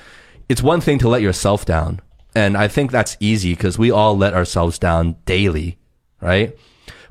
it's 0.48 0.62
one 0.62 0.80
thing 0.80 0.98
to 0.98 1.08
let 1.08 1.22
yourself 1.22 1.64
down. 1.64 2.00
And 2.34 2.56
I 2.56 2.68
think 2.68 2.90
that's 2.90 3.16
easy 3.18 3.54
because 3.54 3.78
we 3.78 3.90
all 3.90 4.16
let 4.16 4.34
ourselves 4.34 4.78
down 4.78 5.16
daily, 5.24 5.78
right? 6.20 6.56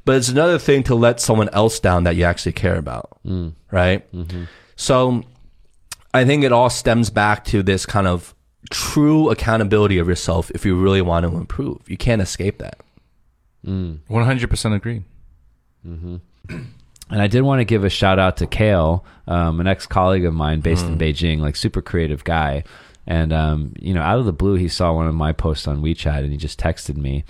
But 0.05 0.17
it's 0.17 0.29
another 0.29 0.59
thing 0.59 0.83
to 0.83 0.95
let 0.95 1.19
someone 1.19 1.49
else 1.49 1.79
down 1.79 2.03
that 2.03 2.15
you 2.15 2.23
actually 2.25 2.53
care 2.53 2.77
about, 2.77 3.17
mm. 3.25 3.53
right? 3.71 4.09
Mm-hmm. 4.13 4.43
So 4.75 5.23
I 6.13 6.25
think 6.25 6.43
it 6.43 6.51
all 6.51 6.69
stems 6.69 7.09
back 7.09 7.43
to 7.45 7.63
this 7.63 7.85
kind 7.85 8.07
of 8.07 8.35
true 8.69 9.29
accountability 9.29 9.97
of 9.97 10.07
yourself 10.07 10.51
if 10.51 10.63
you 10.63 10.79
really 10.79 11.01
want 11.01 11.25
to 11.25 11.35
improve. 11.35 11.81
You 11.89 11.97
can't 11.97 12.21
escape 12.21 12.59
that. 12.59 12.79
Mm. 13.65 13.99
One 14.07 14.23
hundred 14.25 14.49
percent 14.49 14.75
agreed. 15.85 16.65
And 17.07 17.21
I 17.21 17.27
did 17.27 17.43
want 17.43 17.59
to 17.59 17.65
give 17.65 17.83
a 17.83 17.89
shout 17.89 18.17
out 18.17 18.37
to 18.37 18.47
Kale, 18.47 19.05
um, 19.27 19.59
an 19.59 19.67
ex 19.67 19.85
colleague 19.85 20.25
of 20.25 20.33
mine 20.33 20.61
based 20.61 20.85
in 20.87 20.97
Beijing, 20.97 21.39
like 21.39 21.55
super 21.55 21.79
creative 21.79 22.23
guy. 22.23 22.63
And 23.05 23.31
um, 23.31 23.73
you 23.79 23.93
know, 23.93 24.01
out 24.01 24.17
of 24.17 24.25
the 24.25 24.33
blue, 24.33 24.55
he 24.55 24.67
saw 24.67 24.91
one 24.91 25.07
of 25.07 25.13
my 25.13 25.31
posts 25.31 25.67
on 25.67 25.83
WeChat, 25.83 26.19
and 26.19 26.31
he 26.31 26.37
just 26.37 26.59
texted 26.59 26.97
me, 26.97 27.23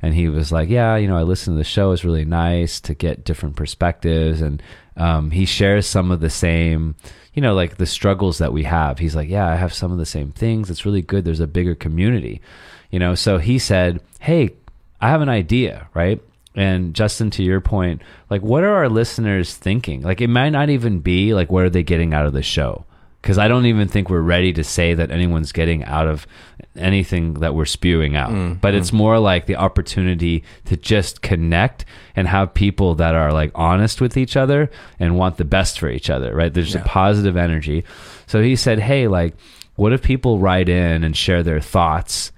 and 0.00 0.14
he 0.14 0.28
was 0.28 0.52
like, 0.52 0.68
"Yeah, 0.68 0.94
you 0.96 1.08
know, 1.08 1.16
I 1.16 1.22
listened 1.22 1.54
to 1.56 1.58
the 1.58 1.64
show. 1.64 1.90
It's 1.90 2.04
really 2.04 2.24
nice 2.24 2.80
to 2.82 2.94
get 2.94 3.24
different 3.24 3.56
perspectives." 3.56 4.40
And 4.40 4.62
um, 4.96 5.32
he 5.32 5.44
shares 5.44 5.86
some 5.86 6.12
of 6.12 6.20
the 6.20 6.30
same, 6.30 6.94
you 7.34 7.42
know, 7.42 7.54
like 7.54 7.76
the 7.76 7.86
struggles 7.86 8.38
that 8.38 8.52
we 8.52 8.62
have. 8.62 9.00
He's 9.00 9.16
like, 9.16 9.28
"Yeah, 9.28 9.48
I 9.48 9.56
have 9.56 9.74
some 9.74 9.90
of 9.90 9.98
the 9.98 10.06
same 10.06 10.30
things. 10.30 10.70
It's 10.70 10.86
really 10.86 11.02
good. 11.02 11.24
There's 11.24 11.40
a 11.40 11.48
bigger 11.48 11.74
community." 11.74 12.40
You 12.92 13.00
know, 13.00 13.16
so 13.16 13.38
he 13.38 13.58
said, 13.58 14.00
"Hey, 14.20 14.50
I 15.00 15.08
have 15.08 15.22
an 15.22 15.28
idea, 15.28 15.88
right?" 15.92 16.22
And 16.58 16.92
Justin, 16.94 17.30
to 17.30 17.42
your 17.44 17.60
point, 17.60 18.02
like, 18.30 18.42
what 18.42 18.64
are 18.64 18.74
our 18.74 18.88
listeners 18.88 19.54
thinking? 19.54 20.02
Like, 20.02 20.20
it 20.20 20.28
might 20.28 20.50
not 20.50 20.70
even 20.70 20.98
be 21.00 21.32
like, 21.32 21.52
what 21.52 21.62
are 21.64 21.70
they 21.70 21.82
getting 21.84 22.12
out 22.12 22.26
of 22.26 22.32
the 22.32 22.42
show? 22.42 22.84
because 23.20 23.36
I 23.36 23.48
don't 23.48 23.66
even 23.66 23.88
think 23.88 24.08
we're 24.08 24.20
ready 24.20 24.52
to 24.52 24.62
say 24.62 24.94
that 24.94 25.10
anyone's 25.10 25.50
getting 25.50 25.82
out 25.84 26.06
of 26.06 26.24
anything 26.76 27.34
that 27.34 27.52
we're 27.52 27.64
spewing 27.64 28.14
out. 28.14 28.30
Mm, 28.30 28.60
but 28.60 28.74
it's 28.74 28.92
more 28.92 29.18
like 29.18 29.46
the 29.46 29.56
opportunity 29.56 30.44
to 30.66 30.76
just 30.76 31.20
connect 31.20 31.84
and 32.14 32.28
have 32.28 32.54
people 32.54 32.94
that 32.94 33.16
are 33.16 33.32
like 33.32 33.50
honest 33.56 34.00
with 34.00 34.16
each 34.16 34.36
other 34.36 34.70
and 35.00 35.18
want 35.18 35.36
the 35.36 35.44
best 35.44 35.80
for 35.80 35.88
each 35.90 36.08
other, 36.08 36.32
right? 36.34 36.54
There's 36.54 36.74
Yeah. 36.74 36.82
a 36.82 36.84
positive 36.84 37.36
energy. 37.36 37.84
So 38.28 38.40
he 38.40 38.54
said, 38.54 38.78
"Hey, 38.78 39.08
like 39.08 39.34
what 39.74 39.92
if 39.92 40.00
people 40.00 40.38
write 40.38 40.68
in 40.68 41.02
and 41.02 41.16
share 41.16 41.42
their 41.42 41.60
thoughts? 41.60 42.30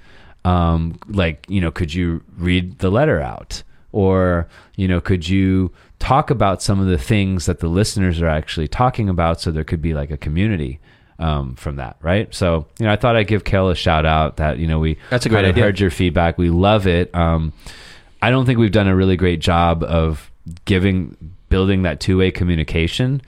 Um, 0.46 0.98
like, 1.08 1.44
you 1.48 1.60
know, 1.60 1.70
could 1.70 1.92
you 1.92 2.22
read 2.38 2.78
the 2.78 2.90
letter 2.90 3.20
out? 3.20 3.62
Or, 3.92 4.48
you 4.76 4.86
know, 4.88 5.00
could 5.00 5.28
you 5.28 5.72
talk 5.98 6.30
about 6.30 6.62
some 6.62 6.80
of 6.80 6.86
the 6.86 6.98
things 6.98 7.46
that 7.46 7.60
the 7.60 7.68
listeners 7.68 8.20
are 8.22 8.28
actually 8.28 8.68
talking 8.68 9.08
about 9.08 9.40
so 9.40 9.50
there 9.50 9.64
could 9.64 9.82
be 9.82 9.94
like 9.94 10.10
a 10.10 10.16
community 10.16 10.80
um, 11.18 11.54
from 11.56 11.76
that, 11.76 11.96
right? 12.00 12.32
So, 12.34 12.66
you 12.78 12.86
know, 12.86 12.92
I 12.92 12.96
thought 12.96 13.16
I'd 13.16 13.26
give 13.26 13.44
Kel 13.44 13.68
a 13.68 13.74
shout 13.74 14.06
out 14.06 14.38
that, 14.38 14.58
you 14.58 14.66
know, 14.66 14.78
we 14.78 14.96
That's 15.10 15.26
a 15.26 15.28
great 15.28 15.44
idea. 15.44 15.64
heard 15.64 15.78
your 15.78 15.90
feedback. 15.90 16.38
We 16.38 16.50
love 16.50 16.86
it. 16.86 17.14
Um, 17.14 17.52
I 18.22 18.30
don't 18.30 18.46
think 18.46 18.58
we've 18.58 18.72
done 18.72 18.88
a 18.88 18.96
really 18.96 19.16
great 19.16 19.40
job 19.40 19.82
of 19.82 20.30
giving, 20.64 21.16
building 21.48 21.82
that 21.82 22.00
two 22.00 22.16
way 22.18 22.30
communication, 22.30 23.20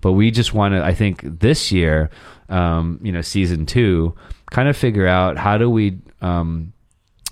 but 0.00 0.12
we 0.12 0.30
just 0.30 0.52
want 0.52 0.74
to, 0.74 0.84
I 0.84 0.92
think 0.94 1.22
this 1.22 1.72
year, 1.72 2.10
um, 2.48 3.00
you 3.02 3.12
know, 3.12 3.22
season 3.22 3.66
two, 3.66 4.14
kind 4.50 4.68
of 4.68 4.76
figure 4.76 5.06
out 5.06 5.36
how 5.38 5.58
do 5.58 5.68
we, 5.70 5.98
um, 6.20 6.72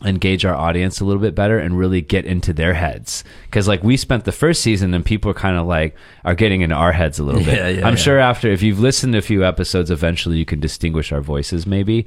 engage 0.05 0.44
our 0.44 0.55
audience 0.55 1.01
a 1.01 1.05
little 1.05 1.23
bit 1.23 1.35
better 1.35 1.59
and 1.59 1.78
really 1.78 2.02
get 2.02 2.27
into 2.27 2.52
their 2.52 2.74
heads. 2.74 3.24
Because 3.44 3.66
like 3.66 3.82
we 3.82 3.97
spent 3.97 4.24
the 4.24 4.32
first 4.32 4.62
season 4.62 4.93
and 4.93 5.05
people 5.05 5.31
are 5.31 5.35
kind 5.35 5.56
of 5.56 5.66
like 5.66 5.97
are 6.24 6.35
getting 6.35 6.60
into 6.60 6.74
our 6.74 6.93
heads 6.93 7.18
a 7.18 7.24
little 7.24 7.43
bit. 7.43 7.47
Yeah, 7.56 7.68
yeah, 7.68 7.86
i'm 7.86 7.94
yeah. 7.94 8.01
sure 8.01 8.18
after 8.18 8.48
if 8.48 8.62
you've 8.62 8.81
listened 8.81 9.14
to 9.14 9.18
a 9.18 9.23
few 9.23 9.44
episodes 9.44 9.90
eventually 9.90 10.36
you 10.36 10.44
can 10.44 10.60
distinguish 10.60 11.12
our 11.12 11.20
voices 11.23 11.66
maybe. 11.66 12.06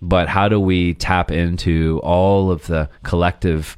But 0.00 0.28
how 0.28 0.48
do 0.48 0.58
we 0.58 0.94
tap 0.94 1.30
into 1.30 2.00
all 2.02 2.50
of 2.50 2.66
the 2.66 2.88
collective 3.02 3.76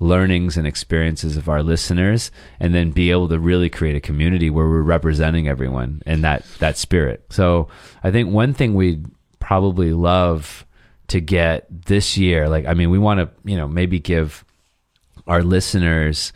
learnings 0.00 0.56
and 0.56 0.66
experiences 0.66 1.36
of 1.36 1.48
our 1.48 1.62
listeners 1.62 2.30
and 2.60 2.74
then 2.74 2.90
be 2.90 3.10
able 3.10 3.28
to 3.28 3.38
really 3.38 3.68
create 3.68 3.96
a 3.96 4.00
community 4.00 4.50
where 4.50 4.68
we're 4.68 4.82
representing 4.82 5.48
everyone 5.48 6.02
in 6.04 6.20
that 6.22 6.44
that 6.58 6.76
spirit? 6.76 7.24
So 7.30 7.68
i 8.02 8.10
think 8.10 8.30
one 8.30 8.52
thing 8.52 8.74
we'd 8.74 9.06
probably 9.40 9.94
love 9.94 10.66
to 11.08 11.20
get 11.20 11.66
this 11.86 12.16
year 12.16 12.48
like 12.48 12.66
i 12.66 12.74
mean 12.74 12.90
we 12.90 12.98
want 12.98 13.18
to 13.18 13.28
you 13.50 13.56
know 13.56 13.66
maybe 13.66 13.98
give 13.98 14.44
our 15.26 15.42
listeners 15.42 16.32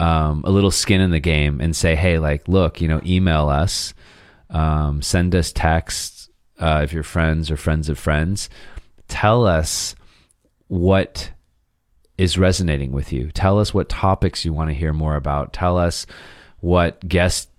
um, 0.00 0.42
a 0.44 0.50
little 0.50 0.72
skin 0.72 1.00
in 1.00 1.12
the 1.12 1.20
game 1.20 1.60
and 1.60 1.76
say 1.76 1.94
hey 1.94 2.18
like 2.18 2.48
look 2.48 2.80
you 2.80 2.88
know 2.88 3.00
email 3.04 3.48
us 3.48 3.94
um, 4.50 5.00
send 5.00 5.34
us 5.34 5.52
texts 5.52 6.22
uh, 6.62 6.80
if 6.84 6.92
you're 6.92 7.02
friends 7.02 7.50
or 7.50 7.56
friends 7.56 7.88
of 7.88 7.98
friends. 7.98 8.48
Tell 9.08 9.46
us 9.46 9.94
what 10.68 11.32
is 12.16 12.38
resonating 12.38 12.92
with 12.92 13.12
you. 13.12 13.30
Tell 13.32 13.58
us 13.58 13.74
what 13.74 13.88
topics 13.88 14.44
you 14.44 14.52
want 14.52 14.70
to 14.70 14.74
hear 14.74 14.92
more 14.92 15.16
about. 15.16 15.52
Tell 15.52 15.76
us 15.76 16.06
what 16.60 17.06
guests 17.06 17.50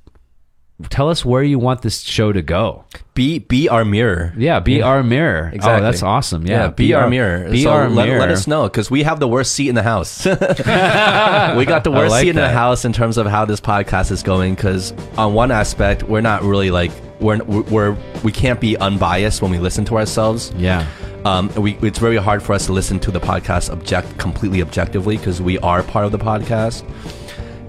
tell 0.90 1.10
us 1.10 1.24
where 1.26 1.44
you 1.44 1.58
want 1.60 1.82
this 1.82 2.02
show 2.02 2.32
to 2.32 2.42
go 2.42 2.84
Be 3.14 3.40
be 3.40 3.70
our 3.70 3.86
mirror. 3.86 4.34
yeah 4.38 4.60
be 4.60 4.82
our 4.82 5.04
mirror 5.04 5.50
Exactly. 5.54 5.82
oh 5.82 5.84
that's 5.84 6.04
awesome 6.04 6.46
yeah, 6.48 6.68
be, 6.70 6.94
our, 6.94 7.10
mirror. 7.10 7.50
be 7.50 7.64
so 7.64 7.72
our 7.72 7.90
let, 7.90 8.08
mirror 8.08 8.20
let 8.20 8.30
us 8.30 8.48
know 8.48 8.64
because 8.64 8.90
we 8.92 9.04
have 9.04 9.20
the 9.20 9.28
worst 9.28 9.54
seat 9.54 9.70
in 9.70 9.76
the 9.76 9.84
house. 9.84 10.26
we 10.26 11.66
got 11.66 11.84
the 11.84 11.92
worst 11.92 12.12
like 12.12 12.22
seat 12.24 12.30
in 12.30 12.36
the 12.36 12.50
house 12.50 12.86
in 12.86 12.94
terms 12.94 13.18
of 13.18 13.26
how 13.28 13.46
this 13.46 13.60
podcast 13.62 14.12
is 14.12 14.24
going. 14.24 14.56
Because 14.56 14.94
on 15.18 15.34
one 15.34 15.52
aspect, 15.52 16.04
we're 16.04 16.22
not 16.22 16.44
really 16.44 16.72
like 16.72 16.92
we're 17.20 17.44
we're 17.44 17.98
we 18.24 18.32
can't 18.32 18.60
be 18.60 18.76
unbiased 18.78 19.42
when 19.42 19.52
we 19.52 19.60
listen 19.60 19.86
to 19.86 19.98
ourselves. 19.98 20.52
yeah 20.58 20.86
Um, 21.26 21.50
we, 21.56 21.74
it's 21.82 22.00
very 22.00 22.18
hard 22.18 22.44
for 22.44 22.52
us 22.54 22.66
to 22.66 22.74
listen 22.74 23.00
to 23.00 23.12
the 23.12 23.20
podcast 23.22 23.72
object 23.72 24.18
completely 24.18 24.62
objectively 24.62 25.16
because 25.18 25.42
we 25.42 25.58
are 25.60 25.82
part 25.84 26.06
of 26.06 26.12
the 26.12 26.20
podcast. 26.20 26.84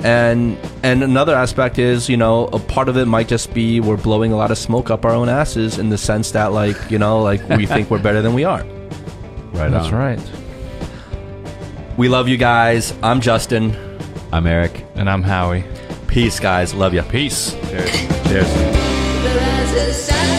And 0.05 0.59
and 0.83 1.03
another 1.03 1.35
aspect 1.35 1.79
is, 1.79 2.11
you 2.11 2.19
know, 2.19 2.49
a 2.49 2.59
part 2.59 2.91
of 2.91 2.99
it 2.99 3.07
might 3.07 3.27
just 3.27 3.55
be 3.55 3.81
we're 3.81 3.97
blowing 3.97 4.33
a 4.33 4.37
lot 4.37 4.51
of 4.51 4.59
smoke 4.59 4.91
up 4.91 5.07
our 5.07 5.13
own 5.13 5.31
asses 5.31 5.79
in 5.79 5.89
the 5.89 5.97
sense 5.97 6.33
that, 6.33 6.53
like, 6.53 6.77
you 6.91 6.99
know, 6.99 7.23
like 7.23 7.47
we 7.49 7.65
think 7.75 7.91
we're 7.91 8.03
better 8.03 8.21
than 8.21 8.35
we 8.35 8.45
are. 8.45 8.63
right 9.55 9.71
That's 9.71 9.87
on. 9.87 9.95
right. 9.95 10.21
We 11.97 12.11
love 12.11 12.29
you 12.29 12.37
guys. 12.37 12.93
I'm 13.03 13.21
Justin. 13.21 13.75
i'm 14.33 14.47
eric 14.47 14.85
And 14.97 15.09
I'm 15.09 15.23
Howie. 15.23 15.65
Peace, 16.07 16.39
guys. 16.39 16.75
Love 16.75 16.93
you. 16.93 17.03
Peace. 17.03 17.53
cheers 17.71 17.91
The 18.29 20.34